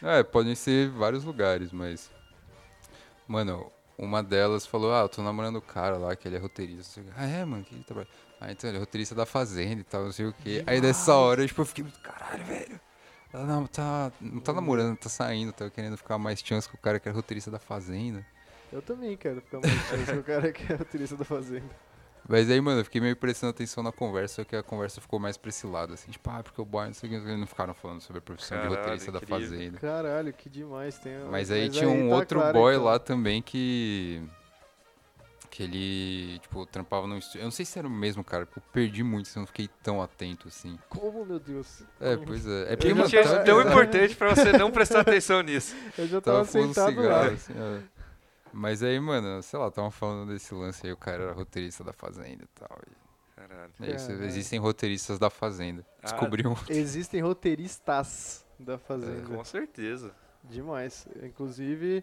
É, 0.02 0.22
podem 0.22 0.54
ser 0.54 0.90
vários 0.90 1.24
lugares, 1.24 1.72
mas. 1.72 2.10
Mano, 3.26 3.72
uma 3.96 4.22
delas 4.22 4.66
falou: 4.66 4.94
Ah, 4.94 5.00
eu 5.00 5.08
tô 5.08 5.22
namorando 5.22 5.56
o 5.56 5.62
cara 5.62 5.96
lá, 5.96 6.14
que 6.14 6.28
ele 6.28 6.36
é 6.36 6.38
roteirista. 6.38 7.02
Ah, 7.16 7.26
é, 7.26 7.44
mano, 7.44 7.64
que 7.64 7.74
ele 7.74 7.82
trabalha. 7.82 8.06
Ah, 8.38 8.52
então 8.52 8.68
ele 8.68 8.76
é 8.76 8.80
roteirista 8.80 9.14
da 9.14 9.24
Fazenda 9.24 9.80
e 9.80 9.84
tal, 9.84 10.04
não 10.04 10.12
sei 10.12 10.26
o 10.26 10.34
quê. 10.34 10.62
Aí 10.66 10.80
nessa 10.80 11.14
hora, 11.14 11.46
tipo, 11.46 11.62
eu 11.62 11.66
fiquei 11.66 11.82
muito 11.82 11.98
caralho, 12.00 12.44
velho. 12.44 12.80
Ela 13.32 13.44
não 13.44 13.66
tá, 13.66 14.12
não 14.20 14.40
tá 14.40 14.52
namorando, 14.52 14.96
tá 14.96 15.08
saindo, 15.08 15.52
tá 15.52 15.68
querendo 15.70 15.96
ficar 15.96 16.18
mais 16.18 16.40
chance 16.40 16.68
com 16.68 16.76
o 16.76 16.80
cara 16.80 17.00
que 17.00 17.08
é 17.08 17.12
roteirista 17.12 17.50
da 17.50 17.58
Fazenda. 17.58 18.24
Eu 18.72 18.82
também 18.82 19.16
quero 19.16 19.40
ficar 19.40 19.60
mais 19.60 19.72
chance 19.88 20.12
com 20.12 20.18
o 20.18 20.22
cara 20.24 20.52
que 20.52 20.72
é 20.72 20.76
turista 20.76 21.16
da 21.16 21.24
fazenda. 21.24 21.64
Mas 22.28 22.50
aí, 22.50 22.60
mano, 22.60 22.80
eu 22.80 22.84
fiquei 22.84 23.00
meio 23.00 23.14
prestando 23.14 23.50
atenção 23.50 23.84
na 23.84 23.92
conversa, 23.92 24.44
que 24.44 24.56
a 24.56 24.62
conversa 24.62 25.00
ficou 25.00 25.18
mais 25.18 25.36
pra 25.36 25.48
esse 25.48 25.64
lado, 25.64 25.94
assim, 25.94 26.10
tipo, 26.10 26.28
ah, 26.28 26.42
porque 26.42 26.60
o 26.60 26.64
boy, 26.64 26.86
não 26.86 26.92
sei 26.94 27.08
o 27.08 27.12
que, 27.12 27.18
eles 27.18 27.38
não 27.38 27.46
ficaram 27.46 27.72
falando 27.72 28.00
sobre 28.00 28.18
a 28.18 28.22
profissão 28.22 28.58
de 28.58 28.64
Caralho, 28.64 28.80
roteirista 28.80 29.12
da. 29.12 29.20
Fazenda. 29.20 29.78
Caralho, 29.78 30.32
que 30.32 30.48
demais. 30.48 30.98
Tem, 30.98 31.12
Mas 31.30 31.50
aí 31.52 31.68
tinha 31.68 31.88
um 31.88 32.08
tá 32.10 32.16
outro 32.16 32.40
claro, 32.40 32.58
boy 32.58 32.74
então. 32.74 32.84
lá 32.84 32.98
também 32.98 33.40
que. 33.40 34.22
Que 35.48 35.62
ele, 35.62 36.38
tipo, 36.40 36.66
trampava 36.66 37.06
no 37.06 37.16
estúdio. 37.16 37.40
Eu 37.40 37.44
não 37.44 37.50
sei 37.50 37.64
se 37.64 37.78
era 37.78 37.86
o 37.88 37.90
mesmo 37.90 38.22
cara, 38.22 38.44
porque 38.44 38.58
eu 38.58 38.62
perdi 38.72 39.02
muito, 39.02 39.28
se 39.28 39.38
eu 39.38 39.40
não 39.40 39.46
fiquei 39.46 39.70
tão 39.82 40.02
atento 40.02 40.48
assim. 40.48 40.78
Como, 40.88 41.24
meu 41.24 41.38
Deus? 41.38 41.82
É, 41.98 42.16
pois 42.16 42.46
é. 42.46 42.50
É 42.64 42.72
Eu 42.72 42.76
porque, 42.76 42.92
mano, 42.92 43.44
tão 43.44 43.62
importante 43.62 44.16
pra 44.16 44.34
você 44.34 44.52
não 44.52 44.70
prestar 44.70 45.00
atenção 45.00 45.40
nisso. 45.42 45.74
Eu 45.96 46.06
já 46.08 46.20
tava, 46.20 46.38
tava 46.38 46.50
sentado 46.50 46.90
cigarro, 46.90 47.08
lá. 47.08 47.26
assim, 47.28 47.52
é. 47.54 47.95
Mas 48.58 48.82
aí, 48.82 48.98
mano, 48.98 49.42
sei 49.42 49.58
lá, 49.58 49.70
tava 49.70 49.90
falando 49.90 50.32
desse 50.32 50.54
lance 50.54 50.86
aí, 50.86 50.92
o 50.92 50.96
cara 50.96 51.24
era 51.24 51.32
roteirista 51.32 51.84
da 51.84 51.92
Fazenda 51.92 52.42
e 52.44 52.46
tal. 52.58 52.78
E 52.86 53.36
Caralho. 53.36 53.72
é 53.82 53.94
isso, 53.94 54.06
Caralho. 54.08 54.24
existem 54.26 54.58
roteiristas 54.58 55.18
da 55.18 55.28
Fazenda. 55.28 55.84
Ah, 55.98 56.04
Descobriu 56.04 56.50
um. 56.52 56.56
Existem 56.70 57.20
roteiristas 57.20 58.46
da 58.58 58.78
fazenda. 58.78 59.26
Com 59.36 59.44
certeza. 59.44 60.10
Demais. 60.42 61.06
Inclusive, 61.22 62.02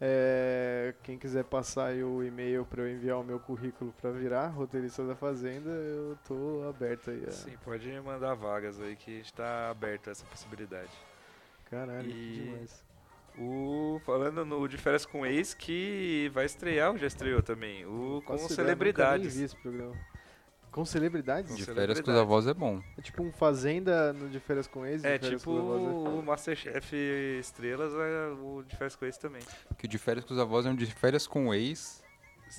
é, 0.00 0.92
quem 1.04 1.16
quiser 1.16 1.44
passar 1.44 1.86
aí 1.86 2.02
o 2.02 2.24
e-mail 2.24 2.64
para 2.64 2.82
eu 2.82 2.90
enviar 2.90 3.18
o 3.20 3.22
meu 3.24 3.38
currículo 3.38 3.94
para 4.00 4.10
virar 4.10 4.48
roteirista 4.48 5.06
da 5.06 5.14
Fazenda, 5.14 5.70
eu 5.70 6.18
tô 6.26 6.68
aberto 6.68 7.10
aí. 7.10 7.24
a- 7.26 7.30
Sim, 7.30 7.56
pode 7.64 7.88
mandar 8.00 8.34
vagas 8.34 8.80
aí 8.80 8.96
que 8.96 9.12
a 9.12 9.16
gente 9.18 9.32
tá 9.32 9.70
aberto 9.70 10.08
a 10.08 10.10
essa 10.10 10.24
possibilidade. 10.26 10.90
Caralho, 11.70 12.08
que 12.08 12.16
E- 12.16 12.42
demais. 12.42 12.83
O, 13.38 14.00
falando 14.04 14.44
no 14.44 14.68
De 14.68 14.76
Férias 14.78 15.04
com 15.04 15.26
Ex, 15.26 15.54
que 15.54 16.30
vai 16.32 16.44
estrear, 16.46 16.92
ou 16.92 16.98
já 16.98 17.06
estreou 17.06 17.42
também, 17.42 17.84
o 17.84 18.22
com 18.24 18.38
celebridades. 18.38 19.24
Nunca 19.24 19.28
nem 19.28 19.38
vi 19.38 19.44
esse 19.44 19.56
programa. 19.56 19.94
Com 20.70 20.84
celebridades? 20.84 21.50
Com 21.52 21.56
De 21.56 21.64
férias 21.64 22.00
com 22.00 22.02
os 22.02 22.06
celebridades. 22.06 22.20
avós 22.20 22.46
é 22.48 22.54
bom. 22.54 22.82
É 22.98 23.00
tipo 23.02 23.22
um 23.22 23.32
Fazenda 23.32 24.12
no 24.12 24.28
de 24.28 24.40
férias 24.40 24.66
com 24.66 24.84
ex? 24.84 25.02
de 25.02 25.08
É, 25.08 25.18
férias 25.18 25.40
tipo 25.40 25.52
com 25.52 25.56
os 25.56 25.86
avós, 25.86 26.14
o 26.18 26.22
Masterchef 26.22 26.96
Estrelas, 27.40 27.92
é 27.92 28.28
o 28.40 28.62
De 28.66 28.76
Férias 28.76 28.96
com 28.96 29.04
Ex 29.04 29.16
também. 29.16 29.42
Que 29.78 29.86
o 29.86 29.88
de 29.88 29.98
férias 29.98 30.24
com 30.24 30.34
os 30.34 30.40
avós 30.40 30.66
é 30.66 30.70
um 30.70 30.74
de 30.74 30.86
férias 30.86 31.26
com 31.28 31.54
ex, 31.54 32.02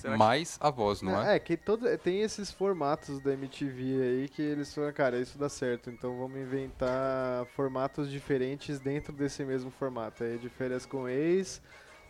Será 0.00 0.12
que- 0.14 0.18
mais 0.18 0.58
avós, 0.60 1.02
não 1.02 1.20
é? 1.22 1.36
É, 1.36 1.38
que 1.38 1.56
todo, 1.56 1.88
é, 1.88 1.96
tem 1.96 2.20
esses 2.22 2.50
formatos 2.50 3.18
da 3.20 3.32
MTV 3.32 4.02
aí 4.02 4.28
que 4.28 4.42
eles 4.42 4.72
falam, 4.74 4.92
cara, 4.92 5.18
isso 5.18 5.38
dá 5.38 5.48
certo, 5.48 5.90
então 5.90 6.18
vamos 6.18 6.38
inventar 6.38 7.44
formatos 7.54 8.10
diferentes 8.10 8.78
dentro 8.78 9.12
desse 9.12 9.44
mesmo 9.44 9.70
formato. 9.70 10.22
Aí 10.24 10.38
de 10.38 10.48
férias 10.48 10.84
com 10.86 11.08
ex, 11.08 11.60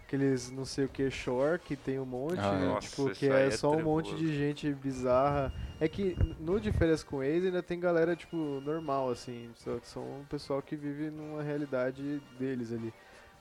aqueles 0.06 0.50
não 0.50 0.64
sei 0.64 0.84
o 0.84 0.88
que 0.88 1.10
shore, 1.10 1.58
que 1.58 1.76
tem 1.76 1.98
um 1.98 2.04
monte, 2.06 2.38
Ah, 2.38 2.52
né, 2.52 2.66
nossa, 2.66 2.88
tipo, 2.88 3.10
isso 3.10 3.18
que 3.20 3.26
aí 3.30 3.44
é 3.44 3.46
é 3.46 3.50
só 3.50 3.70
um 3.72 3.82
monte 3.82 4.14
de 4.16 4.36
gente 4.36 4.72
bizarra. 4.72 5.52
É 5.80 5.88
que 5.88 6.16
no 6.40 6.58
de 6.60 6.72
férias 6.72 7.04
com 7.04 7.22
ex 7.22 7.44
ainda 7.44 7.62
tem 7.62 7.78
galera, 7.78 8.16
tipo, 8.16 8.36
normal, 8.64 9.10
assim, 9.10 9.50
só 9.56 9.78
que 9.78 9.86
são 9.88 10.02
um 10.20 10.24
pessoal 10.24 10.62
que 10.62 10.74
vive 10.74 11.10
numa 11.10 11.42
realidade 11.42 12.20
deles 12.38 12.72
ali. 12.72 12.92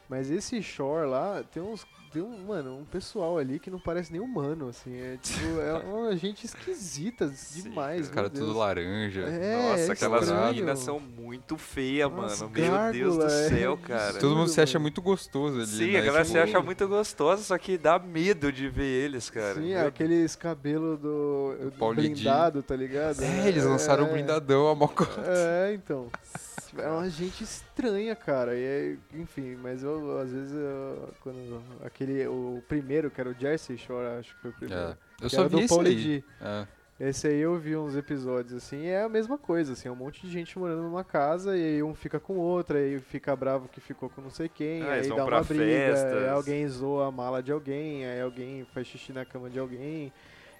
Mas 0.10 0.30
esse 0.30 0.62
shore 0.62 1.08
lá, 1.10 1.44
tem 1.52 1.62
uns. 1.64 1.86
Tem 2.14 2.22
um, 2.24 2.46
mano, 2.46 2.78
um 2.78 2.86
pessoal 2.86 3.38
ali 3.38 3.60
que 3.60 3.70
não 3.70 3.78
parece 3.78 4.10
nem 4.10 4.22
humano, 4.22 4.70
assim. 4.70 4.96
É 4.96 5.18
tipo, 5.22 5.60
é 5.60 5.74
uma 5.84 6.16
gente 6.16 6.46
esquisita 6.46 7.28
Sim, 7.28 7.64
demais. 7.64 8.02
Os 8.02 8.08
meu 8.08 8.16
caras 8.16 8.32
tudo 8.32 8.58
laranja. 8.58 9.22
É, 9.24 9.58
Nossa, 9.72 9.82
é 9.82 9.92
aquelas 9.92 10.32
meninas 10.32 10.80
são 10.80 10.98
muito 10.98 11.58
feias, 11.58 12.10
mano. 12.10 12.30
Meu 12.54 12.92
Deus 12.94 13.16
do 13.16 13.20
gárgula, 13.20 13.26
é 13.26 13.50
céu, 13.50 13.78
cara. 13.78 14.14
Todo 14.14 14.34
mundo 14.34 14.48
se 14.48 14.62
acha 14.62 14.80
muito 14.80 15.02
gostoso 15.02 15.58
ali, 15.58 15.68
Sim, 15.68 15.92
né? 15.92 16.00
a 16.00 16.06
galera 16.06 16.24
Tipo, 16.24 16.38
se 16.38 16.42
acha 16.42 16.62
muito 16.62 16.88
gostosa, 16.88 17.44
só 17.44 17.58
que 17.58 17.78
dá 17.78 18.00
medo 18.00 18.50
de 18.50 18.70
ver 18.70 18.86
eles, 18.86 19.30
cara. 19.30 19.56
Sim, 19.56 19.74
Meu 19.74 19.86
aqueles 19.88 20.38
cabelos 20.38 20.98
do, 21.00 21.54
do 21.78 21.94
blindado, 21.96 22.64
tá 22.64 22.78
ligado? 22.78 23.22
É, 23.24 23.48
eles 23.50 23.66
lançaram 23.66 24.06
o 24.06 24.08
É. 24.08 24.14
blindadão 24.14 24.70
a 24.70 24.76
moco. 24.76 25.06
É, 25.26 25.74
então. 25.74 26.08
É 26.78 26.90
uma 26.90 27.10
gente 27.10 27.44
estranha, 27.44 28.16
cara. 28.16 28.56
E 28.56 28.64
é, 28.64 28.98
enfim, 29.14 29.56
mas 29.56 29.84
eu, 29.84 30.20
às 30.20 30.32
vezes, 30.32 30.54
eu, 30.54 31.10
quando. 31.22 31.62
Aquele. 31.84 32.28
O 32.28 32.64
primeiro, 32.68 33.10
que 33.10 33.20
era 33.20 33.30
o 33.30 33.34
Jersey 33.34 33.78
Shore, 33.78 34.20
acho 34.20 34.36
que 34.36 34.42
foi 34.42 34.50
o 34.52 34.54
primeiro. 34.54 34.84
É. 34.84 34.98
Eu 35.22 35.30
que 35.30 35.36
só 35.36 35.42
era 35.42 35.50
vi 35.50 35.56
do 35.56 35.62
esse 35.62 35.80
aí. 35.80 35.96
D. 35.96 36.24
É. 36.42 36.68
Esse 36.98 37.28
aí 37.28 37.40
eu 37.40 37.58
vi 37.60 37.76
uns 37.76 37.94
episódios 37.94 38.54
assim, 38.54 38.84
e 38.84 38.88
é 38.88 39.04
a 39.04 39.10
mesma 39.10 39.38
coisa, 39.38 39.74
assim, 39.74 39.90
é 39.90 39.92
um 39.92 39.96
monte 39.98 40.22
de 40.22 40.32
gente 40.32 40.58
morando 40.58 40.82
numa 40.82 41.04
casa 41.04 41.58
e 41.58 41.62
aí 41.62 41.84
um 41.84 41.94
fica 41.94 42.22
com 42.22 42.38
outro, 42.38 42.78
aí 42.78 42.98
fica 43.02 43.36
bravo 43.36 43.68
que 43.68 43.82
ficou 43.82 44.10
com 44.10 44.22
não 44.22 44.30
sei 44.30 44.48
quem, 44.48 44.82
Ah, 44.82 44.94
aí 44.94 45.10
dá 45.10 45.26
uma 45.26 45.44
briga, 45.44 46.32
alguém 46.32 46.66
zoa 46.70 47.08
a 47.08 47.12
mala 47.12 47.44
de 47.44 47.52
alguém, 47.52 48.06
aí 48.06 48.22
alguém 48.22 48.66
faz 48.74 48.88
xixi 48.88 49.12
na 49.12 49.26
cama 49.26 49.50
de 49.50 49.60
alguém, 49.60 50.14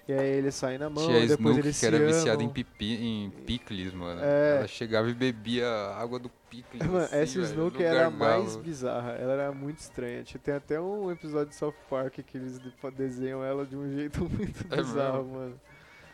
e 0.08 0.12
aí 0.12 0.28
eles 0.38 0.54
saem 0.54 0.78
na 0.78 0.88
mão, 0.88 1.04
Tinha 1.04 1.18
a 1.18 1.26
depois 1.26 1.38
Snook 1.38 1.58
eles 1.60 1.80
que 1.80 1.86
era 1.86 1.98
se 1.98 2.04
viciada 2.06 2.40
em, 2.42 2.44
amam. 2.46 2.54
pipi, 2.54 2.94
em 2.94 3.30
picles, 3.44 3.92
mano. 3.92 4.20
É. 4.22 4.58
Ela 4.58 4.68
chegava 4.68 5.08
e 5.10 5.14
bebia 5.14 5.68
água 5.96 6.18
do 6.18 6.28
picles. 6.48 6.82
Mano, 6.86 7.04
assim, 7.04 7.16
essa 7.16 7.32
velho, 7.40 7.44
Snook 7.50 7.78
no 7.78 7.84
era 7.84 8.06
a 8.06 8.10
gargalo. 8.10 8.42
mais 8.42 8.56
bizarra, 8.56 9.12
ela 9.12 9.32
era 9.32 9.52
muito 9.52 9.78
estranha. 9.78 10.24
Tem 10.42 10.54
até 10.54 10.80
um 10.80 11.10
episódio 11.10 11.48
de 11.48 11.54
South 11.56 11.74
Park 11.90 12.14
que 12.26 12.36
eles 12.38 12.58
de- 12.60 12.72
desenham 12.96 13.42
ela 13.44 13.66
de 13.66 13.76
um 13.76 13.88
jeito 13.94 14.20
muito 14.20 14.64
É 14.72 14.76
bizarro, 14.76 15.24
mesmo? 15.24 15.38
mano. 15.38 15.60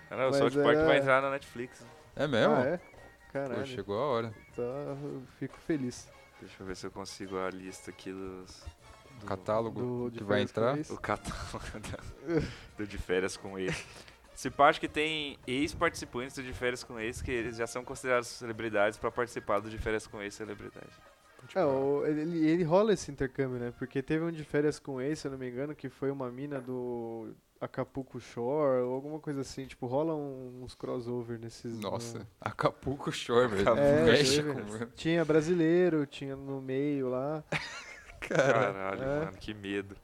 Cara, 0.09 0.29
o 0.29 0.31
Mas 0.31 0.37
South 0.39 0.63
Park 0.63 0.77
vai 0.87 0.99
entrar 0.99 1.23
na 1.23 1.31
Netflix. 1.31 1.85
É 2.17 2.27
mesmo? 2.27 2.55
Ah, 2.55 2.65
é? 2.65 2.77
Pô, 2.79 2.85
Caralho, 3.33 3.67
chegou 3.67 3.99
a 3.99 4.07
hora. 4.07 4.35
tá, 4.55 4.63
eu 4.63 5.23
fico 5.39 5.57
feliz. 5.67 6.07
Deixa 6.41 6.57
eu 6.63 6.67
ver 6.67 6.77
se 6.77 6.87
eu 6.87 6.91
consigo 6.91 7.39
a 7.39 7.49
lista 7.51 7.91
aqui 7.91 8.11
dos. 8.13 8.65
Do- 9.23 9.29
Catálogo 9.29 9.81
Do, 9.81 10.11
de 10.11 10.19
que 10.19 10.25
vai 10.25 10.47
férias 10.47 10.89
com 10.89 10.93
entrar. 10.93 10.95
O 10.97 11.01
catálogo 11.01 11.81
da- 11.91 12.43
do 12.79 12.87
De 12.87 12.99
Férias 12.99 13.37
com 13.37 13.59
Ex. 13.59 13.85
Se 14.35 14.51
parte 14.51 14.81
que 14.81 14.89
tem 14.89 15.39
ex-participantes 15.47 16.37
do 16.37 16.43
De 16.43 16.53
Férias 16.53 16.83
com 16.83 16.99
Ex, 16.99 17.21
que 17.23 17.31
eles 17.31 17.57
já 17.57 17.67
são 17.67 17.85
considerados 17.85 18.29
celebridades 18.29 18.99
pra 18.99 19.11
participar 19.11 19.61
do 19.61 19.69
De 19.71 19.79
Férias 19.79 20.07
com 20.07 20.21
Ex 20.23 20.35
celebridade. 20.35 20.91
É, 21.55 21.65
o- 21.65 22.07
ele, 22.07 22.47
ele 22.49 22.63
rola 22.63 22.93
esse 22.93 23.11
intercâmbio, 23.11 23.59
né? 23.59 23.73
Porque 23.79 24.01
teve 24.01 24.25
um 24.25 24.31
de 24.31 24.45
férias 24.45 24.79
com 24.79 25.01
ex, 25.01 25.19
se 25.19 25.27
eu 25.27 25.33
não 25.33 25.39
me 25.39 25.49
engano, 25.51 25.75
que 25.75 25.89
foi 25.89 26.09
uma 26.09 26.31
mina 26.31 26.61
do 26.61 27.35
Acapulco 27.61 28.21
Shore 28.21 28.83
ou 28.83 28.95
alguma 28.95 29.19
coisa 29.19 29.41
assim. 29.41 29.67
Tipo, 29.67 29.87
rola 29.87 30.15
um- 30.15 30.63
uns 30.63 30.75
crossover 30.77 31.41
nesses. 31.41 31.81
Nossa, 31.81 32.21
no- 32.21 32.27
Acapulco 32.41 33.11
Shore, 33.11 33.49
velho. 33.49 33.69
É, 33.77 34.05
México, 34.05 34.55
teve. 34.55 34.87
Tinha 34.95 35.25
brasileiro, 35.25 36.07
tinha 36.07 36.37
no 36.37 36.61
meio 36.63 37.09
lá. 37.11 37.43
Cara, 38.29 38.73
Caralho, 38.73 39.03
É. 39.03 39.07
mano, 39.25 39.33
que 39.39 39.55
medo. 39.55 39.97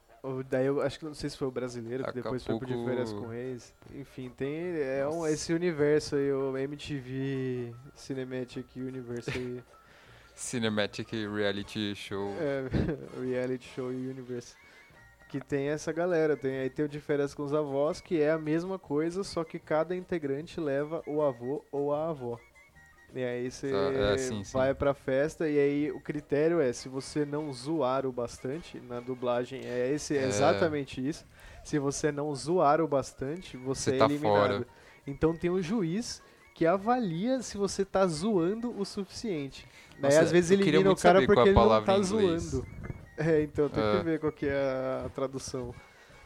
Daí 0.49 0.65
eu 0.65 0.81
acho 0.81 0.99
que 0.99 1.05
não 1.05 1.13
sei 1.13 1.29
se 1.29 1.37
foi 1.37 1.47
o 1.47 1.51
brasileiro 1.51 2.03
que 2.03 2.11
depois 2.11 2.43
foi 2.43 2.57
pro 2.57 2.67
de 2.67 2.73
férias 2.85 3.13
com 3.13 3.31
ex. 3.33 3.73
Enfim, 3.95 4.29
tem 4.29 4.53
é 4.81 5.07
um, 5.07 5.25
esse 5.25 5.53
universo 5.53 6.17
aí, 6.17 6.31
o 6.33 6.57
MTV 6.57 7.73
Cinematic 7.95 8.67
Universe 8.75 9.31
aí. 9.33 9.63
Cinematic 10.35 11.11
Reality 11.11 11.95
Show. 11.95 12.33
É, 12.39 12.63
reality 13.21 13.67
show 13.75 13.87
universe. 13.87 14.55
Que 15.29 15.39
tem 15.39 15.67
essa 15.69 15.91
galera, 15.91 16.35
tem 16.35 16.59
aí 16.59 16.69
tem 16.69 16.85
o 16.85 16.89
de 16.89 16.99
férias 16.99 17.33
com 17.33 17.43
os 17.43 17.53
avós, 17.53 18.01
que 18.01 18.21
é 18.21 18.31
a 18.31 18.37
mesma 18.37 18.79
coisa, 18.79 19.23
só 19.23 19.43
que 19.43 19.59
cada 19.59 19.95
integrante 19.95 20.59
leva 20.59 21.03
o 21.05 21.21
avô 21.21 21.63
ou 21.71 21.93
a 21.93 22.09
avó. 22.09 22.39
E 23.15 23.23
aí 23.23 23.49
você 23.49 23.71
Ah, 23.73 24.13
é, 24.13 24.17
sim, 24.17 24.43
sim. 24.43 24.53
vai 24.57 24.73
pra 24.75 24.93
festa 24.93 25.49
e 25.49 25.57
aí 25.57 25.91
o 25.91 25.99
critério 25.99 26.59
é 26.61 26.71
se 26.71 26.87
você 26.87 27.25
não 27.25 27.51
zoar 27.51 28.05
o 28.05 28.11
bastante, 28.11 28.79
na 28.87 28.99
dublagem 28.99 29.61
é 29.65 29.91
esse 29.91 30.15
é 30.15 30.23
É. 30.23 30.27
exatamente 30.27 31.05
isso. 31.05 31.25
Se 31.63 31.79
você 31.79 32.11
não 32.11 32.33
zoar 32.35 32.79
o 32.81 32.87
bastante, 32.87 33.57
você, 33.57 33.91
Você 33.91 33.95
é 33.95 33.97
tá 33.97 34.05
eliminado. 34.05 34.37
fora. 34.37 34.67
Então 35.07 35.35
tem 35.35 35.49
um 35.49 35.61
juiz 35.61 36.21
que 36.53 36.65
avalia 36.65 37.41
se 37.41 37.57
você 37.57 37.83
tá 37.83 38.05
zoando 38.05 38.77
o 38.79 38.85
suficiente. 38.85 39.65
Daí 39.99 40.11
Nossa, 40.11 40.21
às 40.21 40.31
vezes 40.31 40.51
elimina 40.51 40.91
o 40.91 40.95
cara 40.95 41.25
porque 41.25 41.39
é 41.39 41.51
ele 41.51 41.53
não 41.53 41.83
tá 41.83 41.99
zoando. 42.01 42.65
É, 43.17 43.41
então 43.41 43.67
tem 43.69 43.83
É. 43.83 43.97
que 43.97 44.03
ver 44.03 44.19
qual 44.19 44.31
que 44.31 44.45
é 44.45 44.53
a, 44.53 45.03
a 45.05 45.09
tradução. 45.09 45.73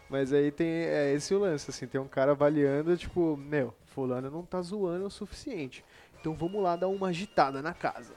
Mas 0.10 0.32
aí 0.34 0.52
tem 0.52 0.68
é 0.68 1.14
esse 1.14 1.34
o 1.34 1.40
lance, 1.40 1.70
assim, 1.72 1.88
tem 1.88 2.00
um 2.00 2.08
cara 2.08 2.32
avaliando, 2.34 2.96
tipo, 2.96 3.36
meu, 3.38 3.74
fulano 3.86 4.30
não 4.30 4.44
tá 4.44 4.62
zoando 4.62 5.06
o 5.06 5.10
suficiente. 5.10 5.84
Então 6.24 6.34
vamos 6.34 6.64
lá 6.64 6.78
dar 6.78 6.88
uma 6.88 7.10
agitada 7.10 7.62
na 7.62 7.74
casa. 7.74 8.14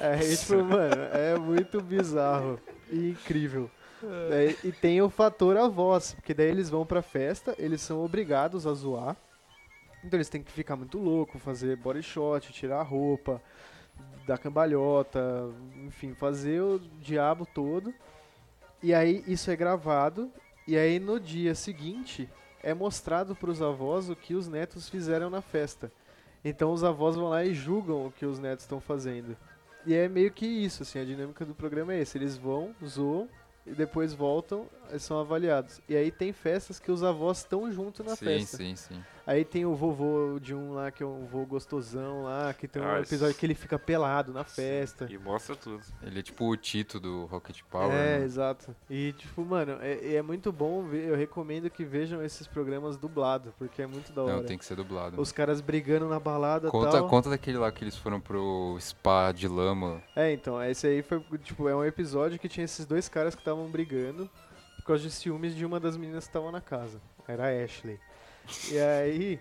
Aí, 0.00 0.34
tipo, 0.36 0.56
mano, 0.64 1.00
é 1.12 1.38
muito 1.38 1.80
bizarro 1.80 2.58
e 2.90 3.10
incrível. 3.10 3.70
Daí- 4.28 4.58
e 4.64 4.72
tem 4.72 5.00
o 5.00 5.08
fator 5.08 5.56
a 5.56 5.68
voz, 5.68 6.12
porque 6.14 6.34
daí 6.34 6.48
eles 6.48 6.68
vão 6.68 6.84
pra 6.84 7.02
festa, 7.02 7.54
eles 7.56 7.80
são 7.82 8.04
obrigados 8.04 8.66
a 8.66 8.72
zoar. 8.74 9.16
Então 10.02 10.16
eles 10.16 10.28
têm 10.28 10.42
que 10.42 10.50
ficar 10.50 10.74
muito 10.74 10.98
louco, 10.98 11.38
fazer 11.38 11.76
body 11.76 12.02
shot, 12.02 12.52
tirar 12.52 12.80
a 12.80 12.82
roupa, 12.82 13.40
dar 14.26 14.36
cambalhota, 14.36 15.48
enfim, 15.86 16.14
fazer 16.14 16.60
o 16.60 16.80
diabo 17.00 17.46
todo. 17.46 17.94
E 18.82 18.92
aí 18.92 19.22
isso 19.24 19.52
é 19.52 19.56
gravado, 19.56 20.32
e 20.66 20.76
aí 20.76 20.98
no 20.98 21.20
dia 21.20 21.54
seguinte 21.54 22.28
é 22.60 22.74
mostrado 22.74 23.36
pros 23.36 23.62
avós 23.62 24.10
o 24.10 24.16
que 24.16 24.34
os 24.34 24.48
netos 24.48 24.88
fizeram 24.88 25.30
na 25.30 25.40
festa. 25.40 25.92
Então 26.44 26.72
os 26.72 26.82
avós 26.82 27.16
vão 27.16 27.28
lá 27.28 27.44
e 27.44 27.54
julgam 27.54 28.06
o 28.06 28.12
que 28.12 28.24
os 28.24 28.38
netos 28.38 28.64
estão 28.64 28.80
fazendo. 28.80 29.36
E 29.86 29.94
é 29.94 30.08
meio 30.08 30.30
que 30.30 30.46
isso, 30.46 30.82
assim, 30.82 30.98
a 30.98 31.04
dinâmica 31.04 31.44
do 31.44 31.54
programa 31.54 31.94
é 31.94 32.00
esse. 32.00 32.18
Eles 32.18 32.36
vão, 32.36 32.74
zoam, 32.84 33.28
e 33.66 33.72
depois 33.72 34.12
voltam 34.12 34.66
e 34.92 34.98
são 34.98 35.18
avaliados. 35.18 35.80
E 35.88 35.96
aí 35.96 36.10
tem 36.10 36.32
festas 36.32 36.78
que 36.78 36.90
os 36.90 37.02
avós 37.02 37.38
estão 37.38 37.70
junto 37.70 38.02
na 38.02 38.16
sim, 38.16 38.24
festa. 38.24 38.56
sim, 38.56 38.76
sim. 38.76 39.02
Aí 39.30 39.44
tem 39.44 39.64
o 39.64 39.76
vovô 39.76 40.40
de 40.40 40.52
um 40.52 40.72
lá, 40.72 40.90
que 40.90 41.04
é 41.04 41.06
um 41.06 41.20
vovô 41.24 41.46
gostosão 41.46 42.24
lá, 42.24 42.52
que 42.52 42.66
tem 42.66 42.82
um 42.82 42.84
Ah, 42.84 42.98
episódio 43.00 43.32
que 43.36 43.46
ele 43.46 43.54
fica 43.54 43.78
pelado 43.78 44.32
na 44.32 44.42
festa. 44.42 45.06
E 45.08 45.16
mostra 45.16 45.54
tudo. 45.54 45.80
Ele 46.02 46.18
é 46.18 46.22
tipo 46.22 46.50
o 46.50 46.56
Tito 46.56 46.98
do 46.98 47.26
Rocket 47.26 47.60
Power. 47.70 47.92
é, 47.94 48.18
né? 48.18 48.24
exato. 48.24 48.74
E, 48.90 49.12
tipo, 49.12 49.44
mano, 49.44 49.78
é, 49.80 50.16
é 50.16 50.20
muito 50.20 50.50
bom 50.50 50.82
ver. 50.82 51.04
Eu 51.10 51.14
recomendo 51.14 51.70
que 51.70 51.84
vejam 51.84 52.20
esses 52.24 52.48
programas 52.48 52.96
dublados, 52.96 53.52
porque 53.56 53.80
é 53.80 53.86
muito 53.86 54.10
da 54.12 54.24
hora. 54.24 54.36
Não, 54.38 54.42
tem 54.44 54.58
que 54.58 54.64
ser 54.64 54.74
dublado. 54.74 55.20
Os 55.20 55.30
caras 55.30 55.60
brigando 55.60 56.08
na 56.08 56.18
balada 56.18 56.66
e 56.66 56.70
Conta, 56.72 56.90
tal. 56.90 57.08
conta 57.08 57.30
daquele 57.30 57.58
lá 57.58 57.70
que 57.70 57.84
eles 57.84 57.96
foram 57.96 58.20
pro 58.20 58.76
spa 58.80 59.30
de 59.30 59.46
lama. 59.46 60.02
É, 60.16 60.32
então, 60.32 60.60
esse 60.60 60.88
aí 60.88 61.02
foi, 61.02 61.22
tipo, 61.38 61.68
é 61.68 61.76
um 61.76 61.84
episódio 61.84 62.36
que 62.36 62.48
tinha 62.48 62.64
esses 62.64 62.84
dois 62.84 63.08
caras 63.08 63.36
que 63.36 63.40
estavam 63.42 63.68
brigando 63.68 64.28
por 64.78 64.82
causa 64.86 65.04
de 65.04 65.10
ciúmes 65.12 65.54
de 65.54 65.64
uma 65.64 65.78
das 65.78 65.96
meninas 65.96 66.24
que 66.24 66.30
estavam 66.30 66.50
na 66.50 66.60
casa. 66.60 67.00
Era 67.28 67.44
a 67.44 67.64
Ashley. 67.64 68.00
E 68.70 68.78
aí, 68.78 69.40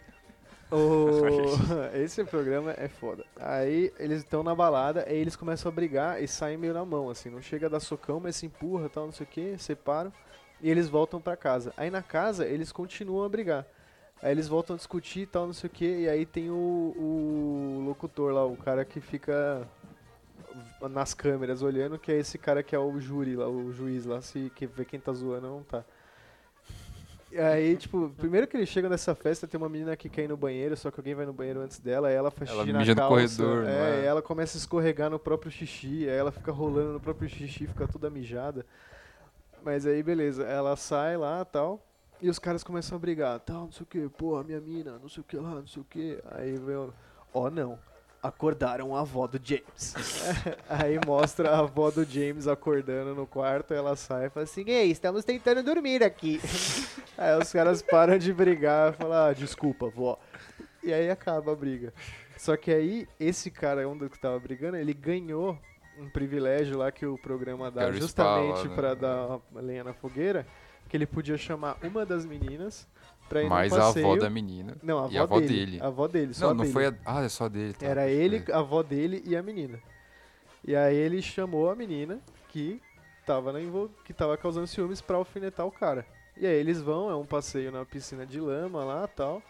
o... 0.72 1.96
esse 1.98 2.24
programa 2.24 2.74
é 2.78 2.88
foda. 2.88 3.26
Aí 3.36 3.92
eles 3.98 4.20
estão 4.20 4.44
na 4.44 4.54
balada, 4.54 5.06
aí 5.08 5.18
eles 5.18 5.36
começam 5.36 5.72
a 5.72 5.74
brigar 5.74 6.22
e 6.22 6.28
saem 6.28 6.58
meio 6.58 6.74
na 6.74 6.86
mão, 6.86 7.10
assim. 7.10 7.30
Não 7.30 7.42
chega 7.42 7.68
a 7.68 7.70
dar 7.70 7.80
socão, 7.80 8.20
mas 8.20 8.36
se 8.36 8.46
empurra 8.46 8.90
tal, 8.90 9.06
não 9.06 9.12
sei 9.12 9.26
o 9.26 9.30
que, 9.30 9.58
separam. 9.58 10.14
E 10.62 10.70
eles 10.70 10.90
voltam 10.90 11.20
pra 11.20 11.36
casa. 11.36 11.74
Aí 11.76 11.90
na 11.90 12.04
casa, 12.04 12.46
eles 12.46 12.72
continuam 12.72 13.24
a 13.24 13.30
brigar. 13.30 13.66
Aí 14.22 14.32
eles 14.32 14.48
voltam 14.48 14.76
a 14.76 14.78
discutir 14.78 15.22
e 15.22 15.26
tal, 15.26 15.48
não 15.48 15.54
sei 15.54 15.68
o 15.70 15.72
que. 15.72 16.02
E 16.02 16.10
aí 16.10 16.26
tem 16.26 16.50
o, 16.52 16.54
o 16.54 17.84
locutor 17.88 18.34
lá, 18.34 18.46
o 18.46 18.58
cara 18.58 18.86
que 18.86 19.00
fica 19.00 19.68
nas 20.90 21.14
câmeras 21.14 21.62
olhando, 21.62 21.98
que 21.98 22.12
é 22.12 22.18
esse 22.18 22.38
cara 22.38 22.62
que 22.62 22.76
é 22.76 22.80
o 22.80 23.00
júri 23.00 23.36
lá, 23.36 23.48
o 23.48 23.72
juiz 23.72 24.06
lá, 24.06 24.22
se 24.22 24.52
que 24.56 24.68
vê 24.68 24.86
quem 24.86 25.00
tá 25.00 25.14
zoando 25.14 25.48
ou 25.48 25.54
não 25.58 25.64
tá. 25.64 25.84
Aí, 27.38 27.78
tipo, 27.78 28.10
primeiro 28.18 28.48
que 28.48 28.58
eles 28.58 28.70
chegam 28.70 28.90
nessa 28.90 29.14
festa, 29.14 29.48
tem 29.48 29.58
uma 29.58 29.70
menina 29.70 29.96
que 29.96 30.10
quer 30.10 30.24
ir 30.24 30.28
no 30.28 30.38
banheiro, 30.38 30.76
só 30.76 30.90
que 30.90 31.00
alguém 31.00 31.14
vai 31.14 31.26
no 31.26 31.34
banheiro 31.34 31.62
antes 31.62 31.80
dela, 31.80 32.08
aí 32.08 32.16
ela 32.16 32.32
faz 32.32 32.50
Ela 32.50 32.62
xixi 32.62 32.74
na 32.74 32.80
mija 32.80 32.96
no 32.96 33.02
calça. 33.02 33.44
corredor, 33.44 33.66
é, 33.68 34.02
é? 34.02 34.06
ela 34.06 34.22
começa 34.22 34.58
a 34.58 34.60
escorregar 34.60 35.10
no 35.12 35.20
próprio 35.20 35.52
xixi, 35.52 36.10
aí 36.10 36.16
ela 36.16 36.32
fica 36.32 36.52
rolando 36.52 36.94
no 36.94 37.00
próprio 37.00 37.30
xixi, 37.30 37.68
fica 37.68 37.88
toda 37.88 38.10
mijada. 38.10 38.66
Mas 39.64 39.86
aí, 39.86 40.02
beleza, 40.02 40.44
ela 40.44 40.76
sai 40.76 41.18
lá 41.18 41.46
tal. 41.46 41.86
E 42.22 42.30
os 42.30 42.40
caras 42.40 42.64
começam 42.64 42.98
a 42.98 43.00
brigar, 43.00 43.40
tal, 43.40 43.66
não 43.66 43.72
sei 43.72 43.84
o 43.84 43.86
que, 43.86 44.10
porra, 44.10 44.44
minha 44.44 44.60
mina, 44.60 44.98
não 45.00 45.08
sei 45.08 45.22
o 45.22 45.24
que 45.24 45.38
lá, 45.38 45.56
não 45.56 45.68
sei 45.68 45.82
o 45.82 45.86
que. 45.86 46.20
Aí 46.32 46.58
vem. 46.58 46.90
Ó, 47.34 47.50
não. 47.50 47.78
Acordaram 48.22 48.96
a 48.96 49.02
avó 49.02 49.28
do 49.28 49.40
James. 49.42 49.96
aí 50.70 51.00
mostra 51.06 51.52
a 51.52 51.60
avó 51.60 51.90
do 51.90 52.04
James 52.04 52.48
acordando 52.48 53.16
no 53.16 53.26
quarto, 53.26 53.74
ela 53.74 53.96
sai 53.96 54.26
e 54.26 54.30
fala 54.30 54.44
assim: 54.44 54.64
Ei, 54.68 54.92
estamos 54.92 55.24
tentando 55.24 55.64
dormir 55.64 56.04
aqui. 56.04 56.42
aí 57.18 57.38
os 57.38 57.52
caras 57.52 57.82
param 57.82 58.18
de 58.18 58.34
brigar 58.34 58.92
e 58.92 58.98
falam: 58.98 59.28
ah, 59.28 59.34
desculpa, 59.34 59.88
vó. 59.88 60.20
E 60.84 60.94
aí 60.94 61.10
acaba 61.10 61.54
a 61.54 61.56
briga. 61.56 61.94
Só 62.38 62.56
que 62.56 62.72
aí, 62.72 63.08
esse 63.20 63.52
cara, 63.52 63.88
um 63.88 63.98
dos 63.98 64.10
que 64.10 64.20
tava 64.20 64.40
brigando, 64.40 64.78
ele 64.78 64.94
ganhou 64.94 65.58
um 65.98 66.10
privilégio 66.10 66.78
lá 66.78 66.92
que 66.92 67.06
o 67.06 67.18
programa 67.18 67.70
dá 67.70 67.84
spa 67.84 67.92
justamente 67.92 68.58
lá, 68.60 68.64
né? 68.64 68.76
pra 68.76 68.94
dar 68.94 69.40
lenha 69.56 69.84
na 69.84 69.94
fogueira, 69.94 70.48
que 70.88 70.96
ele 70.96 71.06
podia 71.06 71.38
chamar 71.38 71.78
uma 71.84 72.06
das 72.06 72.26
meninas 72.26 72.88
pra 73.30 73.44
ir 73.44 73.50
Mais 73.50 73.72
no 73.72 73.78
a 73.78 73.82
passeio. 73.82 74.06
avó 74.06 74.16
da 74.18 74.30
menina. 74.30 74.76
Não, 74.84 74.98
a 75.00 75.04
avó, 75.06 75.12
e 75.14 75.18
a 75.18 75.22
avó 75.24 75.40
dele. 75.40 75.54
dele. 75.66 75.80
A 75.82 75.88
avó 75.88 76.08
dele, 76.08 76.34
só 76.34 76.46
Não, 76.46 76.52
a 76.52 76.54
não 76.56 76.62
dele. 76.64 76.74
foi 76.74 76.86
a. 76.88 76.94
Ah, 77.06 77.24
é 77.24 77.30
só 77.30 77.48
dele. 77.48 77.74
Tá, 77.74 77.86
Era 77.86 78.08
ele, 78.10 78.40
crer. 78.42 78.56
a 78.56 78.60
avó 78.60 78.84
dele 78.84 79.24
e 79.26 79.36
a 79.36 79.42
menina. 79.44 79.80
E 80.66 80.76
aí 80.76 80.96
ele 80.96 81.22
chamou 81.22 81.70
a 81.70 81.76
menina 81.76 82.20
que 82.50 82.82
tava, 83.26 83.54
na 83.54 83.62
envol... 83.62 83.90
que 84.04 84.14
tava 84.14 84.36
causando 84.36 84.68
ciúmes 84.68 85.00
pra 85.02 85.16
alfinetar 85.18 85.66
o 85.66 85.72
cara. 85.72 86.06
E 86.36 86.46
aí 86.46 86.56
eles 86.56 86.82
vão, 86.82 87.10
é 87.10 87.16
um 87.16 87.26
passeio 87.26 87.72
na 87.72 87.86
piscina 87.86 88.26
de 88.26 88.40
lama 88.40 88.84
lá 88.84 89.08
tal. 89.08 89.42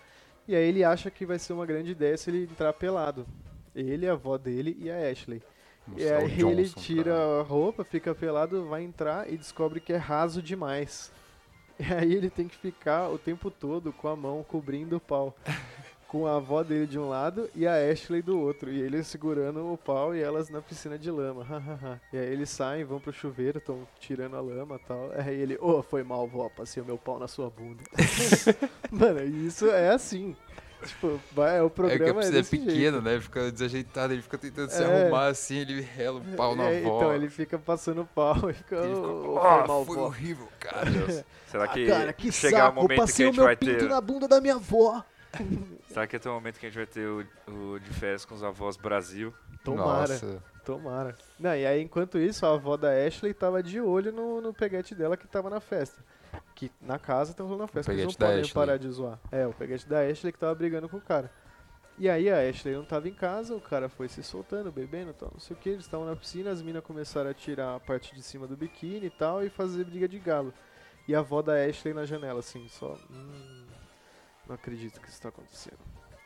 E 0.47 0.55
aí 0.55 0.67
ele 0.67 0.83
acha 0.83 1.09
que 1.09 1.25
vai 1.25 1.39
ser 1.39 1.53
uma 1.53 1.65
grande 1.65 1.91
ideia 1.91 2.17
se 2.17 2.29
ele 2.29 2.43
entrar 2.43 2.73
pelado. 2.73 3.25
Ele, 3.75 4.07
a 4.07 4.13
avó 4.13 4.37
dele 4.37 4.75
e 4.79 4.89
a 4.89 5.09
Ashley. 5.09 5.41
E 5.87 5.91
Mostrar 5.91 6.21
o 6.21 6.25
aí 6.25 6.35
Johnson, 6.35 6.49
ele 6.51 6.69
tira 6.69 7.11
cara. 7.11 7.39
a 7.39 7.41
roupa, 7.43 7.83
fica 7.83 8.13
pelado, 8.13 8.65
vai 8.67 8.83
entrar 8.83 9.31
e 9.31 9.37
descobre 9.37 9.79
que 9.79 9.93
é 9.93 9.97
raso 9.97 10.41
demais. 10.41 11.11
E 11.89 11.93
aí 11.93 12.13
ele 12.13 12.29
tem 12.29 12.47
que 12.47 12.57
ficar 12.57 13.09
o 13.09 13.17
tempo 13.17 13.49
todo 13.49 13.93
com 13.93 14.07
a 14.07 14.15
mão 14.15 14.43
cobrindo 14.43 14.97
o 14.97 14.99
pau. 14.99 15.35
Com 16.09 16.25
a 16.25 16.37
avó 16.37 16.63
dele 16.63 16.87
de 16.87 16.97
um 16.97 17.07
lado 17.07 17.51
e 17.53 17.67
a 17.67 17.75
Ashley 17.75 18.23
do 18.23 18.39
outro. 18.39 18.71
E 18.71 18.81
ele 18.81 19.03
segurando 19.03 19.71
o 19.71 19.77
pau 19.77 20.15
e 20.15 20.19
elas 20.19 20.49
na 20.49 20.59
piscina 20.59 20.97
de 20.97 21.11
lama. 21.11 21.45
e 22.11 22.17
aí 22.17 22.33
eles 22.33 22.49
saem, 22.49 22.83
vão 22.83 22.99
pro 22.99 23.13
chuveiro, 23.13 23.59
estão 23.59 23.87
tirando 23.99 24.35
a 24.35 24.41
lama 24.41 24.77
e 24.77 24.87
tal. 24.87 25.11
Aí 25.11 25.39
ele, 25.39 25.55
ô, 25.61 25.83
foi 25.83 26.01
mal, 26.01 26.27
vó, 26.27 26.49
passei 26.49 26.81
o 26.81 26.85
meu 26.85 26.97
pau 26.97 27.19
na 27.19 27.27
sua 27.27 27.51
bunda. 27.51 27.83
Mano, 28.89 29.23
isso 29.23 29.67
é 29.67 29.91
assim. 29.91 30.35
Tipo, 30.85 31.19
vai, 31.33 31.57
é 31.57 31.61
o 31.61 31.65
É 31.65 31.69
que 31.69 31.71
a 31.71 31.75
programa 31.87 32.09
é, 32.09 32.13
piscina 32.13 32.37
é 32.37 32.41
desse 32.41 32.57
pequena, 32.57 32.73
jeito. 32.75 33.01
né? 33.01 33.19
Fica 33.19 33.51
desajeitado, 33.51 34.13
ele 34.13 34.21
fica 34.21 34.37
tentando 34.37 34.69
se 34.69 34.81
É. 34.81 34.85
arrumar 35.03 35.27
assim, 35.27 35.57
ele 35.57 35.81
rela 35.81 36.19
o 36.19 36.23
pau 36.37 36.55
na 36.55 36.63
É, 36.69 36.79
avó. 36.85 36.97
Então 36.97 37.13
ele 37.15 37.29
fica 37.29 37.57
passando 37.59 38.05
pau 38.15 38.35
e 38.49 38.53
fica, 38.53 38.75
Ele 38.77 38.95
fica, 38.95 39.39
"Ah, 39.41 39.57
foi 39.59 39.67
mal, 39.67 39.85
foi 39.85 39.95
vó. 39.95 40.05
horrível, 40.05 40.47
cara. 40.59 40.85
Será 41.47 41.67
que, 41.67 41.91
ah, 41.91 41.97
cara, 41.99 42.13
que 42.13 42.31
chegar 42.31 42.59
saco, 42.67 42.79
o 42.79 42.81
momento 42.83 42.95
que 42.97 43.01
a 43.01 43.05
o 43.05 43.07
gente 43.27 43.35
meu 43.35 43.43
vai 43.45 43.55
pinto 43.55 43.77
ter. 43.79 43.89
na 43.89 43.99
bunda 44.01 44.27
da 44.27 44.39
minha 44.39 44.55
avó. 44.55 45.03
Será 45.91 46.07
que 46.07 46.17
tem 46.17 46.31
um 46.31 46.35
momento 46.35 46.59
que 46.59 46.65
a 46.65 46.69
gente 46.69 46.77
vai 46.77 46.87
ter 46.87 47.07
o, 47.07 47.25
o 47.47 47.79
de 47.79 47.89
férias 47.91 48.23
com 48.25 48.33
os 48.35 48.43
avós 48.43 48.77
Brasil? 48.77 49.33
Tomara, 49.63 50.13
Nossa. 50.13 50.43
tomara. 50.63 51.15
Não, 51.39 51.53
e 51.55 51.65
aí 51.65 51.81
enquanto 51.81 52.17
isso, 52.17 52.45
a 52.45 52.53
avó 52.53 52.77
da 52.77 52.89
Ashley 53.05 53.33
tava 53.33 53.61
de 53.61 53.81
olho 53.81 54.11
no, 54.11 54.39
no 54.39 54.53
peguete 54.53 54.95
dela 54.95 55.17
que 55.17 55.27
tava 55.27 55.49
na 55.49 55.59
festa. 55.59 56.01
Que 56.59 56.69
na 56.81 56.99
casa 56.99 57.33
tava 57.33 57.47
rolando 57.47 57.63
na 57.63 57.67
festa, 57.69 57.93
eles 57.93 58.03
não 58.05 58.13
podem 58.13 58.41
Ashley. 58.41 58.53
parar 58.53 58.77
de 58.77 58.89
zoar. 58.89 59.17
É, 59.31 59.47
o 59.47 59.53
peguete 59.53 59.87
da 59.87 60.01
Ashley 60.01 60.33
que 60.33 60.37
tava 60.37 60.53
brigando 60.53 60.89
com 60.89 60.97
o 60.97 61.01
cara. 61.01 61.31
E 61.97 62.09
aí 62.09 62.29
a 62.29 62.49
Ashley 62.49 62.75
não 62.75 62.83
tava 62.83 63.07
em 63.07 63.13
casa, 63.13 63.55
o 63.55 63.61
cara 63.61 63.87
foi 63.87 64.09
se 64.09 64.21
soltando, 64.21 64.69
bebendo 64.69 65.11
e 65.11 65.13
tal, 65.13 65.29
não 65.31 65.39
sei 65.39 65.55
o 65.55 65.59
que. 65.59 65.69
Eles 65.69 65.85
estavam 65.85 66.05
na 66.05 66.17
piscina, 66.17 66.51
as 66.51 66.61
minas 66.61 66.83
começaram 66.83 67.29
a 67.29 67.33
tirar 67.33 67.75
a 67.75 67.79
parte 67.79 68.13
de 68.13 68.21
cima 68.21 68.45
do 68.45 68.57
biquíni 68.57 69.05
e 69.05 69.09
tal 69.09 69.41
e 69.41 69.49
fazer 69.49 69.85
briga 69.85 70.05
de 70.05 70.19
galo. 70.19 70.53
E 71.07 71.15
a 71.15 71.19
avó 71.19 71.41
da 71.41 71.53
Ashley 71.53 71.93
na 71.93 72.05
janela, 72.05 72.39
assim, 72.39 72.67
só. 72.67 72.97
Hum, 73.09 73.65
não 74.45 74.55
acredito 74.55 74.99
que 74.99 75.07
isso 75.07 75.21
tá 75.21 75.29
acontecendo. 75.29 75.79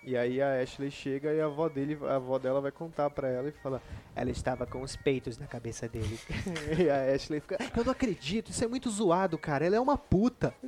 E 0.05 0.17
aí 0.17 0.41
a 0.41 0.61
Ashley 0.61 0.91
chega 0.91 1.31
e 1.33 1.39
a 1.39 1.45
avó 1.45 1.69
dele, 1.69 1.97
a 2.03 2.15
avó 2.15 2.37
dela 2.37 2.59
vai 2.59 2.71
contar 2.71 3.09
pra 3.09 3.29
ela 3.29 3.47
e 3.47 3.51
fala: 3.51 3.81
Ela 4.15 4.31
estava 4.31 4.65
com 4.65 4.81
os 4.81 4.95
peitos 4.95 5.37
na 5.37 5.47
cabeça 5.47 5.87
dele. 5.87 6.19
e 6.77 6.89
a 6.89 7.13
Ashley 7.13 7.39
fica: 7.39 7.57
Eu 7.75 7.85
não 7.85 7.91
acredito, 7.91 8.51
isso 8.51 8.63
é 8.63 8.67
muito 8.67 8.89
zoado, 8.89 9.37
cara. 9.37 9.65
Ela 9.65 9.77
é 9.77 9.79
uma 9.79 9.97
puta. 9.97 10.53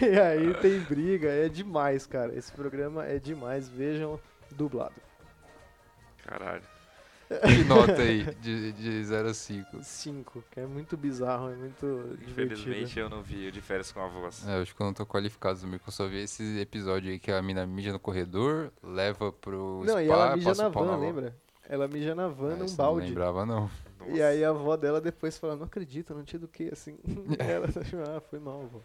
e 0.00 0.18
aí 0.18 0.54
tem 0.60 0.78
briga, 0.80 1.28
é 1.28 1.48
demais, 1.48 2.06
cara. 2.06 2.32
Esse 2.36 2.52
programa 2.52 3.04
é 3.04 3.18
demais. 3.18 3.68
Vejam 3.68 4.20
dublado. 4.52 4.94
Caralho. 6.24 6.77
Que 7.28 7.64
nota 7.68 8.00
aí, 8.00 8.24
de, 8.40 8.72
de 8.72 9.04
0 9.04 9.28
a 9.28 9.34
5? 9.34 9.82
5, 9.82 10.44
que 10.50 10.60
é 10.60 10.66
muito 10.66 10.96
bizarro, 10.96 11.50
é 11.50 11.56
muito 11.56 12.16
divertido. 12.26 12.54
Infelizmente 12.54 12.98
eu 12.98 13.10
não 13.10 13.22
vi 13.22 13.48
o 13.48 13.52
de 13.52 13.60
férias 13.60 13.92
com 13.92 14.00
a 14.00 14.08
voz. 14.08 14.46
É, 14.48 14.56
eu 14.58 14.62
acho 14.62 14.74
que 14.74 14.80
eu 14.80 14.86
não 14.86 14.94
tô 14.94 15.04
qualificado 15.04 15.58
eu 15.62 15.92
só 15.92 16.06
vi 16.06 16.22
esse 16.22 16.58
episódio 16.58 17.10
aí 17.10 17.18
que 17.18 17.30
a 17.30 17.42
mina 17.42 17.66
mija 17.66 17.92
no 17.92 17.98
corredor, 17.98 18.72
leva 18.82 19.30
pro 19.30 19.82
Não, 19.84 19.94
spa, 19.94 20.02
e 20.02 20.08
ela 20.08 20.36
mija 20.36 20.54
na 20.54 20.68
van, 20.68 20.92
avó. 20.92 20.96
lembra? 20.96 21.36
Ela 21.68 21.86
mija 21.86 22.14
na 22.14 22.28
van 22.28 22.54
Ah, 22.54 22.56
num 22.56 22.74
balde. 22.74 23.00
Não 23.02 23.08
lembrava, 23.08 23.44
não. 23.44 23.70
E 24.08 24.22
aí 24.22 24.42
a 24.42 24.48
avó 24.50 24.74
dela 24.76 25.00
depois 25.00 25.36
fala, 25.36 25.54
não 25.54 25.64
acredito, 25.64 26.14
não 26.14 26.24
tinha 26.24 26.40
do 26.40 26.48
que, 26.48 26.70
assim. 26.72 26.96
ela 27.38 27.66
achou, 27.78 28.00
ah, 28.02 28.20
foi 28.20 28.38
mal, 28.38 28.62
avó. 28.62 28.80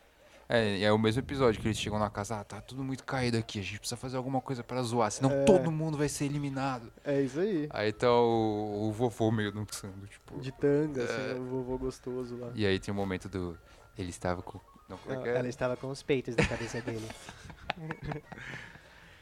É, 0.55 0.81
é 0.83 0.91
o 0.91 0.99
mesmo 0.99 1.19
episódio 1.19 1.59
que 1.59 1.67
eles 1.67 1.79
chegam 1.79 1.97
na 1.97 2.11
casa, 2.11 2.39
ah, 2.39 2.43
tá 2.43 2.61
tudo 2.61 2.83
muito 2.83 3.03
caído 3.03 3.37
aqui, 3.37 3.59
a 3.59 3.63
gente 3.63 3.79
precisa 3.79 3.97
fazer 3.97 4.17
alguma 4.17 4.39
coisa 4.39 4.63
pra 4.63 4.81
zoar, 4.83 5.09
senão 5.09 5.31
É. 5.31 5.45
todo 5.45 5.71
mundo 5.71 5.97
vai 5.97 6.07
ser 6.07 6.25
eliminado. 6.25 6.93
É 7.03 7.21
isso 7.21 7.39
aí. 7.39 7.67
Aí 7.71 7.91
tá 7.91 8.11
o, 8.11 8.87
o 8.87 8.91
vovô 8.91 9.31
meio 9.31 9.51
dançando, 9.51 10.05
tipo. 10.05 10.39
De 10.39 10.51
tanga, 10.51 11.03
assim, 11.05 11.31
É. 11.31 11.33
o 11.39 11.43
vovô 11.45 11.77
gostoso 11.79 12.37
lá. 12.37 12.51
E 12.53 12.67
aí 12.67 12.79
tem 12.79 12.91
o 12.93 12.95
momento 12.95 13.27
do. 13.27 13.57
Ele 13.97 14.11
estava 14.11 14.43
com. 14.43 14.59
Não, 14.87 14.97
como 14.99 15.15
é 15.15 15.23
que 15.23 15.29
é? 15.29 15.37
Ela 15.37 15.47
estava 15.47 15.75
com 15.75 15.89
os 15.89 16.03
peitos 16.03 16.35
na 16.35 16.45
cabeça 16.45 16.79
dele. 16.81 17.07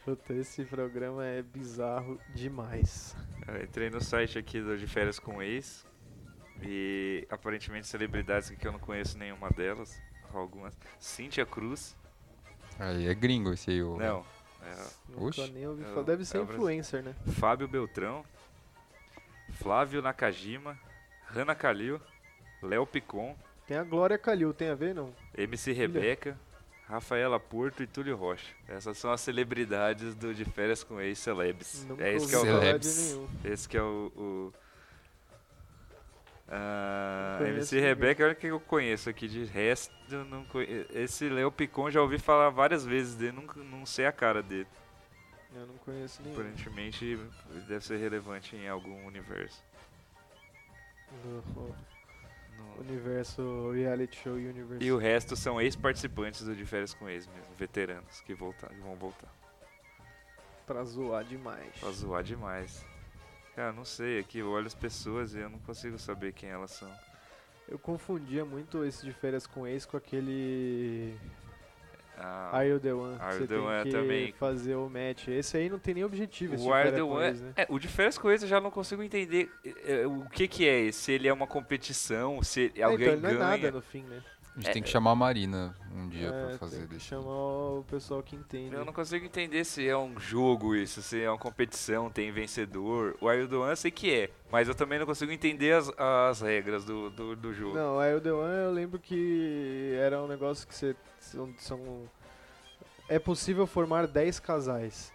Puta, 0.04 0.34
esse 0.34 0.66
programa 0.66 1.26
é 1.26 1.42
bizarro 1.42 2.20
demais. 2.34 3.16
Eu 3.48 3.64
entrei 3.64 3.90
no 3.90 4.02
site 4.02 4.38
aqui 4.38 4.60
do 4.60 4.78
de 4.78 4.88
férias 4.88 5.20
com 5.20 5.42
ex 5.42 5.86
e 6.62 7.26
aparentemente 7.30 7.88
celebridades 7.88 8.50
que 8.50 8.68
eu 8.68 8.72
não 8.72 8.80
conheço 8.80 9.18
nenhuma 9.18 9.50
delas, 9.50 9.98
algumas. 10.40 10.74
Cíntia 11.00 11.46
Cruz, 11.46 11.96
Aí 12.80 13.08
é 13.08 13.14
gringo 13.14 13.54
esse 13.54 13.70
aí, 13.72 13.84
o. 13.84 13.98
não, 13.98 14.26
é, 14.64 14.76
Nunca 15.10 15.24
Oxe. 15.26 15.52
nem 15.52 15.68
ouvi 15.68 15.84
É 15.84 15.88
falar. 15.88 16.04
Deve 16.04 16.26
ser 16.26 16.38
é 16.38 16.42
influencer, 16.42 17.04
né? 17.04 17.14
Fábio 17.40 17.68
Beltrão, 17.68 18.24
Flávio 19.54 20.02
Nakajima, 20.02 20.78
Hanna 21.28 21.54
Kalil, 21.56 22.00
Léo 22.62 22.86
Picon, 22.86 23.36
Tem 23.68 23.78
a 23.78 23.84
Glória 23.84 24.18
Calil, 24.18 24.54
tem 24.54 24.70
a 24.70 24.76
ver, 24.76 24.96
não? 24.96 25.14
MC 25.38 25.72
Rebeca, 25.74 26.38
Rafaela 26.88 27.40
Porto 27.40 27.84
e 27.84 27.88
Túlio 27.88 28.16
Rocha. 28.16 28.54
Essas 28.68 28.98
são 28.98 29.12
as 29.12 29.22
celebridades 29.22 30.16
do 30.16 30.34
de 30.34 30.46
férias 30.46 30.84
com 30.84 31.00
ex 31.00 31.20
celebs. 31.20 31.86
Nunca 31.88 32.04
É 32.04 32.14
esse 32.16 32.28
que 32.28 32.36
é 32.36 32.38
o 32.38 32.42
Celebs. 32.42 32.96
de 32.96 33.02
nenhum. 33.14 33.28
Esse 33.46 33.70
que 33.70 33.78
é 33.78 33.82
o. 33.84 34.12
o 34.16 34.54
ah, 36.52 37.38
Não 37.40 37.48
conheço 37.48 37.76
MC. 37.76 37.80
Rebeca 37.80 38.24
é 38.24 38.32
o 38.32 38.36
que 38.36 38.48
eu 38.48 38.60
conheço 38.60 39.10
aqui. 39.10 39.28
De 39.28 39.46
resto, 39.46 39.94
não 40.26 40.44
conheço. 40.46 40.92
Esse 40.92 41.30
Léo 41.30 41.52
Picon 41.52 41.90
já 41.90 42.02
ouvi 42.02 42.20
falar 42.20 42.50
várias 42.50 42.86
vezes 42.86 43.16
dele, 43.16 43.32
nunca, 43.34 43.60
não 43.64 43.86
sei 43.86 44.06
a 44.06 44.12
cara 44.12 44.44
dele. 44.44 44.68
Eu 45.56 45.66
não 45.68 45.76
conheço 45.80 46.22
nenhum. 46.22 46.36
Aparentemente 46.40 47.06
ele 47.06 47.62
deve 47.68 47.86
ser 47.86 47.98
relevante 47.98 48.56
em 48.56 48.68
algum 48.70 49.06
universo. 49.06 49.64
No 51.26 51.42
No- 52.58 52.80
universo 52.82 53.72
reality 53.72 54.18
show 54.22 54.34
universe. 54.34 54.84
E 54.84 54.92
o 54.92 54.98
resto 54.98 55.36
são 55.36 55.60
ex-participantes 55.62 56.44
do 56.44 56.56
De 56.56 56.66
Férias 56.66 56.94
com 56.94 57.10
Ex 57.10 57.28
mesmo, 57.28 57.54
veteranos 57.58 58.22
que, 58.22 58.34
voltar, 58.34 58.70
que 58.70 58.80
vão 58.80 58.96
voltar. 58.96 59.28
Pra 60.66 60.84
zoar 60.84 61.24
demais. 61.24 61.74
Pra 61.80 61.92
zoar 61.92 62.24
demais. 62.24 62.86
Cara, 63.62 63.74
não 63.74 63.86
sei, 63.86 64.18
aqui 64.18 64.40
eu 64.40 64.50
olho 64.50 64.66
as 64.66 64.74
pessoas 64.74 65.36
e 65.36 65.38
eu 65.40 65.48
não 65.48 65.60
consigo 65.60 65.96
saber 66.00 66.34
quem 66.34 66.50
elas 66.50 66.72
são. 66.72 66.90
Eu 67.70 67.78
confundia 67.78 68.44
muito 68.44 68.84
esse 68.84 69.06
de 69.06 69.14
férias 69.14 69.46
com 69.46 69.68
ex 69.68 69.86
com 69.86 69.96
aquele 69.96 71.14
Ah, 72.18 72.58
Are 72.58 72.68
You 72.68 72.80
The 72.80 72.92
One. 72.92 73.18
Are 73.20 73.34
Você 73.38 73.46
The 73.46 73.56
tem 73.56 73.64
One 73.64 73.84
que 73.84 73.92
também. 73.92 74.32
fazer 74.34 74.74
o 74.74 74.90
match. 74.90 75.28
Esse 75.28 75.58
aí 75.58 75.70
não 75.70 75.78
tem 75.78 75.94
nem 75.94 76.04
objetivo. 76.04 76.56
esse 76.56 76.64
O 76.68 76.74
Are 76.74 76.92
the 76.92 77.04
One. 77.04 77.24
ex, 77.28 77.40
né? 77.42 77.54
É, 77.56 77.68
o 77.70 77.78
de 77.78 77.88
férias 77.88 78.18
com 78.18 78.32
ex 78.32 78.42
eu 78.42 78.48
já 78.50 78.60
não 78.60 78.72
consigo 78.72 79.04
entender 79.04 79.52
é, 79.64 80.02
é, 80.02 80.08
o 80.08 80.28
que 80.32 80.48
que 80.48 80.68
é 80.68 80.80
esse. 80.80 81.00
Se 81.00 81.12
ele 81.12 81.28
é 81.28 81.34
uma 81.34 81.46
competição, 81.46 82.42
se 82.42 82.72
É, 82.76 82.82
alguém 82.82 83.10
então 83.10 83.14
ele 83.14 83.22
não 83.22 83.30
é 83.30 83.34
ganha. 83.34 83.48
nada 83.68 83.72
no 83.72 83.82
fim, 83.84 84.02
né? 84.06 84.24
A 84.56 84.60
gente 84.60 84.74
tem 84.74 84.84
que 84.84 84.90
chamar 84.90 85.12
a 85.12 85.16
Marina 85.16 85.74
um 85.96 86.10
dia 86.10 86.28
É, 86.28 86.32
pra 86.32 86.48
tem 86.50 86.58
fazer 86.58 86.82
que 86.82 86.88
desse. 86.96 87.06
chamar 87.06 87.30
o 87.32 87.86
pessoal 87.90 88.22
que 88.22 88.36
entende. 88.36 88.76
Eu 88.76 88.84
não 88.84 88.92
consigo 88.92 89.26
entender 89.26 89.64
se 89.64 89.88
é 89.88 89.98
um 89.98 90.20
jogo 90.20 90.76
isso, 90.76 91.02
se 91.02 91.22
é 91.22 91.30
uma 91.30 91.38
competição, 91.38 92.10
tem 92.10 92.32
vencedor. 92.34 93.16
O 93.22 93.28
The 93.48 93.56
One 93.56 93.70
eu 93.70 93.76
sei 93.78 93.92
que 93.92 94.14
é, 94.14 94.30
mas 94.52 94.68
eu 94.68 94.76
também 94.76 95.00
não 95.00 95.06
consigo 95.06 95.32
entender 95.32 95.72
as, 95.74 95.90
as 95.98 96.42
regras 96.42 96.84
do, 96.84 97.10
do, 97.10 97.36
do 97.36 97.54
jogo. 97.54 97.76
Não, 97.78 97.96
o 97.98 98.20
The 98.22 98.32
One 98.34 98.56
eu 98.66 98.72
lembro 98.72 99.00
que 99.00 99.94
era 99.98 100.22
um 100.22 100.28
negócio 100.28 100.68
que 100.68 100.76
você. 100.76 100.96
São, 101.20 101.54
são- 101.58 102.10
é 103.08 103.20
possível 103.20 103.66
formar 103.68 104.06
10 104.08 104.40
casais. 104.40 105.14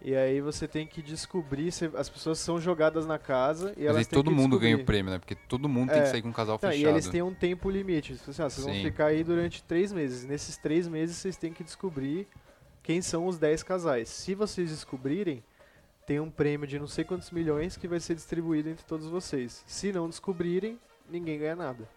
E 0.00 0.14
aí 0.14 0.40
você 0.40 0.68
tem 0.68 0.86
que 0.86 1.02
descobrir. 1.02 1.72
se- 1.72 1.90
as 1.94 2.08
pessoas 2.08 2.38
são 2.38 2.60
jogadas 2.60 3.04
na 3.04 3.18
casa 3.18 3.70
e 3.76 3.80
Mas 3.80 3.86
elas 3.86 3.96
aí 3.98 4.04
todo 4.06 4.30
mundo 4.30 4.58
ganha 4.58 4.74
o 4.76 4.78
descobrir. 4.78 4.84
prêmio, 4.84 5.12
né? 5.12 5.18
Porque 5.18 5.34
todo 5.34 5.68
mundo 5.68 5.90
tem 5.90 5.98
É. 5.98 6.02
que 6.02 6.08
sair 6.08 6.22
com 6.22 6.28
um 6.28 6.32
casal 6.32 6.56
fechado. 6.58 6.76
e 6.78 6.84
eles 6.84 7.08
têm 7.08 7.20
um 7.22 7.34
tempo 7.34 7.68
limite. 7.68 8.14
Tipo 8.16 8.30
assim, 8.30 8.42
ah, 8.42 8.48
vocês 8.48 8.64
vão 8.64 8.74
Sim. 8.74 8.82
ficar 8.84 9.06
aí 9.06 9.24
durante 9.24 9.62
três 9.64 9.92
meses. 9.92 10.24
Nesses 10.24 10.56
três 10.56 10.86
meses 10.86 11.16
vocês 11.16 11.36
têm 11.36 11.52
que 11.52 11.64
descobrir 11.64 12.28
quem 12.82 13.02
são 13.02 13.26
os 13.26 13.38
10 13.38 13.62
casais. 13.64 14.08
Se 14.08 14.34
vocês 14.36 14.70
descobrirem, 14.70 15.42
tem 16.06 16.20
um 16.20 16.30
prêmio 16.30 16.66
de 16.66 16.78
não 16.78 16.86
sei 16.86 17.04
quantos 17.04 17.30
milhões 17.32 17.76
que 17.76 17.88
vai 17.88 17.98
ser 18.00 18.14
distribuído 18.14 18.68
entre 18.70 18.84
todos 18.86 19.06
vocês. 19.08 19.64
Se 19.66 19.92
não 19.92 20.08
descobrirem, 20.08 20.78
ninguém 21.10 21.38
ganha 21.40 21.56
nada. 21.56 21.88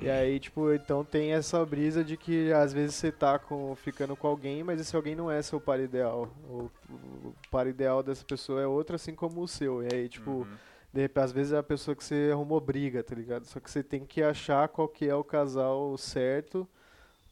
E 0.00 0.10
aí, 0.10 0.40
tipo, 0.40 0.72
então 0.72 1.04
tem 1.04 1.32
essa 1.32 1.64
brisa 1.64 2.02
de 2.02 2.16
que 2.16 2.52
às 2.52 2.72
vezes 2.72 2.96
você 2.96 3.12
tá 3.12 3.38
com, 3.38 3.74
ficando 3.76 4.16
com 4.16 4.26
alguém, 4.26 4.64
mas 4.64 4.80
esse 4.80 4.96
alguém 4.96 5.14
não 5.14 5.30
é 5.30 5.40
seu 5.42 5.60
par 5.60 5.78
ideal. 5.78 6.28
O, 6.48 6.68
o 6.90 7.34
par 7.52 7.68
ideal 7.68 8.02
dessa 8.02 8.24
pessoa 8.24 8.60
é 8.60 8.66
outro, 8.66 8.96
assim 8.96 9.14
como 9.14 9.40
o 9.40 9.46
seu. 9.48 9.80
E 9.82 9.94
aí, 9.94 10.08
tipo, 10.08 10.30
Uhum. 10.30 10.46
de 10.92 11.00
repente, 11.02 11.22
às 11.24 11.30
vezes 11.32 11.52
é 11.52 11.58
a 11.58 11.62
pessoa 11.62 11.94
que 11.94 12.02
você 12.02 12.30
arrumou 12.32 12.60
briga, 12.60 13.02
tá 13.04 13.14
ligado? 13.14 13.44
Só 13.44 13.60
que 13.60 13.70
você 13.70 13.80
tem 13.82 14.04
que 14.04 14.22
achar 14.22 14.66
qual 14.68 14.88
que 14.88 15.08
é 15.08 15.14
o 15.14 15.22
casal 15.22 15.96
certo 15.96 16.68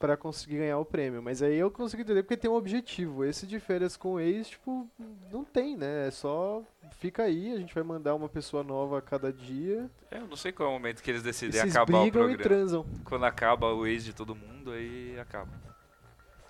pra 0.01 0.17
conseguir 0.17 0.57
ganhar 0.57 0.79
o 0.79 0.85
prêmio. 0.85 1.23
Mas 1.23 1.43
aí 1.43 1.57
eu 1.57 1.71
consigo 1.71 2.03
entender 2.03 2.23
porque 2.23 2.37
tem 2.37 2.51
um 2.51 2.55
objetivo. 2.55 3.23
Esse 3.23 3.47
de 3.47 3.61
férias 3.61 3.97
com 3.97 4.15
o 4.15 4.21
ex, 4.21 4.49
tipo, 4.49 4.89
não 5.31 5.45
tem, 5.45 5.77
né? 5.77 6.09
É 6.09 6.11
só 6.11 6.65
fica 6.99 7.23
aí, 7.23 7.53
a 7.53 7.59
gente 7.59 7.75
vai 7.75 7.85
mandar 7.85 8.15
uma 8.15 8.29
pessoa 8.29 8.65
nova 8.65 8.99
a 8.99 9.03
cada 9.03 9.31
dia. 9.31 9.89
Eu 10.11 10.27
não 10.27 10.37
sei 10.37 10.51
qual 10.51 10.69
é 10.69 10.71
o 10.71 10.75
momento 10.75 11.03
que 11.03 11.11
eles 11.11 11.23
decidem 11.23 11.61
acabar 11.61 11.99
o 11.99 12.03
brigam 12.03 12.31
e 12.31 12.35
programa. 12.37 12.43
transam. 12.43 12.87
Quando 13.05 13.25
acaba 13.27 13.73
o 13.73 13.87
ex 13.87 14.03
de 14.03 14.15
todo 14.15 14.35
mundo, 14.35 14.73
aí 14.73 15.17
acaba. 15.21 15.53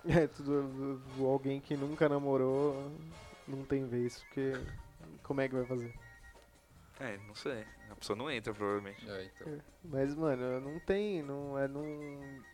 É, 0.03 0.25
tudo, 0.25 0.99
alguém 1.19 1.61
que 1.61 1.77
nunca 1.77 2.09
namorou 2.09 2.91
não 3.47 3.63
tem 3.63 3.85
vez, 3.85 4.17
porque 4.23 4.53
como 5.21 5.41
é 5.41 5.47
que 5.47 5.53
vai 5.53 5.63
fazer? 5.63 5.93
É, 6.99 7.19
não 7.27 7.35
sei. 7.35 7.63
A 7.91 7.95
pessoa 7.95 8.15
não 8.17 8.31
entra, 8.31 8.53
provavelmente. 8.53 9.07
É, 9.09 9.25
então. 9.35 9.53
Mas, 9.83 10.15
mano, 10.15 10.59
não 10.61 10.79
tem, 10.79 11.21
não, 11.21 11.57
é, 11.57 11.67
não, 11.67 11.83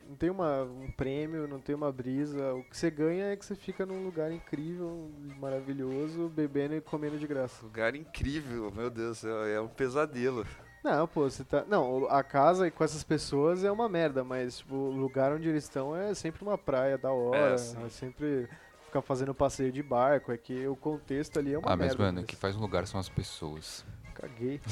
não 0.09 0.15
tem 0.15 0.29
uma, 0.29 0.63
um 0.63 0.91
prêmio, 0.91 1.47
não 1.47 1.59
tem 1.59 1.75
uma 1.75 1.91
brisa. 1.91 2.53
O 2.55 2.63
que 2.63 2.75
você 2.75 2.89
ganha 2.89 3.25
é 3.25 3.35
que 3.35 3.45
você 3.45 3.55
fica 3.55 3.85
num 3.85 4.03
lugar 4.03 4.31
incrível, 4.31 5.11
maravilhoso, 5.39 6.29
bebendo 6.29 6.75
e 6.75 6.81
comendo 6.81 7.17
de 7.17 7.27
graça. 7.27 7.63
Lugar 7.63 7.95
incrível, 7.95 8.71
meu 8.71 8.89
Deus 8.89 9.19
céu, 9.19 9.45
é 9.45 9.59
um 9.61 9.67
pesadelo. 9.67 10.45
Não, 10.83 11.07
pô, 11.07 11.29
você 11.29 11.43
tá. 11.43 11.65
Não, 11.67 12.07
a 12.09 12.23
casa 12.23 12.69
com 12.71 12.83
essas 12.83 13.03
pessoas 13.03 13.63
é 13.63 13.71
uma 13.71 13.89
merda, 13.89 14.23
mas 14.23 14.59
tipo, 14.59 14.75
o 14.75 14.91
lugar 14.91 15.33
onde 15.33 15.49
eles 15.49 15.63
estão 15.63 15.95
é 15.95 16.13
sempre 16.13 16.41
uma 16.43 16.57
praia 16.57 16.97
da 16.97 17.11
hora. 17.11 17.55
É. 17.55 17.85
É, 17.85 17.89
sempre 17.89 18.47
ficar 18.85 19.01
fazendo 19.01 19.33
passeio 19.33 19.71
de 19.71 19.83
barco. 19.83 20.31
É 20.31 20.37
que 20.37 20.65
o 20.67 20.75
contexto 20.75 21.37
ali 21.39 21.53
é 21.53 21.57
uma 21.57 21.67
Ah, 21.71 21.75
mas 21.75 21.89
merda. 21.89 22.03
mano, 22.03 22.21
o 22.21 22.23
que 22.23 22.35
faz 22.35 22.55
um 22.55 22.61
lugar 22.61 22.87
são 22.87 22.99
as 22.99 23.09
pessoas. 23.09 23.85
Caguei. 24.19 24.59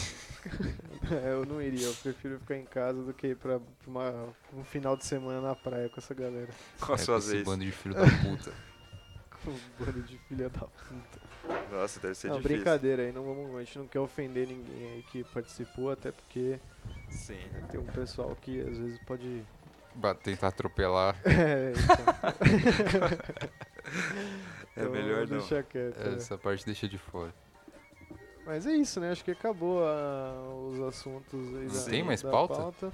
É, 1.11 1.31
eu 1.33 1.43
não 1.45 1.59
iria, 1.61 1.85
eu 1.87 1.93
prefiro 1.95 2.39
ficar 2.39 2.55
em 2.55 2.65
casa 2.65 3.01
do 3.03 3.11
que 3.13 3.27
ir 3.27 3.35
pra, 3.35 3.59
pra 3.59 3.67
uma, 3.87 4.29
um 4.53 4.63
final 4.63 4.95
de 4.95 5.03
semana 5.05 5.41
na 5.41 5.55
praia 5.55 5.89
com 5.89 5.99
essa 5.99 6.13
galera. 6.13 6.49
Com 6.79 6.91
a 6.91 6.95
é, 6.95 6.97
sua 6.99 7.15
com 7.15 7.19
esse 7.19 7.31
vez. 7.31 7.43
bando 7.43 7.65
de 7.65 7.71
filho 7.71 7.93
da 7.95 8.01
puta. 8.01 8.53
Com 9.43 9.51
um 9.51 9.59
bando 9.79 10.01
de 10.03 10.17
filha 10.19 10.49
da 10.49 10.59
puta. 10.61 11.19
Nossa, 11.71 11.99
deve 11.99 12.13
ser 12.15 12.27
Não, 12.29 12.37
difícil. 12.37 12.57
brincadeira 12.57 13.03
aí, 13.03 13.11
não 13.11 13.23
vamos, 13.23 13.55
a 13.55 13.59
gente 13.63 13.77
não 13.79 13.87
quer 13.87 13.99
ofender 13.99 14.47
ninguém 14.47 14.93
aí 14.93 15.03
que 15.11 15.23
participou, 15.25 15.91
até 15.91 16.11
porque 16.11 16.59
Sim. 17.09 17.39
tem 17.71 17.79
um 17.79 17.85
pessoal 17.87 18.35
que 18.39 18.61
às 18.61 18.77
vezes 18.77 18.99
pode. 19.05 19.43
Tentar 20.23 20.47
atropelar. 20.49 21.15
É, 21.25 21.71
então. 21.71 23.07
É 24.75 24.81
Então, 24.81 24.91
melhor 24.91 25.27
não. 25.27 25.37
deixa 25.37 25.63
quieto. 25.63 25.97
né? 25.99 26.15
Essa 26.15 26.37
parte 26.37 26.65
deixa 26.65 26.87
de 26.87 26.97
fora. 26.97 27.33
Mas 28.45 28.65
é 28.67 28.73
isso, 28.75 28.99
né? 28.99 29.11
Acho 29.11 29.23
que 29.23 29.31
acabou 29.31 29.83
ah, 29.83 30.33
os 30.71 30.79
assuntos 30.81 31.55
aí 31.55 31.67
da, 31.67 31.81
tem 31.91 32.03
mais 32.03 32.21
da 32.21 32.29
pauta? 32.29 32.91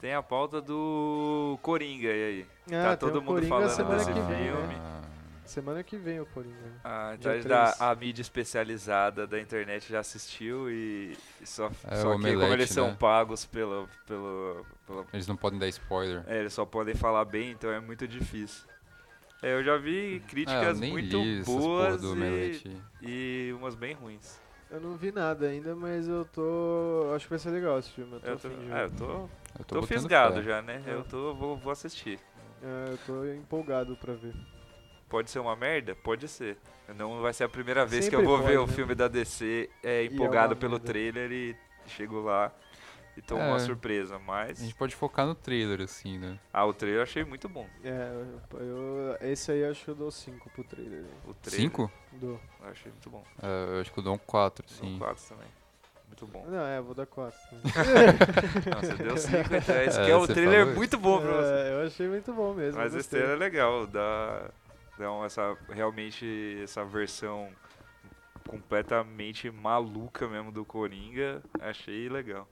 Tem 0.00 0.12
a 0.12 0.22
pauta 0.22 0.60
do 0.60 1.58
Coringa, 1.62 2.08
e 2.08 2.24
aí? 2.24 2.46
Ah, 2.70 2.82
Tá 2.90 2.96
todo 2.98 3.16
o 3.16 3.22
mundo 3.22 3.34
Coringa 3.36 3.48
falando 3.48 3.70
semana 3.70 3.96
desse 3.96 4.12
que 4.12 4.20
vem, 4.20 4.36
filme. 4.36 4.66
né? 4.74 4.76
Ah, 4.78 5.02
Semana 5.46 5.82
que 5.82 5.96
vem 5.96 6.20
o 6.20 6.26
Coringa. 6.26 6.54
né? 6.60 6.72
Ah, 6.84 7.14
então 7.18 7.32
da, 7.42 7.64
três. 7.72 7.80
a 7.80 7.94
mídia 7.94 8.20
especializada 8.20 9.26
da 9.26 9.40
internet 9.40 9.88
já 9.88 10.00
assistiu 10.00 10.68
e 10.70 11.16
só, 11.44 11.70
É, 11.88 11.96
só 11.96 12.18
que 12.18 12.34
como 12.34 12.52
eles 12.52 12.68
são 12.68 12.88
né? 12.88 12.96
pagos 12.98 13.46
pelo, 13.46 13.88
pelo, 14.06 14.66
pelo 14.86 15.06
eles 15.12 15.26
não 15.26 15.36
podem 15.36 15.58
dar 15.58 15.68
spoiler. 15.68 16.22
é, 16.26 16.40
eles 16.40 16.52
só 16.52 16.66
podem 16.66 16.94
falar 16.94 17.24
bem, 17.24 17.52
então 17.52 17.70
é 17.70 17.80
muito 17.80 18.06
difícil. 18.06 18.64
É, 19.42 19.54
eu 19.54 19.64
já 19.64 19.76
vi 19.78 20.20
Ah, 20.24 20.28
críticas 20.28 20.80
nem 20.80 20.90
muito 20.90 21.18
boas 21.44 22.02
e, 22.02 22.62
e 23.02 23.52
umas 23.54 23.74
bem 23.74 23.94
ruins. 23.94 24.38
Eu 24.76 24.80
não 24.82 24.94
vi 24.96 25.10
nada 25.10 25.46
ainda, 25.46 25.74
mas 25.74 26.06
eu 26.06 26.26
tô. 26.26 27.10
Acho 27.14 27.24
que 27.24 27.30
vai 27.30 27.38
ser 27.38 27.48
legal 27.50 27.78
esse 27.78 27.90
filme. 27.92 28.12
Eu 28.14 28.20
tô, 28.20 28.28
Eu 28.28 28.38
tô, 28.38 28.48
é, 28.48 28.52
eu 28.84 28.90
ver. 28.90 28.96
tô, 28.98 29.04
Eu 29.04 29.64
tô, 29.66 29.74
botando 29.76 29.86
fisgado 29.86 30.34
fé. 30.36 30.42
já, 30.42 30.60
né? 30.60 30.82
É. 30.86 30.92
Eu 30.92 31.02
tô, 31.04 31.34
vou, 31.34 31.56
vou 31.56 31.72
assistir. 31.72 32.18
É, 32.62 32.92
eu 32.92 32.98
tô 33.06 33.24
empolgado 33.24 33.96
pra 33.96 34.12
ver. 34.12 34.34
Pode 35.08 35.30
ser 35.30 35.38
uma 35.38 35.56
merda? 35.56 35.94
Pode 35.94 36.28
ser. 36.28 36.58
Não 36.94 37.22
vai 37.22 37.32
ser 37.32 37.44
a 37.44 37.48
primeira 37.48 37.86
vez 37.86 38.04
que 38.04 38.10
Sempre 38.10 38.26
eu 38.26 38.28
vou 38.28 38.38
ver 38.38 38.56
pode, 38.56 38.58
o 38.58 38.66
né? 38.66 38.72
filme 38.74 38.94
da 38.94 39.08
DC 39.08 39.70
é, 39.82 40.02
é 40.02 40.04
empolgado 40.04 40.52
uma 40.54 40.60
pelo 40.60 40.72
merda. 40.72 40.86
trailer 40.86 41.32
e 41.32 41.56
chego 41.86 42.20
lá 42.20 42.52
e 43.16 43.22
tomo 43.22 43.40
É. 43.42 43.48
uma 43.48 43.58
surpresa. 43.58 44.18
Mas. 44.18 44.60
A 44.60 44.64
gente 44.64 44.74
pode 44.74 44.94
focar 44.94 45.26
no 45.26 45.34
trailer, 45.34 45.80
assim, 45.82 46.18
né? 46.18 46.38
Ah, 46.52 46.64
o 46.66 46.72
trailer 46.74 46.98
eu 47.00 47.02
achei 47.04 47.24
muito 47.24 47.48
bom. 47.48 47.66
É, 47.82 48.12
eu, 48.54 49.16
esse 49.20 49.50
aí 49.52 49.60
eu 49.60 49.70
acho 49.70 49.84
que 49.84 49.90
eu 49.90 49.94
dou 49.94 50.10
5 50.10 50.50
pro 50.50 50.62
trailer. 50.64 51.04
O 51.26 51.34
trailer. 51.34 51.60
Cinco? 51.60 51.90
Dou. 52.12 52.40
Eu 52.62 52.68
achei 52.68 52.90
muito 52.92 53.10
bom. 53.10 53.24
É, 53.42 53.76
eu 53.76 53.80
acho 53.80 53.92
que 53.92 53.98
eu 53.98 54.04
dou 54.04 54.14
um 54.14 54.18
4, 54.18 54.64
Sim. 54.68 54.74
sim. 54.92 54.98
4 54.98 55.24
também. 55.28 55.48
Muito 56.08 56.26
bom. 56.28 56.46
Não, 56.46 56.64
é, 56.66 56.78
eu 56.78 56.84
vou 56.84 56.94
dar 56.94 57.04
4. 57.06 57.36
Não, 57.52 58.80
você 58.80 58.94
deu 59.02 59.16
5 59.16 59.38
então 59.54 59.82
esse 59.82 60.00
É, 60.00 60.04
que 60.04 60.10
é 60.10 60.16
o 60.16 60.20
você 60.20 60.34
trailer 60.34 60.66
muito 60.74 60.96
bom 60.98 61.20
pra 61.20 61.30
você. 61.32 61.52
É, 61.52 61.72
eu 61.74 61.86
achei 61.86 62.08
muito 62.08 62.32
bom 62.32 62.54
mesmo. 62.54 62.80
Mas 62.80 62.94
esse 62.94 63.08
trailer 63.10 63.32
é 63.32 63.36
legal, 63.36 63.86
dá, 63.86 64.48
dá 64.98 65.12
um- 65.12 65.24
essa, 65.24 65.56
realmente 65.68 66.60
essa 66.62 66.84
versão 66.84 67.48
completamente 68.48 69.50
maluca 69.50 70.28
mesmo 70.28 70.52
do 70.52 70.64
Coringa, 70.64 71.42
achei 71.60 72.08
legal. 72.08 72.48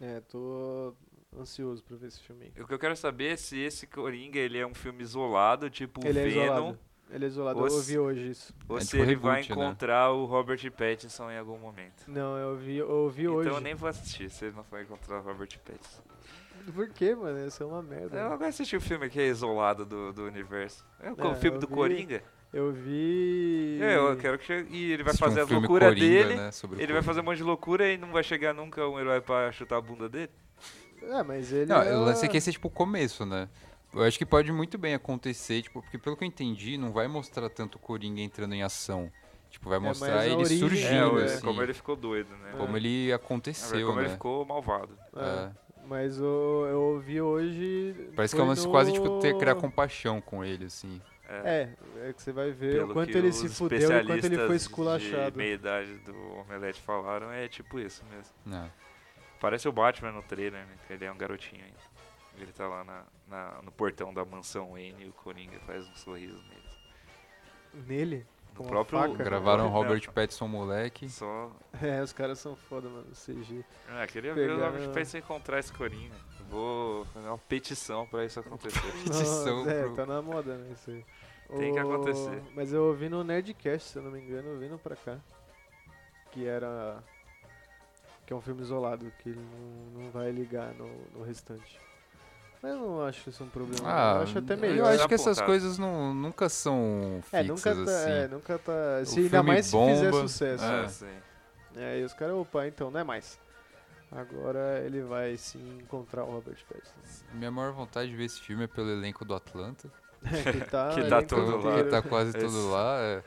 É, 0.00 0.20
tô 0.20 0.94
ansioso 1.38 1.82
pra 1.84 1.96
ver 1.96 2.08
esse 2.08 2.20
filme. 2.20 2.52
O 2.58 2.66
que 2.66 2.74
eu 2.74 2.78
quero 2.78 2.96
saber 2.96 3.32
é 3.32 3.36
se 3.36 3.58
esse 3.58 3.86
Coringa 3.86 4.38
ele 4.38 4.58
é 4.58 4.66
um 4.66 4.74
filme 4.74 5.02
isolado, 5.02 5.68
tipo 5.70 6.06
Ele 6.06 6.18
é 6.18 6.24
Venom, 6.28 6.42
isolado. 6.44 6.78
Ele 7.10 7.24
é 7.24 7.28
isolado, 7.28 7.58
Ou 7.60 7.66
eu 7.68 7.72
ouvi 7.74 7.98
hoje 7.98 8.28
isso. 8.30 8.54
ou 8.68 8.78
É 8.78 8.80
se 8.80 8.88
tipo 8.88 9.02
ele 9.02 9.10
reboot, 9.10 9.24
vai 9.26 9.40
né? 9.42 9.46
encontrar 9.50 10.10
o 10.12 10.24
Robert 10.24 10.70
Pattinson 10.72 11.30
em 11.30 11.38
algum 11.38 11.58
momento. 11.58 12.04
Não, 12.08 12.36
eu 12.38 12.50
ouvi, 12.50 12.76
eu 12.76 12.90
ouvi 12.90 13.28
hoje. 13.28 13.48
Então 13.48 13.58
eu 13.58 13.62
nem 13.62 13.74
vou 13.74 13.88
assistir 13.88 14.30
se 14.30 14.46
ele 14.46 14.56
não 14.56 14.64
for 14.64 14.80
encontrar 14.80 15.20
o 15.20 15.22
Robert 15.22 15.58
Pattinson. 15.60 16.02
Por 16.74 16.88
quê, 16.90 17.14
mano? 17.14 17.46
Isso 17.46 17.62
é 17.62 17.66
uma 17.66 17.82
merda. 17.82 18.16
Eu 18.18 18.30
não 18.30 18.38
de 18.38 18.44
assistir 18.44 18.76
o 18.76 18.80
filme 18.80 19.08
que 19.10 19.20
é 19.20 19.26
isolado 19.26 19.84
do, 19.84 20.12
do 20.14 20.24
universo. 20.24 20.84
É 20.98 21.12
o 21.12 21.30
É, 21.32 21.34
filme 21.34 21.58
do 21.58 21.66
vi- 21.66 21.74
Coringa. 21.74 22.22
Eu 22.54 22.72
vi. 22.72 23.78
É, 23.82 23.96
eu 23.96 24.16
quero 24.16 24.38
que 24.38 24.44
chegue. 24.44 24.74
E 24.76 24.92
ele 24.92 25.02
vai 25.02 25.10
Assistir 25.10 25.24
um 25.24 25.28
fazer 25.28 25.40
a 25.40 25.58
loucura 25.58 25.86
Coringa, 25.88 26.06
dele. 26.24 26.34
né, 26.36 26.50
Ele 26.78 26.92
vai 26.92 27.02
fazer 27.02 27.20
um 27.20 27.24
monte 27.24 27.38
de 27.38 27.42
loucura 27.42 27.92
e 27.92 27.98
não 27.98 28.12
vai 28.12 28.22
chegar 28.22 28.54
nunca 28.54 28.86
um 28.88 28.98
herói 28.98 29.20
pra 29.20 29.50
chutar 29.50 29.76
a 29.78 29.80
bunda 29.80 30.08
dele? 30.08 30.30
É, 31.02 31.22
mas 31.24 31.52
ele. 31.52 31.66
Não, 31.66 31.82
é... 31.82 31.96
o 31.96 32.04
lance 32.04 32.24
é 32.24 32.28
que 32.28 32.36
esse 32.36 32.50
é 32.50 32.52
tipo 32.52 32.68
o 32.68 32.70
começo, 32.70 33.26
né? 33.26 33.48
Eu 33.92 34.02
acho 34.04 34.16
que 34.16 34.24
pode 34.24 34.52
muito 34.52 34.78
bem 34.78 34.94
acontecer, 34.94 35.62
tipo, 35.62 35.82
porque 35.82 35.98
pelo 35.98 36.16
que 36.16 36.22
eu 36.24 36.28
entendi, 36.28 36.78
não 36.78 36.92
vai 36.92 37.08
mostrar 37.08 37.48
tanto 37.50 37.74
o 37.76 37.78
Coringa 37.80 38.20
entrando 38.20 38.54
em 38.54 38.62
ação. 38.62 39.10
Tipo, 39.50 39.68
vai 39.68 39.78
É, 39.78 39.80
mostrar 39.80 40.18
a 40.20 40.26
ele 40.26 40.34
origem 40.36 40.58
surgindo, 40.58 41.20
É, 41.20 41.24
assim, 41.24 41.44
como 41.44 41.62
ele 41.62 41.74
ficou 41.74 41.94
doido, 41.96 42.30
né? 42.36 42.54
como 42.56 42.76
ele 42.76 43.10
É, 43.10 43.14
aconteceu, 43.14 43.86
como 43.86 43.98
né? 44.00 44.06
ele 44.06 44.12
ficou 44.12 44.44
malvado. 44.44 44.96
É, 45.16 45.20
É. 45.22 45.50
Mas 45.86 46.18
eu, 46.18 46.66
eu 46.70 46.80
ouvi 46.80 47.20
hoje. 47.20 47.94
Parece 48.16 48.34
que 48.34 48.40
é 48.40 48.44
no- 48.44 48.68
quase, 48.70 48.90
tipo, 48.92 49.20
ter, 49.20 49.36
criar 49.36 49.54
compaixão 49.56 50.20
com 50.20 50.42
ele, 50.44 50.64
assim. 50.64 51.00
É, 51.28 51.68
É, 52.02 52.08
é 52.08 52.12
que 52.12 52.22
você 52.22 52.32
vai 52.32 52.50
ver 52.50 52.74
pelo 52.74 52.90
o 52.90 52.92
quanto 52.92 53.16
ele 53.16 53.32
se 53.32 53.48
fudeu 53.48 53.90
e 54.00 54.04
quanto 54.06 54.24
ele 54.26 54.46
foi 54.46 54.56
esculachado. 54.56 55.30
De 55.32 55.36
meia 55.38 55.54
idade 55.54 55.94
do 55.98 56.14
Omelete 56.40 56.80
falaram, 56.82 57.30
é 57.32 57.48
tipo 57.48 57.78
isso 57.78 58.04
mesmo. 58.10 58.32
né? 58.44 58.70
Parece 59.40 59.68
o 59.68 59.72
Batman 59.72 60.12
no 60.12 60.22
trailer, 60.22 60.64
né? 60.66 60.74
Ele 60.90 61.04
é 61.04 61.12
um 61.12 61.16
garotinho 61.16 61.64
ainda. 61.64 61.94
Ele 62.36 62.52
tá 62.52 62.66
lá 62.66 62.82
na, 62.84 63.04
na- 63.28 63.62
no 63.62 63.70
portão 63.70 64.12
da 64.12 64.24
mansão 64.24 64.72
Wayne 64.72 65.04
e 65.04 65.08
o 65.08 65.12
Coringa 65.12 65.58
faz 65.66 65.86
um 65.88 65.94
sorriso 65.94 66.42
nele. 66.48 67.84
Nele? 67.86 68.26
No 68.50 68.56
Com 68.58 68.62
uma 68.64 68.70
próprio- 68.84 69.00
faca? 69.12 69.24
Gravaram 69.24 69.64
Não. 69.64 69.70
Robert 69.70 70.10
Pattinson 70.12 70.46
moleque. 70.48 71.08
Só. 71.08 71.50
É, 71.82 72.02
os 72.02 72.12
caras 72.12 72.38
são 72.38 72.54
foda, 72.54 72.88
mano. 72.88 73.06
CG. 73.12 73.64
Ah, 73.88 74.06
queria 74.06 74.32
ver 74.34 74.50
o 74.50 74.54
Pegaram- 74.54 74.72
Robert 74.72 74.92
Pattinson 74.94 75.18
encontrar 75.18 75.58
esse 75.58 75.72
Coringa. 75.72 76.14
Vou 76.50 77.04
fazer 77.06 77.26
uma 77.26 77.38
petição 77.38 78.06
pra 78.06 78.24
isso 78.24 78.38
acontecer. 78.40 78.80
Petição 79.04 79.58
Nossa, 79.58 79.70
é, 79.70 79.82
pro- 79.84 79.94
tá 79.96 80.06
na 80.06 80.22
moda, 80.22 80.54
né? 80.56 80.72
Isso 80.72 80.90
aí. 80.90 81.04
Tem 81.58 81.72
que 81.74 81.80
O- 81.80 81.92
acontecer. 81.92 82.42
Mas 82.54 82.72
eu 82.72 82.84
ouvi 82.84 83.08
no 83.08 83.22
Nerdcast, 83.24 83.90
se 83.90 83.98
eu 83.98 84.02
não 84.02 84.10
me 84.10 84.20
engano, 84.20 84.58
vindo 84.58 84.78
pra 84.78 84.96
cá. 84.96 85.18
Que 86.32 86.46
era. 86.46 86.98
Que 88.26 88.32
é 88.32 88.36
um 88.36 88.40
filme 88.40 88.62
isolado, 88.62 89.12
que 89.18 89.28
ele 89.30 89.40
não, 89.94 90.02
não 90.04 90.10
vai 90.10 90.30
ligar 90.30 90.72
no, 90.74 90.88
no 91.18 91.22
restante. 91.24 91.78
Mas 92.62 92.72
eu 92.72 92.78
não 92.78 93.04
acho 93.04 93.28
isso 93.28 93.44
um 93.44 93.48
problema. 93.48 93.82
Ah, 93.84 94.14
eu 94.16 94.22
acho 94.22 94.38
até 94.38 94.54
eu 94.54 94.58
melhor. 94.58 94.94
acho 94.94 95.06
que 95.06 95.14
essas 95.14 95.38
apontado. 95.38 95.46
coisas 95.46 95.76
não, 95.76 96.14
nunca 96.14 96.48
são 96.48 97.22
É, 97.30 97.42
fixas, 97.44 97.76
nunca 97.76 97.84
tá, 97.92 97.98
assim. 97.98 98.10
é, 98.10 98.28
nunca 98.28 98.58
tá. 98.58 98.72
O 99.02 99.06
Se 99.06 99.18
ainda 99.18 99.30
filme 99.30 99.46
mais 99.48 99.66
se 99.66 99.70
fizer 99.72 100.10
bomba, 100.10 100.22
sucesso. 100.28 100.64
É. 100.64 100.80
Ah, 100.84 100.88
sim. 100.88 101.14
É, 101.76 102.00
e 102.00 102.04
os 102.04 102.14
caras, 102.14 102.34
opa, 102.36 102.66
então 102.66 102.90
não 102.90 103.00
é 103.00 103.04
mais. 103.04 103.38
Agora 104.14 104.80
ele 104.84 105.02
vai 105.02 105.36
sim 105.36 105.78
encontrar 105.80 106.24
o 106.24 106.30
Robert 106.30 106.56
Pattinson. 106.68 107.24
Minha 107.32 107.50
maior 107.50 107.72
vontade 107.72 108.08
de 108.10 108.16
ver 108.16 108.24
esse 108.24 108.40
filme 108.40 108.64
é 108.64 108.66
pelo 108.68 108.90
elenco 108.90 109.24
do 109.24 109.34
Atlanta. 109.34 109.90
que 110.22 110.60
tá, 110.70 110.90
Que 110.94 111.08
tá 111.08 111.16
lá. 111.16 111.82
que 111.82 111.90
tá 111.90 112.02
quase 112.02 112.30
Esse- 112.30 112.38
todo 112.46 112.70
lá. 112.70 112.98
é. 113.00 113.22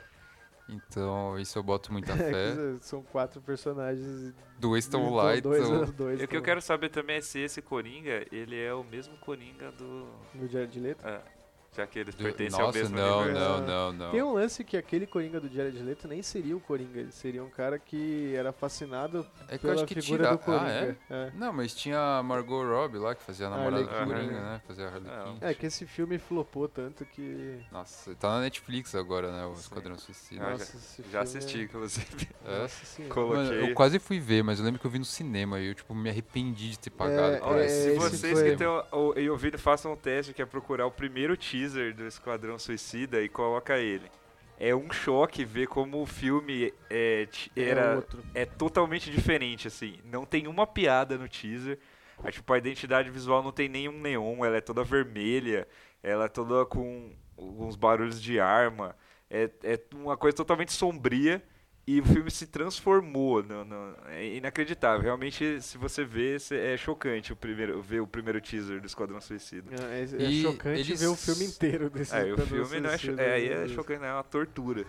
Então, 0.70 1.38
isso 1.38 1.58
eu 1.58 1.62
boto 1.62 1.90
muita 1.92 2.12
fé. 2.16 2.50
É, 2.50 2.76
são 2.80 3.02
quatro 3.02 3.40
personagens. 3.40 4.34
Dois 4.58 4.84
estão 4.84 5.00
então 5.02 5.14
lá, 5.14 5.34
dois, 5.40 5.64
então. 5.66 5.84
dois 5.92 6.20
E 6.20 6.24
o 6.24 6.28
que 6.28 6.36
eu 6.36 6.42
quero 6.42 6.60
saber 6.60 6.90
também 6.90 7.16
é 7.16 7.20
se 7.22 7.38
esse 7.38 7.62
Coringa, 7.62 8.26
ele 8.30 8.58
é 8.60 8.72
o 8.74 8.84
mesmo 8.84 9.16
Coringa 9.18 9.70
do. 9.72 10.06
No 10.34 10.46
Jared 10.46 10.78
Leto. 10.78 11.06
É, 11.06 11.22
já 11.76 11.86
que 11.86 11.98
eles 11.98 12.14
Do- 12.14 12.24
pertencem 12.24 12.58
ao 12.60 12.66
Nossa, 12.66 12.78
mesmo 12.78 12.96
não, 12.96 13.18
universo. 13.20 13.40
não, 13.48 13.60
não, 13.60 13.92
não. 13.92 14.10
Tem 14.10 14.22
um 14.22 14.32
lance 14.32 14.64
que 14.64 14.76
aquele 14.76 15.06
Coringa 15.06 15.38
do 15.38 15.48
Jared 15.48 15.78
Leto 15.78 16.08
nem 16.08 16.22
seria 16.22 16.56
o 16.56 16.60
Coringa, 16.60 16.98
ele 16.98 17.12
seria 17.12 17.44
um 17.44 17.48
cara 17.50 17.78
que 17.78 18.34
era 18.34 18.52
fascinado 18.52 19.24
É 19.46 19.56
que 19.56 19.66
eu 19.66 19.70
pela 19.70 19.74
acho 19.74 19.86
que 19.86 20.00
figura 20.00 20.24
tira... 20.24 20.30
do 20.36 20.38
Coringa. 20.38 20.96
Ah, 21.08 21.14
é? 21.14 21.26
é? 21.28 21.32
Não, 21.36 21.52
mas 21.52 21.74
tinha 21.74 22.18
a 22.18 22.22
Margot 22.22 22.64
Robbie 22.64 22.98
lá, 22.98 23.14
que 23.14 23.22
fazia 23.22 23.46
a 23.46 23.50
namorada 23.50 23.84
do 23.84 23.88
Coringa, 23.90 24.32
né? 24.32 24.40
né? 24.40 24.60
Fazia 24.66 24.86
a 24.86 24.88
Harley 24.92 25.08
É, 25.10 25.22
Quinn. 25.24 25.36
É, 25.40 25.54
que 25.54 25.66
esse 25.66 25.86
filme 25.86 26.18
flopou 26.18 26.68
tanto 26.68 27.04
que. 27.04 27.60
Nossa, 27.70 28.12
tá 28.16 28.28
na 28.30 28.40
Netflix 28.40 28.94
agora, 28.96 29.30
né? 29.30 29.44
O 29.46 29.54
Sim. 29.54 29.60
Esquadrão 29.60 29.96
Suicida. 29.98 30.44
Ah, 30.44 30.50
Nossa, 30.50 31.02
já- 31.04 31.08
Já 31.12 31.20
assisti, 31.22 31.60
inclusive. 31.62 32.28
É? 32.44 32.58
Nossa 32.62 32.86
senhora. 32.86 33.14
Colo- 33.14 33.28
Mano, 33.28 33.48
Coloquei. 33.50 33.70
eu 33.70 33.74
quase 33.74 33.98
fui 33.98 34.18
ver, 34.18 34.42
mas 34.42 34.58
eu 34.58 34.64
lembro 34.64 34.80
que 34.80 34.86
eu 34.86 34.90
vi 34.90 34.98
no 34.98 35.04
cinema 35.04 35.60
e 35.60 35.68
eu, 35.68 35.74
tipo, 35.74 35.94
me 35.94 36.08
arrependi 36.10 36.70
de 36.70 36.78
ter 36.78 36.90
pagado 36.90 37.36
É, 37.36 37.40
Olha, 37.42 37.62
é, 37.62 37.68
se 37.68 37.94
vocês 37.94 38.42
que 38.42 38.48
estão 38.48 38.84
e 39.16 39.28
ouvindo, 39.30 39.58
façam 39.58 39.92
um 39.92 39.96
teste 39.96 40.32
que 40.32 40.42
é 40.42 40.46
procurar 40.46 40.86
o 40.86 40.90
primeiro 40.90 41.36
teaser 41.58 41.94
do 41.94 42.06
Esquadrão 42.06 42.58
Suicida 42.58 43.20
e 43.20 43.28
coloca 43.28 43.78
ele. 43.78 44.10
É 44.58 44.74
um 44.74 44.90
choque 44.90 45.44
ver 45.44 45.68
como 45.68 46.02
o 46.02 46.06
filme 46.06 46.72
é, 46.90 47.28
É 47.56 47.62
era 47.62 47.96
outro. 47.96 48.22
é 48.34 48.44
totalmente 48.44 49.10
diferente, 49.10 49.68
assim. 49.68 49.98
Não 50.04 50.24
tem 50.24 50.46
uma 50.48 50.66
piada 50.66 51.16
no 51.16 51.28
teaser. 51.28 51.78
A, 52.22 52.30
tipo, 52.32 52.52
a 52.52 52.58
identidade 52.58 53.10
visual 53.10 53.42
não 53.42 53.52
tem 53.52 53.68
nenhum 53.68 54.00
neon, 54.00 54.44
ela 54.44 54.56
é 54.56 54.60
toda 54.60 54.82
vermelha, 54.82 55.68
ela 56.02 56.24
é 56.24 56.28
toda 56.28 56.66
com 56.66 57.12
alguns 57.36 57.76
barulhos 57.76 58.20
de 58.20 58.40
arma. 58.40 58.96
É, 59.30 59.48
é 59.62 59.80
uma 59.94 60.16
coisa 60.16 60.36
totalmente 60.36 60.72
sombria 60.72 61.40
e 61.90 62.00
o 62.00 62.04
filme 62.04 62.30
se 62.30 62.46
transformou. 62.46 63.42
No, 63.42 63.64
no- 63.64 63.94
é 64.08 64.36
inacreditável. 64.36 65.00
Realmente, 65.02 65.60
se 65.62 65.78
você 65.78 66.04
vê, 66.04 66.36
é 66.50 66.76
chocante 66.76 67.32
o 67.32 67.36
primeiro, 67.36 67.80
ver 67.80 68.00
o 68.00 68.06
primeiro 68.06 68.40
teaser 68.40 68.80
do 68.80 68.86
Esquadrão 68.86 69.20
Suicida. 69.20 69.70
É, 69.74 70.00
é- 70.00 70.22
é 70.24 70.28
E 70.30 70.42
chocante 70.42 70.80
eles- 70.80 71.00
ver 71.00 71.06
o 71.06 71.16
filme 71.16 71.44
inteiro 71.46 71.88
desse 71.88 72.14
É, 72.14 72.32
o 72.32 72.38
filme 72.38 72.80
não 72.80 72.90
é, 72.90 72.98
cho- 72.98 73.18
é, 73.18 73.32
aí 73.34 73.48
meu 73.48 73.62
é 73.62 73.68
chocante, 73.68 74.04
é 74.04 74.12
uma 74.12 74.22
tortura. 74.24 74.84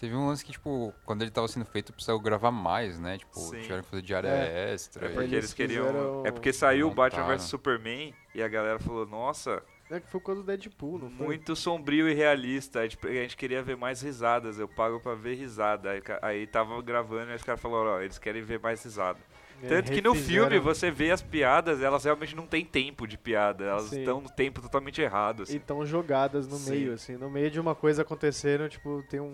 Teve 0.00 0.14
um 0.16 0.26
lance 0.26 0.44
que, 0.44 0.50
tipo, 0.52 0.92
quando 1.06 1.22
ele 1.22 1.30
tava 1.30 1.46
sendo 1.48 1.64
feito, 1.64 1.92
precisava 1.92 2.20
gravar 2.20 2.50
mais, 2.50 2.98
né? 2.98 3.16
Tipo, 3.16 3.38
Sim. 3.38 3.60
tiveram 3.62 3.82
que 3.84 3.88
fazer 3.88 4.02
diária 4.02 4.28
É. 4.28 4.74
extra. 4.74 5.06
É 5.06 5.08
porque 5.08 5.22
Eles 5.24 5.32
eles, 5.32 5.54
queriam. 5.54 5.86
fizeram- 5.86 6.26
É 6.26 6.30
porque 6.32 6.52
saiu 6.52 6.88
o 6.88 6.90
Batman 6.94 7.26
vs 7.28 7.42
Superman 7.44 8.12
e 8.34 8.42
a 8.42 8.48
galera 8.48 8.78
falou: 8.80 9.06
Nossa, 9.06 9.62
É 9.96 10.00
que 10.00 10.08
foi 10.08 10.20
quando 10.20 10.38
o 10.38 10.42
Deadpool, 10.42 10.98
não 10.98 11.10
foi? 11.10 11.26
muito 11.26 11.54
sombrio 11.54 12.08
e 12.08 12.14
realista. 12.14 12.80
A 12.80 12.82
gente, 12.82 12.98
a 13.06 13.12
gente 13.12 13.36
queria 13.36 13.62
ver 13.62 13.76
mais 13.76 14.02
risadas, 14.02 14.58
eu 14.58 14.66
pago 14.66 14.98
pra 14.98 15.14
ver 15.14 15.34
risada. 15.34 15.90
Aí, 15.90 16.02
aí 16.22 16.46
tava 16.46 16.80
gravando 16.82 17.30
e 17.30 17.34
os 17.34 17.42
caras 17.42 17.60
falaram: 17.60 17.90
Ó, 17.92 18.00
eles 18.00 18.18
querem 18.18 18.42
ver 18.42 18.58
mais 18.58 18.82
risada. 18.82 19.18
É, 19.62 19.68
Tanto 19.68 19.92
que 19.92 20.02
no 20.02 20.14
filme 20.14 20.58
você 20.58 20.90
vê 20.90 21.10
as 21.12 21.22
piadas, 21.22 21.80
elas 21.80 22.04
realmente 22.04 22.34
não 22.34 22.46
têm 22.46 22.64
tempo 22.64 23.06
de 23.06 23.16
piada, 23.16 23.64
elas 23.64 23.84
Sim. 23.84 24.00
estão 24.00 24.20
no 24.20 24.28
tempo 24.28 24.60
totalmente 24.60 25.00
errado. 25.00 25.40
E 25.40 25.42
Assim. 25.44 25.56
estão 25.56 25.86
jogadas 25.86 26.48
no 26.48 26.56
Sim. 26.56 26.70
meio, 26.70 26.92
assim. 26.92 27.16
No 27.16 27.30
meio 27.30 27.50
de 27.50 27.60
uma 27.60 27.74
coisa 27.74 28.02
acontecendo, 28.02 28.68
tipo, 28.68 29.02
tem 29.08 29.20
um... 29.20 29.32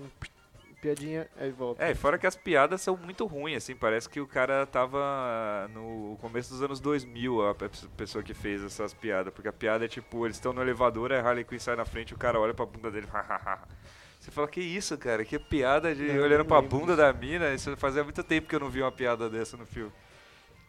Piadinha, 0.80 1.28
aí 1.36 1.50
volta. 1.50 1.84
É, 1.84 1.94
fora 1.94 2.18
que 2.18 2.26
as 2.26 2.34
piadas 2.36 2.80
são 2.80 2.96
muito 2.96 3.26
ruins, 3.26 3.58
assim, 3.58 3.76
parece 3.76 4.08
que 4.08 4.20
o 4.20 4.26
cara 4.26 4.64
tava 4.66 5.68
no 5.74 6.16
começo 6.20 6.50
dos 6.50 6.62
anos 6.62 6.80
2000, 6.80 7.46
a 7.48 7.54
pe- 7.54 7.68
pessoa 7.96 8.24
que 8.24 8.32
fez 8.32 8.62
essas 8.64 8.94
piadas, 8.94 9.32
porque 9.32 9.48
a 9.48 9.52
piada 9.52 9.84
é 9.84 9.88
tipo, 9.88 10.26
eles 10.26 10.36
estão 10.36 10.52
no 10.54 10.62
elevador, 10.62 11.12
aí 11.12 11.18
a 11.18 11.22
Harley 11.22 11.44
Quinn 11.44 11.58
sai 11.58 11.76
na 11.76 11.84
frente, 11.84 12.14
o 12.14 12.18
cara 12.18 12.40
olha 12.40 12.54
pra 12.54 12.64
bunda 12.64 12.90
dele, 12.90 13.06
Você 14.18 14.30
fala, 14.30 14.46
que 14.48 14.60
isso, 14.60 14.96
cara, 14.98 15.24
que 15.24 15.38
piada 15.38 15.94
de 15.94 16.02
Não, 16.04 16.22
olhando 16.24 16.44
pra 16.44 16.58
lembro 16.60 16.78
bunda 16.78 16.94
da 16.96 17.10
mina, 17.12 17.54
isso 17.54 17.74
fazia 17.76 18.04
muito 18.04 18.22
tempo 18.22 18.48
que 18.48 18.54
eu 18.54 18.60
não 18.60 18.68
vi 18.68 18.82
uma 18.82 18.92
piada 18.92 19.30
dessa 19.30 19.56
no 19.56 19.64
filme. 19.64 19.92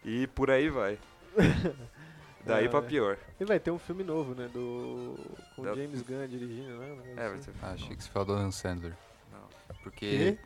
E 0.06 0.26
por 0.28 0.50
aí 0.50 0.70
vai. 0.70 0.98
Daí 2.46 2.66
É, 2.66 2.70
pra 2.70 2.82
pior. 2.82 3.18
E 3.40 3.46
vai 3.46 3.60
ter 3.60 3.70
um 3.72 3.78
filme 3.78 4.04
novo, 4.04 4.34
né? 4.34 4.50
Do. 4.52 5.16
Com 5.56 5.64
Da- 5.64 5.76
James 5.76 6.02
Gunn 6.02 6.28
dirigindo, 6.28 6.78
né? 6.78 6.98
É, 7.12 7.28
vai 7.30 7.34
assim. 7.38 7.52
ter... 7.52 7.58
Ah, 7.62 7.72
achei 7.74 7.96
que 7.96 8.04
você 8.04 8.10
falou 8.10 8.28
do 8.30 8.34
Adam 8.36 8.52
Sandler. 8.52 8.94
Porque 9.84 10.08
Quê? 10.08 10.38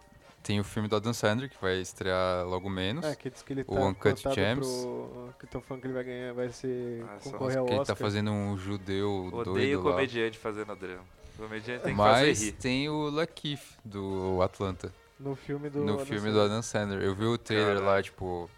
tem 0.44 0.60
o 0.60 0.64
filme 0.64 0.88
do 0.88 0.96
Adam 0.96 1.14
Sandler, 1.14 1.50
que 1.50 1.58
vai 1.62 1.80
estrear 1.82 2.46
logo 2.46 2.70
menos. 2.70 3.06
É, 3.06 3.16
que 3.16 3.30
diz 3.30 3.42
que 3.42 3.54
ele 3.54 3.64
tá 3.64 3.72
O 3.74 3.88
Uncut 3.88 4.22
Gems. 4.34 4.68
Pro, 4.68 5.34
que 5.40 5.46
estão 5.46 5.62
falando 5.62 5.82
que 5.82 5.88
ele 5.88 5.94
vai 5.94 6.04
ganhar, 6.04 6.34
vai 6.34 6.50
ser 6.50 7.04
Ah, 7.08 7.18
só 7.20 7.32
concorrer 7.32 7.58
ao 7.58 7.66
que 7.66 7.72
ele 7.72 7.80
Oscar. 7.82 7.96
tá 7.96 8.02
fazendo 8.04 8.32
um 8.32 8.58
judeu 8.58 9.30
Odeio 9.34 9.44
doido 9.44 9.84
lá. 9.84 9.92
comediante 9.94 10.38
fazendo 10.38 10.76
drama. 10.76 11.04
O 11.38 11.42
comediante 11.44 11.84
tem 11.84 11.92
que 11.94 11.98
Mas 11.98 12.28
fazer 12.40 12.46
rir. 12.46 12.52
tem 12.54 12.90
o 12.90 13.10
Lakeith, 13.10 13.60
do 13.84 14.42
Atlanta. 14.42 14.94
No 15.20 15.36
filme 15.36 15.70
do 15.70 15.80
no 15.84 15.94
Adam 15.94 16.06
filme 16.06 16.20
Sandler. 16.22 16.34
do 16.34 16.42
Adam 16.42 16.62
Sandler. 16.62 17.02
Eu 17.04 17.16
vi 17.16 17.26
o 17.26 17.38
trailer 17.38 17.82
lá, 17.82 18.02
tipo. 18.02 18.50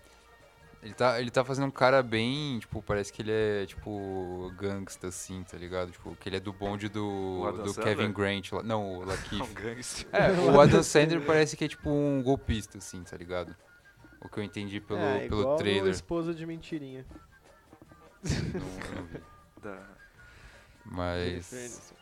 Ele 0.82 0.94
tá, 0.94 1.20
ele 1.20 1.32
tá 1.32 1.44
fazendo 1.44 1.68
um 1.68 1.72
cara 1.72 2.04
bem, 2.04 2.60
tipo, 2.60 2.82
parece 2.84 3.12
que 3.12 3.22
ele 3.22 3.32
é, 3.32 3.66
tipo, 3.66 4.54
gangsta, 4.58 5.08
assim, 5.08 5.44
tá 5.44 5.58
ligado? 5.58 5.92
Tipo, 5.92 6.16
que 6.16 6.30
ele 6.30 6.38
é 6.38 6.40
do 6.40 6.54
bonde 6.54 6.88
do, 6.88 7.52
do 7.64 7.74
Sandler? 7.74 7.98
Kevin 7.98 8.14
Grant 8.14 8.52
lá. 8.52 8.64
Não, 8.64 8.86
o 8.86 9.02
um 9.02 9.06
Lakeith. 9.06 9.54
gangster. 9.54 10.08
é, 10.14 10.32
o 10.32 10.60
Adam 10.62 10.84
Sandler 10.84 11.22
parece 11.26 11.58
que 11.58 11.66
é, 11.66 11.68
tipo, 11.68 11.90
um 11.90 12.22
golpista, 12.24 12.78
assim, 12.78 13.04
tá 13.04 13.18
ligado? 13.18 13.56
O 14.22 14.30
que 14.30 14.40
eu 14.40 14.44
entendi 14.44 14.80
pelo, 14.80 15.00
é, 15.00 15.28
pelo 15.28 15.42
igual 15.42 15.58
trailer. 15.58 15.92
esposa 15.92 16.34
de 16.34 16.46
mentirinha. 16.46 17.06
Não- 18.24 19.72
não 19.74 19.78
Mas. 20.86 21.94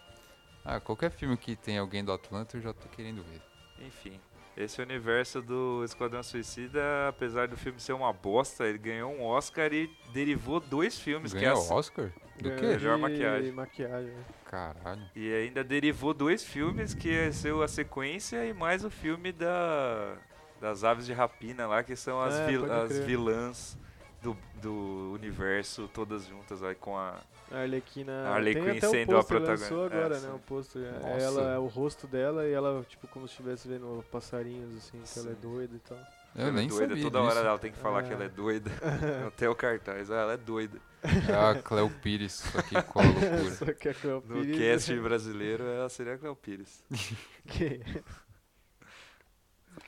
Ah, 0.63 0.79
qualquer 0.79 1.11
filme 1.11 1.37
que 1.37 1.55
tem 1.55 1.77
alguém 1.77 2.03
do 2.03 2.11
Atlanta 2.11 2.57
eu 2.57 2.61
já 2.61 2.73
tô 2.73 2.87
querendo 2.89 3.23
ver. 3.23 3.41
Enfim, 3.79 4.19
esse 4.57 4.81
universo 4.81 5.41
do 5.41 5.83
Esquadrão 5.83 6.23
Suicida, 6.23 7.09
apesar 7.09 7.47
do 7.47 7.57
filme 7.57 7.79
ser 7.79 7.93
uma 7.93 8.13
bosta, 8.13 8.65
ele 8.65 8.77
ganhou 8.77 9.11
um 9.13 9.23
Oscar 9.23 9.73
e 9.73 9.89
derivou 10.13 10.59
dois 10.59 10.97
filmes 10.97 11.33
que 11.33 11.39
é 11.39 11.49
Ganhou 11.49 11.71
a- 11.71 11.73
Oscar? 11.75 12.09
Do 12.37 12.49
Ganhou 12.49 12.59
quê? 12.59 12.67
Melhor 12.67 12.97
maquiagem. 12.97 13.51
maquiagem. 13.51 14.13
Caralho. 14.45 15.01
E 15.15 15.33
ainda 15.33 15.63
derivou 15.63 16.13
dois 16.13 16.43
filmes 16.43 16.93
que 16.93 17.09
é 17.13 17.31
seu 17.31 17.61
a 17.61 17.67
sequência 17.67 18.45
e 18.45 18.53
mais 18.53 18.83
o 18.85 18.89
filme 18.89 19.31
da 19.31 20.15
das 20.61 20.83
aves 20.85 21.05
de 21.05 21.11
rapina 21.13 21.67
lá, 21.67 21.83
que 21.83 21.95
são 21.97 22.19
as, 22.21 22.33
É, 22.33 22.47
vil- 22.47 22.71
as 22.71 22.97
vilãs 22.99 23.77
do, 24.21 24.35
do 24.61 25.11
universo, 25.13 25.87
todas 25.93 26.25
juntas 26.25 26.61
aí 26.63 26.75
com 26.75 26.97
a. 26.97 27.19
A 27.51 27.57
Arlequina. 27.59 28.27
A 28.27 28.33
Harley 28.35 28.53
tem 28.55 28.63
Quinn 28.63 28.77
até 28.77 28.87
sendo 28.89 29.17
a 29.17 29.23
protagonista. 29.23 29.73
agora, 29.73 29.97
É, 30.17 30.19
né? 30.19 30.29
sim. 30.29 30.35
O 30.35 30.39
pôster. 30.39 30.81
É. 30.81 31.21
Ela 31.23 31.53
é 31.53 31.57
o 31.59 31.67
rosto 31.67 32.07
dela 32.07 32.47
e 32.47 32.51
ela, 32.51 32.83
tipo, 32.89 33.07
como 33.07 33.27
se 33.27 33.33
estivesse 33.33 33.67
vendo 33.67 34.03
passarinhos, 34.11 34.75
assim, 34.77 34.99
que 35.01 35.19
ela 35.19 35.29
é 35.29 35.33
Sim. 35.35 35.41
doida 35.41 35.75
e 35.75 35.79
tal. 35.79 35.97
Eu 35.97 36.41
ela 36.41 36.49
é 36.49 36.51
nem 36.51 36.67
doida, 36.67 36.87
sabia 36.89 37.03
toda 37.03 37.19
disso. 37.21 37.31
hora 37.37 37.47
ela 37.47 37.59
tem 37.59 37.71
que 37.71 37.77
falar 37.77 38.03
que 38.03 38.09
É. 38.09 38.13
ela 38.13 38.23
é 38.25 38.29
doida. 38.29 38.71
Até 39.27 39.47
o 39.47 39.55
cartaz, 39.55 40.09
ah, 40.11 40.15
ela 40.21 40.33
é 40.33 40.37
doida. 40.37 40.77
É 41.03 41.33
a 41.33 41.61
Cleo 41.61 41.89
Pires, 42.01 42.33
só 42.33 42.61
que 42.63 42.81
com 42.81 42.99
a 42.99 43.03
loucura. 43.05 43.51
Só 43.51 43.65
que 43.73 43.89
a 43.89 43.93
Cleo 43.93 44.23
No 44.27 44.41
Pires- 44.41 44.57
cast 44.57 44.99
brasileiro, 44.99 45.63
ela 45.65 45.87
seria 45.87 46.15
a 46.15 46.17
Cléo 46.17 46.35
Pires. 46.35 46.83
que... 47.47 47.79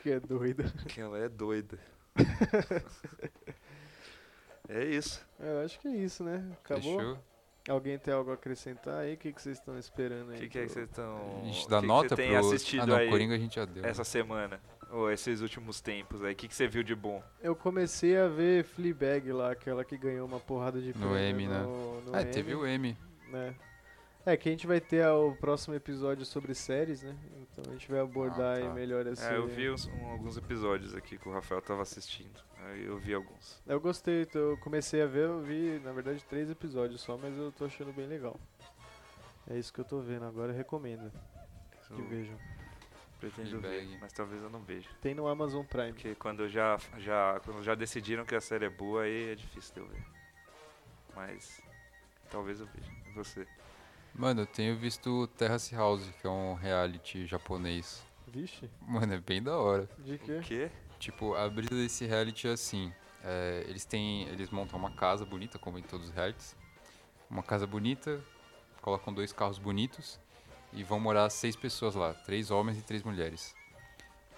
que 0.04 0.12
é 0.12 0.20
doida. 0.20 0.64
Que 0.88 1.02
ela 1.02 1.18
é 1.18 1.28
doida. 1.28 1.80
É 4.70 4.86
isso. 4.86 5.26
Eu 5.40 5.62
acho 5.66 5.80
que 5.80 5.88
é 5.88 5.92
isso, 5.96 6.24
né? 6.24 6.44
Acabou? 6.64 6.98
Fechou? 7.00 7.18
Alguém 7.70 7.98
tem 8.00 8.14
algo 8.14 8.32
a 8.32 8.36
acrescentar 8.36 9.00
aí? 9.00 9.16
O 9.16 9.18
que, 9.18 9.34
que 9.34 9.42
vocês 9.42 9.58
estão 9.58 9.78
esperando 9.78 10.30
O 10.30 10.32
aí? 10.32 10.40
que, 10.40 10.50
que 10.50 10.60
é 10.60 10.64
que 10.64 10.70
vocês 10.70 10.88
estão. 10.90 11.42
A 11.42 11.46
gente 11.46 11.66
o 11.66 11.70
dá 11.70 11.76
que 11.78 11.82
que 11.82 11.88
nota 11.88 12.10
você 12.10 12.16
tem 12.16 12.30
pro... 12.30 12.40
assistido 12.40 12.82
Ah, 12.84 12.86
não, 12.86 12.96
aí 12.96 13.10
Coringa 13.10 13.36
a 13.36 13.38
gente 13.38 13.56
já 13.58 13.66
deu. 13.66 13.86
essa 13.86 14.04
semana? 14.06 14.62
Ou 14.90 15.12
esses 15.12 15.42
últimos 15.42 15.82
tempos 15.82 16.24
aí? 16.24 16.32
O 16.32 16.36
que, 16.36 16.48
que 16.48 16.56
você 16.56 16.66
viu 16.66 16.82
de 16.82 16.96
bom? 16.96 17.22
Eu 17.42 17.54
comecei 17.58 18.18
a 18.18 18.30
ver 18.30 18.64
Fleabag 18.64 19.34
lá, 19.34 19.52
aquela 19.52 19.84
que 19.84 19.98
ganhou 19.98 20.26
uma 20.26 20.40
porrada 20.40 20.80
de 20.80 20.98
No 20.98 21.18
Emmy, 21.20 21.46
né? 21.48 21.60
no, 21.62 22.02
no 22.04 22.16
Ah, 22.16 22.22
Emmy, 22.22 22.32
teve 22.32 22.56
o 22.56 22.66
M. 22.66 22.98
né? 23.30 23.54
É, 24.30 24.36
que 24.36 24.50
a 24.50 24.52
gente 24.52 24.68
vai 24.68 24.82
ter 24.82 25.08
o 25.08 25.34
próximo 25.38 25.74
episódio 25.74 26.26
sobre 26.26 26.54
séries, 26.54 27.02
né? 27.02 27.16
Então 27.42 27.64
a 27.70 27.72
gente 27.74 27.90
vai 27.90 28.02
abordar 28.02 28.58
Ah, 28.58 28.60
tá. 28.60 28.68
aí 28.68 28.74
melhor 28.74 29.08
esse... 29.08 29.26
É, 29.26 29.38
eu 29.38 29.48
vi 29.48 29.70
uns- 29.70 29.86
um- 29.88 30.06
alguns 30.08 30.36
episódios 30.36 30.94
aqui 30.94 31.18
que 31.18 31.30
o 31.30 31.32
Rafael 31.32 31.62
tava 31.62 31.82
assistindo. 31.82 32.38
Aí 32.66 32.84
eu 32.84 32.98
vi 32.98 33.14
alguns. 33.14 33.62
Eu 33.66 33.80
gostei, 33.80 34.24
então 34.24 34.42
eu 34.42 34.58
comecei 34.58 35.02
a 35.02 35.06
ver, 35.06 35.26
eu 35.30 35.40
vi, 35.42 35.80
na 35.80 35.94
verdade, 35.94 36.22
três 36.26 36.50
episódios 36.50 37.00
só, 37.00 37.16
mas 37.18 37.38
eu 37.38 37.54
tô 37.54 37.64
achando 37.64 37.94
bem 37.94 38.06
legal. 38.06 38.38
É 39.50 39.58
isso 39.58 39.72
que 39.72 39.80
eu 39.80 39.86
tô 39.86 40.02
vendo 40.02 40.26
agora, 40.26 40.52
eu 40.52 40.58
recomendo 40.58 41.10
que 41.88 41.94
Eu 41.94 42.04
vejam. 42.10 42.38
pretendo 43.22 43.62
ver, 43.62 43.98
mas 44.02 44.12
talvez 44.12 44.44
eu 44.44 44.50
não 44.50 44.60
veja. 44.60 44.90
Tem 45.02 45.16
no 45.16 45.26
Amazon 45.30 45.64
Prime. 45.66 45.94
Porque 45.94 46.16
quando 46.16 46.50
já, 46.50 46.78
já, 46.98 47.40
quando 47.46 47.64
já 47.64 47.76
decidiram 47.76 48.26
que 48.26 48.36
a 48.36 48.42
série 48.42 48.66
é 48.66 48.70
boa, 48.70 49.04
aí 49.04 49.32
é 49.32 49.36
difícil 49.36 49.74
de 49.74 49.80
eu 49.80 49.88
ver. 49.88 50.04
Mas 51.16 51.62
talvez 52.30 52.60
eu 52.60 52.68
veja. 52.68 52.92
E 53.08 53.12
você? 53.14 53.48
Mano, 54.18 54.42
eu 54.42 54.46
tenho 54.48 54.76
visto 54.76 55.28
Terrace 55.38 55.76
House, 55.76 56.04
que 56.20 56.26
é 56.26 56.30
um 56.30 56.56
reality 56.56 57.26
japonês. 57.28 58.04
Vixe, 58.28 58.70
Mano, 58.82 59.14
é 59.14 59.20
bem 59.20 59.42
da 59.42 59.56
hora. 59.58 59.88
de 60.00 60.18
quê? 60.18 60.32
O 60.38 60.42
quê? 60.42 60.72
Tipo, 61.00 61.36
a 61.36 61.48
brisa 61.48 61.76
desse 61.76 62.06
reality 62.06 62.48
é 62.48 62.52
assim. 62.52 62.92
é, 63.24 63.64
eles 63.68 63.86
têm. 63.86 64.24
Eles 64.30 64.50
montam 64.50 64.78
uma 64.80 64.92
casa 64.92 65.24
bonita, 65.26 65.60
como 65.60 65.78
em 65.78 65.84
todos 65.84 66.08
os 66.08 66.14
realities. 66.14 66.56
Uma 67.30 67.44
casa 67.44 67.68
bonita, 67.68 68.20
colocam 68.82 69.14
dois 69.14 69.32
carros 69.32 69.60
bonitos 69.60 70.20
e 70.74 70.84
vão 70.84 71.00
morar 71.00 71.30
seis 71.30 71.56
pessoas 71.56 71.94
lá, 71.94 72.14
três 72.14 72.50
homens 72.52 72.78
e 72.80 72.82
três 72.82 73.04
mulheres. 73.04 73.54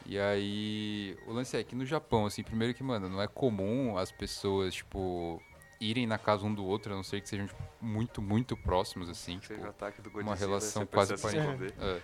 E 0.06 0.18
aí, 0.20 1.18
o 1.28 1.32
lance 1.34 1.56
é 1.56 1.64
que 1.64 1.76
no 1.76 1.86
Japão, 1.86 2.26
assim, 2.26 2.44
primeiro 2.44 2.74
que, 2.74 2.82
mano, 2.84 3.08
não 3.08 3.22
é 3.22 3.28
comum 3.28 3.96
as 3.98 4.12
pessoas, 4.12 4.74
tipo, 4.74 5.42
irem 5.80 6.06
na 6.06 6.18
casa 6.18 6.46
um 6.46 6.54
do 6.54 6.66
outro, 6.66 6.94
a 6.94 6.96
não 6.96 7.04
ser 7.04 7.22
que 7.22 7.30
sejam 7.30 7.48
tipo, 7.48 7.64
muito, 7.80 8.22
muito 8.22 8.58
próximos, 8.58 9.10
assim, 9.10 9.40
tipo, 9.40 9.62
o 9.62 9.70
ataque 9.70 10.02
do 10.02 10.10
uma 10.20 10.36
relação 10.36 10.84
você 10.84 10.88
quase 10.88 11.14
esconder. 11.14 11.74
É. 11.80 12.02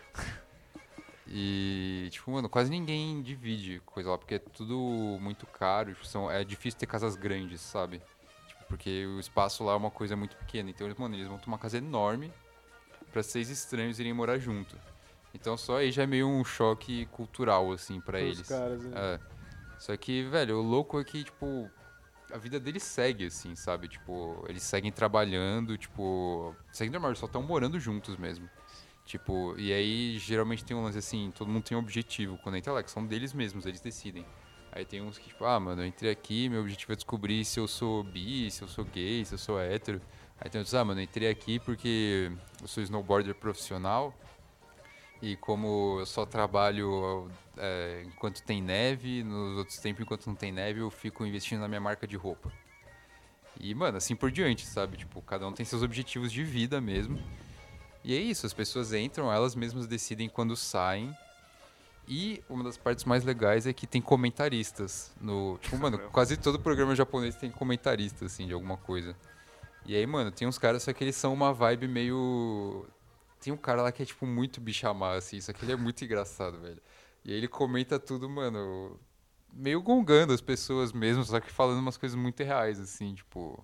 E, 1.28 2.08
tipo, 2.12 2.32
mano, 2.32 2.48
quase 2.48 2.70
ninguém 2.70 3.22
divide 3.22 3.82
coisa 3.86 4.12
lá, 4.12 4.18
porque 4.18 4.36
é 4.36 4.40
tudo 4.40 4.78
muito 5.20 5.46
caro, 5.48 5.94
tipo, 5.94 6.06
são, 6.06 6.30
é 6.30 6.44
difícil 6.44 6.80
ter 6.80 6.86
casas 6.86 7.16
grandes, 7.16 7.62
sabe? 7.62 8.02
Tipo, 8.48 8.66
porque 8.68 9.06
o 9.08 9.20
espaço 9.20 9.64
lá 9.64 9.74
é 9.74 9.76
uma 9.76 9.92
coisa 9.92 10.16
muito 10.16 10.36
pequena. 10.38 10.70
Então, 10.70 10.88
eles, 10.88 10.98
mano, 10.98 11.16
eles 11.16 11.28
vão 11.28 11.38
ter 11.38 11.48
uma 11.48 11.58
casa 11.58 11.78
enorme 11.78 12.32
pra 13.12 13.24
seis 13.24 13.50
estranhos 13.50 14.00
irem 14.00 14.14
morar 14.14 14.38
junto. 14.38 14.78
Então, 15.34 15.58
só 15.58 15.78
aí 15.78 15.92
já 15.92 16.04
é 16.04 16.08
meio 16.08 16.28
um 16.28 16.46
choque 16.46 17.08
cultural, 17.08 17.72
assim, 17.72 18.00
pra 18.00 18.20
Pros 18.20 18.38
eles. 18.38 18.48
caras, 18.48 18.84
né? 18.84 18.92
É. 18.96 19.20
Só 19.80 19.98
que, 19.98 20.24
velho, 20.24 20.60
o 20.60 20.62
louco 20.62 21.00
é 21.00 21.04
que, 21.04 21.24
tipo, 21.24 21.70
a 22.32 22.38
vida 22.38 22.60
deles 22.60 22.84
segue, 22.84 23.26
assim, 23.26 23.56
sabe? 23.56 23.88
Tipo, 23.88 24.46
eles 24.48 24.64
seguem 24.64 24.92
trabalhando, 24.92 25.78
tipo, 25.78 26.56
seguem 26.72 26.92
normal, 26.92 27.16
só 27.16 27.26
estão 27.26 27.42
morando 27.42 27.80
juntos 27.80 28.18
mesmo. 28.18 28.50
Tipo, 29.06 29.56
e 29.58 29.72
aí 29.72 30.18
geralmente 30.18 30.66
tem 30.66 30.76
um 30.76 30.84
lance 30.84 30.98
assim, 30.98 31.32
todo 31.36 31.48
mundo 31.48 31.64
tem 31.64 31.78
um 31.78 31.80
objetivo 31.80 32.40
quando 32.40 32.56
entra 32.56 32.74
lá, 32.74 32.82
que 32.82 32.90
são 32.90 33.06
deles 33.06 33.34
mesmos, 33.34 33.66
eles 33.66 33.80
decidem. 33.80 34.26
Aí 34.72 34.84
tem 34.84 35.02
uns 35.02 35.18
que, 35.18 35.30
tipo, 35.30 35.46
ah, 35.46 35.60
mano, 35.60 35.84
eu 35.84 35.86
entrei 35.86 36.12
aqui, 36.12 36.50
meu 36.50 36.62
objetivo 36.62 36.92
é 36.92 36.96
descobrir 36.96 37.46
se 37.46 37.60
eu 37.60 37.68
sou 37.68 38.04
bi, 38.04 38.50
se 38.52 38.62
eu 38.62 38.68
sou 38.68 38.84
gay, 38.84 39.24
se 39.24 39.34
eu 39.34 39.38
sou 39.38 39.60
hétero. 39.60 40.02
Aí 40.40 40.50
tem 40.50 40.60
outros, 40.60 40.74
ah, 40.76 40.84
mano, 40.84 41.00
eu 41.00 41.04
entrei 41.04 41.30
aqui 41.30 41.60
porque 41.60 42.32
eu 42.62 42.68
sou 42.68 42.84
snowboarder 42.84 43.36
profissional 43.36 44.14
e 45.22 45.36
como 45.36 45.98
eu 46.00 46.06
só 46.06 46.26
trabalho 46.26 47.30
é, 47.58 48.04
enquanto 48.06 48.44
tem 48.44 48.62
neve, 48.62 49.24
nos 49.24 49.58
outros 49.58 49.78
tempos, 49.78 50.02
enquanto 50.02 50.28
não 50.28 50.36
tem 50.36 50.52
neve, 50.52 50.82
eu 50.82 50.90
fico 50.90 51.26
investindo 51.26 51.62
na 51.62 51.68
minha 51.68 51.82
marca 51.82 52.06
de 52.08 52.16
roupa. 52.16 52.52
E, 53.60 53.74
mano, 53.74 53.98
assim 53.98 54.16
por 54.16 54.32
diante, 54.32 54.66
sabe? 54.66 54.98
Tipo, 54.98 55.22
cada 55.22 55.48
um 55.48 55.54
tem 55.54 55.66
seus 55.66 55.82
objetivos 55.82 56.32
de 56.32 56.44
vida 56.44 56.82
mesmo. 56.82 57.20
E 58.04 58.16
é 58.16 58.20
isso, 58.20 58.46
as 58.46 58.54
pessoas 58.54 58.94
entram, 58.94 59.32
elas 59.32 59.56
mesmas 59.56 59.88
decidem 59.88 60.30
quando 60.30 60.56
saem. 60.56 61.16
E 62.08 62.44
uma 62.48 62.64
das 62.64 62.78
partes 62.78 63.04
mais 63.04 63.24
legais 63.24 63.66
é 63.66 63.74
que 63.74 63.88
tem 63.88 64.02
comentaristas 64.02 65.12
no. 65.20 65.58
Tipo, 65.60 65.78
mano, 65.78 65.98
quase 66.12 66.38
todo 66.38 66.60
programa 66.60 66.94
japonês 66.96 67.36
tem 67.36 67.50
comentarista, 67.50 68.26
assim, 68.26 68.46
de 68.46 68.54
alguma 68.54 68.78
coisa. 68.78 69.16
E 69.86 69.96
aí, 69.96 70.06
mano, 70.06 70.32
tem 70.32 70.48
uns 70.48 70.58
caras, 70.58 70.84
só 70.84 70.94
que 70.94 71.04
eles 71.04 71.16
são 71.16 71.34
uma 71.34 71.54
vibe 71.54 71.88
meio. 71.88 72.86
Tem 73.46 73.54
um 73.54 73.58
cara 73.58 73.84
lá 73.84 73.92
que 73.92 74.02
é, 74.02 74.06
tipo, 74.08 74.26
muito 74.26 74.60
bichamar, 74.60 75.18
assim, 75.18 75.40
só 75.40 75.54
que 75.54 75.64
ele 75.64 75.72
é 75.74 75.76
muito 75.76 76.04
engraçado, 76.04 76.60
velho. 76.60 76.82
E 77.24 77.32
aí 77.32 77.38
ele 77.38 77.48
comenta 77.48 78.00
tudo, 78.00 78.28
mano, 78.28 79.00
meio 79.54 79.80
gongando 79.84 80.34
as 80.34 80.42
pessoas 80.42 80.92
mesmo, 80.92 81.24
só 81.24 81.40
que 81.40 81.52
falando 81.52 81.78
umas 81.78 81.96
coisas 81.96 82.18
muito 82.18 82.44
reais, 82.44 82.80
assim, 82.80 83.14
tipo. 83.14 83.64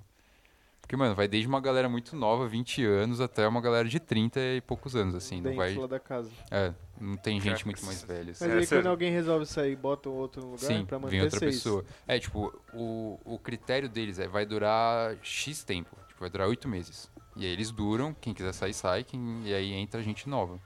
Porque, 0.80 0.95
mano, 0.95 1.16
vai 1.16 1.28
desde 1.28 1.48
uma 1.48 1.60
galera 1.60 1.90
muito 1.90 2.16
nova, 2.16 2.48
20 2.48 2.86
anos, 2.86 3.20
até 3.22 3.48
uma 3.48 3.60
galera 3.62 3.88
de 3.90 3.99
30 3.99 4.40
e 4.40 4.62
poucos 4.62 4.95
anos, 4.95 5.16
assim. 5.16 5.38
Não 5.38 5.52
Dentro 5.52 5.58
vai. 5.80 5.88
da 5.88 5.99
casa. 5.99 6.30
É, 6.52 6.74
não 6.99 7.18
tem 7.18 7.40
gente 7.41 7.53
Cara, 7.64 7.66
muito 7.66 7.84
mais 7.86 8.03
velha. 8.03 8.32
assim. 8.34 8.45
Mas 8.45 8.53
É, 8.53 8.58
aí 8.60 8.66
sério. 8.68 8.84
quando 8.84 8.91
alguém 8.91 9.12
resolve 9.12 9.45
sair, 9.48 9.76
bota 9.76 10.10
o 10.10 10.14
outro 10.14 10.41
no 10.44 10.48
lugar 10.52 10.60
Sim, 10.68 10.86
pra 10.86 10.99
manter 10.99 11.12
vem 11.12 11.22
outra 11.24 11.40
seis. 11.40 11.56
pessoa. 11.56 11.84
É, 12.08 12.20
tipo, 12.20 12.53
o, 12.74 13.20
o 13.26 13.40
critério 13.40 13.90
deles 13.90 14.20
é 14.20 14.28
vai 14.28 14.45
durar 14.45 15.18
X 15.24 15.64
tempo. 15.64 15.98
Tipo, 16.08 16.20
vai 16.20 16.30
durar 16.30 16.48
oito 16.48 16.68
meses. 16.68 17.11
E 17.36 17.45
aí 17.45 17.52
eles 17.52 17.72
duram, 17.72 18.14
quem 18.14 18.34
quiser 18.34 18.53
sair, 18.53 18.74
sai, 18.74 19.03
quem, 19.03 19.44
e 19.45 19.53
aí 19.53 19.72
entra 19.74 20.02
gente 20.03 20.28
nova. 20.28 20.60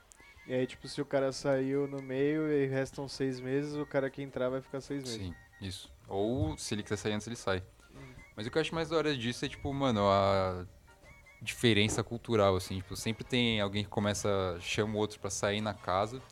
E 0.46 0.54
aí, 0.54 0.66
tipo, 0.66 0.86
se 0.86 1.00
o 1.00 1.04
cara 1.04 1.32
saiu 1.32 1.88
no 1.88 2.00
meio 2.00 2.48
e 2.52 2.66
restam 2.66 3.08
seis 3.08 3.40
meses, 3.40 3.74
o 3.74 3.84
cara 3.84 4.08
que 4.08 4.22
entrar 4.22 4.48
vai 4.48 4.60
ficar 4.60 4.80
seis 4.80 5.02
meses. 5.02 5.16
Sim, 5.16 5.34
isso. 5.60 5.92
Ou 6.08 6.56
se 6.56 6.74
ele 6.74 6.82
quiser 6.84 6.96
sair 6.96 7.12
antes, 7.14 7.26
ele 7.26 7.36
sai. 7.36 7.62
Mas 8.36 8.46
o 8.46 8.50
que 8.50 8.58
eu 8.58 8.62
acho 8.62 8.74
mais 8.74 8.88
da 8.88 8.96
hora 8.96 9.16
disso 9.16 9.44
é, 9.44 9.48
tipo, 9.48 9.72
mano, 9.72 10.08
a 10.08 10.64
diferença 11.42 12.04
cultural, 12.04 12.54
assim. 12.54 12.76
Tipo, 12.76 12.94
sempre 12.94 13.24
tem 13.24 13.60
alguém 13.60 13.82
que 13.82 13.90
começa, 13.90 14.56
chama 14.60 14.94
o 14.94 14.98
outro 14.98 15.18
pra 15.18 15.30
sair 15.30 15.60
na 15.60 15.74
casa. 15.74 16.22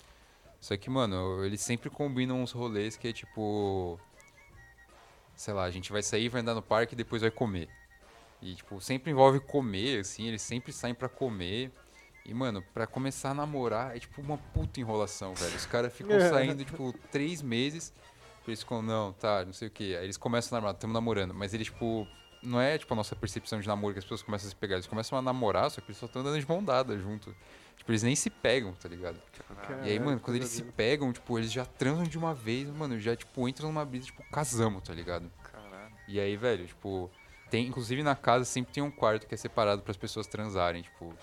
Só 0.60 0.76
que, 0.76 0.88
mano, 0.88 1.44
eles 1.44 1.60
sempre 1.60 1.90
combinam 1.90 2.40
uns 2.40 2.52
rolês 2.52 2.96
que 2.96 3.08
é 3.08 3.12
tipo. 3.12 3.98
Sei 5.34 5.52
lá, 5.52 5.64
a 5.64 5.70
gente 5.70 5.90
vai 5.90 6.02
sair, 6.02 6.28
vai 6.28 6.40
andar 6.40 6.54
no 6.54 6.62
parque 6.62 6.94
e 6.94 6.96
depois 6.96 7.20
vai 7.20 7.30
comer. 7.30 7.68
E, 8.44 8.54
tipo, 8.54 8.78
sempre 8.78 9.10
envolve 9.10 9.40
comer, 9.40 10.00
assim, 10.00 10.28
eles 10.28 10.42
sempre 10.42 10.70
saem 10.70 10.94
pra 10.94 11.08
comer. 11.08 11.72
E, 12.26 12.34
mano, 12.34 12.62
pra 12.74 12.86
começar 12.86 13.30
a 13.30 13.34
namorar 13.34 13.96
é 13.96 13.98
tipo 13.98 14.20
uma 14.20 14.36
puta 14.36 14.78
enrolação, 14.78 15.34
velho. 15.34 15.56
Os 15.56 15.64
caras 15.64 15.90
ficam 15.90 16.20
saindo, 16.28 16.62
tipo, 16.62 16.92
três 17.10 17.40
meses. 17.40 17.90
Eles 18.46 18.60
ficam, 18.60 18.82
não, 18.82 19.14
tá, 19.14 19.46
não 19.46 19.54
sei 19.54 19.68
o 19.68 19.70
que. 19.70 19.96
Aí 19.96 20.04
eles 20.04 20.18
começam 20.18 20.58
a 20.58 20.60
namorar, 20.60 20.74
estamos 20.74 20.92
namorando. 20.92 21.32
Mas 21.32 21.54
eles, 21.54 21.68
tipo, 21.68 22.06
não 22.42 22.60
é 22.60 22.76
tipo 22.76 22.92
a 22.92 22.96
nossa 22.96 23.16
percepção 23.16 23.58
de 23.60 23.66
namoro 23.66 23.94
que 23.94 23.98
as 23.98 24.04
pessoas 24.04 24.22
começam 24.22 24.46
a 24.46 24.50
se 24.50 24.56
pegar. 24.56 24.74
Eles 24.74 24.86
começam 24.86 25.16
a 25.16 25.22
namorar, 25.22 25.70
só 25.70 25.80
que 25.80 25.86
eles 25.86 25.96
só 25.96 26.04
estão 26.04 26.20
andando 26.20 26.38
de 26.38 26.46
mão 26.46 26.62
dada 26.62 26.98
junto. 26.98 27.34
Tipo, 27.78 27.92
eles 27.92 28.02
nem 28.02 28.14
se 28.14 28.28
pegam, 28.28 28.74
tá 28.74 28.90
ligado? 28.90 29.18
e 29.84 29.90
aí, 29.90 29.98
mano, 29.98 30.20
quando 30.20 30.36
eles 30.36 30.50
se 30.50 30.62
pegam, 30.62 31.10
tipo, 31.14 31.38
eles 31.38 31.50
já 31.50 31.64
transam 31.64 32.04
de 32.04 32.18
uma 32.18 32.34
vez, 32.34 32.68
mano, 32.68 33.00
já, 33.00 33.16
tipo, 33.16 33.48
entram 33.48 33.68
numa 33.68 33.86
brisa, 33.86 34.06
tipo, 34.06 34.22
casamos, 34.30 34.82
tá 34.82 34.92
ligado? 34.92 35.30
Caralho. 35.42 35.94
E 36.06 36.20
aí, 36.20 36.36
velho, 36.36 36.66
tipo, 36.66 37.10
tem, 37.54 37.68
inclusive 37.68 38.02
na 38.02 38.16
casa 38.16 38.44
sempre 38.44 38.72
tem 38.72 38.82
um 38.82 38.90
quarto 38.90 39.28
que 39.28 39.34
é 39.34 39.38
separado 39.38 39.80
para 39.80 39.92
as 39.92 39.96
pessoas 39.96 40.26
transarem, 40.26 40.82
tipo, 40.82 41.14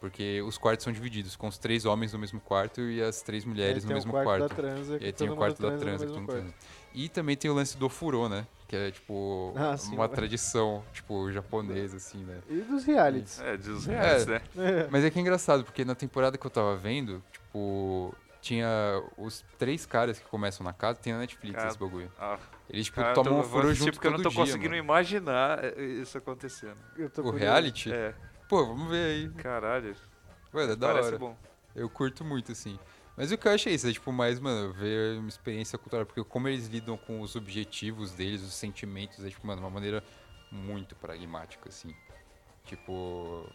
porque 0.00 0.42
os 0.42 0.58
quartos 0.58 0.82
são 0.82 0.92
divididos 0.92 1.36
com 1.36 1.46
os 1.46 1.58
três 1.58 1.84
homens 1.84 2.12
no 2.12 2.18
mesmo 2.18 2.40
quarto 2.40 2.80
e 2.80 3.00
as 3.00 3.22
três 3.22 3.44
mulheres 3.44 3.84
no 3.84 3.94
mesmo 3.94 4.10
quarto. 4.10 4.26
quarto. 4.26 4.48
Da 4.48 4.54
transa, 4.54 4.98
e 5.00 5.04
aí 5.04 5.12
tem 5.12 5.30
o 5.30 5.36
quarto 5.36 5.62
da 5.62 5.78
transa, 5.78 6.04
que 6.04 6.10
todo 6.10 6.20
mundo 6.22 6.32
transa. 6.32 6.54
E 6.92 7.08
também 7.08 7.36
tem 7.36 7.48
o 7.48 7.54
lance 7.54 7.76
do 7.76 7.88
furô, 7.88 8.28
né? 8.28 8.48
Que 8.66 8.74
é, 8.74 8.90
tipo, 8.90 9.52
ah, 9.54 9.76
sim, 9.76 9.94
uma 9.94 10.08
tradição, 10.08 10.82
tipo, 10.92 11.30
japonesa, 11.30 11.98
assim, 11.98 12.18
né? 12.24 12.40
E 12.50 12.62
dos 12.62 12.82
realities. 12.82 13.38
É, 13.38 13.56
dos 13.56 13.86
realities, 13.86 14.26
é, 14.26 14.30
né? 14.30 14.42
É. 14.56 14.88
Mas 14.90 15.04
é 15.04 15.10
que 15.10 15.20
é 15.20 15.22
engraçado, 15.22 15.62
porque 15.62 15.84
na 15.84 15.94
temporada 15.94 16.36
que 16.36 16.44
eu 16.44 16.50
tava 16.50 16.74
vendo, 16.74 17.22
tipo, 17.30 18.12
tinha 18.40 18.68
os 19.16 19.44
três 19.56 19.86
caras 19.86 20.18
que 20.18 20.24
começam 20.26 20.64
na 20.64 20.72
casa, 20.72 20.98
tem 20.98 21.12
na 21.12 21.20
Netflix 21.20 21.54
cara, 21.54 21.68
esse 21.68 21.78
bagulho. 21.78 22.10
Ah, 22.18 22.38
Eles, 22.68 22.86
tipo, 22.86 23.00
cara, 23.00 23.14
tomam 23.14 23.40
um 23.40 23.42
furô 23.42 23.72
junto 23.72 23.92
porque 23.92 24.06
eu 24.06 24.12
não 24.12 24.22
tô 24.22 24.28
dia, 24.28 24.38
conseguindo 24.38 24.70
mano. 24.70 24.82
imaginar 24.82 25.64
é, 25.64 25.80
isso 25.82 26.18
acontecendo. 26.18 26.76
o 27.18 27.30
reality? 27.30 27.92
É. 27.92 28.14
Pô, 28.48 28.66
vamos 28.66 28.88
ver 28.90 29.06
aí. 29.06 29.28
Caralho. 29.42 29.94
Ué, 30.52 30.64
é 30.64 30.76
da 30.76 30.88
Parece 30.88 31.08
hora. 31.08 31.18
bom. 31.18 31.36
Eu 31.74 31.88
curto 31.88 32.24
muito, 32.24 32.52
assim. 32.52 32.78
Mas 33.16 33.32
o 33.32 33.38
que 33.38 33.48
eu 33.48 33.52
acho 33.52 33.68
é 33.68 33.72
isso, 33.72 33.88
é 33.88 33.92
tipo 33.92 34.12
mais, 34.12 34.38
mano, 34.38 34.72
ver 34.74 35.18
uma 35.18 35.28
experiência 35.28 35.78
cultural, 35.78 36.04
porque 36.04 36.22
como 36.24 36.48
eles 36.48 36.66
lidam 36.66 36.98
com 36.98 37.20
os 37.20 37.34
objetivos 37.34 38.12
deles, 38.12 38.42
os 38.42 38.52
sentimentos, 38.52 39.24
é 39.24 39.30
tipo, 39.30 39.46
mano, 39.46 39.62
uma 39.62 39.70
maneira 39.70 40.04
muito 40.50 40.94
pragmática, 40.96 41.68
assim. 41.68 41.94
Tipo, 42.64 43.48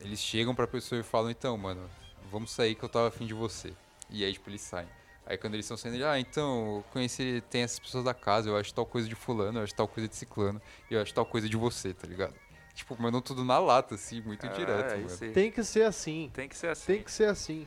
eles 0.00 0.20
chegam 0.20 0.54
pra 0.54 0.66
pessoa 0.66 1.00
e 1.00 1.04
falam, 1.04 1.30
então, 1.30 1.56
mano, 1.56 1.88
vamos 2.30 2.50
sair 2.50 2.74
que 2.74 2.82
eu 2.82 2.88
tava 2.88 3.08
afim 3.08 3.26
de 3.26 3.34
você. 3.34 3.72
E 4.10 4.24
aí, 4.24 4.32
tipo, 4.32 4.50
eles 4.50 4.62
saem. 4.62 4.88
Aí 5.28 5.36
quando 5.36 5.54
eles 5.54 5.66
estão 5.66 5.76
saindo, 5.76 6.02
ah, 6.06 6.18
então, 6.18 6.76
eu 6.76 6.84
conheci, 6.90 7.42
tem 7.50 7.62
essas 7.62 7.78
pessoas 7.78 8.02
da 8.02 8.14
casa, 8.14 8.48
eu 8.48 8.56
acho 8.56 8.72
tal 8.72 8.86
coisa 8.86 9.06
de 9.06 9.14
fulano, 9.14 9.58
eu 9.58 9.62
acho 9.62 9.74
tal 9.74 9.86
coisa 9.86 10.08
de 10.08 10.16
ciclano, 10.16 10.60
e 10.90 10.94
eu 10.94 11.02
acho 11.02 11.12
tal 11.12 11.26
coisa 11.26 11.46
de 11.46 11.56
você, 11.56 11.92
tá 11.92 12.06
ligado? 12.06 12.34
Tipo, 12.74 12.96
mandam 13.00 13.20
tudo 13.20 13.44
na 13.44 13.58
lata, 13.58 13.94
assim, 13.94 14.22
muito 14.22 14.46
Ah, 14.46 14.50
direto, 14.50 14.94
é 14.94 14.96
mano. 14.96 15.34
Tem 15.34 15.50
que 15.50 15.62
ser 15.62 15.82
assim. 15.82 16.30
Tem 16.32 16.48
que 16.48 16.56
ser 16.56 16.68
assim. 16.68 16.92
Tem 16.94 17.02
que 17.02 17.10
ser 17.12 17.24
assim. 17.28 17.66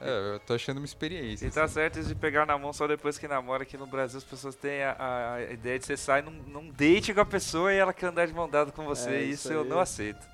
É, 0.00 0.34
eu 0.34 0.40
tô 0.40 0.54
achando 0.54 0.78
uma 0.78 0.86
experiência. 0.86 1.46
E 1.46 1.50
tá 1.50 1.64
assim. 1.64 1.74
certo 1.74 1.98
isso 1.98 2.08
de 2.08 2.14
pegar 2.14 2.46
na 2.46 2.56
mão 2.56 2.72
só 2.72 2.86
depois 2.86 3.18
que 3.18 3.28
namora. 3.28 3.64
Aqui 3.64 3.76
no 3.76 3.86
Brasil 3.86 4.16
as 4.16 4.24
pessoas 4.24 4.54
têm 4.54 4.82
a, 4.82 5.34
a- 5.34 5.42
ideia 5.52 5.78
de 5.78 5.84
você 5.84 5.96
sair 5.96 6.22
num, 6.22 6.30
num 6.30 6.70
date 6.70 7.12
com 7.12 7.20
a 7.20 7.26
pessoa 7.26 7.70
e 7.74 7.76
ela 7.76 7.92
quer 7.92 8.06
andar 8.06 8.26
de 8.26 8.32
mão 8.32 8.48
dada 8.48 8.72
com 8.72 8.84
você. 8.86 9.10
É, 9.10 9.22
e 9.24 9.30
isso 9.32 9.42
isso 9.42 9.52
eu 9.52 9.64
não 9.64 9.78
aceito. 9.80 10.26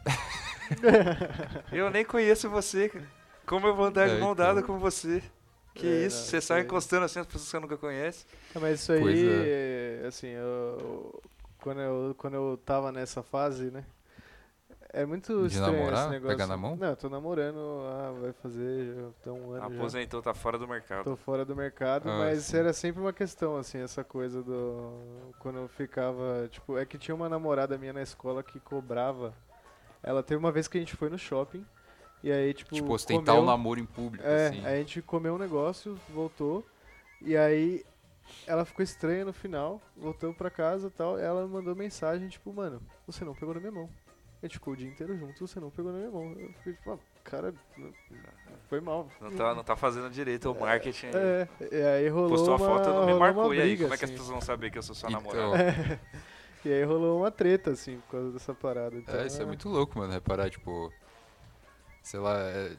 eu 1.73 1.91
nem 1.91 2.05
conheço 2.05 2.49
você, 2.49 2.89
cara. 2.89 3.05
Como 3.45 3.67
eu 3.67 3.75
vou 3.75 3.87
andar 3.87 4.07
de 4.09 4.15
É, 4.15 4.21
mão 4.21 4.33
então. 4.33 4.45
dada 4.45 4.63
com 4.63 4.79
você? 4.79 5.23
Que 5.77 5.87
É, 5.87 6.07
isso? 6.07 6.19
não, 6.19 6.25
Você 6.27 6.41
sai 6.41 6.61
encostando 6.63 7.05
assim 7.05 7.19
as 7.21 7.27
pessoas 7.27 7.45
que 7.45 7.51
você 7.51 7.59
nunca 7.61 7.77
conhece? 7.77 8.25
É, 8.55 8.59
Mas 8.59 8.81
isso 8.81 8.93
aí, 8.93 9.27
é, 9.29 10.05
assim, 10.07 10.29
eu, 10.29 11.23
quando, 11.61 11.81
eu, 11.81 12.15
quando 12.17 12.35
eu 12.35 12.61
tava 12.65 12.91
nessa 12.91 13.23
fase, 13.23 13.71
né? 13.71 13.85
É 14.93 15.05
muito 15.05 15.43
De 15.43 15.49
estranho 15.49 15.73
namorar? 15.77 16.01
esse 16.05 16.11
negócio. 16.11 16.37
Pegar 16.37 16.47
na 16.47 16.57
mão? 16.57 16.75
Não, 16.77 16.89
eu 16.89 16.97
tô 16.97 17.11
namorando, 17.11 17.59
ah, 17.87 18.15
vai 18.19 18.33
fazer 18.33 18.95
já 19.23 19.31
um 19.33 19.53
ano 19.53 19.61
já. 19.75 19.77
Aposentou, 19.77 20.23
tá 20.23 20.33
fora 20.33 20.57
do 20.57 20.67
mercado. 20.67 21.05
Tô 21.05 21.17
fora 21.17 21.45
do 21.45 21.55
mercado, 21.55 22.09
Ah, 22.09 22.19
mas 22.19 22.45
sim. 22.45 22.57
era 22.57 22.73
sempre 22.73 23.03
uma 23.03 23.13
questão, 23.13 23.59
assim, 23.59 23.79
essa 23.79 24.03
coisa 24.03 24.43
do. 24.43 25.33
Quando 25.39 25.59
eu 25.59 25.69
ficava. 25.69 26.49
Tipo, 26.51 26.79
é 26.79 26.87
que 26.87 26.97
tinha 26.97 27.15
uma 27.15 27.29
namorada 27.29 27.77
minha 27.77 27.93
na 27.93 28.01
escola 28.03 28.43
que 28.43 28.59
cobrava. 28.59 29.35
Ela 30.03 30.23
teve 30.23 30.39
uma 30.39 30.53
vez 30.53 30.67
que 30.67 30.79
a 30.79 30.81
gente 30.81 30.97
foi 30.97 31.11
no 31.11 31.19
shopping. 31.19 31.67
E 32.23 32.31
aí, 32.33 32.53
tipo. 32.55 32.75
Tipo, 32.75 32.93
ostentar 32.93 33.35
comeu, 33.35 33.43
o 33.43 33.47
namoro 33.47 33.79
em 33.81 33.87
público, 33.87 34.27
É, 34.27 34.49
assim. 34.49 34.67
aí 34.67 34.75
a 34.75 34.79
gente 34.79 35.03
comeu 35.03 35.35
um 35.35 35.39
negócio, 35.39 35.99
voltou. 36.13 36.65
E 37.23 37.37
aí 37.37 37.85
ela 38.47 38.65
ficou 38.65 38.83
estranha 38.83 39.25
no 39.25 39.33
final, 39.33 39.81
voltou 39.97 40.35
pra 40.35 40.51
casa 40.51 40.89
e 40.89 40.91
tal. 40.91 41.19
Ela 41.19 41.47
mandou 41.47 41.75
mensagem, 41.77 42.29
tipo, 42.29 42.53
mano, 42.53 42.81
você 43.07 43.25
não 43.25 43.35
pegou 43.35 43.55
na 43.55 43.61
minha 43.61 43.73
mão. 43.73 43.89
A 44.43 44.47
gente 44.47 44.55
ficou 44.55 44.75
o 44.75 44.77
dia 44.77 44.89
inteiro 44.89 45.17
junto, 45.17 45.47
você 45.47 45.59
não 45.59 45.71
pegou 45.71 45.93
na 45.93 45.99
minha 45.99 46.11
mão. 46.11 46.33
Eu 46.39 46.53
fiquei 46.59 46.73
tipo, 46.75 46.93
ah, 46.93 46.99
cara, 47.25 47.55
foi 48.69 48.81
mal. 48.81 49.09
Não 49.21 49.31
tá, 49.31 49.55
não 49.55 49.65
tá 49.65 49.77
fazendo 49.77 50.11
direito 50.11 50.51
o 50.51 50.59
marketing. 50.61 51.07
É, 51.15 51.49
e 51.73 51.83
aí 51.83 52.09
rolou 52.09 52.31
Postou 52.31 52.55
a 52.55 52.57
uma, 52.57 52.67
foto, 52.67 52.89
não 52.91 53.07
me 53.07 53.15
marcou. 53.15 53.45
uma 53.47 53.57
E 53.57 53.61
aí, 53.61 53.69
briga, 53.69 53.85
como 53.85 53.95
é 53.95 53.99
que 53.99 54.05
as 54.05 54.11
assim. 54.11 54.19
pessoas 54.19 54.31
vão 54.33 54.41
saber 54.41 54.71
que 54.71 54.79
eu 54.79 54.83
sou 54.83 54.95
sua 54.95 55.11
Então, 55.11 55.21
namorada? 55.23 56.01
E 56.65 56.73
aí 56.73 56.83
rolou 56.83 57.21
uma 57.21 57.31
treta, 57.31 57.71
assim, 57.71 57.99
por 58.01 58.13
causa 58.13 58.33
dessa 58.33 58.53
parada. 58.53 58.97
Então, 58.97 59.15
É, 59.15 59.27
isso 59.27 59.41
é 59.41 59.45
muito 59.45 59.69
louco, 59.69 59.97
mano. 59.99 60.13
Reparar, 60.13 60.51
tipo. 60.51 60.93
Sei 62.07 62.21
lá. 62.21 62.39
é 62.39 62.77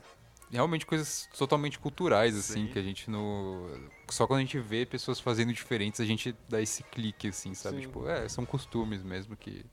realmente 0.50 0.86
coisas 0.86 1.28
totalmente 1.38 1.78
culturais, 1.78 2.34
assim, 2.38 2.66
Sim. 2.66 2.72
que 2.72 2.80
a 2.80 2.82
gente 2.82 3.12
não. 3.12 3.70
Só 4.10 4.26
quando 4.26 4.40
a 4.40 4.44
gente 4.44 4.58
vê 4.58 4.86
pessoas 4.86 5.20
fazendo 5.20 5.52
diferentes, 5.52 6.00
a 6.00 6.06
gente 6.06 6.34
dá 6.48 6.62
esse 6.62 6.82
clique, 6.84 7.28
assim, 7.28 7.54
sabe? 7.54 7.78
Sim. 7.78 7.82
Tipo, 7.82 8.08
é, 8.08 8.30
são 8.30 8.46
costumes 8.46 9.04
mesmo 9.04 9.36
que 9.36 9.66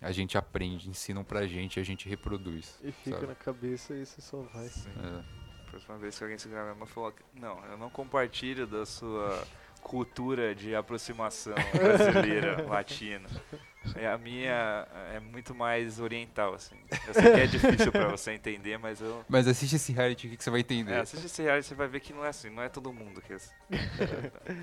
a 0.00 0.12
gente 0.12 0.38
aprende, 0.38 0.88
ensinam 0.88 1.24
pra 1.24 1.44
gente 1.44 1.78
e 1.78 1.80
a 1.80 1.82
gente 1.82 2.08
reproduz. 2.08 2.78
E 2.84 2.92
fica 2.92 3.16
sabe? 3.16 3.26
na 3.26 3.34
cabeça 3.34 3.94
e 3.94 4.06
você 4.06 4.20
só 4.20 4.42
vai. 4.42 4.68
Sim. 4.68 4.90
É. 4.90 5.42
Próxima 5.68 5.98
vez 5.98 6.16
que 6.16 6.22
alguém 6.22 6.38
se 6.38 6.48
gravar, 6.48 6.78
eu 6.78 6.86
falou 6.86 7.10
que 7.10 7.22
não, 7.34 7.64
eu 7.64 7.76
não 7.76 7.90
compartilho 7.90 8.64
da 8.64 8.86
sua 8.86 9.44
cultura 9.80 10.54
de 10.54 10.72
aproximação 10.76 11.54
brasileira, 11.74 12.64
latina. 12.68 13.28
É, 13.96 14.08
a 14.08 14.16
minha 14.16 14.86
é 15.12 15.20
muito 15.20 15.54
mais 15.54 15.98
oriental, 16.00 16.54
assim. 16.54 16.76
Eu 17.06 17.14
sei 17.14 17.22
que 17.22 17.40
é 17.40 17.46
difícil 17.46 17.90
pra 17.90 18.08
você 18.08 18.32
entender, 18.32 18.78
mas 18.78 19.00
eu. 19.00 19.24
Mas 19.28 19.48
assiste 19.48 19.76
esse 19.76 19.92
reality 19.92 20.26
aqui 20.28 20.36
que 20.36 20.44
você 20.44 20.50
vai 20.50 20.60
entender. 20.60 20.92
É, 20.92 21.00
assiste 21.00 21.26
esse 21.26 21.42
reality 21.42 21.68
você 21.68 21.74
vai 21.74 21.88
ver 21.88 22.00
que 22.00 22.12
não 22.12 22.24
é 22.24 22.28
assim, 22.28 22.50
não 22.50 22.62
é 22.62 22.68
todo 22.68 22.92
mundo 22.92 23.20
que 23.20 23.32
é 23.32 23.36
assim. 23.36 23.52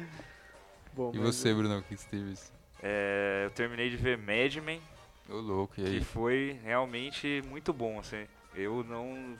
Bom, 0.93 1.11
E 1.13 1.19
você, 1.19 1.53
Bruno, 1.53 1.79
o 1.79 1.83
que 1.83 1.95
que 1.95 2.01
você 2.01 2.09
teve? 2.09 2.33
É, 2.81 3.43
eu 3.45 3.51
terminei 3.51 3.89
de 3.89 3.97
ver 3.97 4.17
Mad 4.17 4.55
Men, 4.63 4.81
Ô, 5.29 5.35
louco, 5.35 5.73
e 5.77 5.83
que 5.83 5.89
aí? 5.89 6.03
foi 6.03 6.59
realmente 6.63 7.43
muito 7.47 7.71
bom, 7.73 7.99
assim. 7.99 8.25
Eu 8.55 8.83
não 8.83 9.37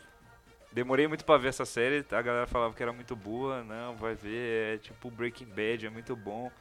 demorei 0.72 1.08
muito 1.08 1.26
pra 1.26 1.38
ver 1.38 1.48
essa 1.50 1.66
série, 1.66 2.06
a 2.12 2.22
galera 2.22 2.48
falava 2.48 2.74
que 2.74 2.84
era 2.84 2.94
muito 2.94 3.16
boa, 3.16 3.64
não, 3.64 3.96
vai 3.96 4.14
ver, 4.14 4.76
é 4.76 4.78
tipo 4.78 5.10
Breaking 5.10 5.48
Bad, 5.48 5.86
é 5.88 5.90
muito 5.90 6.16
bom. 6.16 6.52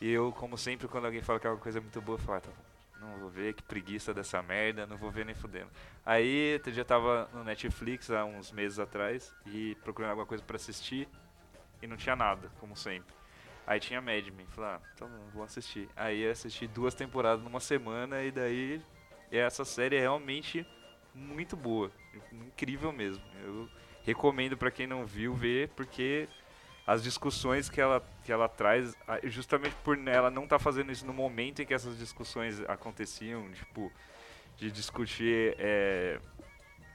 E 0.00 0.10
eu, 0.10 0.32
como 0.32 0.56
sempre, 0.56 0.86
quando 0.86 1.06
alguém 1.06 1.22
fala 1.22 1.40
que 1.40 1.46
é 1.46 1.50
uma 1.50 1.56
coisa 1.56 1.80
muito 1.80 2.00
boa, 2.00 2.18
eu 2.18 2.22
falo, 2.22 2.38
ah, 2.38 2.40
tá 2.40 2.50
bom, 2.50 3.06
não 3.06 3.18
vou 3.18 3.30
ver, 3.30 3.54
que 3.54 3.62
preguiça 3.62 4.14
dessa 4.14 4.42
merda, 4.42 4.86
não 4.86 4.96
vou 4.96 5.10
ver 5.10 5.24
nem 5.24 5.34
fudendo. 5.34 5.68
Aí, 6.06 6.60
eu 6.64 6.84
tava 6.84 7.28
no 7.32 7.42
Netflix 7.42 8.10
há 8.10 8.24
uns 8.24 8.52
meses 8.52 8.78
atrás 8.78 9.34
e 9.46 9.74
procurando 9.82 10.10
alguma 10.10 10.26
coisa 10.26 10.42
pra 10.44 10.56
assistir 10.56 11.08
e 11.82 11.86
não 11.86 11.96
tinha 11.96 12.14
nada, 12.14 12.50
como 12.60 12.76
sempre. 12.76 13.14
Aí 13.66 13.78
tinha 13.78 14.00
Mad 14.00 14.26
Men, 14.28 14.46
falei, 14.46 14.70
ah, 14.70 14.80
então 14.94 15.10
vou 15.34 15.42
assistir. 15.42 15.88
Aí 15.94 16.22
eu 16.22 16.32
assisti 16.32 16.66
duas 16.66 16.94
temporadas 16.94 17.44
numa 17.44 17.60
semana 17.60 18.22
e 18.22 18.30
daí 18.30 18.80
essa 19.30 19.64
série 19.64 19.96
é 19.96 20.00
realmente 20.00 20.66
muito 21.14 21.54
boa, 21.54 21.90
incrível 22.32 22.92
mesmo. 22.92 23.22
Eu 23.42 23.68
recomendo 24.04 24.56
pra 24.56 24.70
quem 24.70 24.86
não 24.86 25.04
viu 25.04 25.34
ver, 25.34 25.68
porque 25.76 26.28
as 26.88 27.02
discussões 27.02 27.68
que 27.68 27.78
ela, 27.82 28.02
que 28.24 28.32
ela 28.32 28.48
traz, 28.48 28.96
justamente 29.24 29.76
por 29.84 29.98
ela 30.08 30.30
não 30.30 30.44
estar 30.44 30.58
fazendo 30.58 30.90
isso 30.90 31.04
no 31.04 31.12
momento 31.12 31.60
em 31.60 31.66
que 31.66 31.74
essas 31.74 31.98
discussões 31.98 32.62
aconteciam, 32.66 33.46
tipo, 33.52 33.92
de 34.56 34.70
discutir 34.72 35.54
é, 35.58 36.18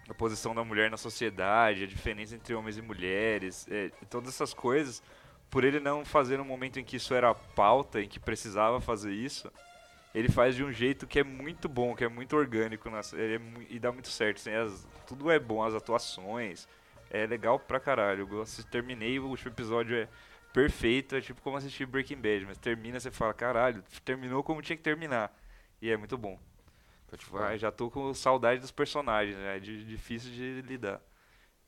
a 0.10 0.14
posição 0.16 0.56
da 0.56 0.64
mulher 0.64 0.90
na 0.90 0.98
sociedade, 0.98 1.84
a 1.84 1.88
diferença 1.88 2.34
entre 2.34 2.56
homens 2.56 2.76
e 2.76 2.82
mulheres, 2.82 3.68
é, 3.70 3.92
todas 4.10 4.30
essas 4.34 4.52
coisas, 4.52 5.04
por 5.48 5.64
ele 5.64 5.80
não 5.80 6.04
fazer 6.04 6.38
no 6.38 6.44
momento 6.44 6.80
em 6.80 6.84
que 6.84 6.96
isso 6.96 7.14
era 7.14 7.32
pauta, 7.36 8.02
em 8.02 8.08
que 8.08 8.20
precisava 8.20 8.82
fazer 8.82 9.14
isso, 9.14 9.52
ele 10.16 10.28
faz 10.28 10.56
de 10.56 10.64
um 10.64 10.72
jeito 10.72 11.06
que 11.06 11.20
é 11.20 11.24
muito 11.24 11.70
bom, 11.70 11.96
que 11.96 12.04
é 12.04 12.08
muito 12.10 12.36
orgânico 12.36 12.90
é 12.90 13.40
e 13.70 13.78
dá 13.78 13.92
muito 13.92 14.10
certo. 14.10 14.38
assim, 14.38 14.54
as- 14.56 14.88
tudo 15.06 15.30
é 15.30 15.38
bom, 15.38 15.64
as 15.64 15.76
atuações. 15.76 16.68
É 17.14 17.26
legal 17.26 17.60
pra 17.60 17.80
caralho. 17.80 18.28
Eu 18.32 18.44
terminei, 18.72 19.20
o 19.20 19.28
último 19.28 19.52
episódio 19.52 19.96
é 19.96 20.08
perfeito, 20.52 21.16
é 21.16 21.22
tipo 21.22 21.42
como 21.42 21.56
assistir 21.58 21.86
Breaking 21.86 22.18
Bad, 22.18 22.46
mas 22.46 22.58
termina 22.58 23.00
você 23.00 23.12
fala, 23.12 23.34
caralho, 23.34 23.84
terminou 24.04 24.44
como 24.44 24.62
tinha 24.62 24.76
que 24.76 24.84
terminar. 24.84 25.32
E 25.82 25.90
é 25.90 25.96
muito 25.98 26.18
bom. 26.18 26.38
Pode 27.08 27.26
Ah, 27.46 27.56
já 27.58 27.72
tô 27.72 27.92
com 27.92 28.12
saudade 28.14 28.60
dos 28.60 28.72
personagens, 28.72 29.38
né? 29.38 29.58
É 29.58 29.60
di- 29.60 29.84
difícil 29.86 30.32
de 30.32 30.62
lidar. 30.68 31.00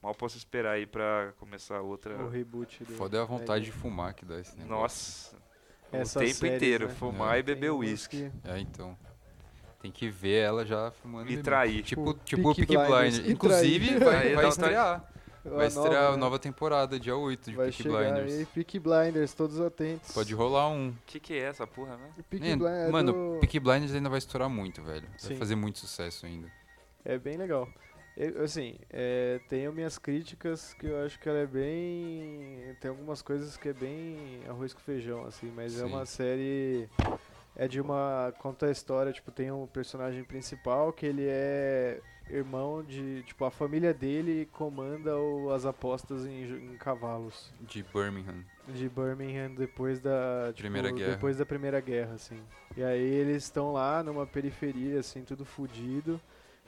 Mal 0.01 0.13
posso 0.15 0.37
esperar 0.37 0.71
aí 0.73 0.85
pra 0.87 1.33
começar 1.39 1.81
outra. 1.81 2.15
O 2.23 2.29
reboot 2.29 2.83
do. 2.83 2.93
Foda 2.93 3.17
é 3.17 3.21
a 3.21 3.25
vontade 3.25 3.65
de 3.65 3.71
fumar 3.71 4.13
que 4.15 4.25
dá 4.25 4.39
esse 4.39 4.55
negócio. 4.57 4.75
Nossa. 4.81 5.45
Essas 5.93 6.15
o 6.15 6.19
tempo 6.19 6.33
séries, 6.33 6.55
inteiro, 6.57 6.87
né? 6.87 6.93
fumar 6.95 7.35
É. 7.35 7.39
e 7.39 7.43
beber 7.43 7.71
uísque. 7.71 8.31
que- 8.43 8.49
É, 8.49 8.59
então. 8.59 8.97
Tem 9.81 9.91
que 9.91 10.09
ver 10.09 10.39
ela 10.43 10.65
já 10.65 10.89
fumando. 10.91 11.25
E 11.25 11.29
bebendo. 11.29 11.43
trair. 11.43 11.83
Tipo, 11.83 12.13
Tipo, 12.15 12.23
tipo 12.25 12.49
o 12.49 12.55
Peaky 12.55 12.73
Peaky 12.73 12.87
Blinders. 12.87 13.13
Blinders. 13.19 13.29
Inclusive, 13.33 13.99
vai, 13.99 14.35
vai 14.35 14.47
estrear. 14.47 15.11
Vai 15.49 15.65
a 15.65 15.67
estrear 15.67 15.91
nova, 15.93 16.07
a 16.07 16.11
né? 16.11 16.17
nova 16.17 16.39
temporada, 16.39 16.99
dia 16.99 17.15
8 17.15 17.49
de 17.51 17.55
Vai 17.55 17.67
Peaky 17.67 17.83
chegar 17.83 17.97
Blinders. 18.13 18.33
aí, 18.33 18.45
Peaky 18.47 18.79
Blinders, 18.79 19.33
todos 19.33 19.59
atentos. 19.61 20.11
Pode 20.11 20.33
rolar 20.33 20.69
um. 20.69 20.89
O 20.89 20.95
que, 21.05 21.19
que 21.19 21.33
é 21.33 21.43
essa 21.43 21.67
porra, 21.67 21.97
né? 21.97 22.09
Peaky 22.29 22.49
Man, 22.49 22.57
Blinders 22.57 22.91
mano, 22.91 23.13
do- 23.13 23.39
Peaky 23.41 23.59
Blinders 23.59 23.93
ainda 23.93 24.09
vai 24.09 24.17
estourar 24.17 24.49
muito, 24.49 24.81
velho. 24.83 25.07
Vai 25.07 25.19
Sim. 25.19 25.35
fazer 25.37 25.55
muito 25.55 25.79
sucesso 25.79 26.25
ainda. 26.25 26.51
É 27.03 27.17
bem 27.17 27.37
legal. 27.37 27.67
Eu, 28.17 28.43
assim, 28.43 28.75
é, 28.89 29.39
tenho 29.49 29.73
minhas 29.73 29.97
críticas 29.97 30.73
que 30.73 30.87
eu 30.87 31.05
acho 31.05 31.19
que 31.19 31.27
ela 31.27 31.39
é 31.39 31.45
bem. 31.45 32.75
Tem 32.79 32.89
algumas 32.89 33.21
coisas 33.21 33.57
que 33.57 33.69
é 33.69 33.73
bem 33.73 34.39
arroz 34.47 34.73
com 34.73 34.79
feijão, 34.79 35.25
assim, 35.25 35.51
mas 35.55 35.75
é 35.77 35.79
Sim. 35.83 35.85
uma 35.91 36.05
série. 36.05 36.89
É 37.57 37.67
de 37.67 37.79
uma. 37.79 38.33
Conta 38.39 38.67
a 38.67 38.71
história, 38.71 39.11
tipo, 39.13 39.31
tem 39.31 39.51
um 39.51 39.67
personagem 39.67 40.23
principal 40.23 40.91
que 40.93 41.05
ele 41.05 41.25
é 41.27 41.99
irmão 42.29 42.83
de. 42.83 43.23
Tipo, 43.23 43.45
a 43.45 43.51
família 43.51 43.93
dele 43.93 44.47
comanda 44.51 45.15
o- 45.17 45.51
as 45.53 45.65
apostas 45.65 46.25
em, 46.25 46.43
em 46.73 46.77
cavalos. 46.77 47.51
De 47.61 47.83
Birmingham. 47.93 48.43
De 48.67 48.89
Birmingham 48.89 49.53
depois 49.55 49.99
da. 49.99 50.47
Tipo, 50.47 50.57
Primeira 50.61 50.91
Guerra. 50.91 51.11
Depois 51.11 51.37
da 51.37 51.45
Primeira 51.45 51.79
Guerra, 51.79 52.13
assim. 52.15 52.39
E 52.75 52.83
aí 52.83 53.01
eles 53.03 53.43
estão 53.43 53.71
lá 53.73 54.01
numa 54.03 54.25
periferia, 54.25 54.99
assim, 54.99 55.23
tudo 55.23 55.45
fudido. 55.45 56.19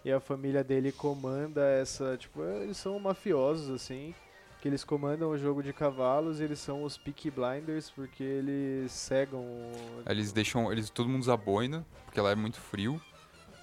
E 0.05 0.11
a 0.11 0.19
família 0.19 0.63
dele 0.63 0.91
comanda 0.91 1.61
essa. 1.67 2.15
Tipo, 2.17 2.43
eles 2.43 2.77
são 2.77 2.97
mafiosos, 2.99 3.69
assim. 3.69 4.13
Que 4.61 4.67
eles 4.67 4.83
comandam 4.83 5.29
o 5.29 5.37
jogo 5.37 5.61
de 5.61 5.71
cavalos 5.71 6.39
e 6.39 6.43
eles 6.43 6.57
são 6.59 6.81
os 6.83 6.97
Peaky 6.97 7.29
Blinders 7.29 7.91
porque 7.91 8.23
eles 8.23 8.91
cegam. 8.91 9.45
Eles 10.07 10.31
deixam. 10.31 10.71
Eles, 10.71 10.89
todo 10.89 11.07
mundo 11.09 11.21
usa 11.21 11.37
boina, 11.37 11.85
porque 12.05 12.19
lá 12.19 12.31
é 12.31 12.35
muito 12.35 12.59
frio. 12.59 12.99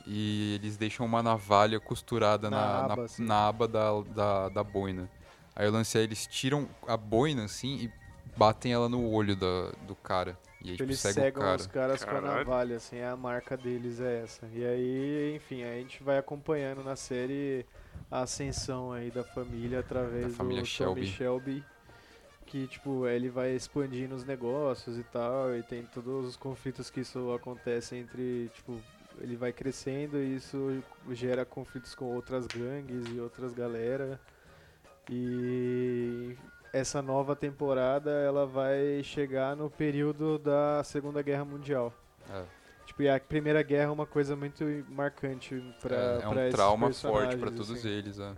E 0.06 0.54
eles 0.56 0.76
deixam 0.76 1.06
uma 1.06 1.22
navalha 1.22 1.80
costurada 1.80 2.50
Na 2.50 2.56
na, 2.58 2.78
aba, 2.84 2.96
na, 2.96 3.02
assim. 3.04 3.24
na 3.24 3.48
aba 3.48 3.66
da, 3.68 4.00
da, 4.14 4.48
da 4.50 4.62
boina. 4.64 5.08
Aí 5.56 5.66
o 5.68 5.70
lance 5.72 5.96
é 5.96 6.02
eles 6.02 6.26
tiram 6.26 6.68
a 6.86 6.96
boina 6.96 7.44
assim 7.44 7.76
e 7.76 7.92
batem 8.36 8.72
ela 8.72 8.88
no 8.88 9.08
olho 9.10 9.34
da, 9.36 9.70
do 9.86 9.94
cara. 9.94 10.36
E 10.62 10.70
aí 10.70 10.76
tipo, 10.76 10.88
Eles 10.88 11.00
cega 11.00 11.12
o 11.20 11.22
cegam 11.24 11.42
cara. 11.42 11.56
os 11.56 11.66
caras 11.66 12.04
com 12.04 12.10
a 12.10 12.14
Caralho. 12.14 12.36
navalha, 12.38 12.76
assim, 12.76 13.00
a 13.00 13.16
marca 13.16 13.56
deles 13.56 14.00
é 14.00 14.22
essa. 14.22 14.46
E 14.52 14.64
aí, 14.64 15.36
enfim, 15.36 15.62
aí 15.62 15.78
a 15.78 15.82
gente 15.82 16.02
vai 16.02 16.18
acompanhando 16.18 16.82
na 16.82 16.96
série 16.96 17.64
a 18.10 18.20
ascensão 18.22 18.90
aí 18.92 19.10
da 19.10 19.22
família 19.22 19.80
através 19.80 20.28
Da 20.32 20.36
família 20.36 20.62
do 20.62 20.66
Shelby. 20.66 21.00
Tommy 21.02 21.06
Shelby. 21.12 21.64
Que, 22.46 22.66
tipo, 22.66 23.06
ele 23.06 23.28
vai 23.30 23.50
expandindo 23.54 24.14
os 24.14 24.24
negócios 24.24 24.98
e 24.98 25.02
tal, 25.04 25.54
e 25.56 25.62
tem 25.62 25.82
todos 25.84 26.26
os 26.26 26.36
conflitos 26.36 26.88
que 26.88 27.00
isso 27.00 27.32
acontece 27.32 27.96
entre, 27.96 28.50
tipo, 28.54 28.80
ele 29.20 29.36
vai 29.36 29.52
crescendo 29.52 30.18
e 30.18 30.36
isso 30.36 30.82
gera 31.10 31.44
conflitos 31.44 31.94
com 31.94 32.06
outras 32.14 32.46
gangues 32.46 33.06
e 33.14 33.20
outras 33.20 33.52
galera. 33.52 34.20
E 35.10 36.36
essa 36.72 37.00
nova 37.02 37.36
temporada 37.36 38.10
ela 38.10 38.46
vai 38.46 39.02
chegar 39.02 39.54
no 39.54 39.70
período 39.70 40.38
da 40.38 40.82
Segunda 40.82 41.22
Guerra 41.22 41.44
Mundial. 41.44 41.92
É. 42.30 42.44
Tipo, 42.86 43.02
e 43.02 43.08
a 43.08 43.18
Primeira 43.18 43.62
Guerra 43.62 43.88
é 43.88 43.92
uma 43.92 44.06
coisa 44.06 44.36
muito 44.36 44.64
marcante 44.88 45.62
pra, 45.80 45.96
é, 45.96 46.20
é 46.22 46.28
um 46.28 46.50
trauma 46.50 46.92
forte 46.92 47.36
pra 47.36 47.50
todos 47.50 47.70
assim. 47.70 47.88
eles. 47.88 48.18
É. 48.18 48.32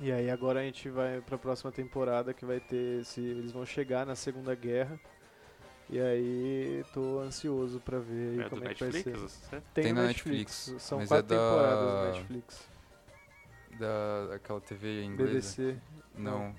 E 0.00 0.10
aí 0.10 0.30
agora 0.30 0.60
a 0.60 0.62
gente 0.62 0.88
vai 0.88 1.20
pra 1.20 1.38
próxima 1.38 1.70
temporada 1.70 2.34
que 2.34 2.44
vai 2.44 2.60
ter 2.60 3.00
esse, 3.00 3.20
eles 3.20 3.52
vão 3.52 3.64
chegar 3.64 4.04
na 4.04 4.14
Segunda 4.14 4.54
Guerra. 4.54 4.98
E 5.90 6.00
aí 6.00 6.84
tô 6.92 7.20
ansioso 7.20 7.78
pra 7.80 7.98
ver 7.98 8.30
aí 8.32 8.40
É 8.40 8.44
do 8.44 8.50
como 8.50 8.64
é 8.68 8.74
que 8.74 8.80
vai 8.84 8.92
Netflix? 8.92 9.32
ser. 9.32 9.60
Tem, 9.74 9.84
Tem 9.84 9.92
na 9.92 10.02
Netflix. 10.04 10.68
Netflix, 10.68 10.82
São 10.82 10.98
mas 10.98 11.08
quatro 11.08 11.26
é 11.34 11.38
da- 11.38 11.44
temporadas 11.48 11.92
no 11.92 12.04
Netflix. 12.12 12.68
Da, 13.78 14.26
daquela 14.30 14.60
TV 14.60 15.02
inglesa. 15.04 15.32
BBC. 15.62 15.80
Não. 16.16 16.54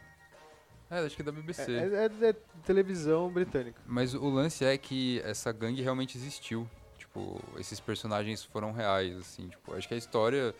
É, 0.92 1.00
acho 1.00 1.16
que 1.16 1.22
é 1.22 1.26
da 1.26 1.32
BBC. 1.32 1.72
É, 1.72 2.06
é- 2.06 2.30
é 2.30 2.34
televisão 2.64 3.30
britânica. 3.32 3.82
Mas 3.86 4.14
o 4.14 4.30
lance 4.30 4.64
é 4.64 4.78
que 4.78 5.20
essa 5.24 5.52
gangue 5.52 5.82
realmente 5.82 6.18
existiu. 6.18 6.70
Tipo, 6.98 7.42
esses 7.58 7.80
personagens 7.80 8.44
foram 8.44 8.72
reais, 8.72 9.18
assim. 9.18 9.48
Tipo, 9.48 9.74
acho 9.74 9.88
que 9.88 9.94
a 9.94 9.98
história, 9.98 10.54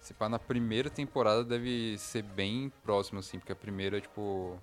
se 0.00 0.14
pá, 0.14 0.28
na 0.28 0.38
primeira 0.38 0.88
temporada 0.88 1.44
deve 1.44 1.96
ser 1.98 2.22
bem 2.22 2.72
próxima, 2.82 3.20
assim. 3.20 3.38
Porque 3.38 3.52
a 3.52 3.56
primeira, 3.56 4.00
tipo... 4.00 4.58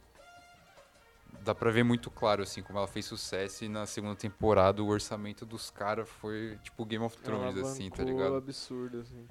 Dá 1.41 1.53
pra 1.53 1.72
ver 1.72 1.84
muito 1.84 2.10
claro, 2.10 2.43
assim, 2.43 2.61
como 2.61 2.77
ela 2.80 2.88
fez 2.88 3.05
sucesso. 3.05 3.65
E 3.65 3.69
na 3.69 3.85
segunda 3.85 4.15
temporada 4.15 4.81
o 4.81 4.88
orçamento 4.88 5.45
dos 5.45 5.69
caras 5.69 6.07
foi, 6.07 6.57
tipo, 6.64 6.85
Game 6.85 7.03
of 7.03 7.18
Thrones, 7.18 7.57
Ela 7.57 7.68
assim, 7.68 7.89
tá 7.89 8.03
ligado? 8.03 8.35
absurdo, 8.35 8.99
assim. 8.99 9.27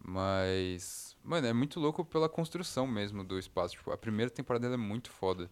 Mas, 0.00 1.16
mano, 1.24 1.46
é 1.46 1.52
muito 1.52 1.80
louco 1.80 2.04
pela 2.04 2.28
construção 2.28 2.86
mesmo 2.86 3.24
do 3.24 3.38
espaço. 3.38 3.74
Tipo, 3.74 3.90
a 3.90 3.98
primeira 3.98 4.30
temporada 4.30 4.66
é 4.72 4.76
muito 4.76 5.10
foda. 5.10 5.50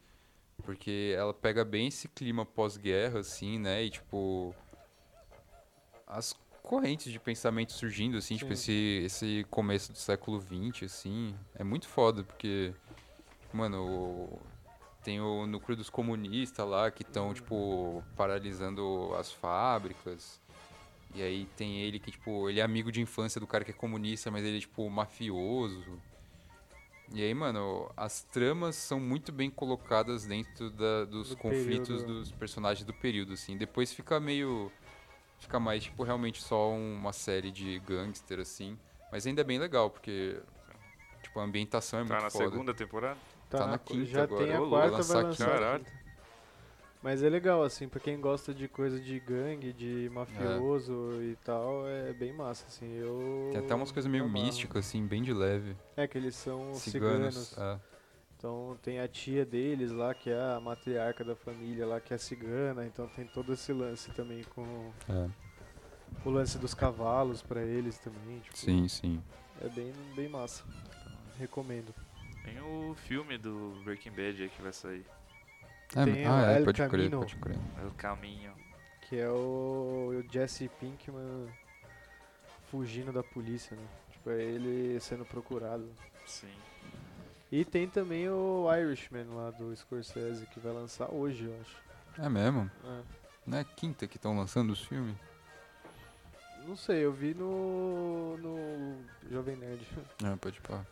Porque 0.65 1.13
ela 1.17 1.35
pega 1.35 1.65
bem 1.65 1.89
esse 1.89 2.09
clima 2.09 2.47
pós-guerra, 2.47 3.21
assim, 3.21 3.59
né? 3.59 3.85
E, 3.85 3.91
tipo, 3.91 4.55
as 6.07 6.35
correntes 6.63 7.13
de 7.13 7.19
pensamento 7.21 7.73
surgindo, 7.73 8.17
assim, 8.17 8.37
tipo, 8.37 8.53
esse, 8.53 9.03
esse 9.05 9.47
começo 9.51 9.93
do 9.93 9.99
século 9.99 10.41
XX, 10.41 10.85
assim, 10.85 11.37
é 11.55 11.63
muito 11.63 11.87
foda, 11.89 12.25
porque, 12.25 12.73
mano, 13.53 13.85
o- 13.87 14.41
tem 15.07 15.21
o 15.21 15.47
núcleo 15.47 15.77
dos 15.77 15.89
comunistas 15.89 16.67
lá 16.69 16.91
que 16.91 17.03
estão, 17.05 17.33
tipo, 17.33 18.03
paralisando 18.17 19.15
as 19.17 19.31
fábricas. 19.33 20.41
E 21.15 21.23
aí 21.23 21.47
tem 21.57 21.81
ele 21.81 22.01
que, 22.01 22.11
tipo, 22.11 22.51
ele 22.51 22.59
é 22.59 22.63
amigo 22.65 22.91
de 22.91 23.01
infância 23.01 23.41
do 23.41 23.47
cara 23.47 23.65
que 23.65 23.71
é 23.71 23.75
comunista, 23.75 24.33
mas 24.33 24.45
ele 24.45 24.57
é, 24.57 24.61
tipo, 24.61 24.91
mafioso. 24.91 26.03
E 27.13 27.23
aí, 27.23 27.33
mano, 27.33 27.89
as 27.97 28.25
tramas 28.25 28.75
são 28.75 28.99
muito 28.99 29.31
bem 29.31 29.49
colocadas 29.49 30.27
dentro 30.27 30.71
da- 30.71 31.05
dos 31.05 31.29
Do 31.29 31.37
conflitos 31.37 32.03
período. 32.03 32.19
dos 32.19 32.33
personagens 32.33 32.85
do 32.85 32.93
período, 32.93 33.35
assim. 33.35 33.57
Depois 33.57 33.93
fica 33.93 34.19
meio... 34.19 34.73
Fica 35.39 35.61
mais, 35.61 35.85
tipo, 35.85 36.03
realmente 36.03 36.43
só 36.43 36.73
uma 36.73 37.13
série 37.13 37.53
de 37.53 37.79
gangster, 37.87 38.41
assim. 38.41 38.77
Mas 39.13 39.25
ainda 39.25 39.43
é 39.43 39.45
bem 39.45 39.61
legal, 39.61 39.89
porque, 39.89 40.37
tipo, 41.23 41.39
a 41.39 41.45
ambientação 41.45 42.01
é 42.01 42.05
Tá 42.05 42.09
muito 42.15 42.25
na 42.25 42.31
foda. 42.31 42.51
segunda 42.51 42.75
temporada? 42.75 43.21
Tá, 43.49 43.59
Tá 43.59 43.65
na, 43.67 43.73
na 43.73 43.79
quinta 43.79 44.05
já 44.07 44.23
agora. 44.25 44.45
tem 44.45 44.55
a 44.55 44.63
Ô, 44.63 44.69
quarta, 44.69 45.03
vai 45.03 45.23
lançar 45.23 45.47
Caralho. 45.47 45.87
Mas 47.03 47.23
é 47.23 47.29
legal, 47.29 47.63
assim, 47.63 47.89
pra 47.89 48.01
quem 48.01 48.21
gosta 48.21 48.53
de 48.53 48.67
coisa 48.67 48.99
de 48.99 49.21
gangue, 49.21 49.73
de 49.73 50.11
mafioso 50.13 51.23
e 51.23 51.37
tal, 51.45 51.87
é 51.87 52.13
bem 52.13 52.33
massa, 52.33 52.65
assim, 52.67 52.93
eu... 52.97 53.51
Tem 53.53 53.61
até 53.61 53.75
umas 53.75 53.93
coisas 53.93 54.11
meio 54.11 54.29
místicas, 54.29 54.87
assim, 54.87 55.07
bem 55.07 55.23
de 55.23 55.33
leve. 55.33 55.77
É, 55.97 56.09
que 56.09 56.19
eles 56.19 56.35
são 56.35 56.75
ciganos. 56.75 57.35
Ciganos. 57.51 57.59
é. 57.59 57.81
Então 58.37 58.77
tem 58.83 58.99
a 59.01 59.07
tia 59.09 59.47
deles 59.47 59.93
lá, 59.93 60.15
que 60.15 60.31
é 60.31 60.39
a 60.57 60.61
matriarca 60.61 61.23
da 61.25 61.35
família 61.37 61.87
lá, 61.87 62.01
que 62.01 62.13
é 62.13 62.19
cigana, 62.19 62.85
então 62.85 63.07
tem 63.09 63.25
todo 63.27 63.53
esse 63.53 63.73
lance 63.73 64.11
também 64.11 64.43
com 64.55 64.91
é. 65.09 65.29
o 66.25 66.31
lance 66.31 66.59
dos 66.59 66.75
cavalos 66.75 67.41
pra 67.41 67.63
eles 67.63 67.99
também, 67.99 68.41
tipo, 68.41 68.57
Sim, 68.57 68.89
sim. 68.89 69.23
é 69.63 69.69
bem, 69.69 69.93
bem 70.15 70.29
massa. 70.29 70.65
Recomendo. 71.39 71.95
Tem 72.47 72.61
o 72.61 72.95
filme 72.95 73.37
do 73.37 73.83
Breaking 73.85 74.11
Bad 74.11 74.43
aí 74.45 74.49
que 74.49 74.63
vai 74.63 74.73
sair. 74.73 75.05
É, 75.97 76.05
Tem 76.05 76.25
ah, 76.25 76.35
o 76.35 76.39
é, 76.39 76.59
El 76.59 76.65
pode 76.65 76.89
crer, 76.89 77.11
pode 77.11 77.37
crer. 77.37 77.59
É 77.83 77.87
o 77.87 77.91
caminho. 77.93 78.53
Que 79.03 79.19
é 79.19 79.29
o, 79.29 80.13
o 80.15 80.33
Jesse 80.33 80.69
Pinkman 80.81 81.49
fugindo 82.71 83.13
da 83.13 83.23
polícia, 83.23 83.77
né? 83.77 83.87
Tipo, 84.13 84.31
é 84.31 84.43
ele 84.43 85.01
sendo 85.01 85.25
procurado. 85.25 85.89
Sim. 86.25 86.55
E 87.51 87.65
tem 87.65 87.89
também 87.89 88.29
o 88.29 88.67
Irishman 88.73 89.27
lá 89.29 89.51
do 89.51 89.75
Scorsese, 89.75 90.47
que 90.47 90.61
vai 90.61 90.73
lançar 90.73 91.13
hoje, 91.13 91.45
eu 91.47 91.61
acho. 91.61 91.77
É 92.19 92.29
mesmo? 92.29 92.71
É. 92.85 93.03
Não 93.45 93.59
é 93.59 93.65
quinta 93.65 94.07
que 94.07 94.17
estão 94.17 94.37
lançando 94.37 94.71
os 94.71 94.85
filmes? 94.85 95.17
Não 96.65 96.77
sei, 96.77 97.05
eu 97.05 97.13
vi 97.13 97.35
no, 97.35 98.37
no 98.39 98.97
Jovem 99.31 99.57
Nerd. 99.57 99.87
É, 100.25 100.37
pode 100.37 100.61
pá. 100.61 100.85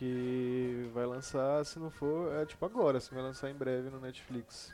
Que 0.00 0.90
vai 0.94 1.04
lançar, 1.04 1.62
se 1.66 1.78
não 1.78 1.90
for, 1.90 2.32
é 2.32 2.46
tipo 2.46 2.64
agora, 2.64 2.96
assim, 2.96 3.14
vai 3.14 3.22
lançar 3.22 3.50
em 3.50 3.54
breve 3.54 3.90
no 3.90 4.00
Netflix. 4.00 4.72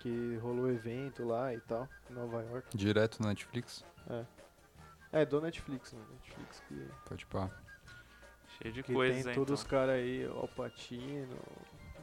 Que 0.00 0.36
rolou 0.42 0.68
evento 0.68 1.24
lá 1.24 1.54
e 1.54 1.60
tal, 1.60 1.88
em 2.10 2.14
Nova 2.14 2.42
York. 2.42 2.76
Direto 2.76 3.22
na 3.22 3.28
Netflix? 3.28 3.84
É, 5.12 5.24
do 5.24 5.40
Netflix, 5.40 5.92
né? 5.92 6.02
Netflix 6.10 6.62
que, 6.66 6.88
Pode 7.08 7.24
pá. 7.26 7.48
Cheio 8.58 8.74
de 8.74 8.82
que 8.82 8.92
coisas, 8.92 9.22
tem 9.22 9.30
hein, 9.30 9.34
todos 9.36 9.60
os 9.60 9.64
então. 9.64 9.78
caras 9.78 9.94
aí, 9.94 10.24
Al 10.26 10.48
Pacino, 10.48 11.38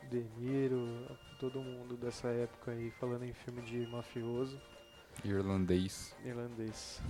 De 0.10 0.24
Niro, 0.38 1.06
todo 1.42 1.60
mundo 1.60 1.98
dessa 1.98 2.30
época 2.30 2.72
aí 2.72 2.92
falando 2.92 3.24
em 3.24 3.34
filme 3.34 3.62
de 3.64 3.86
mafioso 3.88 4.58
Irlandês. 5.26 6.16
irlandês. 6.24 7.02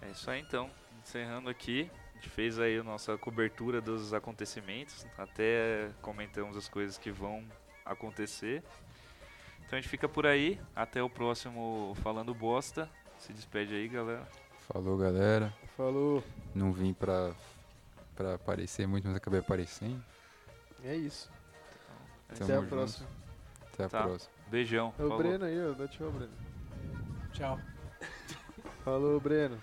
É 0.00 0.10
isso 0.12 0.30
aí 0.30 0.40
então. 0.40 0.70
Encerrando 1.02 1.50
aqui. 1.50 1.90
Gente 2.22 2.28
fez 2.30 2.58
aí 2.60 2.78
a 2.78 2.84
nossa 2.84 3.18
cobertura 3.18 3.80
dos 3.80 4.14
acontecimentos, 4.14 5.04
até 5.18 5.90
comentamos 6.00 6.56
as 6.56 6.68
coisas 6.68 6.96
que 6.96 7.10
vão 7.10 7.42
acontecer. 7.84 8.62
Então 9.66 9.76
a 9.76 9.80
gente 9.80 9.88
fica 9.90 10.08
por 10.08 10.24
aí, 10.24 10.60
até 10.76 11.02
o 11.02 11.10
próximo 11.10 11.96
Falando 12.02 12.32
Bosta. 12.32 12.88
Se 13.18 13.32
despede 13.32 13.74
aí, 13.74 13.88
galera. 13.88 14.26
Falou, 14.72 14.96
galera. 14.96 15.52
Falou. 15.76 16.22
Não 16.54 16.72
vim 16.72 16.92
pra, 16.92 17.32
pra 18.14 18.34
aparecer 18.34 18.86
muito, 18.86 19.06
mas 19.08 19.16
acabei 19.16 19.40
aparecendo. 19.40 20.02
É 20.84 20.94
isso. 20.94 21.28
Tamo 22.28 22.44
Até 22.44 22.52
a 22.54 22.56
junto. 22.60 22.68
próxima. 22.68 23.08
Até 23.72 23.84
a 23.84 23.88
Tá. 23.88 24.02
próxima. 24.04 24.32
Beijão. 24.48 24.94
É 24.98 25.02
o 25.04 25.08
falou. 25.08 25.18
Breno 25.18 25.44
aí, 25.44 25.66
ó. 25.68 25.72
Dá 25.72 25.88
tchau, 25.88 26.10
Breno. 26.10 26.32
Tchau. 27.32 27.58
Falou, 28.84 29.18
Breno. 29.20 29.60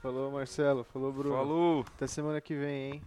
Falou, 0.00 0.30
Marcelo. 0.30 0.82
Falou, 0.84 1.12
Bruno. 1.12 1.34
Falou! 1.34 1.84
Até 1.94 2.06
semana 2.06 2.40
que 2.40 2.54
vem, 2.54 2.92
hein? 2.92 3.02